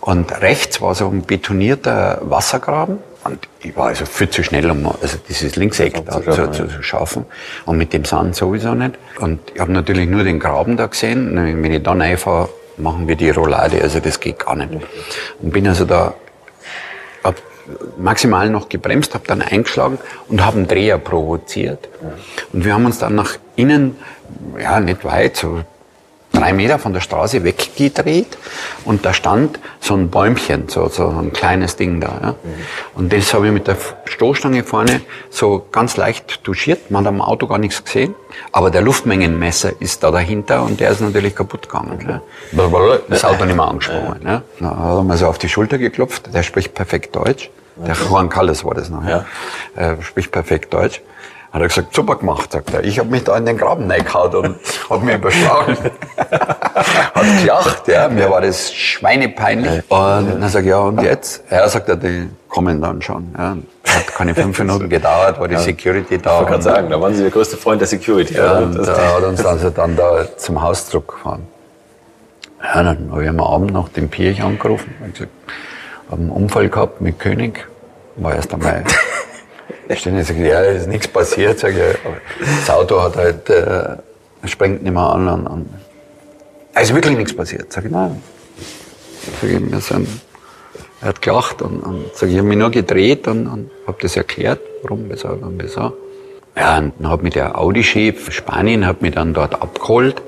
Und 0.00 0.30
rechts 0.40 0.80
war 0.80 0.94
so 0.94 1.08
ein 1.08 1.22
betonierter 1.22 2.20
Wassergraben. 2.22 2.98
Und 3.24 3.48
ich 3.60 3.76
war 3.76 3.88
also 3.88 4.06
viel 4.06 4.30
zu 4.30 4.44
schnell, 4.44 4.70
um 4.70 4.86
also 4.86 5.18
dieses 5.28 5.56
Linkseck 5.56 6.06
da 6.06 6.22
zu, 6.22 6.50
zu, 6.52 6.68
zu, 6.68 6.82
schaffen. 6.84 7.24
Und 7.66 7.78
mit 7.78 7.92
dem 7.92 8.04
Sand 8.04 8.36
sowieso 8.36 8.74
nicht. 8.74 8.94
Und 9.18 9.40
ich 9.52 9.60
habe 9.60 9.72
natürlich 9.72 10.08
nur 10.08 10.22
den 10.22 10.38
Graben 10.38 10.76
da 10.76 10.86
gesehen. 10.86 11.34
Wenn 11.34 11.72
ich 11.72 11.82
dann 11.82 12.00
einfahre, 12.00 12.48
machen 12.76 13.08
wir 13.08 13.16
die 13.16 13.30
Roulade. 13.30 13.82
Also 13.82 13.98
das 13.98 14.20
geht 14.20 14.38
gar 14.38 14.54
nicht. 14.54 14.70
Und 15.42 15.50
bin 15.50 15.66
also 15.66 15.84
da 15.84 16.14
maximal 17.98 18.50
noch 18.50 18.68
gebremst, 18.68 19.14
habe 19.14 19.24
dann 19.26 19.42
eingeschlagen 19.42 19.98
und 20.28 20.44
habe 20.44 20.58
einen 20.58 20.68
Dreher 20.68 20.98
provoziert. 20.98 21.88
Und 22.52 22.64
wir 22.64 22.74
haben 22.74 22.86
uns 22.86 22.98
dann 22.98 23.14
nach 23.14 23.36
innen, 23.56 23.96
ja 24.58 24.80
nicht 24.80 25.04
weit, 25.04 25.36
so 25.36 25.60
drei 26.32 26.52
Meter 26.52 26.78
von 26.78 26.92
der 26.92 27.00
Straße 27.00 27.42
weggedreht 27.42 28.38
und 28.84 29.04
da 29.04 29.12
stand 29.12 29.58
so 29.80 29.94
ein 29.94 30.10
Bäumchen, 30.10 30.68
so, 30.68 30.88
so 30.88 31.08
ein 31.08 31.32
kleines 31.32 31.76
Ding 31.76 32.00
da. 32.00 32.20
Ja. 32.22 32.34
Und 32.94 33.12
das 33.12 33.32
habe 33.32 33.46
ich 33.46 33.52
mit 33.52 33.66
der 33.66 33.76
Stoßstange 34.04 34.62
vorne 34.62 35.00
so 35.30 35.66
ganz 35.72 35.96
leicht 35.96 36.44
touchiert. 36.44 36.90
Man 36.90 37.04
hat 37.04 37.08
am 37.08 37.20
Auto 37.20 37.46
gar 37.46 37.58
nichts 37.58 37.82
gesehen, 37.82 38.14
aber 38.52 38.70
der 38.70 38.82
Luftmengenmesser 38.82 39.72
ist 39.80 40.02
da 40.02 40.10
dahinter 40.10 40.62
und 40.62 40.80
der 40.80 40.90
ist 40.90 41.00
natürlich 41.00 41.34
kaputt 41.34 41.68
gegangen. 41.68 42.06
Ja. 42.06 42.20
Das 43.08 43.24
Auto 43.24 43.44
nicht 43.44 43.56
mehr 43.56 43.68
angesprochen. 43.68 44.20
Ja. 44.24 44.42
Da 44.60 44.76
hat 44.76 44.96
er 44.96 45.02
mir 45.04 45.16
so 45.16 45.26
auf 45.26 45.38
die 45.38 45.48
Schulter 45.48 45.78
geklopft, 45.78 46.32
der 46.32 46.42
spricht 46.42 46.74
perfekt 46.74 47.16
Deutsch. 47.16 47.50
Der 47.86 47.94
Juan 47.94 48.28
Calles 48.28 48.64
war 48.64 48.74
das 48.74 48.90
noch. 48.90 49.04
Ja. 49.04 49.24
Er 49.76 50.00
spricht 50.02 50.32
perfekt 50.32 50.72
Deutsch. 50.74 51.00
Hat 51.50 51.62
er 51.62 51.68
gesagt, 51.68 51.94
super 51.94 52.16
gemacht, 52.16 52.52
sagt 52.52 52.74
er. 52.74 52.84
Ich 52.84 52.98
habe 52.98 53.08
mich 53.08 53.24
da 53.24 53.34
in 53.38 53.46
den 53.46 53.56
Graben 53.56 53.90
reingehauen 53.90 54.34
und 54.34 54.56
habe 54.90 55.04
mich 55.06 55.14
überschlagen. 55.14 55.78
hat 56.18 57.24
gelacht, 57.40 57.88
ja. 57.88 58.08
Mir 58.08 58.28
war 58.28 58.42
das 58.42 58.74
schweinepeinlich. 58.74 59.82
Und 59.88 60.42
dann 60.42 60.48
sag 60.50 60.64
ich, 60.64 60.68
ja, 60.68 60.80
und 60.80 61.00
jetzt? 61.00 61.44
Er 61.48 61.66
sagt, 61.70 61.88
ja, 61.88 61.96
die 61.96 62.28
kommen 62.50 62.82
dann 62.82 63.00
schon. 63.00 63.34
Ja. 63.36 63.56
Hat 63.86 64.06
keine 64.08 64.34
fünf 64.34 64.58
Minuten 64.58 64.90
gedauert, 64.90 65.40
war 65.40 65.48
die 65.48 65.56
Security 65.56 66.18
da. 66.18 66.42
Ich 66.42 66.48
gerade 66.48 66.62
sagen, 66.62 66.90
da 66.90 67.00
waren 67.00 67.14
Sie 67.14 67.22
der 67.22 67.30
größte 67.30 67.56
Freund 67.56 67.80
der 67.80 67.88
Security. 67.88 68.34
Ja, 68.34 68.58
und 68.58 68.76
da 68.76 69.16
hat 69.16 69.22
uns 69.22 69.44
also 69.44 69.70
dann 69.70 69.96
da 69.96 70.26
zum 70.36 70.60
Hausdruck 70.60 71.16
gefahren. 71.16 71.46
Ja, 72.62 72.82
dann 72.82 73.08
habe 73.10 73.22
ich 73.22 73.28
am 73.28 73.40
Abend 73.40 73.72
nach 73.72 73.88
dem 73.88 74.10
Pirch 74.10 74.42
angerufen 74.42 74.94
und 75.02 75.14
gesagt, 75.14 75.32
habe 76.10 76.22
einen 76.22 76.30
Unfall 76.30 76.68
gehabt 76.68 77.00
mit 77.00 77.18
König. 77.18 77.66
War 78.16 78.34
erst 78.34 78.52
einmal 78.52 78.84
ich 79.88 80.00
stehe 80.00 80.14
nicht, 80.14 80.30
ja, 80.30 80.60
ist 80.60 80.86
nichts 80.86 81.08
passiert, 81.08 81.58
sag 81.58 81.72
ich. 81.72 81.98
Das 82.60 82.70
Auto 82.70 83.00
hat 83.02 83.16
halt, 83.16 83.48
äh, 83.48 83.96
springt 84.44 84.82
nicht 84.82 84.92
mehr 84.92 85.02
an. 85.02 85.46
Und. 85.46 85.68
Da 86.74 86.80
ist 86.80 86.94
wirklich 86.94 87.16
nichts 87.16 87.34
passiert. 87.34 87.72
Sag 87.72 87.84
ich, 87.84 87.90
nein. 87.90 88.22
Sag 89.40 89.50
ich, 89.50 89.72
wir 89.72 89.80
sind, 89.80 90.08
er 91.00 91.08
hat 91.08 91.22
gelacht 91.22 91.62
und, 91.62 91.80
und 91.80 92.04
sag 92.14 92.28
ich, 92.28 92.34
ich 92.34 92.38
habe 92.38 92.48
mich 92.48 92.58
nur 92.58 92.70
gedreht 92.70 93.26
und, 93.28 93.46
und 93.46 93.70
habe 93.86 93.98
das 94.00 94.16
erklärt, 94.16 94.60
warum, 94.82 95.08
weshalb 95.08 95.42
und 95.42 95.62
wieso. 95.62 95.92
Ja, 96.58 96.78
und 96.78 96.92
dann 96.98 97.10
hat 97.10 97.22
mich 97.22 97.34
der 97.34 97.56
Audi-Chef 97.58 98.32
Spanien 98.32 98.86
hat 98.86 99.00
mich 99.02 99.14
dann 99.14 99.32
dort 99.32 99.60
abgeholt. 99.62 100.22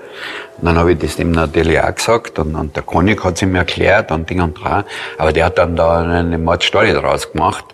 Und 0.59 0.67
dann 0.67 0.77
habe 0.77 0.93
ich 0.93 0.99
das 0.99 1.17
dem 1.17 1.31
natürlich 1.31 1.81
auch 1.81 1.95
gesagt 1.95 2.39
und, 2.39 2.55
und 2.55 2.77
der 2.77 2.83
Konig 2.83 3.25
hat 3.25 3.37
es 3.37 3.43
ihm 3.43 3.55
erklärt 3.55 4.13
und 4.13 4.29
Ding 4.29 4.43
und 4.43 4.55
dran. 4.55 4.85
Aber 5.17 5.33
der 5.33 5.47
hat 5.47 5.57
dann 5.57 5.75
da 5.75 6.03
eine 6.03 6.37
Mordstory 6.37 6.93
draus 6.93 7.33
gemacht, 7.33 7.65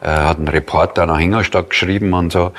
äh, 0.00 0.06
hat 0.06 0.38
einen 0.38 0.48
Reporter 0.48 1.06
nach 1.06 1.18
Ingolstadt 1.18 1.70
geschrieben 1.70 2.12
und 2.12 2.32
so, 2.32 2.52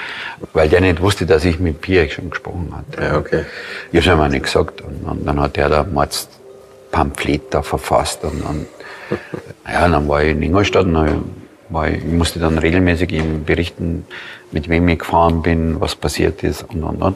weil 0.51 0.67
der 0.67 0.81
nicht 0.81 1.01
wusste, 1.01 1.25
dass 1.25 1.45
ich 1.45 1.59
mit 1.59 1.79
Pierre 1.79 2.09
schon 2.09 2.29
gesprochen 2.29 2.73
hatte. 2.75 3.01
Ja, 3.01 3.17
okay. 3.17 3.45
Ich 3.93 4.07
habe 4.09 4.25
ihm 4.25 4.31
nicht 4.31 4.43
gesagt. 4.43 4.81
Und, 4.81 5.09
und, 5.09 5.25
dann 5.25 5.39
hat 5.39 5.55
der 5.55 5.69
da 5.69 5.83
Mordspamphlet 5.83 7.43
da 7.51 7.61
verfasst 7.61 8.25
und, 8.25 8.41
und 8.41 8.67
ja, 9.71 9.87
dann 9.87 10.07
war 10.09 10.21
ich 10.21 10.31
in 10.31 10.43
Ingolstadt 10.43 10.85
und 10.85 11.23
war 11.69 11.89
ich, 11.89 12.03
musste 12.03 12.39
dann 12.39 12.57
regelmäßig 12.57 13.11
ihm 13.11 13.45
berichten, 13.45 14.05
mit 14.51 14.69
wem 14.69 14.87
ich 14.87 14.99
gefahren 14.99 15.41
bin, 15.41 15.79
was 15.79 15.95
passiert 15.95 16.43
ist 16.43 16.63
und 16.63 16.83
und 16.83 17.01
und. 17.01 17.15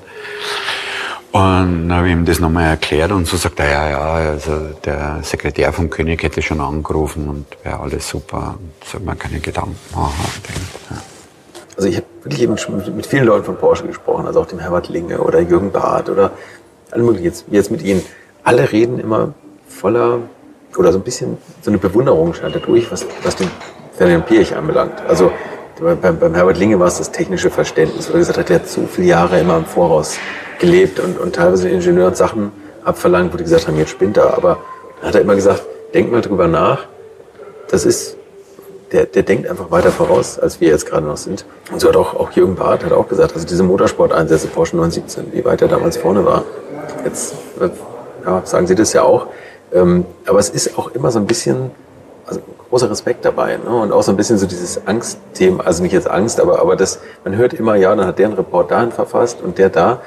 Und 1.34 1.88
dann 1.88 1.94
habe 1.94 2.08
ich 2.08 2.14
ihm 2.14 2.26
das 2.26 2.40
nochmal 2.40 2.66
erklärt 2.66 3.14
und 3.14 3.26
so 3.26 3.38
sagt 3.38 3.60
er, 3.62 3.70
ja, 3.70 3.90
ja, 3.90 4.00
also 4.32 4.52
der 4.84 5.20
Sekretär 5.22 5.72
vom 5.72 5.90
König 5.90 6.24
hätte 6.24 6.42
schon 6.42 6.60
angerufen 6.60 7.30
und 7.30 7.46
wäre 7.64 7.80
alles 7.80 8.10
super. 8.10 8.58
Soll 8.86 9.00
man 9.00 9.18
keine 9.18 9.40
Gedanken 9.40 9.78
machen. 9.94 10.14
Ja. 10.90 10.98
Also 11.78 11.88
ich 11.88 11.96
habe 11.96 12.06
wirklich 12.24 12.42
eben 12.42 12.58
schon 12.58 12.96
mit 12.96 13.06
vielen 13.06 13.26
Leuten 13.26 13.46
von 13.46 13.56
Porsche 13.56 13.88
gesprochen, 13.88 14.28
also 14.28 14.42
auch 14.42 14.46
dem 14.46 14.60
Herbert 14.60 14.90
Linge 14.90 15.20
oder 15.20 15.40
Jürgen 15.40 15.72
Barth 15.72 16.10
oder 16.10 16.32
alle 16.92 17.04
möglichen, 17.04 17.24
jetzt, 17.24 17.46
jetzt 17.50 17.72
mit 17.72 17.82
Ihnen. 17.82 18.04
Alle 18.44 18.70
reden 18.70 19.00
immer 19.00 19.34
voller 19.70 20.20
oder 20.78 20.92
so 20.92 21.00
ein 21.00 21.04
bisschen 21.04 21.38
so 21.62 21.72
eine 21.72 21.78
Bewunderung 21.78 22.34
scheint 22.34 22.56
dadurch, 22.56 22.92
was, 22.92 23.06
was 23.24 23.38
den 23.38 23.50
Ferdinand 24.02 24.26
Pirch 24.26 24.56
anbelangt. 24.56 25.00
Also 25.08 25.32
beim, 25.80 26.18
beim 26.18 26.34
Herbert 26.34 26.58
Linge 26.58 26.80
war 26.80 26.88
es 26.88 26.98
das 26.98 27.12
technische 27.12 27.52
Verständnis, 27.52 28.10
wo 28.10 28.14
er 28.14 28.20
gesagt 28.20 28.40
hat, 28.40 28.50
er 28.50 28.56
hat 28.56 28.68
so 28.68 28.88
viele 28.88 29.10
Jahre 29.10 29.40
immer 29.40 29.58
im 29.58 29.66
Voraus 29.66 30.18
gelebt 30.58 31.00
und, 31.00 31.20
und 31.20 31.36
teilweise 31.36 31.70
Ingenieuren 31.70 32.16
Sachen 32.16 32.52
abverlangt, 32.84 33.32
wo 33.32 33.38
die 33.38 33.44
gesagt 33.44 33.68
haben, 33.68 33.78
jetzt 33.78 33.92
spinnt 33.92 34.18
er. 34.18 34.36
Aber 34.36 34.58
dann 35.00 35.10
hat 35.10 35.14
er 35.14 35.22
immer 35.22 35.36
gesagt, 35.36 35.62
denk 35.94 36.12
mal 36.12 36.22
drüber 36.22 36.48
nach. 36.48 36.88
Das 37.70 37.86
ist, 37.86 38.18
der, 38.92 39.06
der 39.06 39.22
denkt 39.22 39.48
einfach 39.48 39.70
weiter 39.70 39.92
voraus, 39.92 40.40
als 40.40 40.60
wir 40.60 40.70
jetzt 40.70 40.88
gerade 40.88 41.06
noch 41.06 41.18
sind. 41.18 41.46
Und 41.72 41.80
so 41.80 41.88
hat 41.88 41.96
auch, 41.96 42.16
auch 42.16 42.32
Jürgen 42.32 42.56
Barth 42.56 42.84
hat 42.84 42.94
auch 42.94 43.08
gesagt, 43.08 43.36
also 43.36 43.46
diese 43.46 43.62
Motorsport-Einsätze 43.62 44.48
Porsche 44.48 44.78
917, 44.78 45.32
wie 45.32 45.46
weit 45.46 45.62
er 45.62 45.68
damals 45.68 45.98
vorne 45.98 46.26
war. 46.26 46.44
Jetzt 47.06 47.36
ja, 48.26 48.42
sagen 48.46 48.66
Sie 48.66 48.74
das 48.74 48.94
ja 48.94 49.04
auch. 49.04 49.28
Ähm, 49.72 50.06
aber 50.26 50.40
es 50.40 50.50
ist 50.50 50.76
auch 50.76 50.90
immer 50.96 51.12
so 51.12 51.20
ein 51.20 51.28
bisschen, 51.28 51.70
also 52.26 52.42
großer 52.72 52.90
Respekt 52.90 53.24
dabei. 53.24 53.58
Ne? 53.58 53.70
Und 53.70 53.92
auch 53.92 54.02
so 54.02 54.12
ein 54.12 54.18
bisschen 54.18 54.40
so 54.40 54.48
dieses 54.48 54.88
Angstthema, 54.88 55.64
also 55.64 55.84
nicht 55.84 55.94
jetzt 55.94 56.10
Angst, 56.10 56.40
aber, 56.40 56.60
aber 56.60 56.76
das, 56.76 57.00
man 57.24 57.36
hört 57.36 57.54
immer, 57.54 57.76
ja, 57.76 57.96
dann 57.96 58.08
hat 58.08 58.18
der 58.18 58.26
einen 58.26 58.36
Report 58.36 58.72
dahin 58.72 58.92
verfasst 58.92 59.44
und 59.44 59.60
der 59.60 59.70
da 59.70 60.02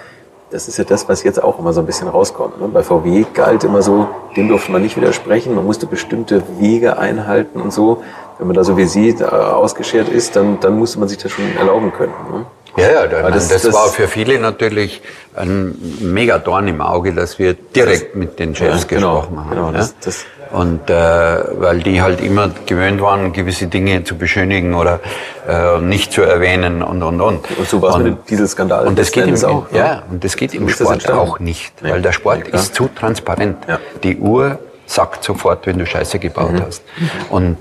das 0.55 0.69
ist 0.69 0.77
ja 0.77 0.85
das, 0.85 1.09
was 1.09 1.25
jetzt 1.25 1.43
auch 1.43 1.59
immer 1.59 1.73
so 1.73 1.81
ein 1.81 1.87
bisschen 1.87 2.07
rauskommt. 2.07 2.61
Ne? 2.61 2.69
Bei 2.69 2.85
VW 2.85 3.25
galt 3.35 3.65
immer 3.65 3.83
so, 3.83 4.07
dem 4.37 4.47
durfte 4.49 4.71
man 4.71 4.83
nicht 4.83 4.97
widersprechen, 4.97 5.53
man 5.53 5.65
musste 5.65 5.87
bestimmte 5.87 6.45
Wege 6.61 6.97
einhalten 6.97 7.61
und 7.61 7.73
so. 7.73 8.05
Wenn 8.39 8.47
man 8.47 8.55
da 8.55 8.63
so 8.63 8.77
wie 8.77 8.85
Sie 8.85 9.09
äh, 9.09 9.25
ausgeschert 9.25 10.09
ist, 10.09 10.37
dann, 10.37 10.61
dann 10.61 10.79
musste 10.79 11.01
man 11.01 11.09
sich 11.09 11.19
das 11.19 11.33
schon 11.33 11.45
erlauben 11.57 11.93
können. 11.93 12.13
Ne? 12.31 12.47
Ja, 12.77 12.91
ja, 12.91 13.07
da, 13.07 13.31
das, 13.31 13.49
das, 13.49 13.63
das, 13.63 13.75
war 13.75 13.89
für 13.89 14.09
viele 14.09 14.39
natürlich 14.41 15.01
ein 15.37 15.77
mega 16.01 16.39
Dorn 16.39 16.67
im 16.67 16.81
Auge, 16.81 17.13
dass 17.13 17.39
wir 17.39 17.55
direkt 17.55 18.17
mit 18.17 18.39
den 18.39 18.55
Chefs 18.55 18.83
ja, 18.83 18.97
genau, 18.97 19.21
gesprochen 19.21 19.39
haben. 19.39 19.51
Genau, 19.51 19.73
ja? 19.73 19.89
das, 20.01 20.27
und 20.55 20.89
äh, 20.89 20.95
weil 20.95 21.81
die 21.81 22.01
halt 22.01 22.21
immer 22.21 22.51
gewöhnt 22.67 23.01
waren, 23.01 23.33
gewisse 23.33 23.67
Dinge 23.67 24.05
zu 24.05 24.17
beschönigen 24.17 24.75
oder 24.75 25.01
äh, 25.49 25.81
nicht 25.81 26.13
zu 26.13 26.23
erwähnen 26.23 26.83
und 26.83 27.03
und 27.03 27.21
und. 27.21 27.59
Und 27.59 27.69
so 27.69 27.83
war 27.83 27.91
es 27.91 27.97
mit 27.99 28.07
dem 28.07 28.19
Dieselskandal. 28.29 28.87
Und 28.87 28.99
das 28.99 29.11
geht 29.11 29.27
im, 29.27 29.45
auch, 29.45 29.71
ja, 29.73 29.79
ja, 29.79 30.03
und 30.11 30.23
das 30.23 30.37
geht 30.37 30.55
im 30.55 30.69
Sport 30.69 31.11
auch 31.11 31.41
nicht, 31.41 31.83
nee. 31.83 31.91
weil 31.91 32.03
der 32.03 32.13
Sport 32.13 32.47
ist 32.49 32.75
zu 32.75 32.89
transparent. 32.89 33.57
Die 34.05 34.17
Uhr 34.19 34.59
sagt 34.87 35.25
sofort, 35.25 35.67
wenn 35.67 35.79
du 35.79 35.87
Scheiße 35.87 36.19
gebaut 36.21 36.53
mhm. 36.53 36.63
hast. 36.67 36.83
Und 37.31 37.59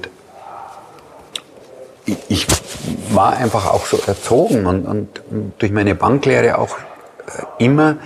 ich 2.06 2.48
war 3.10 3.38
einfach 3.38 3.72
auch 3.72 3.86
so 3.86 4.00
erzogen 4.06 4.66
und, 4.66 4.86
und 4.86 5.22
durch 5.60 5.72
meine 5.72 5.96
Banklehre 5.96 6.58
auch 6.58 6.78
äh, 6.78 7.64
immer 7.64 7.98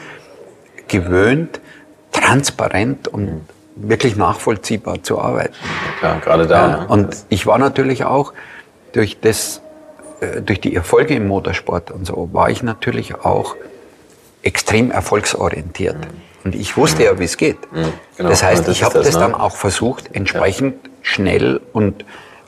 gewöhnt, 0.87 1.59
transparent 2.11 3.07
und 3.07 3.41
wirklich 3.75 4.15
nachvollziehbar 4.15 5.03
zu 5.03 5.19
arbeiten. 5.19 5.53
Klar, 5.99 6.19
gerade 6.19 6.47
da. 6.47 6.67
Ne? 6.67 6.87
und 6.87 7.15
ich 7.29 7.45
war 7.45 7.57
natürlich 7.57 8.05
auch 8.05 8.33
durch 8.93 9.19
das, 9.19 9.61
äh, 10.19 10.41
durch 10.41 10.59
die 10.61 10.75
Erfolge 10.75 11.15
im 11.15 11.27
Motorsport 11.27 11.91
und 11.91 12.05
so, 12.05 12.29
war 12.33 12.49
ich 12.49 12.63
natürlich 12.63 13.15
auch 13.15 13.55
extrem 14.41 14.91
erfolgsorientiert. 14.91 15.97
Mhm. 15.97 16.21
Und 16.45 16.55
ich 16.55 16.77
wusste 16.77 17.03
ja, 17.03 17.19
wie 17.19 17.25
es 17.25 17.37
geht. 17.37 17.71
Mhm, 17.71 17.93
genau. 18.15 18.29
Das 18.29 18.41
heißt, 18.41 18.67
das 18.67 18.77
ich 18.77 18.83
habe 18.83 18.93
das, 18.93 19.07
das 19.07 19.15
ne? 19.15 19.21
dann 19.21 19.35
auch 19.35 19.55
versucht, 19.57 20.15
entsprechend 20.15 20.75
ja. 20.83 20.91
schnell 21.01 21.59
und 21.73 22.05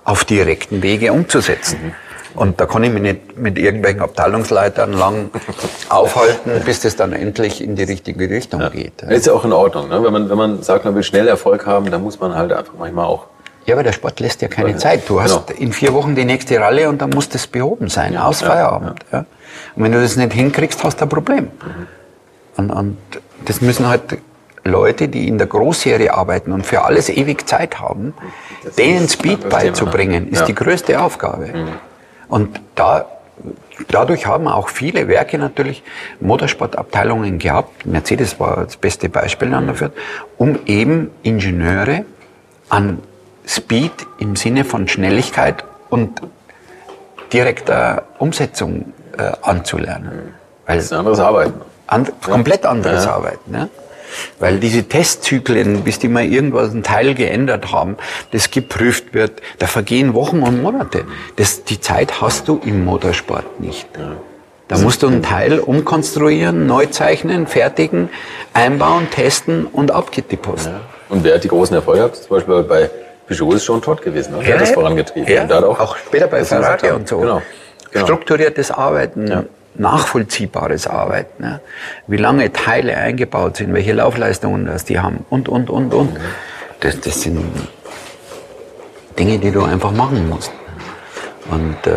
auf 0.10 0.26
direkten 0.26 0.82
Wege 0.82 1.14
umzusetzen. 1.14 1.80
Mhm. 1.84 1.94
Und 2.34 2.60
da 2.60 2.66
kann 2.66 2.84
ich 2.84 2.92
mich 2.92 3.02
nicht 3.02 3.38
mit 3.38 3.58
irgendwelchen 3.58 4.02
Abteilungsleitern 4.02 4.94
lang 4.94 5.30
aufhalten, 5.90 6.52
bis 6.66 6.80
das 6.80 6.96
dann 6.96 7.14
endlich 7.14 7.62
in 7.64 7.76
die 7.76 7.84
richtige 7.84 8.30
Richtung 8.30 8.62
ja. 8.62 8.70
geht. 8.70 9.02
Ja. 9.02 9.10
Ist 9.10 9.28
ja 9.28 9.34
auch 9.34 9.46
in 9.46 9.54
Ordnung. 9.54 9.90
Ne? 9.90 10.04
Wenn, 10.04 10.14
man, 10.14 10.30
wenn 10.30 10.38
man 10.38 10.64
sagt, 10.64 10.86
man 10.86 10.96
will 10.96 11.04
schnell 11.04 11.28
Erfolg 11.28 11.66
haben, 11.68 11.92
dann 11.92 12.02
muss 12.02 12.20
man 12.20 12.36
halt 12.36 12.52
einfach 12.52 12.74
manchmal 12.78 13.06
auch. 13.06 13.28
Ja, 13.66 13.76
aber 13.76 13.84
der 13.84 13.92
Sport 13.92 14.20
lässt 14.20 14.42
ja 14.42 14.48
keine 14.48 14.78
Zeit. 14.78 15.08
Du 15.08 15.22
hast 15.22 15.48
genau. 15.48 15.60
in 15.60 15.74
vier 15.74 15.94
Wochen 15.94 16.16
die 16.16 16.26
nächste 16.26 16.60
Ralle 16.60 16.90
und 16.90 17.02
dann 17.02 17.12
muss 17.12 17.30
das 17.30 17.46
behoben 17.46 17.90
sein, 17.90 18.14
ja, 18.14 18.24
aus 18.24 18.42
Feierabend. 18.42 19.00
Ja. 19.12 19.26
Und 19.76 19.84
wenn 19.84 19.92
du 19.92 20.02
das 20.02 20.16
nicht 20.16 20.34
hinkriegst, 20.34 20.84
hast 20.84 21.02
du 21.02 21.06
ein 21.06 21.10
Problem. 21.10 21.44
Mhm. 21.44 21.88
Und, 22.58 22.72
und 22.72 22.98
das 23.46 23.62
müssen 23.62 23.88
halt 23.88 24.02
Leute, 24.70 25.08
die 25.08 25.28
in 25.28 25.38
der 25.38 25.48
Großserie 25.48 26.14
arbeiten 26.14 26.52
und 26.52 26.66
für 26.66 26.84
alles 26.84 27.10
ewig 27.10 27.48
Zeit 27.48 27.80
haben, 27.80 28.14
das 28.64 28.76
denen 28.76 29.10
Speed 29.10 29.50
beizubringen, 29.50 30.30
ist 30.30 30.42
ja. 30.42 30.46
die 30.46 30.56
größte 30.56 31.02
Aufgabe. 31.02 31.48
Mhm. 31.48 31.70
Und 32.28 32.62
da 32.76 33.06
dadurch 33.88 34.26
haben 34.26 34.48
auch 34.48 34.70
viele 34.70 35.08
Werke 35.08 35.38
natürlich 35.38 35.84
Motorsportabteilungen 36.20 37.40
gehabt. 37.40 37.86
Mercedes 37.86 38.40
war 38.40 38.66
das 38.66 38.78
beste 38.78 39.10
Beispiel 39.10 39.50
dafür, 39.50 39.92
um 40.38 40.60
eben 40.66 41.12
Ingenieure 41.24 42.06
an 42.70 43.00
Speed 43.48 43.92
im 44.20 44.36
Sinne 44.36 44.64
von 44.64 44.88
Schnelligkeit 44.88 45.64
und 45.90 46.22
direkter 47.34 48.04
Umsetzung 48.20 48.94
äh, 49.18 49.32
anzulernen. 49.42 50.36
Weil 50.66 50.78
das 50.78 50.86
ist 50.86 50.94
ein 50.94 51.00
anderes 51.00 51.20
Arbeiten. 51.20 51.62
And, 51.88 52.22
komplett 52.22 52.66
anderes 52.66 53.06
ja. 53.06 53.14
Arbeiten. 53.14 53.52
Ne? 53.52 53.70
Weil 54.40 54.60
diese 54.60 54.84
Testzyklen, 54.84 55.84
bis 55.84 56.00
die 56.00 56.08
mal 56.08 56.26
irgendwas, 56.26 56.74
ein 56.74 56.84
Teil 56.84 57.16
geändert 57.16 57.72
haben, 57.72 57.98
das 58.32 58.52
geprüft 58.52 59.14
wird, 59.14 59.42
da 59.60 59.68
vergehen 59.68 60.14
Wochen 60.14 60.42
und 60.42 60.62
Monate. 60.62 61.06
Das, 61.36 61.64
die 61.64 61.80
Zeit 61.80 62.22
hast 62.22 62.48
du 62.48 62.60
im 62.64 62.86
Motorsport 62.86 63.60
nicht. 63.60 63.88
Ja. 63.98 64.14
Da 64.68 64.78
musst 64.78 65.02
du 65.02 65.08
einen 65.08 65.24
Teil 65.24 65.60
umkonstruieren, 65.60 66.68
neu 66.68 66.86
zeichnen, 66.86 67.48
fertigen, 67.48 68.10
einbauen, 68.54 69.10
testen 69.10 69.66
und 69.66 69.90
ab 69.90 70.12
geht 70.12 70.32
die 70.32 70.38
Post. 70.38 70.68
Ja. 70.68 70.82
Und 71.10 71.24
wer 71.24 71.36
hat 71.36 71.44
die 71.44 71.48
großen 71.48 71.76
Erfolge 71.76 72.02
gehabt? 72.02 72.18
Zum 72.18 72.30
Beispiel 72.30 72.64
bei 72.64 72.90
Peugeot 73.28 73.54
ist 73.54 73.66
schon 73.66 73.82
Todd 73.82 74.02
gewesen. 74.04 74.38
Ne? 74.38 74.44
Der 74.44 74.54
hat 74.54 74.62
das 74.62 74.72
vorangetrieben. 74.72 75.28
Ja, 75.28 75.42
und 75.44 75.52
hat 75.52 75.64
auch, 75.64 75.80
auch 75.80 75.98
später 75.98 76.28
bei 76.28 76.46
Ferrari 76.46 76.92
und 76.92 77.08
so. 77.08 77.18
Genau. 77.18 77.42
genau. 77.92 78.06
Strukturiertes 78.06 78.70
Arbeiten, 78.70 79.28
ja 79.28 79.44
nachvollziehbares 79.80 80.88
Arbeiten. 80.88 81.44
Ja. 81.44 81.60
Wie 82.08 82.18
lange 82.18 82.52
Teile 82.54 82.96
eingebaut 82.98 83.58
sind, 83.58 83.74
welche 83.74 83.94
Laufleistungen 83.94 84.66
das 84.66 84.86
die 84.86 85.00
haben 85.00 85.26
und, 85.30 85.50
und, 85.50 85.70
und, 85.70 85.94
und. 85.94 86.18
Das, 86.82 87.00
das 87.02 87.22
sind 87.22 87.44
Dinge, 89.18 89.40
die 89.40 89.52
du 89.52 89.64
einfach 89.64 89.92
machen 89.92 90.30
musst. 90.30 90.52
Und 91.50 91.88
äh, 91.88 91.92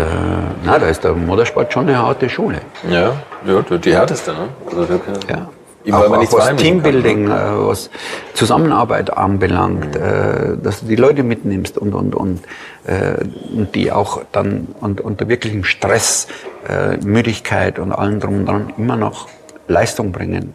na, 0.65 0.79
da 0.79 0.87
ist 0.87 1.05
der 1.05 1.13
Motorsport 1.13 1.73
schon 1.73 1.89
eine 1.89 1.99
harte 1.99 2.29
Schule. 2.29 2.61
Ja, 2.89 3.13
ja 3.45 3.79
die 3.79 3.93
härteste, 3.93 4.33
ne? 4.33 4.49
Also, 4.67 5.01
ja. 5.29 5.49
Ihm, 5.85 5.95
auch, 5.95 6.11
auch 6.11 6.33
was 6.33 6.57
Teambuilding, 6.57 7.27
kann? 7.27 7.61
Äh, 7.61 7.67
was 7.67 7.91
Zusammenarbeit 8.35 9.17
anbelangt, 9.17 9.95
mhm. 9.95 10.01
äh, 10.01 10.57
dass 10.63 10.81
du 10.81 10.87
die 10.87 10.97
Leute 10.97 11.23
mitnimmst 11.23 11.77
und, 11.77 11.95
und, 11.95 12.15
und, 12.15 12.41
äh, 12.85 13.25
und 13.55 13.75
die 13.75 13.91
auch 13.91 14.23
dann 14.33 14.69
und, 14.81 15.01
unter 15.01 15.29
wirklichem 15.29 15.65
Stress, 15.65 16.29
äh, 16.69 16.97
Müdigkeit 16.99 17.79
und 17.79 17.93
allem 17.93 18.21
drum 18.21 18.41
und 18.41 18.47
dran 18.47 18.73
immer 18.79 18.97
noch 18.97 19.29
Leistung 19.69 20.13
bringen, 20.13 20.55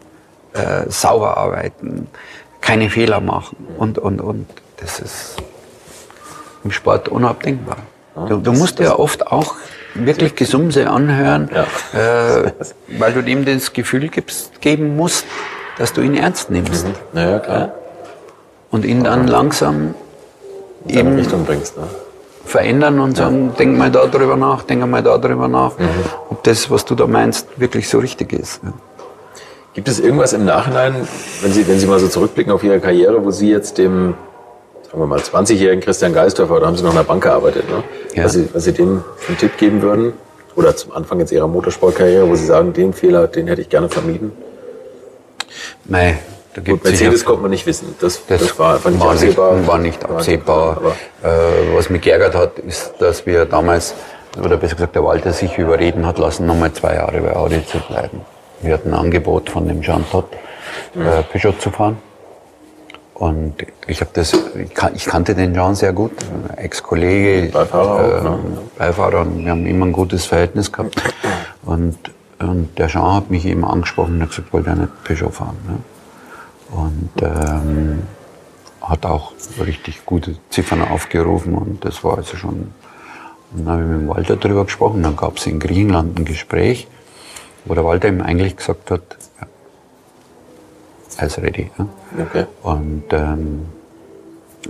äh, 0.54 0.88
sauber 0.88 1.36
arbeiten, 1.36 2.08
keine 2.60 2.88
Fehler 2.90 3.20
machen 3.20 3.56
und, 3.76 3.98
und, 3.98 4.20
und. 4.20 4.46
Das 4.78 5.00
ist 5.00 5.36
im 6.64 6.70
Sport 6.70 7.08
unabdingbar. 7.08 7.78
Du, 8.28 8.38
du 8.38 8.52
musst 8.52 8.78
ja 8.78 8.98
oft 8.98 9.26
auch 9.26 9.54
wirklich 10.06 10.34
Gesumse 10.34 10.90
anhören, 10.90 11.50
ja. 11.54 11.64
äh, 11.98 12.52
weil 12.98 13.12
du 13.12 13.20
ihm 13.20 13.44
das 13.44 13.72
Gefühl 13.72 14.08
gibst, 14.08 14.60
geben 14.60 14.96
musst, 14.96 15.24
dass 15.78 15.92
du 15.92 16.00
ihn 16.00 16.14
ernst 16.14 16.50
nimmst. 16.50 16.86
Mhm. 16.86 17.18
Ja, 17.18 17.38
klar. 17.38 17.58
Ja? 17.58 17.72
Und 18.70 18.84
ihn 18.84 19.04
dann 19.04 19.26
langsam 19.26 19.94
in 20.86 21.14
Richtung 21.14 21.44
bringst. 21.44 21.76
Ne? 21.76 21.84
verändern 22.48 22.98
und 22.98 23.16
sagen, 23.16 23.52
denk 23.58 23.76
mal 23.76 23.90
da 23.90 24.06
drüber 24.06 24.36
nach, 24.36 24.62
denk 24.62 24.86
mal 24.86 25.02
da 25.02 25.18
drüber 25.18 25.48
nach, 25.48 25.78
mhm. 25.78 25.88
ob 26.30 26.42
das, 26.44 26.70
was 26.70 26.84
du 26.84 26.94
da 26.94 27.06
meinst, 27.06 27.46
wirklich 27.56 27.88
so 27.88 27.98
richtig 27.98 28.32
ist. 28.32 28.60
Gibt 29.74 29.86
es 29.86 30.00
irgendwas 30.00 30.32
im 30.32 30.44
Nachhinein, 30.44 30.94
wenn 31.42 31.52
Sie, 31.52 31.68
wenn 31.68 31.78
Sie 31.78 31.86
mal 31.86 32.00
so 32.00 32.08
zurückblicken 32.08 32.52
auf 32.52 32.64
Ihre 32.64 32.80
Karriere, 32.80 33.24
wo 33.24 33.30
Sie 33.30 33.50
jetzt 33.50 33.78
dem 33.78 34.14
sagen 34.88 35.00
wir 35.00 35.06
mal, 35.06 35.18
20-jährigen 35.18 35.82
Christian 35.82 36.14
Geisdorfer, 36.14 36.56
oder 36.56 36.66
haben 36.66 36.76
Sie 36.76 36.82
noch 36.82 36.90
in 36.90 36.96
der 36.96 37.04
Bank 37.04 37.22
gearbeitet, 37.22 37.68
ne? 37.68 37.84
Ja. 38.14 38.24
Was, 38.24 38.32
Sie, 38.32 38.48
was 38.52 38.64
Sie 38.64 38.72
dem 38.72 39.04
einen 39.28 39.38
Tipp 39.38 39.56
geben 39.58 39.82
würden? 39.82 40.14
Oder 40.56 40.74
zum 40.74 40.92
Anfang 40.92 41.20
jetzt 41.20 41.30
Ihrer 41.30 41.46
Motorsportkarriere, 41.46 42.28
wo 42.28 42.34
Sie 42.34 42.46
sagen, 42.46 42.72
den 42.72 42.92
Fehler, 42.92 43.28
den 43.28 43.46
hätte 43.46 43.60
ich 43.60 43.68
gerne 43.68 43.88
vermieden? 43.88 44.32
Nein. 45.84 46.18
Da 46.54 46.62
Gut, 46.62 46.82
Mercedes 46.82 47.24
konnte 47.24 47.42
man 47.42 47.50
nicht 47.50 47.66
wissen. 47.66 47.94
Das, 48.00 48.26
das, 48.26 48.40
das 48.40 48.58
war 48.58 48.76
einfach 48.76 48.90
nicht 48.90 49.00
war 49.00 49.12
absehbar. 49.12 49.54
Nicht, 49.54 49.68
war 49.68 49.78
nicht 49.78 50.04
absehbar. 50.04 50.80
Äh, 51.22 51.28
was 51.76 51.90
mich 51.90 52.00
geärgert 52.00 52.34
hat, 52.34 52.58
ist, 52.58 52.94
dass 52.98 53.26
wir 53.26 53.44
damals, 53.44 53.94
oder 54.42 54.56
besser 54.56 54.74
gesagt 54.74 54.96
der 54.96 55.04
Walter 55.04 55.32
sich 55.32 55.58
überreden 55.58 56.06
hat 56.06 56.18
lassen, 56.18 56.46
nochmal 56.46 56.72
zwei 56.72 56.94
Jahre 56.94 57.20
bei 57.20 57.36
Audi 57.36 57.64
zu 57.66 57.78
bleiben. 57.78 58.22
Wir 58.62 58.74
hatten 58.74 58.88
ein 58.88 58.98
Angebot 58.98 59.50
von 59.50 59.68
dem 59.68 59.82
Jean 59.82 60.04
Todt, 60.10 60.32
äh, 60.96 60.98
mhm. 60.98 61.24
Peugeot 61.30 61.58
zu 61.60 61.70
fahren. 61.70 61.98
Und 63.18 63.54
ich 63.88 64.00
habe 64.00 64.10
das, 64.14 64.32
ich, 64.32 64.72
kan 64.74 64.94
ich, 64.94 65.04
kannte 65.04 65.34
den 65.34 65.52
Jean 65.52 65.74
sehr 65.74 65.92
gut, 65.92 66.12
Ex-Kollege, 66.56 67.50
Beifahrer, 67.50 68.18
äh, 68.18 68.22
ne? 68.22 68.38
Beifahrer 68.78 69.20
und 69.22 69.44
wir 69.44 69.50
haben 69.50 69.66
immer 69.66 69.86
ein 69.86 69.92
gutes 69.92 70.24
Verhältnis 70.24 70.70
gehabt. 70.70 71.02
Und, 71.64 71.98
und 72.38 72.78
der 72.78 72.86
Jean 72.86 73.14
hat 73.16 73.30
mich 73.30 73.44
eben 73.44 73.64
angesprochen 73.64 74.14
und 74.14 74.22
hat 74.22 74.28
gesagt, 74.30 74.52
wollte 74.52 74.70
er 74.70 74.76
nicht 74.76 75.04
Peugeot 75.04 75.30
fahren. 75.30 75.56
Ne? 75.66 75.78
Und 76.70 77.22
ähm, 77.22 78.02
hat 78.80 79.04
auch 79.04 79.32
richtig 79.58 80.06
gute 80.06 80.36
Ziffern 80.50 80.82
aufgerufen 80.82 81.54
und 81.54 81.84
das 81.84 82.04
war 82.04 82.18
also 82.18 82.36
schon. 82.36 82.72
Und 83.52 83.66
dann 83.66 83.68
habe 83.68 83.82
ich 83.82 83.88
mit 83.88 84.00
dem 84.00 84.08
Walter 84.08 84.36
darüber 84.36 84.64
gesprochen. 84.64 85.02
Dann 85.02 85.16
gab 85.16 85.38
es 85.38 85.46
in 85.46 85.58
Griechenland 85.58 86.18
ein 86.18 86.24
Gespräch, 86.24 86.86
wo 87.64 87.74
der 87.74 87.84
Walter 87.84 88.08
ihm 88.08 88.20
eigentlich 88.20 88.56
gesagt 88.56 88.90
hat, 88.92 89.02
ist 91.26 91.38
ready. 91.38 91.70
Ja. 91.78 91.86
Okay. 92.22 92.46
Und 92.62 93.04
ähm, 93.12 93.66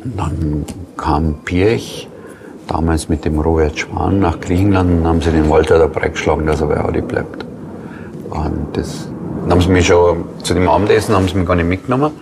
dann 0.04 0.64
kam 0.96 1.34
Pirch, 1.44 2.08
damals 2.66 3.08
mit 3.08 3.24
dem 3.24 3.38
Robert 3.38 3.78
Schwan, 3.78 4.20
nach 4.20 4.40
Griechenland 4.40 5.00
und 5.00 5.06
haben 5.06 5.20
sie 5.20 5.30
den 5.30 5.48
Walter 5.48 5.78
dabei 5.78 6.08
geschlagen, 6.08 6.46
dass 6.46 6.60
er 6.60 6.68
bei 6.68 6.80
Audi 6.80 7.00
bleibt. 7.00 7.44
Und 8.30 8.76
das 8.76 9.08
dann 9.48 9.52
haben 9.52 9.60
sie 9.62 9.70
mich 9.70 9.86
schon 9.86 10.24
zu 10.42 10.52
dem 10.52 10.68
Abendessen 10.68 11.14
haben 11.14 11.26
sie 11.26 11.34
mich 11.34 11.46
gar 11.48 11.54
nicht 11.54 11.68
mitgenommen, 11.68 12.12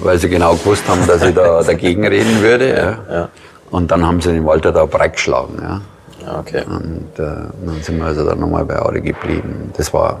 weil 0.00 0.18
sie 0.18 0.28
genau 0.28 0.54
gewusst 0.54 0.88
haben, 0.88 1.06
dass 1.06 1.22
ich 1.22 1.32
da 1.32 1.62
dagegen 1.66 2.04
reden 2.04 2.42
würde. 2.42 2.68
Ja. 2.70 3.14
ja. 3.14 3.28
Und 3.70 3.92
dann 3.92 4.04
haben 4.04 4.20
sie 4.20 4.32
den 4.32 4.44
Walter 4.44 4.72
da 4.72 4.84
breit 4.84 5.12
geschlagen. 5.12 5.56
Ja. 5.62 5.80
ja 6.26 6.38
okay. 6.40 6.64
Und 6.66 7.12
äh, 7.16 7.22
dann 7.64 7.82
sind 7.82 7.98
wir 7.98 8.06
also 8.06 8.24
dann 8.24 8.40
nochmal 8.40 8.64
bei 8.64 8.76
Audi 8.80 9.00
geblieben. 9.00 9.72
Das 9.76 9.94
war 9.94 10.20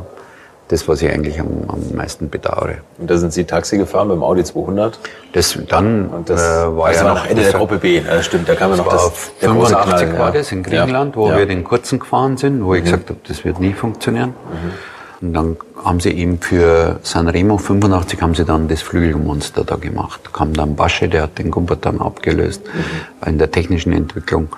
das, 0.68 0.86
was 0.86 1.02
ich 1.02 1.10
eigentlich 1.10 1.40
am, 1.40 1.48
am 1.68 1.96
meisten 1.96 2.28
bedauere. 2.28 2.78
Und 2.98 3.10
da 3.10 3.16
sind 3.16 3.32
Sie 3.32 3.44
Taxi 3.44 3.78
gefahren 3.78 4.08
beim 4.08 4.22
Audi 4.22 4.44
200? 4.44 4.98
Das 5.32 5.58
dann 5.68 6.08
und 6.08 6.28
das, 6.28 6.42
äh, 6.42 6.76
war 6.76 6.88
das 6.88 7.00
ja 7.00 7.04
war 7.06 7.14
noch 7.14 7.26
Ende 7.26 7.42
der 7.42 7.52
Gruppe 7.52 7.78
B. 7.78 8.00
Das 8.00 8.26
stimmt, 8.26 8.48
da 8.48 8.54
kam 8.54 8.70
ja 8.70 8.76
noch 8.76 8.88
das. 8.88 9.06
Auf 9.06 9.32
85 9.40 10.18
war 10.18 10.30
das 10.30 10.52
in 10.52 10.62
Griechenland, 10.62 11.16
ja. 11.16 11.20
wo 11.20 11.34
wir 11.34 11.46
den 11.46 11.64
kurzen 11.64 11.98
gefahren 11.98 12.36
sind, 12.36 12.62
wo 12.64 12.70
mhm. 12.70 12.76
ich 12.76 12.84
gesagt 12.84 13.08
habe, 13.08 13.20
das 13.26 13.44
wird 13.44 13.60
nie 13.60 13.72
funktionieren. 13.72 14.30
Mhm. 14.30 14.72
Und 15.20 15.34
dann 15.34 15.56
haben 15.84 16.00
sie 16.00 16.10
eben 16.10 16.38
für 16.38 17.00
Sanremo 17.02 17.58
85 17.58 18.22
haben 18.22 18.34
sie 18.34 18.44
dann 18.44 18.68
das 18.68 18.82
Flügelmonster 18.82 19.64
da 19.64 19.76
gemacht. 19.76 20.20
Da 20.24 20.30
kam 20.30 20.52
dann 20.52 20.76
Basche, 20.76 21.08
der 21.08 21.22
hat 21.24 21.38
den 21.38 21.50
Gumpert 21.50 21.84
dann 21.86 22.00
abgelöst 22.00 22.62
mhm. 22.66 23.28
in 23.28 23.38
der 23.38 23.50
technischen 23.50 23.92
Entwicklung. 23.92 24.48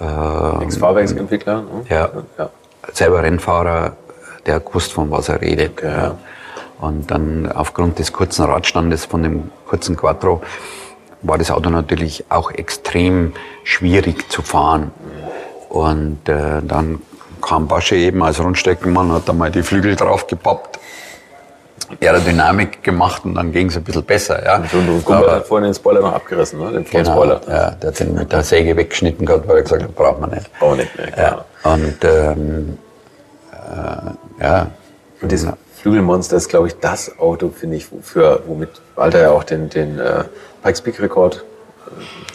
Äh, 0.00 0.62
Ex-Fahrwerksentwickler? 0.64 1.62
Ne? 1.62 1.66
Ja, 1.90 2.10
ja. 2.38 2.50
Selber 2.92 3.22
Rennfahrer, 3.22 3.96
der 4.48 4.60
gewusst, 4.60 4.92
von 4.92 5.10
was 5.10 5.28
er 5.28 5.40
redet. 5.40 5.78
Okay, 5.78 5.86
ja. 5.86 6.14
Und 6.80 7.10
dann 7.10 7.50
aufgrund 7.50 7.98
des 7.98 8.12
kurzen 8.12 8.44
Radstandes 8.44 9.04
von 9.04 9.22
dem 9.22 9.50
kurzen 9.66 9.96
Quattro 9.96 10.42
war 11.22 11.38
das 11.38 11.50
Auto 11.50 11.70
natürlich 11.70 12.24
auch 12.28 12.50
extrem 12.52 13.34
schwierig 13.64 14.30
zu 14.30 14.42
fahren. 14.42 14.92
Und 15.68 16.28
äh, 16.28 16.62
dann 16.62 17.00
kam 17.42 17.68
Basche 17.68 17.96
eben 17.96 18.22
als 18.22 18.40
Rundstreckenmann, 18.40 19.12
hat 19.12 19.28
einmal 19.28 19.50
die 19.50 19.62
Flügel 19.62 19.96
draufgepappt, 19.96 20.78
Aerodynamik 22.00 22.82
gemacht 22.82 23.24
und 23.24 23.34
dann 23.34 23.50
ging 23.52 23.68
es 23.68 23.76
ein 23.76 23.82
bisschen 23.82 24.04
besser. 24.04 24.44
Ja. 24.44 24.56
Und, 24.56 25.04
Kumpel 25.04 25.30
hat 25.30 25.46
vorhin 25.46 25.64
den 25.64 25.74
Spoiler 25.74 26.00
noch 26.00 26.12
abgerissen, 26.12 26.60
ne? 26.60 26.72
den. 26.72 26.84
Genau, 26.84 27.24
ja, 27.24 27.70
der 27.70 27.88
hat 27.88 28.00
den 28.00 28.14
mit 28.14 28.32
der 28.32 28.42
Säge 28.42 28.76
weggeschnitten 28.76 29.26
gehabt, 29.26 29.48
weil 29.48 29.56
er 29.56 29.62
gesagt 29.62 29.82
hat, 29.82 29.94
braucht 29.94 30.20
man 30.20 30.30
nicht. 30.30 30.58
Braucht 30.58 30.76
nicht 30.78 30.96
mehr, 30.96 31.08
ja. 31.16 31.44
Und 31.70 31.96
ähm, 32.04 32.78
äh, 33.68 34.44
ja. 34.44 34.66
Und 35.20 35.32
dieses 35.32 35.50
Flügelmonster 35.76 36.36
ist, 36.36 36.48
glaube 36.48 36.68
ich, 36.68 36.78
das 36.78 37.18
Auto, 37.18 37.50
finde 37.50 37.76
ich, 37.76 37.86
für, 38.02 38.42
womit 38.46 38.70
Walter 38.94 39.20
ja 39.20 39.30
auch 39.30 39.44
den, 39.44 39.68
den 39.68 39.98
äh, 39.98 40.24
Pikes 40.62 40.80
Peak 40.80 41.00
Rekord 41.00 41.44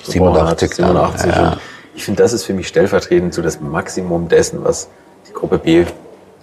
87, 0.03 0.69
hat, 0.69 0.75
87 0.75 1.35
ja. 1.35 1.57
Ich 1.95 2.05
finde, 2.05 2.23
das 2.23 2.33
ist 2.33 2.45
für 2.45 2.53
mich 2.53 2.67
stellvertretend 2.67 3.33
so 3.33 3.41
das 3.41 3.59
Maximum 3.59 4.27
dessen, 4.27 4.63
was 4.63 4.87
die 5.27 5.33
Gruppe 5.33 5.59
B 5.59 5.85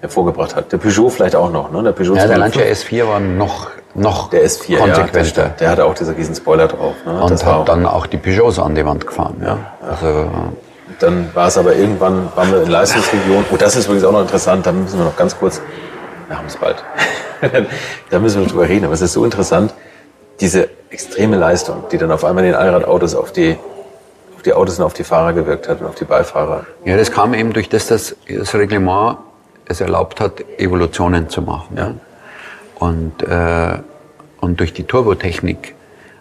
hervorgebracht 0.00 0.54
hat. 0.54 0.72
Der 0.72 0.78
Peugeot 0.78 1.10
vielleicht 1.10 1.34
auch 1.34 1.50
noch. 1.50 1.70
Ne? 1.70 1.82
Der 1.82 1.92
Peugeot 1.92 2.16
ja, 2.16 2.26
der 2.26 2.38
Lancia 2.38 2.62
S4 2.62 3.06
war 3.06 3.20
noch, 3.20 3.70
noch 3.94 4.30
der 4.30 4.46
S4, 4.46 4.78
konsequenter. 4.78 5.42
Ja, 5.42 5.48
der 5.48 5.70
hatte 5.70 5.84
auch 5.84 5.94
diese 5.94 6.16
riesen 6.16 6.34
Spoiler 6.34 6.68
drauf. 6.68 6.94
Ne? 7.04 7.20
Und 7.20 7.30
das 7.30 7.44
hat 7.44 7.68
dann 7.68 7.86
auch 7.86 8.06
die 8.06 8.16
Peugeots 8.16 8.58
an 8.58 8.74
die 8.74 8.84
Wand 8.84 9.06
gefahren. 9.06 9.36
Ja. 9.40 9.46
ja. 9.48 9.88
Also, 9.88 10.30
dann 11.00 11.34
war 11.34 11.48
es 11.48 11.58
aber 11.58 11.74
irgendwann, 11.74 12.28
waren 12.34 12.52
wir 12.52 12.62
in 12.62 12.70
Leistungsregion. 12.70 13.44
Oh, 13.50 13.56
das 13.56 13.76
ist 13.76 13.86
übrigens 13.86 14.04
auch 14.04 14.12
noch 14.12 14.22
interessant, 14.22 14.66
da 14.66 14.72
müssen 14.72 14.98
wir 14.98 15.04
noch 15.04 15.16
ganz 15.16 15.38
kurz, 15.38 15.60
wir 16.28 16.38
haben 16.38 16.46
es 16.46 16.56
bald, 16.56 16.84
da 18.10 18.18
müssen 18.18 18.40
wir 18.40 18.48
drüber 18.48 18.68
reden, 18.68 18.84
aber 18.84 18.94
es 18.94 19.00
ist 19.00 19.14
so 19.14 19.24
interessant, 19.24 19.74
diese 20.40 20.68
extreme 20.90 21.36
Leistung, 21.36 21.84
die 21.90 21.98
dann 21.98 22.10
auf 22.10 22.24
einmal 22.24 22.44
in 22.44 22.52
den 22.52 22.60
Allradautos 22.60 23.14
auf 23.14 23.32
die 23.32 23.58
auf 24.40 24.44
die 24.44 24.54
Autos 24.54 24.78
und 24.78 24.86
auf 24.86 24.94
die 24.94 25.04
Fahrer 25.04 25.34
gewirkt 25.34 25.68
hat 25.68 25.82
und 25.82 25.86
auf 25.86 25.96
die 25.96 26.06
Beifahrer. 26.06 26.64
Ja, 26.86 26.96
das 26.96 27.12
kam 27.12 27.34
eben 27.34 27.52
durch 27.52 27.68
das, 27.68 27.88
dass 27.88 28.16
das 28.26 28.54
Reglement 28.54 29.18
es 29.66 29.82
erlaubt 29.82 30.18
hat, 30.18 30.42
Evolutionen 30.56 31.28
zu 31.28 31.42
machen. 31.42 31.76
Ja. 31.76 31.94
Und, 32.76 33.22
äh, 33.22 33.78
und 34.40 34.58
durch 34.58 34.72
die 34.72 34.84
Turbotechnik 34.84 35.74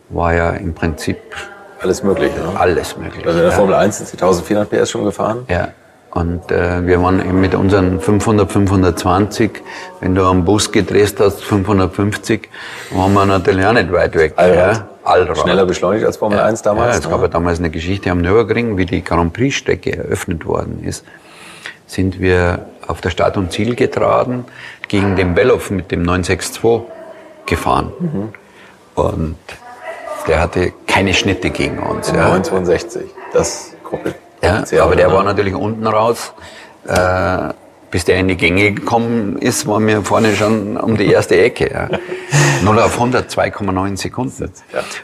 war 0.09 0.33
ja 0.33 0.49
im 0.49 0.73
Prinzip 0.73 1.17
alles 1.81 2.03
möglich. 2.03 2.31
Ja. 2.35 2.59
Alles 2.59 2.97
möglich. 2.97 3.25
Also 3.25 3.39
in 3.39 3.43
der 3.43 3.51
ja. 3.51 3.57
Formel 3.57 3.75
1 3.75 3.97
sind 3.97 4.07
Sie 4.07 4.13
1400 4.13 4.69
PS 4.69 4.91
schon 4.91 5.05
gefahren? 5.05 5.45
Ja. 5.49 5.69
Und 6.11 6.51
äh, 6.51 6.85
wir 6.87 7.01
waren 7.01 7.19
eben 7.19 7.39
mit 7.39 7.53
unseren 7.53 7.99
500, 7.99 8.51
520, 8.51 9.51
wenn 9.99 10.15
du 10.15 10.25
am 10.25 10.43
Bus 10.43 10.71
gedreht 10.71 11.15
hast, 11.19 11.43
550, 11.43 12.49
waren 12.91 13.13
wir 13.13 13.25
natürlich 13.25 13.65
auch 13.65 13.73
nicht 13.73 13.91
weit 13.91 14.15
weg. 14.15 14.33
Allrad. 14.35 14.77
Ja. 14.77 14.87
Allrad. 15.03 15.37
Schneller 15.37 15.65
beschleunigt 15.65 16.05
als 16.05 16.17
Formel 16.17 16.39
1 16.39 16.63
damals? 16.63 16.95
Ja, 16.95 16.99
es 17.03 17.09
gab 17.09 17.21
ja 17.21 17.27
damals 17.27 17.59
eine 17.59 17.69
Geschichte 17.69 18.09
am 18.09 18.21
Nürburgring, 18.21 18.77
wie 18.77 18.85
die 18.85 19.03
Grand 19.03 19.33
Prix-Strecke 19.33 19.97
eröffnet 19.97 20.45
worden 20.45 20.83
ist, 20.83 21.05
sind 21.85 22.19
wir 22.19 22.65
auf 22.87 23.01
der 23.01 23.11
Start- 23.11 23.37
und 23.37 23.51
Ziel 23.51 23.75
getragen, 23.75 24.45
gegen 24.87 25.15
den 25.15 25.35
Belloff 25.35 25.69
mit 25.69 25.91
dem 25.91 26.01
962 26.01 26.81
gefahren. 27.45 27.91
Mhm. 27.99 28.29
Und 28.95 29.37
der 30.27 30.39
hatte 30.39 30.73
keine 30.87 31.13
Schnitte 31.13 31.49
gegen 31.49 31.79
uns. 31.79 32.09
Ja. 32.09 32.29
962, 32.29 33.03
das 33.33 33.73
Gruppe. 33.83 34.15
Ja, 34.41 34.63
aber 34.81 34.95
der 34.95 35.11
war 35.11 35.23
natürlich 35.23 35.53
unten 35.53 35.85
raus. 35.85 36.33
Äh, 36.87 37.53
bis 37.91 38.05
der 38.05 38.17
in 38.17 38.27
die 38.27 38.37
Gänge 38.37 38.71
gekommen 38.71 39.37
ist, 39.37 39.67
waren 39.67 39.87
wir 39.87 40.03
vorne 40.03 40.35
schon 40.35 40.77
um 40.77 40.95
die 40.95 41.07
erste 41.07 41.39
Ecke. 41.39 41.71
Ja. 41.71 41.89
0 42.63 42.79
auf 42.79 42.93
100, 42.93 43.31
2,9 43.31 43.97
Sekunden. 43.97 44.51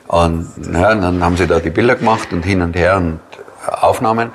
Und 0.08 0.48
ja, 0.74 0.94
dann 0.94 1.24
haben 1.24 1.38
sie 1.38 1.48
da 1.48 1.60
die 1.60 1.70
Bilder 1.70 1.96
gemacht 1.96 2.32
und 2.32 2.44
hin 2.44 2.62
und 2.62 2.76
her 2.76 2.98
und 2.98 3.20
Aufnahmen. 3.68 4.32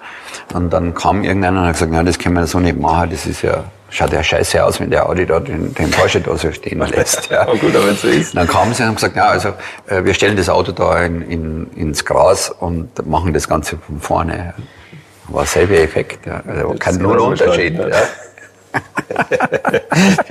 Und 0.52 0.72
dann 0.72 0.94
kam 0.94 1.22
irgendeiner 1.22 1.60
und 1.60 1.66
hat 1.66 1.74
gesagt, 1.74 1.92
ja, 1.92 2.02
das 2.02 2.18
können 2.18 2.34
wir 2.34 2.46
so 2.46 2.58
nicht 2.58 2.78
machen. 2.78 3.10
Das 3.10 3.26
ist 3.26 3.42
ja, 3.42 3.64
schaut 3.90 4.12
ja 4.12 4.22
scheiße 4.22 4.64
aus, 4.64 4.80
wenn 4.80 4.90
der 4.90 5.08
Audi 5.08 5.26
da 5.26 5.40
den, 5.40 5.74
den 5.74 5.90
Porsche 5.90 6.20
da 6.20 6.36
so 6.36 6.50
stehen 6.52 6.78
lässt. 6.94 7.30
Ja. 7.30 7.46
Oh 7.48 7.56
gut, 7.56 7.74
aber 7.76 7.92
so 7.94 8.08
ist. 8.08 8.36
Dann 8.36 8.46
kamen 8.46 8.72
sie 8.72 8.82
und 8.82 8.88
haben 8.88 8.94
gesagt, 8.94 9.16
ja, 9.16 9.28
also 9.28 9.50
äh, 9.86 10.04
wir 10.04 10.14
stellen 10.14 10.36
das 10.36 10.48
Auto 10.48 10.72
da 10.72 11.02
in, 11.02 11.22
in, 11.22 11.70
ins 11.74 12.04
Gras 12.04 12.50
und 12.50 13.06
machen 13.06 13.32
das 13.32 13.48
Ganze 13.48 13.76
von 13.76 14.00
vorne. 14.00 14.54
War 15.28 15.46
selbe 15.46 15.78
Effekt, 15.78 16.26
ja. 16.26 16.42
also 16.46 16.74
kein 16.78 16.96
null 16.96 17.18
Unterschied. 17.18 17.78
Ja. 17.78 17.86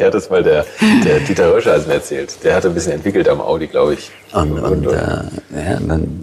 Hat 0.05 0.13
das 0.13 0.29
mal 0.29 0.43
der, 0.43 0.65
der 1.05 1.19
Dieter 1.19 1.53
Röscheisen 1.53 1.91
erzählt. 1.91 2.43
Der 2.43 2.55
hatte 2.55 2.69
ein 2.69 2.73
bisschen 2.73 2.93
entwickelt 2.93 3.27
am 3.27 3.41
Audi, 3.41 3.67
glaube 3.67 3.93
ich. 3.93 4.11
Und, 4.33 4.59
und 4.59 4.87
äh, 4.87 4.91
ja, 4.91 5.79
dann, 5.79 6.21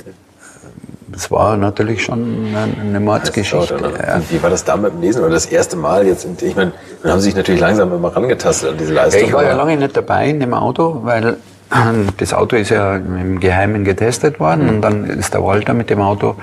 das 1.17 1.31
war 1.31 1.57
natürlich 1.57 2.05
schon 2.05 2.47
eine, 2.55 2.75
eine 2.79 3.01
Mordsgeschichte. 3.01 3.75
Ja. 4.07 4.21
Wie 4.29 4.43
war 4.43 4.51
das 4.51 4.65
da 4.65 4.77
mit 4.77 4.93
dem 4.93 5.01
Lesen? 5.01 5.23
Oder 5.25 5.31
das 5.33 5.47
erste 5.47 5.75
Mal 5.75 6.07
jetzt? 6.07 6.27
in- 6.27 6.37
Ich 6.47 6.55
meine, 6.55 6.73
dann 7.03 7.13
haben 7.13 7.21
Sie 7.21 7.25
sich 7.27 7.35
natürlich 7.37 7.61
langsam 7.63 7.91
immer 7.95 8.15
rangetastet 8.15 8.73
an 8.73 8.77
diese 8.77 8.93
Leistung. 8.93 9.23
ich 9.25 9.33
war 9.33 9.43
ja 9.43 9.55
lange 9.55 9.79
nicht 9.79 9.97
dabei 9.97 10.29
in 10.29 10.41
dem 10.41 10.53
Auto, 10.53 11.01
weil 11.05 11.39
das 12.19 12.35
Auto 12.35 12.55
ist 12.57 12.69
ja 12.69 12.97
im 12.97 13.41
Geheimen 13.41 13.83
getestet 13.85 14.39
worden 14.39 14.69
und 14.69 14.83
dann 14.83 15.05
ist 15.07 15.33
der 15.33 15.43
Walter 15.43 15.73
mit 15.73 15.89
dem 15.89 16.03
Auto 16.03 16.37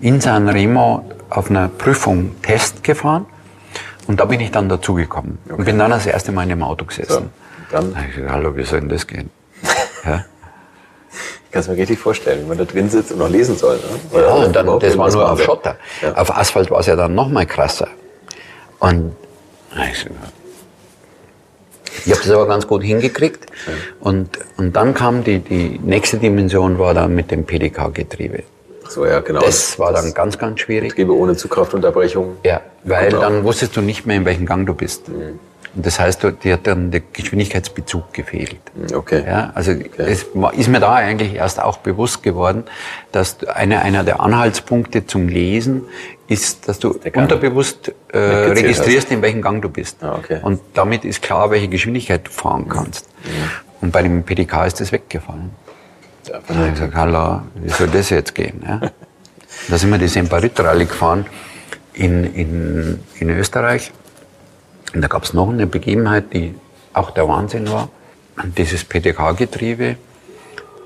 in 0.00 0.20
San 0.20 0.48
Remo 0.48 1.04
auf 1.30 1.48
einer 1.48 1.68
Prüfung 1.68 2.34
Test 2.42 2.82
gefahren 2.82 3.26
und 4.08 4.18
da 4.20 4.24
bin 4.24 4.40
ich 4.40 4.50
dann 4.50 4.68
dazugekommen 4.68 5.38
und 5.48 5.64
bin 5.64 5.78
dann 5.78 5.92
das 5.92 6.04
erste 6.06 6.32
Mal 6.32 6.42
in 6.42 6.48
dem 6.50 6.62
Auto 6.64 6.84
gesessen. 6.84 7.30
So, 7.70 7.76
dann 7.76 7.94
Da 7.94 8.00
ich 8.08 8.16
gesagt, 8.16 8.32
hallo, 8.32 8.56
wie 8.56 8.64
soll 8.64 8.80
denn 8.80 8.88
das 8.88 9.06
gehen? 9.06 9.30
ja. 10.04 10.24
Ich 11.60 11.66
kann 11.66 11.72
es 11.72 11.76
mir 11.76 11.82
richtig 11.82 11.98
vorstellen, 11.98 12.44
wie 12.44 12.48
man 12.48 12.58
da 12.58 12.64
drin 12.64 12.90
sitzt 12.90 13.12
und 13.12 13.18
noch 13.18 13.30
lesen 13.30 13.56
soll. 13.56 13.76
Ne? 13.76 14.20
Ja, 14.20 14.34
und 14.34 14.54
dann, 14.54 14.78
das 14.78 14.98
war 14.98 15.10
nur 15.10 15.32
auf. 15.32 15.42
Schotter. 15.42 15.76
Ja. 16.02 16.14
Auf 16.14 16.36
Asphalt 16.36 16.70
war 16.70 16.80
es 16.80 16.86
ja 16.86 16.96
dann 16.96 17.14
noch 17.14 17.28
mal 17.28 17.46
krasser. 17.46 17.88
Und 18.78 19.12
ich, 22.04 22.12
habe 22.12 22.20
das 22.22 22.30
aber 22.30 22.46
ganz 22.46 22.66
gut 22.66 22.82
hingekriegt. 22.82 23.46
Und, 24.00 24.38
und 24.56 24.76
dann 24.76 24.94
kam 24.94 25.24
die, 25.24 25.38
die 25.38 25.80
nächste 25.82 26.18
Dimension, 26.18 26.78
war 26.78 26.94
dann 26.94 27.14
mit 27.14 27.30
dem 27.30 27.44
PDK-Getriebe. 27.44 28.42
So, 28.88 29.06
ja, 29.06 29.20
genau. 29.20 29.40
Das 29.40 29.78
war 29.78 29.92
dann 29.92 30.14
ganz, 30.14 30.38
ganz 30.38 30.60
schwierig. 30.60 30.94
Gebe 30.94 31.14
ohne 31.14 31.36
Zugkraftunterbrechung. 31.36 32.36
Ja, 32.44 32.60
weil 32.84 33.08
Genau. 33.08 33.20
dann 33.22 33.44
wusstest 33.44 33.76
du 33.76 33.80
nicht 33.80 34.06
mehr, 34.06 34.16
in 34.16 34.24
welchem 34.24 34.46
Gang 34.46 34.66
du 34.66 34.74
bist. 34.74 35.02
Und 35.76 35.84
das 35.84 36.00
heißt, 36.00 36.22
dir 36.42 36.54
hat 36.54 36.66
dann 36.66 36.90
der 36.90 37.02
Geschwindigkeitsbezug 37.12 38.12
gefehlt. 38.14 38.56
Okay. 38.94 39.22
Ja, 39.26 39.52
also 39.54 39.72
es 39.98 40.26
war- 40.32 40.54
ist 40.54 40.68
mir 40.68 40.80
da 40.80 40.94
eigentlich 40.94 41.34
erst 41.34 41.60
auch 41.60 41.76
bewusst 41.78 42.22
geworden, 42.22 42.64
dass 43.12 43.44
einer, 43.46 43.82
einer 43.82 44.02
der 44.02 44.20
Anhaltspunkte 44.20 45.06
zum 45.06 45.28
Lesen 45.28 45.82
ist, 46.28 46.66
dass 46.66 46.78
du 46.78 46.98
unterbewusst 47.14 47.92
äh, 48.12 48.18
registrierst, 48.18 49.10
in 49.12 49.20
welchem 49.20 49.42
Gang 49.42 49.60
du 49.60 49.68
bist. 49.68 50.02
Ah, 50.02 50.14
okay. 50.16 50.38
Und 50.42 50.60
damit 50.72 51.04
ist 51.04 51.20
klar, 51.20 51.50
welche 51.50 51.68
Geschwindigkeit 51.68 52.26
du 52.26 52.30
fahren 52.30 52.66
kannst. 52.68 53.06
Und 53.82 53.92
bei 53.92 54.02
dem 54.02 54.22
PDK 54.22 54.64
ist 54.66 54.80
das 54.80 54.92
weggefallen. 54.92 55.50
Ja, 56.26 56.38
Dann 56.48 56.56
habe 56.56 56.68
ich 56.68 56.74
gesagt, 56.74 56.94
hallo, 56.94 57.42
wie 57.56 57.68
soll 57.68 57.88
das 57.88 58.08
jetzt 58.10 58.34
gehen? 58.34 58.62
Ja? 58.66 58.80
Da 59.68 59.78
sind 59.78 59.90
wir 59.90 59.98
die 59.98 60.06
Semperit-Rallye 60.08 60.84
gefahren 60.86 61.26
in, 61.94 62.24
in, 62.34 63.00
in 63.18 63.30
Österreich. 63.30 63.90
Und 64.94 65.02
da 65.02 65.08
gab 65.08 65.24
es 65.24 65.32
noch 65.32 65.48
eine 65.48 65.66
Begebenheit, 65.66 66.32
die 66.32 66.54
auch 66.92 67.10
der 67.10 67.28
Wahnsinn 67.28 67.70
war. 67.70 67.88
Und 68.42 68.56
dieses 68.58 68.84
PTK-Getriebe 68.84 69.96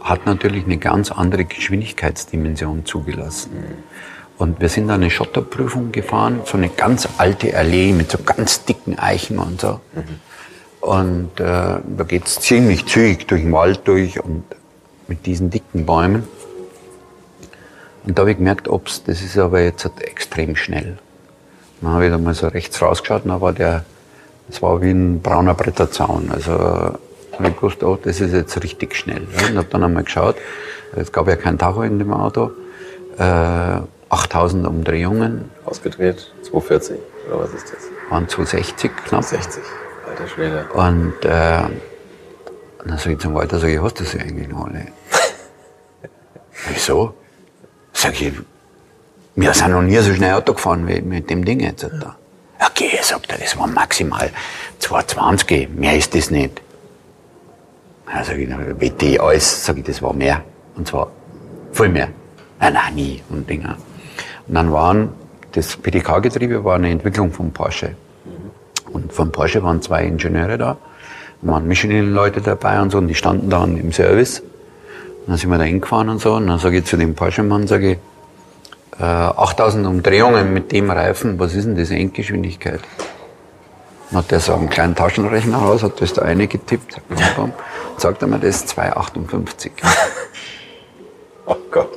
hat 0.02 0.26
natürlich 0.26 0.64
eine 0.64 0.78
ganz 0.78 1.10
andere 1.10 1.44
Geschwindigkeitsdimension 1.44 2.86
zugelassen. 2.86 3.50
Und 4.38 4.60
wir 4.60 4.70
sind 4.70 4.88
da 4.88 4.94
eine 4.94 5.10
Schotterprüfung 5.10 5.92
gefahren, 5.92 6.40
so 6.46 6.56
eine 6.56 6.70
ganz 6.70 7.06
alte 7.18 7.54
Allee 7.56 7.92
mit 7.92 8.10
so 8.10 8.18
ganz 8.24 8.64
dicken 8.64 8.98
Eichen 8.98 9.38
und 9.38 9.60
so. 9.60 9.80
Und 10.80 11.38
äh, 11.38 11.42
da 11.44 12.04
geht's 12.08 12.40
ziemlich 12.40 12.86
zügig 12.86 13.26
durch 13.26 13.42
den 13.42 13.52
Wald 13.52 13.80
durch 13.84 14.22
und 14.24 14.44
mit 15.08 15.26
diesen 15.26 15.50
dicken 15.50 15.84
Bäumen. 15.84 16.26
Und 18.04 18.16
da 18.16 18.22
habe 18.22 18.30
ich 18.30 18.38
gemerkt, 18.38 18.66
ups, 18.66 19.04
das 19.04 19.20
ist 19.20 19.36
aber 19.36 19.60
jetzt 19.60 19.86
extrem 20.00 20.56
schnell. 20.56 20.96
Dann 21.82 21.92
habe 21.92 22.06
ich 22.06 22.10
da 22.10 22.18
mal 22.18 22.34
so 22.34 22.48
rechts 22.48 22.80
rausgeschaut 22.80 23.24
und 23.24 23.30
da 23.30 23.40
war 23.40 23.52
der, 23.52 23.84
das 24.50 24.60
war 24.62 24.82
wie 24.82 24.90
ein 24.90 25.22
brauner 25.22 25.54
Bretterzaun. 25.54 26.30
Also 26.32 26.52
habe 26.52 27.48
ich 27.48 27.56
gewusst, 27.56 27.82
oh, 27.82 27.98
das 28.02 28.20
ist 28.20 28.32
jetzt 28.32 28.62
richtig 28.62 28.96
schnell. 28.96 29.26
Und 29.48 29.56
habe 29.56 29.68
dann 29.70 29.84
einmal 29.84 30.02
geschaut, 30.02 30.36
es 30.94 31.12
gab 31.12 31.28
ja 31.28 31.36
kein 31.36 31.56
Tacho 31.56 31.82
in 31.82 31.98
dem 31.98 32.12
Auto, 32.12 32.50
äh, 33.16 33.78
8000 34.08 34.66
Umdrehungen, 34.66 35.50
Ausgedreht, 35.64 36.32
240 36.42 36.98
oder 37.28 37.40
was 37.44 37.54
ist 37.54 37.72
das? 37.72 37.90
waren 38.10 38.28
260 38.28 38.90
knapp. 39.06 39.22
60. 39.22 39.62
Alter 40.08 40.26
Schwede. 40.26 40.66
Und 40.74 41.14
äh, 41.24 41.62
dann 42.84 42.98
sag 42.98 43.06
ich 43.06 43.18
zum 43.20 43.34
Walter, 43.34 43.60
sag 43.60 43.68
ich, 43.68 43.80
hast 43.80 44.00
du 44.00 44.04
sie 44.04 44.18
eigentlich 44.18 44.48
noch 44.48 44.66
alle? 44.66 44.86
Wieso? 46.68 47.14
Sag 47.92 48.20
ich, 48.20 48.32
wir 49.36 49.54
sind 49.54 49.70
noch 49.70 49.82
nie 49.82 49.98
so 49.98 50.12
schnell 50.12 50.34
Auto 50.34 50.54
gefahren 50.54 50.88
wie 50.88 51.00
mit 51.00 51.30
dem 51.30 51.44
Ding 51.44 51.60
jetzt 51.60 51.84
da. 51.84 52.16
Okay, 52.64 52.98
sagt 53.02 53.32
er, 53.32 53.38
das 53.38 53.56
war 53.56 53.66
maximal 53.66 54.30
220, 54.80 55.70
mehr 55.70 55.96
ist 55.96 56.14
das 56.14 56.30
nicht. 56.30 56.60
Sag 58.24 58.38
ich, 58.38 58.48
wette 58.80 59.06
ich 59.06 59.20
alles, 59.20 59.64
sag 59.64 59.78
ich, 59.78 59.84
das 59.84 60.02
war 60.02 60.12
mehr. 60.12 60.42
Und 60.76 60.88
zwar 60.88 61.10
viel 61.72 61.88
mehr. 61.88 62.08
Nein, 62.58 62.74
nein, 62.74 62.94
nie. 62.94 63.22
Und 63.30 63.48
Dinger. 63.48 63.76
Und 64.46 64.54
dann 64.54 64.72
waren, 64.72 65.10
das 65.52 65.76
PDK-Getriebe 65.76 66.64
war 66.64 66.74
eine 66.74 66.90
Entwicklung 66.90 67.32
von 67.32 67.52
Porsche. 67.52 67.94
Und 68.92 69.12
von 69.12 69.30
Porsche 69.30 69.62
waren 69.62 69.80
zwei 69.80 70.04
Ingenieure 70.04 70.58
da, 70.58 70.76
da 71.42 71.52
waren 71.52 71.66
Michelin-Leute 71.66 72.40
dabei 72.40 72.80
und 72.82 72.90
so, 72.90 72.98
und 72.98 73.08
die 73.08 73.14
standen 73.14 73.48
dann 73.48 73.76
im 73.76 73.92
Service. 73.92 74.40
Und 74.40 75.28
dann 75.28 75.36
sind 75.36 75.50
wir 75.50 75.58
da 75.58 75.64
hingefahren 75.64 76.08
und 76.08 76.20
so, 76.20 76.34
und 76.34 76.48
dann 76.48 76.58
sage 76.58 76.78
ich 76.78 76.84
zu 76.84 76.96
dem 76.96 77.14
Porsche-Mann, 77.14 77.66
sage 77.66 77.92
ich, 77.92 77.98
äh, 79.00 79.04
8000 79.04 79.86
Umdrehungen 79.86 80.52
mit 80.52 80.72
dem 80.72 80.90
Reifen, 80.90 81.38
was 81.38 81.54
ist 81.54 81.64
denn 81.64 81.76
das 81.76 81.90
Endgeschwindigkeit? 81.90 82.80
Dann 84.10 84.18
hat 84.18 84.30
der 84.30 84.40
so 84.40 84.54
einen 84.54 84.68
kleinen 84.68 84.94
Taschenrechner 84.94 85.58
raus, 85.58 85.82
hat 85.82 86.00
das 86.00 86.12
da 86.12 86.22
eine 86.22 86.46
getippt, 86.46 87.00
sagt 87.96 88.22
er 88.22 88.28
mir, 88.28 88.38
das 88.38 88.56
ist 88.56 88.68
258. 88.70 89.72
Oh 91.46 91.56
Gott. 91.72 91.90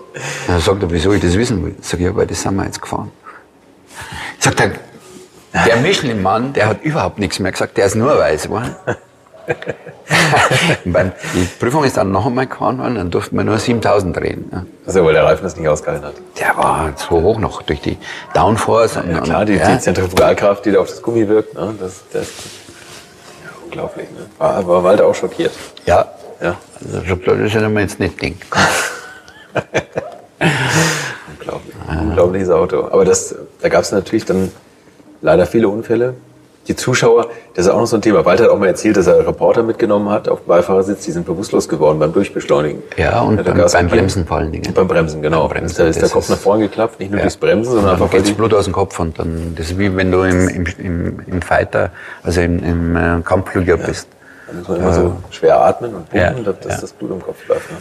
Dann 0.47 0.59
sagt 0.59 0.81
er, 0.81 0.89
wieso 0.89 1.13
ich 1.13 1.21
das 1.21 1.37
wissen 1.37 1.63
will. 1.63 1.75
Sag 1.79 1.99
ich, 1.99 2.07
ja, 2.07 2.15
weil 2.15 2.25
das 2.25 2.41
sind 2.41 2.55
wir 2.55 2.65
jetzt 2.65 2.81
gefahren. 2.81 3.11
Sagt 4.39 4.59
er, 4.59 4.71
der 5.67 5.77
Michelin-Mann, 5.77 6.53
der 6.53 6.65
hat 6.67 6.81
überhaupt 6.81 7.19
nichts 7.19 7.37
mehr 7.37 7.51
gesagt, 7.51 7.77
der 7.77 7.85
ist 7.85 7.93
nur 7.93 8.17
weiß 8.17 8.43
geworden. 8.43 8.75
Die 10.85 11.47
Prüfung 11.59 11.83
ist 11.83 11.97
dann 11.97 12.11
noch 12.11 12.25
einmal 12.25 12.47
gefahren 12.47 12.77
worden, 12.79 12.95
dann 12.95 13.11
durften 13.11 13.35
wir 13.37 13.43
nur 13.43 13.57
7000 13.57 14.15
drehen. 14.15 14.49
Ja. 14.51 14.65
Also, 14.85 15.03
weil 15.05 15.13
der 15.13 15.23
Reifen 15.25 15.43
das 15.43 15.55
nicht 15.57 15.67
ausgehalten 15.67 16.05
hat. 16.07 16.13
Der 16.39 16.55
war 16.57 16.91
so 16.95 17.21
hoch 17.21 17.39
noch 17.39 17.61
durch 17.61 17.81
die 17.81 17.97
Downforce. 18.33 18.97
und- 18.97 19.11
Ja, 19.11 19.19
klar, 19.21 19.45
die, 19.45 19.55
ja. 19.55 19.73
die 19.75 19.79
Zentrifugalkraft, 19.79 20.65
die 20.65 20.71
da 20.71 20.79
auf 20.79 20.87
das 20.87 21.01
Gummi 21.01 21.27
wirkt, 21.27 21.53
ne? 21.55 21.73
das, 21.79 22.03
das 22.11 22.27
ja, 22.27 23.49
unglaublich. 23.65 24.09
Ne? 24.11 24.25
War, 24.37 24.65
war 24.67 24.83
Walter 24.83 25.07
auch 25.07 25.15
schockiert. 25.15 25.51
Ja, 25.85 26.05
Ja, 26.41 26.55
also 26.83 27.03
Schublade 27.05 27.45
ist 27.45 27.53
ja 27.53 27.67
jetzt 27.67 27.99
nicht 27.99 28.21
denken. 28.21 28.41
unglaublich. 31.39 31.75
unglaubliches 32.01 32.49
Auto. 32.49 32.85
Aber 32.91 33.05
das, 33.05 33.35
da 33.61 33.69
gab 33.69 33.81
es 33.83 33.91
natürlich 33.91 34.25
dann 34.25 34.51
leider 35.21 35.45
viele 35.45 35.69
Unfälle. 35.69 36.15
Die 36.67 36.75
Zuschauer, 36.77 37.27
das 37.55 37.65
ist 37.65 37.71
auch 37.71 37.79
noch 37.79 37.87
so 37.87 37.97
ein 37.97 38.01
Thema. 38.01 38.23
Walter 38.23 38.45
hat 38.45 38.49
auch 38.51 38.57
mal 38.57 38.67
erzählt, 38.67 38.95
dass 38.95 39.05
er 39.07 39.27
Reporter 39.27 39.63
mitgenommen 39.63 40.09
hat 40.09 40.29
auf 40.29 40.39
dem 40.41 40.47
Beifahrersitz, 40.47 41.03
die 41.03 41.11
sind 41.11 41.25
bewusstlos 41.25 41.67
geworden 41.67 41.99
beim 41.99 42.13
Durchbeschleunigen. 42.13 42.81
Ja, 42.95 43.19
und 43.21 43.43
beim, 43.43 43.57
beim 43.69 43.87
Bremsen 43.89 44.25
vor 44.25 44.37
allen 44.37 44.51
Dingen. 44.53 44.73
Beim 44.73 44.87
Bremsen, 44.87 45.21
genau. 45.21 45.41
Beim 45.49 45.57
Bremsen, 45.57 45.77
da 45.77 45.87
ist 45.89 46.01
der 46.01 46.07
Kopf 46.09 46.29
nach 46.29 46.37
ist- 46.37 46.43
vorne 46.43 46.63
geklappt, 46.69 46.99
nicht 47.01 47.11
nur 47.11 47.19
Ja. 47.19 47.23
durchs 47.25 47.35
Bremsen, 47.35 47.71
sondern 47.73 47.85
dann 47.95 48.01
einfach 48.01 48.11
geht's 48.11 48.31
Blut 48.31 48.53
aus 48.53 48.63
dem 48.63 48.73
Kopf 48.73 48.97
und 48.99 49.19
dann, 49.19 49.55
das 49.57 49.71
ist 49.71 49.77
wie 49.79 49.93
wenn 49.97 50.09
du 50.11 50.21
im, 50.21 50.47
im, 50.47 50.65
im, 50.77 51.19
im 51.27 51.41
Fighter, 51.41 51.91
also 52.23 52.39
im, 52.39 52.63
im 52.63 52.95
äh, 52.95 53.21
Kampfflieger 53.25 53.75
bist. 53.75 54.07
da 54.47 54.53
muss 54.57 54.67
man 54.69 54.77
immer 54.77 54.93
so 54.93 55.15
schwer 55.31 55.59
atmen 55.59 55.93
und 55.93 56.05
Ja, 56.13 56.27
pumpen, 56.27 56.45
dass 56.45 56.59
dass 56.61 56.75
ja. 56.75 56.81
das 56.81 56.93
Blut 56.93 57.11
im 57.11 57.21
Kopf 57.21 57.45
läuft. 57.49 57.69
Ne? 57.71 57.77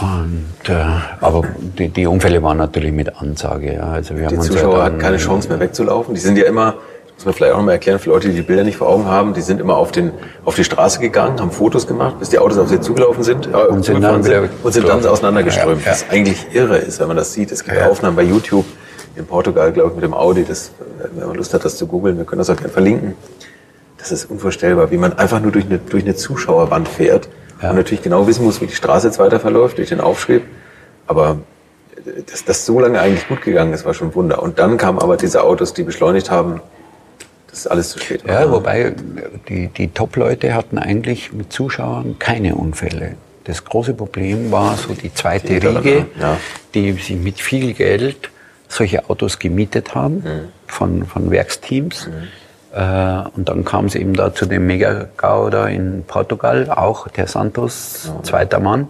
Und, 0.00 0.68
äh, 0.68 0.74
aber 1.20 1.42
die, 1.78 1.88
die 1.88 2.06
Unfälle 2.06 2.42
waren 2.42 2.58
natürlich 2.58 2.92
mit 2.92 3.20
Ansage. 3.20 3.74
Ja. 3.74 3.82
Also 3.92 4.16
wir 4.16 4.24
haben 4.26 4.30
Die 4.30 4.36
uns 4.38 4.46
Zuschauer 4.46 4.78
ja 4.78 4.84
hatten 4.84 4.98
keine 4.98 5.16
Chance 5.16 5.48
mehr 5.48 5.58
wegzulaufen. 5.58 6.14
Die 6.14 6.20
sind 6.20 6.36
ja 6.38 6.44
immer, 6.46 6.74
muss 7.20 7.26
man 7.26 7.34
vielleicht 7.34 7.52
auch 7.52 7.58
noch 7.58 7.66
mal 7.66 7.72
erklären 7.72 7.98
für 7.98 8.08
Leute, 8.08 8.28
die 8.30 8.34
die 8.36 8.40
Bilder 8.40 8.64
nicht 8.64 8.78
vor 8.78 8.88
Augen 8.88 9.04
haben, 9.04 9.34
die 9.34 9.42
sind 9.42 9.60
immer 9.60 9.76
auf, 9.76 9.92
den, 9.92 10.10
auf 10.46 10.54
die 10.54 10.64
Straße 10.64 11.00
gegangen, 11.00 11.38
haben 11.38 11.50
Fotos 11.50 11.86
gemacht, 11.86 12.18
bis 12.18 12.30
die 12.30 12.38
Autos 12.38 12.56
auf 12.56 12.70
sie 12.70 12.80
zugelaufen 12.80 13.22
sind, 13.22 13.46
äh, 13.46 13.50
Und 13.50 13.84
sind 13.84 14.00
dann 14.00 14.24
wieder 14.24 14.48
und 14.62 14.72
sind 14.72 14.88
dann 14.88 15.04
auseinandergeströmt. 15.04 15.82
Ja, 15.82 15.88
ja. 15.88 15.92
Was 15.92 16.06
eigentlich 16.08 16.46
irre 16.54 16.78
ist, 16.78 16.98
wenn 16.98 17.08
man 17.08 17.18
das 17.18 17.34
sieht. 17.34 17.52
Es 17.52 17.62
gibt 17.62 17.76
Ja. 17.76 17.90
Aufnahmen 17.90 18.16
bei 18.16 18.22
YouTube 18.22 18.64
in 19.16 19.26
Portugal, 19.26 19.70
glaube 19.70 19.90
ich, 19.90 19.94
mit 19.96 20.04
dem 20.04 20.14
Audi. 20.14 20.44
Das, 20.48 20.70
wenn 21.14 21.26
man 21.26 21.36
Lust 21.36 21.52
hat, 21.52 21.62
das 21.62 21.76
zu 21.76 21.86
googeln, 21.86 22.16
wir 22.16 22.24
können 22.24 22.38
das 22.38 22.48
auch 22.48 22.56
gerne 22.56 22.70
verlinken. 22.72 23.14
Das 23.98 24.12
ist 24.12 24.30
unvorstellbar, 24.30 24.90
wie 24.90 24.96
man 24.96 25.12
einfach 25.18 25.40
nur 25.40 25.52
durch 25.52 25.66
eine, 25.66 25.76
durch 25.76 26.04
eine 26.04 26.14
Zuschauerwand 26.14 26.88
fährt 26.88 27.28
Ja. 27.62 27.68
und 27.68 27.76
natürlich 27.76 28.00
genau 28.00 28.26
wissen 28.28 28.46
muss, 28.46 28.62
wie 28.62 28.66
die 28.66 28.74
Straße 28.74 29.08
jetzt 29.08 29.18
weiter 29.18 29.38
verläuft, 29.40 29.76
durch 29.76 29.90
den 29.90 30.00
Aufschrieb. 30.00 30.44
Aber 31.06 31.36
dass 32.30 32.46
das 32.46 32.64
so 32.64 32.80
lange 32.80 32.98
eigentlich 32.98 33.28
gut 33.28 33.42
gegangen 33.42 33.74
ist, 33.74 33.84
war 33.84 33.92
schon 33.92 34.08
ein 34.08 34.14
Wunder. 34.14 34.42
Und 34.42 34.58
dann 34.58 34.78
kamen 34.78 34.98
aber 34.98 35.18
diese 35.18 35.42
Autos, 35.44 35.74
die 35.74 35.82
beschleunigt 35.82 36.30
haben, 36.30 36.62
das 37.50 37.60
ist 37.60 37.66
alles 37.66 37.90
zu 37.90 37.98
spät. 37.98 38.22
Ja, 38.26 38.50
wobei 38.50 38.94
die, 39.48 39.68
die 39.68 39.88
Top-Leute 39.88 40.54
hatten 40.54 40.78
eigentlich 40.78 41.32
mit 41.32 41.52
Zuschauern 41.52 42.16
keine 42.18 42.54
Unfälle. 42.54 43.16
Das 43.44 43.64
große 43.64 43.94
Problem 43.94 44.52
war 44.52 44.76
so 44.76 44.94
die 44.94 45.12
zweite 45.12 45.58
Die 45.58 45.66
Riege, 45.66 46.06
ja. 46.20 46.36
die 46.74 46.92
sich 46.92 47.16
mit 47.16 47.40
viel 47.40 47.72
Geld 47.74 48.30
solche 48.68 49.08
Autos 49.10 49.38
gemietet 49.38 49.94
haben 49.94 50.16
Mhm. 50.16 50.48
von, 50.68 51.06
von 51.06 51.30
Werksteams. 51.30 52.08
Äh, 52.72 53.28
und 53.34 53.48
dann 53.48 53.64
kam 53.64 53.86
es 53.86 53.96
eben 53.96 54.14
da 54.14 54.32
zu 54.32 54.46
dem 54.46 54.66
Mega-GAU 54.66 55.50
da 55.50 55.66
in 55.66 56.04
Portugal, 56.06 56.70
auch 56.70 57.08
der 57.08 57.26
Santos, 57.26 58.12
zweiter 58.22 58.60
Mann. 58.60 58.88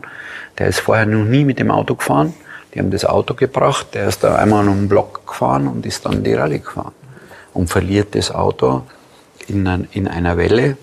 Der 0.58 0.66
ist 0.68 0.80
vorher 0.80 1.06
noch 1.06 1.24
nie 1.24 1.44
mit 1.44 1.58
dem 1.58 1.70
Auto 1.70 1.94
gefahren. 1.94 2.34
Die 2.74 2.78
haben 2.78 2.90
das 2.90 3.06
Auto 3.06 3.32
gebracht, 3.34 3.86
der 3.94 4.08
ist 4.08 4.22
da 4.22 4.36
einmal 4.36 4.68
um 4.68 4.76
den 4.82 4.88
Block 4.88 5.26
gefahren 5.26 5.66
und 5.66 5.86
ist 5.86 6.04
dann 6.04 6.22
die 6.22 6.34
Rallye 6.34 6.58
gefahren. 6.58 6.92
Und 7.52 7.68
verliert 7.68 8.14
das 8.14 8.30
Auto 8.30 8.82
in, 9.48 9.66
ein, 9.66 9.88
in 9.92 10.06
einer 10.06 10.36
Welle 10.36 10.76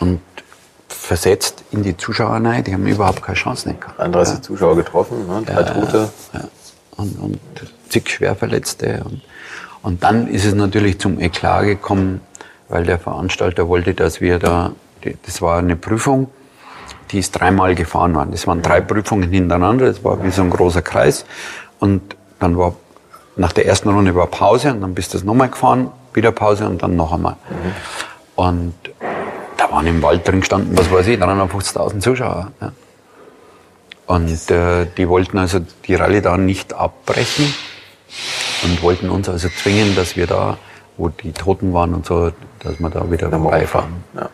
und 0.00 0.20
versetzt 0.88 1.64
in 1.70 1.82
die 1.82 1.96
Zuschauer 1.96 2.36
rein. 2.44 2.64
Die 2.64 2.72
haben 2.72 2.86
überhaupt 2.86 3.22
keine 3.22 3.36
Chance 3.36 3.68
nicht 3.68 3.80
gehabt. 3.80 4.00
31 4.00 4.42
Zuschauer 4.42 4.76
getroffen, 4.76 5.26
ne? 5.26 5.42
drei 5.44 5.62
Tote. 5.62 6.08
Ja. 6.32 6.48
Und, 6.96 7.18
und 7.18 7.38
zig 7.88 8.08
Schwerverletzte. 8.10 9.02
Und, 9.04 9.22
und 9.82 10.02
dann 10.02 10.28
ist 10.28 10.44
es 10.44 10.54
natürlich 10.54 10.98
zum 10.98 11.20
Eklat 11.20 11.64
gekommen, 11.64 12.20
weil 12.68 12.84
der 12.84 12.98
Veranstalter 12.98 13.68
wollte, 13.68 13.94
dass 13.94 14.20
wir 14.20 14.38
da, 14.38 14.72
das 15.24 15.40
war 15.40 15.58
eine 15.58 15.76
Prüfung, 15.76 16.30
die 17.10 17.18
ist 17.18 17.32
dreimal 17.32 17.74
gefahren 17.74 18.14
worden. 18.14 18.32
Das 18.32 18.46
waren 18.46 18.62
drei 18.62 18.80
Prüfungen 18.80 19.30
hintereinander, 19.30 19.86
das 19.86 20.04
war 20.04 20.22
wie 20.22 20.30
so 20.30 20.42
ein 20.42 20.50
großer 20.50 20.82
Kreis. 20.82 21.24
Und 21.78 22.16
dann 22.38 22.58
war, 22.58 22.74
nach 23.38 23.52
der 23.52 23.66
ersten 23.66 23.88
Runde 23.88 24.14
war 24.14 24.26
Pause 24.26 24.72
und 24.72 24.80
dann 24.80 24.94
bist 24.94 25.14
du 25.14 25.18
das 25.18 25.24
nochmal 25.24 25.48
gefahren, 25.48 25.90
wieder 26.12 26.32
Pause 26.32 26.68
und 26.68 26.82
dann 26.82 26.96
noch 26.96 27.12
einmal. 27.12 27.36
Und 28.34 28.74
da 29.56 29.70
waren 29.70 29.86
im 29.86 30.02
Wald 30.02 30.26
drin 30.26 30.40
gestanden, 30.40 30.76
was 30.76 30.90
weiß 30.90 31.06
ich, 31.06 31.18
350.000 31.18 32.00
Zuschauer. 32.00 32.50
Ja. 32.60 32.72
Und 34.06 34.50
äh, 34.50 34.86
die 34.96 35.08
wollten 35.08 35.38
also 35.38 35.60
die 35.86 35.94
Rallye 35.94 36.20
da 36.20 36.36
nicht 36.36 36.74
abbrechen 36.74 37.54
und 38.64 38.82
wollten 38.82 39.10
uns 39.10 39.28
also 39.28 39.48
zwingen, 39.48 39.94
dass 39.94 40.16
wir 40.16 40.26
da, 40.26 40.58
wo 40.96 41.08
die 41.08 41.32
Toten 41.32 41.72
waren 41.72 41.94
und 41.94 42.06
so, 42.06 42.32
dass 42.60 42.80
wir 42.80 42.90
da 42.90 43.10
wieder 43.10 43.30
vorbeifahren. 43.30 44.02
Ja. 44.14 44.30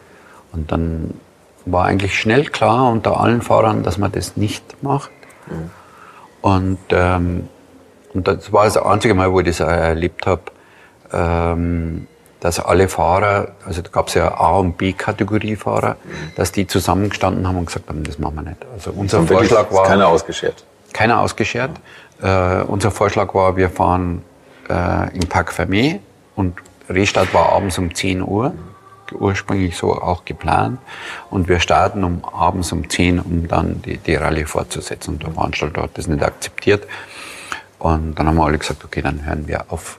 Und 0.53 0.73
dann 0.73 1.15
war 1.67 1.87
eigentlich 1.87 2.19
schnell 2.19 2.45
klar 2.47 2.91
unter 2.91 3.21
allen 3.21 3.43
Fahrern, 3.43 3.83
dass 3.83 3.99
man 3.99 4.13
das 4.13 4.37
nicht 4.37 4.83
macht. 4.83 5.11
Und, 6.41 6.79
ähm, 6.91 7.49
und 8.15 8.29
das 8.29 8.53
war 8.53 8.65
das 8.65 8.77
einzige 8.77 9.15
Mal, 9.15 9.33
wo 9.33 9.41
ich 9.41 9.47
das 9.47 9.61
auch 9.61 9.69
erlebt 9.69 10.27
habe, 10.27 10.43
ähm, 11.13 12.07
dass 12.41 12.61
alle 12.61 12.89
Fahrer, 12.89 13.53
also 13.67 13.81
da 13.81 13.89
gab 13.91 14.09
es 14.09 14.15
ja 14.15 14.35
A- 14.35 14.59
und 14.59 14.77
B-Kategorie-Fahrer, 14.77 15.97
dass 16.37 16.53
die 16.53 16.67
zusammengestanden 16.67 17.49
haben 17.49 17.57
und 17.57 17.67
gesagt 17.67 17.89
haben, 17.89 18.05
das 18.05 18.19
machen 18.19 18.35
wir 18.37 18.43
nicht. 18.43 18.59
Also 18.73 18.91
unser 18.93 19.21
Und 19.21 19.29
Vorschlag 19.29 19.73
war, 19.73 19.85
keiner 19.87 20.09
ausgeschert. 20.09 20.65
keiner 20.93 21.21
ausgeschert. 21.21 21.71
Äh, 22.23 22.63
unser 22.65 22.91
Vorschlag 22.91 23.35
war, 23.35 23.57
wir 23.57 23.71
fahren 23.71 24.23
äh, 24.69 25.15
im 25.17 25.27
Parc 25.29 25.53
Fermé 25.53 26.01
und 26.37 26.55
Restart 26.91 27.33
war 27.33 27.51
abends 27.53 27.79
um 27.79 27.95
10 27.95 28.23
Uhr, 28.23 28.53
ursprünglich 29.13 29.77
so 29.77 29.93
auch 29.95 30.27
geplant. 30.27 30.79
Und 31.31 31.49
wir 31.49 31.61
starten 31.61 32.05
um 32.05 32.25
abends 32.25 32.73
um 32.73 32.89
10 32.91 33.21
um 33.21 33.49
dann 33.49 33.81
die, 33.83 33.97
die 33.97 34.17
Rallye 34.17 34.45
fortzusetzen. 34.45 35.15
Und 35.15 35.23
der 35.23 35.31
Veranstalter 35.33 35.83
hat 35.83 35.97
das 35.97 36.09
nicht 36.09 36.23
akzeptiert. 36.23 36.87
Und 37.85 38.15
dann 38.15 38.29
haben 38.29 38.37
wir 38.37 38.47
alle 38.47 38.57
gesagt, 38.57 38.83
okay, 38.83 39.03
dann 39.03 39.27
hören 39.27 39.47
wir 39.47 39.67
auf. 39.69 39.99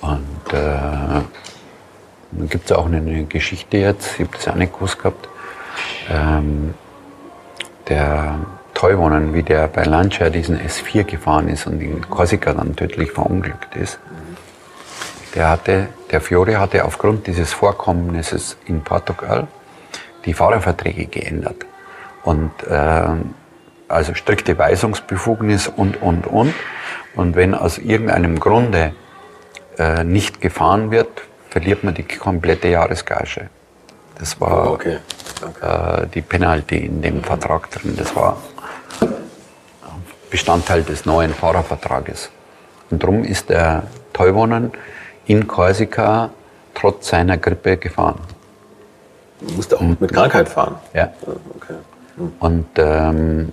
Und 0.00 0.52
äh, 0.52 0.52
dann 0.52 2.48
gibt 2.48 2.70
es 2.70 2.76
auch 2.76 2.86
eine 2.86 3.24
Geschichte 3.24 3.78
jetzt, 3.78 4.14
ich 4.14 4.28
habe 4.28 4.36
das 4.36 4.46
auch 4.46 4.54
nicht 4.54 4.72
gewusst 4.72 4.98
gehabt. 4.98 5.28
Ähm, 6.08 6.74
der 7.88 8.36
Teuwonen, 8.74 9.34
wie 9.34 9.42
der 9.42 9.66
bei 9.66 9.82
Lancia 9.82 10.30
diesen 10.30 10.56
S4 10.56 11.02
gefahren 11.02 11.48
ist 11.48 11.66
und 11.66 11.80
in 11.80 12.08
Korsika 12.08 12.54
dann 12.54 12.76
tödlich 12.76 13.10
verunglückt 13.10 13.74
ist, 13.74 13.98
der 15.34 15.48
hatte, 15.48 15.88
der 16.12 16.20
Fiore 16.20 16.60
hatte 16.60 16.84
aufgrund 16.84 17.26
dieses 17.26 17.52
Vorkommnisses 17.52 18.56
in 18.66 18.82
Portugal 18.82 19.48
die 20.24 20.32
Fahrerverträge 20.32 21.06
geändert. 21.06 21.66
Und 22.22 22.52
äh, 22.68 23.08
also 23.90 24.14
strikte 24.14 24.56
Weisungsbefugnis 24.56 25.68
und, 25.68 26.00
und, 26.02 26.26
und. 26.26 26.54
Und 27.14 27.36
wenn 27.36 27.54
aus 27.54 27.78
irgendeinem 27.78 28.38
Grunde 28.38 28.92
äh, 29.78 30.04
nicht 30.04 30.40
gefahren 30.40 30.90
wird, 30.90 31.08
verliert 31.50 31.82
man 31.84 31.94
die 31.94 32.04
komplette 32.04 32.68
Jahresgage. 32.68 33.50
Das 34.18 34.40
war 34.40 34.70
okay. 34.72 34.98
Danke. 35.40 36.02
äh, 36.02 36.06
die 36.14 36.20
Penalty 36.20 36.76
in 36.78 37.02
dem 37.02 37.22
Vertrag 37.24 37.70
drin. 37.70 37.94
Das 37.96 38.14
war 38.14 38.36
Bestandteil 40.30 40.82
des 40.84 41.06
neuen 41.06 41.34
Fahrervertrages. 41.34 42.30
Und 42.90 43.02
darum 43.02 43.24
ist 43.24 43.50
der 43.50 43.82
Teuwonen 44.12 44.70
in 45.26 45.46
Korsika 45.46 46.30
trotz 46.74 47.08
seiner 47.08 47.36
Grippe 47.36 47.76
gefahren. 47.76 48.20
Du 49.40 49.54
musst 49.54 49.74
auch 49.74 49.80
mit 49.80 50.12
Krankheit 50.12 50.48
fahren. 50.48 50.76
Ja. 50.94 51.00
Ja, 51.02 51.12
Okay. 51.56 51.74
Und 52.40 52.66
ähm, 52.76 53.52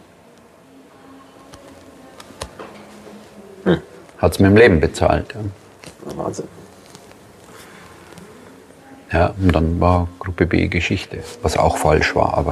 hat 4.17 4.33
es 4.33 4.39
mit 4.39 4.51
dem 4.51 4.57
Leben 4.57 4.79
bezahlt. 4.79 5.33
Ja. 5.33 6.17
Wahnsinn. 6.17 6.47
Ja, 9.11 9.33
und 9.39 9.55
dann 9.55 9.79
war 9.79 10.07
Gruppe 10.19 10.45
B 10.45 10.67
Geschichte, 10.67 11.23
was 11.41 11.57
auch 11.57 11.77
falsch 11.77 12.15
war. 12.15 12.37
Aber 12.37 12.51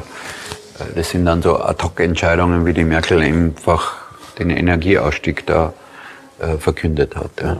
äh, 0.79 0.95
das 0.95 1.09
sind 1.09 1.25
dann 1.25 1.41
so 1.41 1.59
Ad-Hoc-Entscheidungen, 1.59 2.65
wie 2.65 2.73
die 2.73 2.85
Merkel 2.85 3.19
einfach 3.19 3.97
den 4.39 4.49
Energieausstieg 4.49 5.45
da 5.45 5.73
äh, 6.39 6.57
verkündet 6.57 7.15
hat. 7.15 7.31
Ja. 7.41 7.57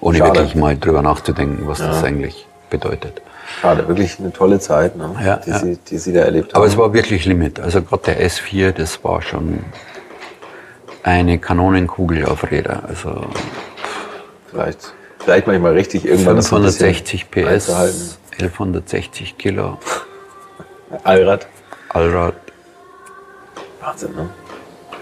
Ohne 0.00 0.18
Schade. 0.18 0.40
wirklich 0.40 0.54
mal 0.54 0.76
drüber 0.76 1.02
nachzudenken, 1.02 1.66
was 1.66 1.78
das 1.78 2.04
eigentlich 2.04 2.46
bedeutet. 2.70 3.20
Schade, 3.60 3.88
wirklich 3.88 4.18
eine 4.18 4.32
tolle 4.32 4.60
Zeit, 4.60 4.96
ne? 4.96 5.16
Ja, 5.24 5.36
die, 5.36 5.50
ja. 5.50 5.58
Sie, 5.58 5.78
die 5.78 5.98
Sie 5.98 6.12
da 6.12 6.20
erlebt 6.20 6.52
haben. 6.52 6.58
Aber 6.58 6.66
es 6.66 6.76
war 6.76 6.92
wirklich 6.92 7.24
Limit. 7.24 7.58
Also 7.58 7.82
gerade 7.82 8.02
der 8.04 8.26
S4, 8.26 8.72
das 8.72 9.02
war 9.02 9.22
schon 9.22 9.60
eine 11.02 11.38
Kanonenkugel 11.38 12.24
auf 12.26 12.50
Räder. 12.50 12.82
Also 12.86 13.26
vielleicht, 14.50 14.92
vielleicht 15.18 15.46
manchmal 15.46 15.72
richtig 15.72 16.04
irgendwann 16.04 16.36
das 16.36 16.48
so 16.48 16.56
ein 16.56 16.62
bisschen 16.62 16.94
560 16.94 17.30
PS, 17.30 17.46
einzuhalten. 17.46 18.14
1160 18.32 19.38
Kilo, 19.38 19.78
Allrad. 21.04 21.46
Allrad, 21.90 22.34
Wahnsinn, 23.80 24.14
ne? 24.14 24.28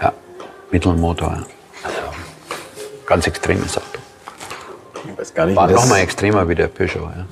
ja, 0.01 0.13
Mittelmotor. 0.71 1.43
Also 1.83 1.99
ganz 3.05 3.27
extremes 3.27 3.77
Auto. 3.77 3.85
Ich 5.05 5.17
weiß 5.17 5.33
gar 5.33 5.45
nicht, 5.45 5.55
War 5.55 5.69
wie, 5.69 5.73
noch 5.73 5.85
mal 5.85 5.95
das, 5.95 6.03
extremer 6.03 6.47
wie 6.49 6.55
der 6.55 6.67
Peugeot. 6.67 7.11
Ja. 7.15 7.25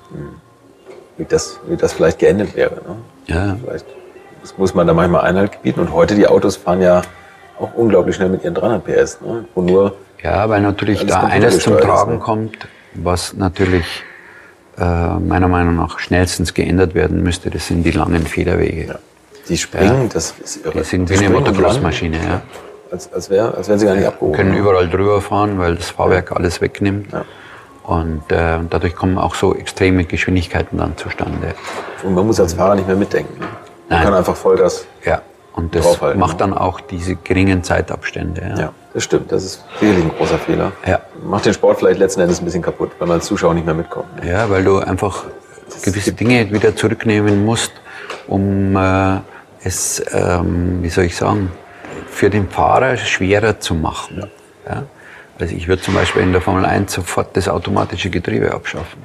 wie, 1.17 1.25
das, 1.25 1.59
wie 1.67 1.75
das 1.75 1.93
vielleicht 1.93 2.19
geendet 2.19 2.55
wäre. 2.55 2.75
Ne? 2.75 2.97
Ja. 3.27 3.57
Vielleicht 3.63 3.85
das 4.45 4.59
muss 4.59 4.75
man 4.75 4.85
da 4.85 4.93
manchmal 4.93 5.21
Einhalt 5.21 5.53
gebieten. 5.53 5.79
Und 5.79 5.91
heute, 5.91 6.13
die 6.13 6.27
Autos 6.27 6.55
fahren 6.55 6.79
ja 6.79 7.01
auch 7.59 7.73
unglaublich 7.75 8.15
schnell 8.15 8.29
mit 8.29 8.43
ihren 8.43 8.53
300 8.53 8.83
PS, 8.83 9.21
ne? 9.21 9.45
wo 9.55 9.61
nur 9.61 9.95
Ja, 10.23 10.47
weil 10.49 10.61
natürlich 10.61 11.05
da 11.05 11.23
eines 11.23 11.59
zum 11.59 11.73
computergesteuert 11.73 11.79
ist, 11.79 11.85
Tragen 11.85 12.13
ne? 12.13 12.19
kommt, 12.19 12.67
was 12.95 13.33
natürlich 13.33 13.85
äh, 14.77 14.83
meiner 15.19 15.47
Meinung 15.47 15.75
nach 15.75 15.99
schnellstens 15.99 16.53
geändert 16.53 16.95
werden 16.95 17.23
müsste, 17.23 17.49
das 17.49 17.67
sind 17.67 17.83
die 17.83 17.91
langen 17.91 18.25
Federwege. 18.25 18.85
ja, 18.87 18.95
die 19.47 19.57
springen, 19.57 20.09
das 20.13 20.33
ist 20.43 20.65
irre. 20.65 20.79
Die 20.79 20.83
sind 20.83 21.09
Die 21.09 21.13
wie 21.19 21.25
eine 21.25 21.29
Motocross-Maschine. 21.29 22.17
Ja. 22.17 22.41
Als, 22.91 23.11
als, 23.13 23.29
wär, 23.29 23.55
als 23.55 23.67
wären 23.67 23.79
sie 23.79 23.85
gar 23.85 23.95
nicht 23.95 24.07
abgehoben. 24.07 24.35
Können 24.35 24.55
überall 24.55 24.89
drüber 24.89 25.21
fahren, 25.21 25.57
weil 25.59 25.75
das 25.75 25.89
Fahrwerk 25.89 26.31
alles 26.31 26.61
wegnimmt. 26.61 27.11
Ja. 27.11 27.25
Und 27.83 28.31
äh, 28.31 28.59
dadurch 28.69 28.95
kommen 28.95 29.17
auch 29.17 29.35
so 29.35 29.53
extreme 29.53 30.05
Geschwindigkeiten 30.05 30.77
dann 30.79 30.97
zustande. 30.97 31.53
Und 32.03 32.15
man 32.15 32.25
muss 32.25 32.39
als 32.39 32.53
Fahrer 32.55 32.75
nicht 32.75 32.87
mehr 32.87 32.95
mitdenken. 32.95 33.39
Ne? 33.39 33.45
Man 33.45 33.51
Nein. 33.89 34.03
kann 34.05 34.13
einfach 34.15 34.35
Vollgas. 34.35 34.85
Ja. 35.03 35.21
Und 35.55 35.73
das 35.73 36.01
macht 36.15 36.33
ne? 36.33 36.37
dann 36.39 36.53
auch 36.53 36.81
diese 36.81 37.15
geringen 37.15 37.63
Zeitabstände. 37.63 38.41
Ja. 38.41 38.59
Ja, 38.59 38.73
das 38.93 39.03
stimmt. 39.05 39.31
Das 39.31 39.43
ist 39.43 39.63
sicherlich 39.79 40.03
ein 40.03 40.11
großer 40.17 40.37
Fehler. 40.37 40.73
Ja. 40.85 40.99
Macht 41.23 41.45
den 41.45 41.53
Sport 41.53 41.79
vielleicht 41.79 41.99
letzten 41.99 42.21
Endes 42.21 42.39
ein 42.41 42.45
bisschen 42.45 42.61
kaputt, 42.61 42.91
weil 42.99 43.07
man 43.07 43.17
als 43.17 43.25
Zuschauer 43.25 43.53
nicht 43.53 43.65
mehr 43.65 43.73
mitkommt. 43.73 44.21
Ne? 44.21 44.29
Ja, 44.29 44.49
weil 44.49 44.65
du 44.65 44.79
einfach 44.79 45.23
gewisse 45.81 46.11
Dinge 46.11 46.51
wieder 46.51 46.75
zurücknehmen 46.75 47.45
musst, 47.45 47.71
um 48.27 48.75
äh, 48.75 49.19
es, 49.63 50.03
ähm, 50.11 50.83
wie 50.83 50.89
soll 50.89 51.05
ich 51.05 51.15
sagen, 51.15 51.51
für 52.09 52.29
den 52.29 52.49
Fahrer 52.49 52.97
schwerer 52.97 53.59
zu 53.59 53.75
machen. 53.75 54.29
Ja. 54.67 54.83
Also 55.39 55.55
ich 55.55 55.67
würde 55.67 55.81
zum 55.81 55.93
Beispiel 55.93 56.21
in 56.21 56.33
der 56.33 56.41
Formel 56.41 56.65
1 56.65 56.93
sofort 56.93 57.35
das 57.35 57.47
automatische 57.47 58.09
Getriebe 58.09 58.53
abschaffen. 58.53 59.03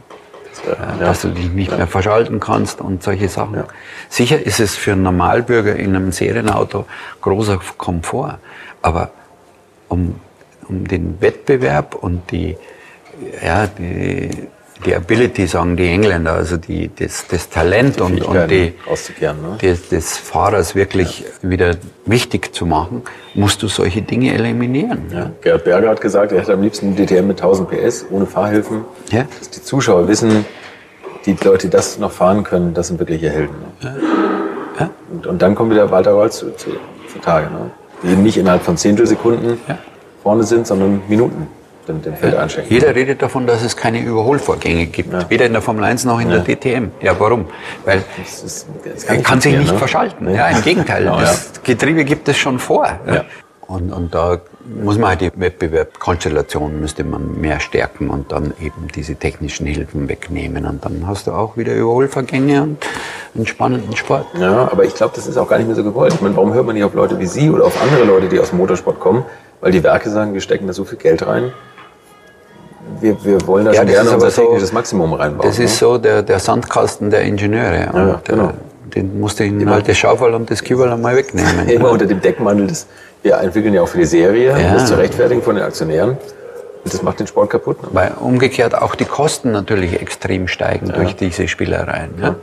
Ja, 0.67 0.97
Ja, 1.01 1.07
dass 1.07 1.23
du 1.23 1.29
dich 1.29 1.51
nicht 1.51 1.77
mehr 1.77 1.87
verschalten 1.87 2.41
kannst 2.41 2.81
und 2.81 3.03
solche 3.03 3.29
Sachen. 3.29 3.65
Sicher 4.09 4.41
ist 4.41 4.61
es 4.61 4.77
für 4.77 4.93
einen 4.93 5.03
Normalbürger 5.03 5.77
in 5.77 5.97
einem 5.97 6.13
Serienauto 6.13 6.87
großer 7.21 7.61
Komfort, 7.77 8.39
aber 8.83 9.11
um, 9.89 10.21
um 10.69 10.87
den 10.87 11.21
Wettbewerb 11.21 11.95
und 11.95 12.31
die, 12.31 12.57
ja, 13.45 13.67
die, 13.67 14.49
die 14.85 14.95
Ability, 14.95 15.47
sagen 15.47 15.77
die 15.77 15.87
Engländer, 15.87 16.33
also 16.33 16.57
die, 16.57 16.91
das, 16.95 17.27
das 17.29 17.49
Talent 17.49 18.01
und, 18.01 18.23
und 18.23 18.51
die. 18.51 18.73
Ne? 18.87 19.59
des, 19.61 19.89
des 19.89 20.17
Fahrers 20.17 20.75
wirklich 20.75 21.25
wieder 21.43 21.77
wichtig 22.07 22.55
zu 22.55 22.67
machen, 22.67 23.03
musst 23.35 23.63
du 23.63 23.69
solche 23.69 24.03
Dinge 24.03 24.33
eliminieren. 24.33 25.05
Ja. 25.13 25.31
Gerhard 25.41 25.65
Berger 25.65 25.91
hat 25.91 26.01
gesagt, 26.01 26.33
er 26.33 26.41
hätte 26.41 26.53
am 26.55 26.63
liebsten 26.63 26.87
einen 26.87 26.97
DTM 26.97 27.27
mit 27.27 27.41
1000 27.41 27.69
PS 27.71 28.07
ohne 28.11 28.27
Fahrhilfen. 28.27 28.85
Ja. 29.11 29.27
Dass 29.39 29.51
die 29.51 29.63
Zuschauer 29.63 30.09
wissen, 30.09 30.45
die 31.27 31.37
Leute, 31.45 31.67
die 31.67 31.71
das 31.71 31.99
noch 31.99 32.13
fahren 32.13 32.43
können, 32.43 32.73
das 32.75 32.89
sind 32.89 32.99
wirkliche 32.99 33.31
Helden. 33.31 33.55
Ne? 33.83 33.97
Ja. 34.79 34.91
Und, 35.13 35.27
und 35.27 35.43
dann 35.43 35.55
kommt 35.55 35.71
wieder 35.71 35.91
Walter 35.91 36.13
Reuss 36.13 36.39
zu, 36.39 36.55
zu, 36.57 36.71
zutage. 37.13 37.51
Ne? 37.51 37.71
Die 38.03 38.17
nicht 38.17 38.39
innerhalb 38.39 38.63
von 38.63 38.77
Zehntelsekunden 38.77 39.59
Ja. 39.69 39.79
vorne 40.23 40.45
sind, 40.45 40.67
sondern 40.67 41.03
Minuten 41.09 41.49
dem, 41.91 42.03
dem 42.03 42.15
Feld 42.17 42.35
einschenken. 42.35 42.73
Jeder 42.73 42.95
redet 42.95 43.21
davon, 43.23 43.47
dass 43.47 43.63
es 43.63 43.77
keine 43.77 44.01
Überholvorgänge 44.01 44.87
gibt. 44.87 45.13
Ja. 45.13 45.29
Weder 45.29 45.47
in 45.47 45.53
der 45.53 45.63
Formel 45.63 45.85
1 45.85 46.05
noch 46.05 46.21
in 46.21 46.31
Ja. 46.31 46.39
der 46.39 46.57
DTM. 46.57 46.91
Ja, 47.01 47.15
warum? 47.19 47.47
Weil 47.85 48.03
Das 48.19 48.43
ist, 48.43 48.67
das 48.85 49.05
er 49.05 49.19
kann 49.23 49.41
sich 49.41 49.57
nicht 49.57 49.73
ne? 49.73 49.79
verschalten. 49.79 50.27
Nee. 50.27 50.37
Ja, 50.37 50.49
im 50.49 50.63
Gegenteil. 50.63 51.03
Genau, 51.05 51.21
das 51.21 51.51
Getriebe 51.63 52.05
gibt 52.05 52.29
es 52.29 52.37
schon 52.37 52.59
vor. 52.59 52.87
Und, 53.67 53.93
und 53.93 54.15
da 54.15 54.39
muss 54.83 54.99
man 54.99 55.11
halt 55.11 55.21
die 55.21 55.31
Wettbewerbskonstellation 55.35 56.81
müsste 56.81 57.05
man 57.05 57.41
mehr 57.41 57.61
stärken 57.61 58.11
und 58.11 58.33
dann 58.33 58.53
eben 58.61 58.89
diese 58.95 59.15
technischen 59.15 59.67
Hilfen 59.67 60.09
wegnehmen. 60.09 60.67
Und 60.67 60.85
dann 60.85 61.07
hast 61.07 61.27
du 61.27 61.33
auch 61.33 61.57
wieder 61.57 61.75
Überholvorgänge 61.75 62.63
und 62.63 62.79
einen 63.35 63.47
spannenden 63.47 63.97
Sport. 63.97 64.27
Ja, 64.39 64.69
aber 64.71 64.85
ich 64.85 64.95
glaube, 64.95 65.13
das 65.15 65.27
ist 65.27 65.37
auch 65.37 65.49
gar 65.49 65.59
nicht 65.59 65.67
mehr 65.67 65.77
so 65.77 65.85
gewollt. 65.85 66.13
Ich 66.15 66.21
meine, 66.21 66.37
warum 66.37 66.53
hört 66.53 66.67
man 66.67 66.75
nicht 66.75 66.85
auf 66.85 66.95
Leute 66.95 67.19
wie 67.19 67.27
Sie 67.27 67.49
oder 67.51 67.65
auf 67.65 67.81
andere 67.83 68.05
Leute, 68.05 68.29
die 68.29 68.41
aus 68.41 68.51
dem 68.51 68.59
Motorsport 68.59 68.99
kommen? 69.01 69.25
Weil 69.61 69.73
die 69.73 69.83
Werke 69.83 70.09
sagen, 70.11 70.33
wir 70.35 70.41
stecken 70.41 70.67
da 70.67 70.73
so 70.73 70.85
viel 70.85 70.99
Geld 70.99 71.27
rein. 71.27 71.53
Wir, 73.01 73.25
wir 73.25 73.47
wollen 73.47 73.65
da 73.67 73.73
Ja, 73.73 73.79
schon 73.79 73.87
das 73.87 73.95
gerne 73.97 74.11
unser 74.11 74.31
so- 74.31 74.43
technisches 74.43 74.73
Maximum 74.73 75.13
reinbauen. 75.15 75.49
Das 75.49 75.59
ist 75.59 75.79
so 75.79 75.99
der, 75.99 76.23
der 76.23 76.39
Sandkasten 76.39 77.11
der 77.11 77.23
Ingenieure. 77.23 77.91
Ja, 77.95 78.21
genau. 78.25 78.53
Den 78.95 79.21
musst 79.21 79.39
du 79.39 79.45
ihnen 79.45 79.71
halt 79.71 79.89
das 79.89 79.97
Schaufel 79.97 80.35
und 80.35 80.51
das 80.51 80.65
Kübel 80.65 80.91
einmal 80.91 81.17
wegnehmen. 81.17 81.65
ne? 81.67 81.73
Immer 81.73 81.91
unter 81.93 82.07
dem 82.07 82.21
Deckmantel 82.21 82.67
des, 82.67 82.87
wir 83.23 83.37
entwickeln 83.39 83.73
ja 83.75 83.83
auch 83.83 83.89
für 83.89 83.99
die 83.99 84.05
Serie, 84.05 84.51
Ja. 84.51 84.75
das 84.75 84.87
zu 84.87 84.99
rechtfertigen 84.99 85.43
von 85.43 85.55
den 85.55 85.65
Aktionären. 85.65 86.11
Und 86.83 86.95
das 86.95 87.03
macht 87.03 87.21
den 87.21 87.27
Sport 87.27 87.51
kaputt. 87.51 87.83
Ne? 87.83 87.89
Weil 87.93 88.13
umgekehrt 88.19 88.75
auch 88.75 88.95
die 88.97 89.05
Kosten 89.05 89.53
natürlich 89.53 90.01
extrem 90.01 90.49
steigen 90.49 90.91
durch 90.93 91.15
diese 91.15 91.47
Spielereien. 91.47 92.11
Ja? 92.21 92.35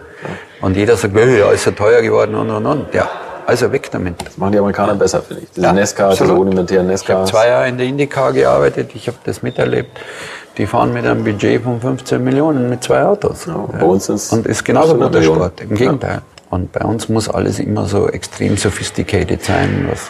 Und 0.61 0.77
jeder 0.77 0.95
sagt, 0.95 1.15
"Äh, 1.17 1.39
ja, 1.39 1.51
ist 1.51 1.65
ja 1.65 1.71
teuer 1.73 2.01
geworden 2.01 2.35
und 2.35 2.49
und 2.51 2.65
und. 2.65 2.93
Ja, 2.93 3.09
also 3.45 3.71
weg 3.71 3.89
damit. 3.91 4.15
Das 4.25 4.37
machen 4.37 4.51
die 4.53 4.59
Amerikaner 4.59 4.95
besser, 4.95 5.21
finde 5.23 5.43
ich. 5.43 5.49
Diese 5.51 5.65
Ja, 5.65 5.73
Nesca, 5.73 6.11
diese 6.11 6.29
rudimentären 6.31 6.89
Ich 6.91 7.09
habe 7.09 7.25
zwei 7.25 7.47
Jahre 7.47 7.67
in 7.67 7.77
der 7.77 7.87
IndyCar 7.87 8.31
gearbeitet, 8.31 8.91
ich 8.93 9.07
habe 9.07 9.17
das 9.25 9.41
miterlebt. 9.41 9.97
Die 10.57 10.65
fahren 10.65 10.91
mit 10.93 11.05
einem 11.05 11.23
Budget 11.23 11.61
von 11.61 11.79
15 11.79 12.23
Millionen 12.23 12.69
mit 12.69 12.83
zwei 12.83 13.03
Autos. 13.03 13.45
Ja, 13.45 13.55
bei 13.57 13.85
uns 13.85 14.07
sind's 14.07 14.31
Und 14.31 14.47
ist 14.47 14.65
genauso 14.65 14.93
800 14.93 15.07
guter 15.07 15.19
Millionen. 15.19 15.39
Sport, 15.39 15.61
im 15.61 15.75
Gegenteil. 15.75 16.21
Und 16.49 16.71
bei 16.71 16.83
uns 16.83 17.09
muss 17.09 17.29
alles 17.29 17.59
immer 17.59 17.85
so 17.85 18.07
extrem 18.07 18.57
sophisticated 18.57 19.43
sein, 19.43 19.87
was 19.89 20.09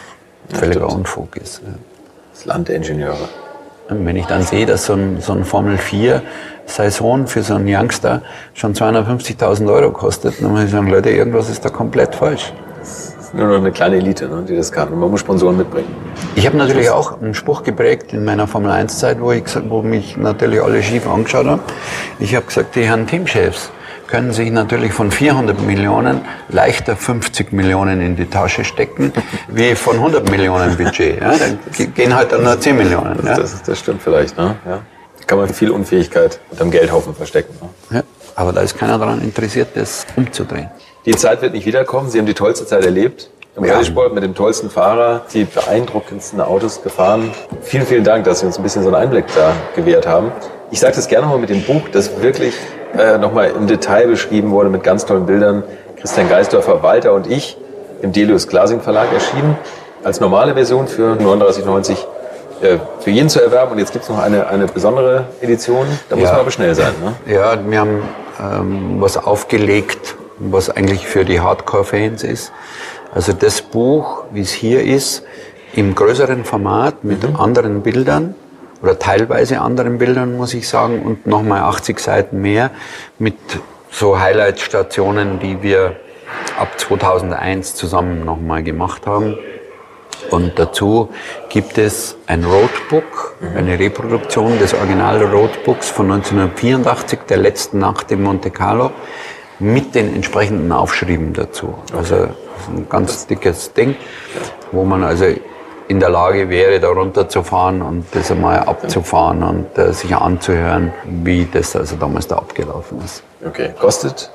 völliger 0.58 0.86
stimmt. 0.86 1.00
Unfug 1.00 1.36
ist. 1.36 1.60
Das 2.32 2.46
Land 2.46 2.68
der 2.68 2.76
Ingenieure. 2.76 3.28
Und 3.90 4.06
wenn 4.06 4.16
ich 4.16 4.26
dann 4.26 4.42
sehe, 4.42 4.64
dass 4.66 4.86
so 4.86 4.94
ein, 4.94 5.20
so 5.20 5.32
ein 5.32 5.44
Formel 5.44 5.78
4 5.78 6.22
Saison 6.66 7.26
für 7.26 7.42
so 7.42 7.54
einen 7.54 7.66
Youngster 7.66 8.22
schon 8.54 8.74
250.000 8.74 9.72
Euro 9.72 9.90
kostet, 9.90 10.40
dann 10.40 10.52
muss 10.52 10.64
ich 10.64 10.70
sagen, 10.70 10.88
Leute, 10.88 11.10
irgendwas 11.10 11.48
ist 11.48 11.64
da 11.64 11.70
komplett 11.70 12.14
falsch. 12.14 12.52
Das 12.78 12.88
ist 12.88 13.17
nur 13.34 13.48
noch 13.48 13.56
eine 13.56 13.72
kleine 13.72 13.96
Elite, 13.96 14.28
ne, 14.28 14.44
die 14.48 14.56
das 14.56 14.70
kann. 14.72 14.88
Und 14.88 14.98
man 15.00 15.10
muss 15.10 15.20
Sponsoren 15.20 15.56
mitbringen. 15.56 15.88
Ich 16.34 16.46
habe 16.46 16.56
natürlich 16.56 16.90
auch 16.90 17.20
einen 17.20 17.34
Spruch 17.34 17.62
geprägt 17.62 18.12
in 18.12 18.24
meiner 18.24 18.46
Formel 18.46 18.70
1 18.70 18.98
Zeit, 18.98 19.20
wo, 19.20 19.32
ich, 19.32 19.44
gesagt- 19.44 19.68
wo 19.68 19.82
mich 19.82 20.16
natürlich 20.16 20.62
alle 20.62 20.82
schief 20.82 21.06
angeschaut 21.08 21.46
haben. 21.46 21.60
Ich 22.18 22.34
habe 22.34 22.46
gesagt, 22.46 22.74
die 22.76 22.82
Herren 22.84 23.06
Teamchefs 23.06 23.70
können 24.06 24.32
sich 24.32 24.50
natürlich 24.50 24.92
von 24.92 25.10
400 25.10 25.60
Millionen 25.60 26.22
leichter 26.48 26.96
50 26.96 27.52
Millionen 27.52 28.00
in 28.00 28.16
die 28.16 28.24
Tasche 28.24 28.64
stecken, 28.64 29.12
wie 29.48 29.74
von 29.74 29.96
100 29.96 30.30
Millionen 30.30 30.76
Budget. 30.76 31.20
Ja, 31.20 31.32
dann 31.36 31.58
ge- 31.76 31.86
gehen 31.88 32.14
halt 32.14 32.32
dann 32.32 32.42
nur 32.42 32.58
10 32.58 32.76
Millionen. 32.76 33.18
Ja. 33.26 33.36
Das, 33.36 33.62
das 33.62 33.78
stimmt 33.78 34.02
vielleicht. 34.02 34.38
Ne? 34.38 34.54
Ja. 34.64 34.80
Da 35.18 35.24
kann 35.26 35.38
man 35.38 35.48
viel 35.48 35.70
Unfähigkeit 35.70 36.40
unterm 36.50 36.70
Geldhaufen 36.70 37.14
verstecken. 37.14 37.54
Ne? 37.90 37.98
Ja. 37.98 38.02
Aber 38.34 38.52
da 38.52 38.60
ist 38.62 38.78
keiner 38.78 38.98
daran 38.98 39.20
interessiert, 39.20 39.68
das 39.74 40.06
umzudrehen. 40.16 40.70
Die 41.08 41.16
Zeit 41.16 41.40
wird 41.40 41.54
nicht 41.54 41.64
wiederkommen. 41.64 42.10
Sie 42.10 42.18
haben 42.18 42.26
die 42.26 42.34
tollste 42.34 42.66
Zeit 42.66 42.84
erlebt. 42.84 43.30
Im 43.56 43.64
Ja. 43.64 43.72
Rallye-Sport 43.72 44.12
mit 44.12 44.22
dem 44.22 44.34
tollsten 44.34 44.68
Fahrer, 44.68 45.22
die 45.32 45.44
beeindruckendsten 45.44 46.38
Autos 46.42 46.82
gefahren. 46.82 47.32
Vielen, 47.62 47.86
vielen 47.86 48.04
Dank, 48.04 48.24
dass 48.24 48.40
Sie 48.40 48.46
uns 48.46 48.58
ein 48.58 48.62
bisschen 48.62 48.82
so 48.82 48.88
einen 48.90 48.96
Einblick 48.96 49.24
da 49.34 49.52
gewährt 49.74 50.06
haben. 50.06 50.30
Ich 50.70 50.80
sage 50.80 50.94
das 50.96 51.08
gerne 51.08 51.26
mal 51.26 51.38
mit 51.38 51.48
dem 51.48 51.62
Buch, 51.62 51.80
das 51.90 52.20
wirklich 52.20 52.54
äh, 52.94 53.16
nochmal 53.16 53.52
im 53.56 53.66
Detail 53.66 54.06
beschrieben 54.06 54.50
wurde 54.50 54.68
mit 54.68 54.82
ganz 54.82 55.06
tollen 55.06 55.24
Bildern. 55.24 55.62
Christian 55.98 56.28
Geisdorfer, 56.28 56.82
Walter 56.82 57.14
und 57.14 57.26
ich 57.26 57.56
im 58.02 58.12
Delius 58.12 58.46
Glasing 58.46 58.82
Verlag 58.82 59.10
erschienen. 59.10 59.56
Als 60.04 60.20
normale 60.20 60.52
Version 60.52 60.86
für 60.88 61.14
39,90 61.14 61.92
äh, 62.60 62.76
für 63.00 63.10
jeden 63.10 63.30
zu 63.30 63.40
erwerben. 63.42 63.72
Und 63.72 63.78
jetzt 63.78 63.92
gibt 63.94 64.02
es 64.04 64.10
noch 64.10 64.18
eine, 64.18 64.46
eine 64.48 64.66
besondere 64.66 65.24
Edition. 65.40 65.86
Da 66.10 66.16
muss 66.16 66.26
Ja. 66.26 66.32
man 66.32 66.40
aber 66.42 66.50
schnell 66.50 66.74
sein. 66.74 66.92
Ne? 67.02 67.32
Ja, 67.34 67.54
wir 67.66 67.80
haben 67.80 68.02
ähm, 68.40 68.96
was 69.00 69.16
aufgelegt, 69.16 70.16
was 70.38 70.70
eigentlich 70.70 71.06
für 71.06 71.24
die 71.24 71.40
Hardcore-Fans 71.40 72.22
ist. 72.22 72.52
Also 73.12 73.32
das 73.32 73.62
Buch, 73.62 74.24
wie 74.32 74.42
es 74.42 74.52
hier 74.52 74.82
ist, 74.82 75.24
im 75.74 75.94
größeren 75.94 76.44
Format 76.44 77.04
mit 77.04 77.24
anderen 77.38 77.82
Bildern 77.82 78.34
oder 78.82 78.98
teilweise 78.98 79.60
anderen 79.60 79.98
Bildern, 79.98 80.36
muss 80.36 80.54
ich 80.54 80.68
sagen, 80.68 81.02
und 81.02 81.26
nochmal 81.26 81.62
80 81.62 81.98
Seiten 81.98 82.40
mehr 82.40 82.70
mit 83.18 83.36
so 83.90 84.18
Highlight-Stationen, 84.18 85.40
die 85.40 85.62
wir 85.62 85.96
ab 86.58 86.78
2001 86.78 87.74
zusammen 87.74 88.24
nochmal 88.24 88.62
gemacht 88.62 89.06
haben. 89.06 89.36
Und 90.30 90.58
dazu 90.58 91.08
gibt 91.48 91.78
es 91.78 92.16
ein 92.26 92.44
Roadbook, 92.44 93.36
eine 93.56 93.78
Reproduktion 93.78 94.58
des 94.58 94.74
Original-Roadbooks 94.74 95.88
von 95.90 96.10
1984, 96.10 97.20
der 97.28 97.38
letzten 97.38 97.78
Nacht 97.78 98.10
in 98.10 98.22
Monte 98.22 98.50
Carlo, 98.50 98.90
mit 99.58 99.94
den 99.94 100.14
entsprechenden 100.14 100.70
Aufschrieben 100.72 101.32
dazu. 101.32 101.74
Also 101.96 102.16
das 102.16 102.26
ist 102.62 102.68
ein 102.68 102.86
ganz 102.88 103.26
dickes 103.26 103.72
Ding, 103.72 103.96
wo 104.72 104.84
man 104.84 105.04
also 105.04 105.26
in 105.88 106.00
der 106.00 106.10
Lage 106.10 106.50
wäre, 106.50 106.80
da 106.80 106.88
runterzufahren 106.88 107.80
und 107.80 108.04
das 108.12 108.30
einmal 108.30 108.60
abzufahren 108.60 109.42
und 109.42 109.78
äh, 109.78 109.92
sich 109.92 110.14
anzuhören, 110.14 110.92
wie 111.04 111.48
das 111.50 111.74
also 111.74 111.96
damals 111.96 112.26
da 112.28 112.36
abgelaufen 112.36 113.00
ist. 113.04 113.22
Okay, 113.46 113.70
kostet 113.80 114.30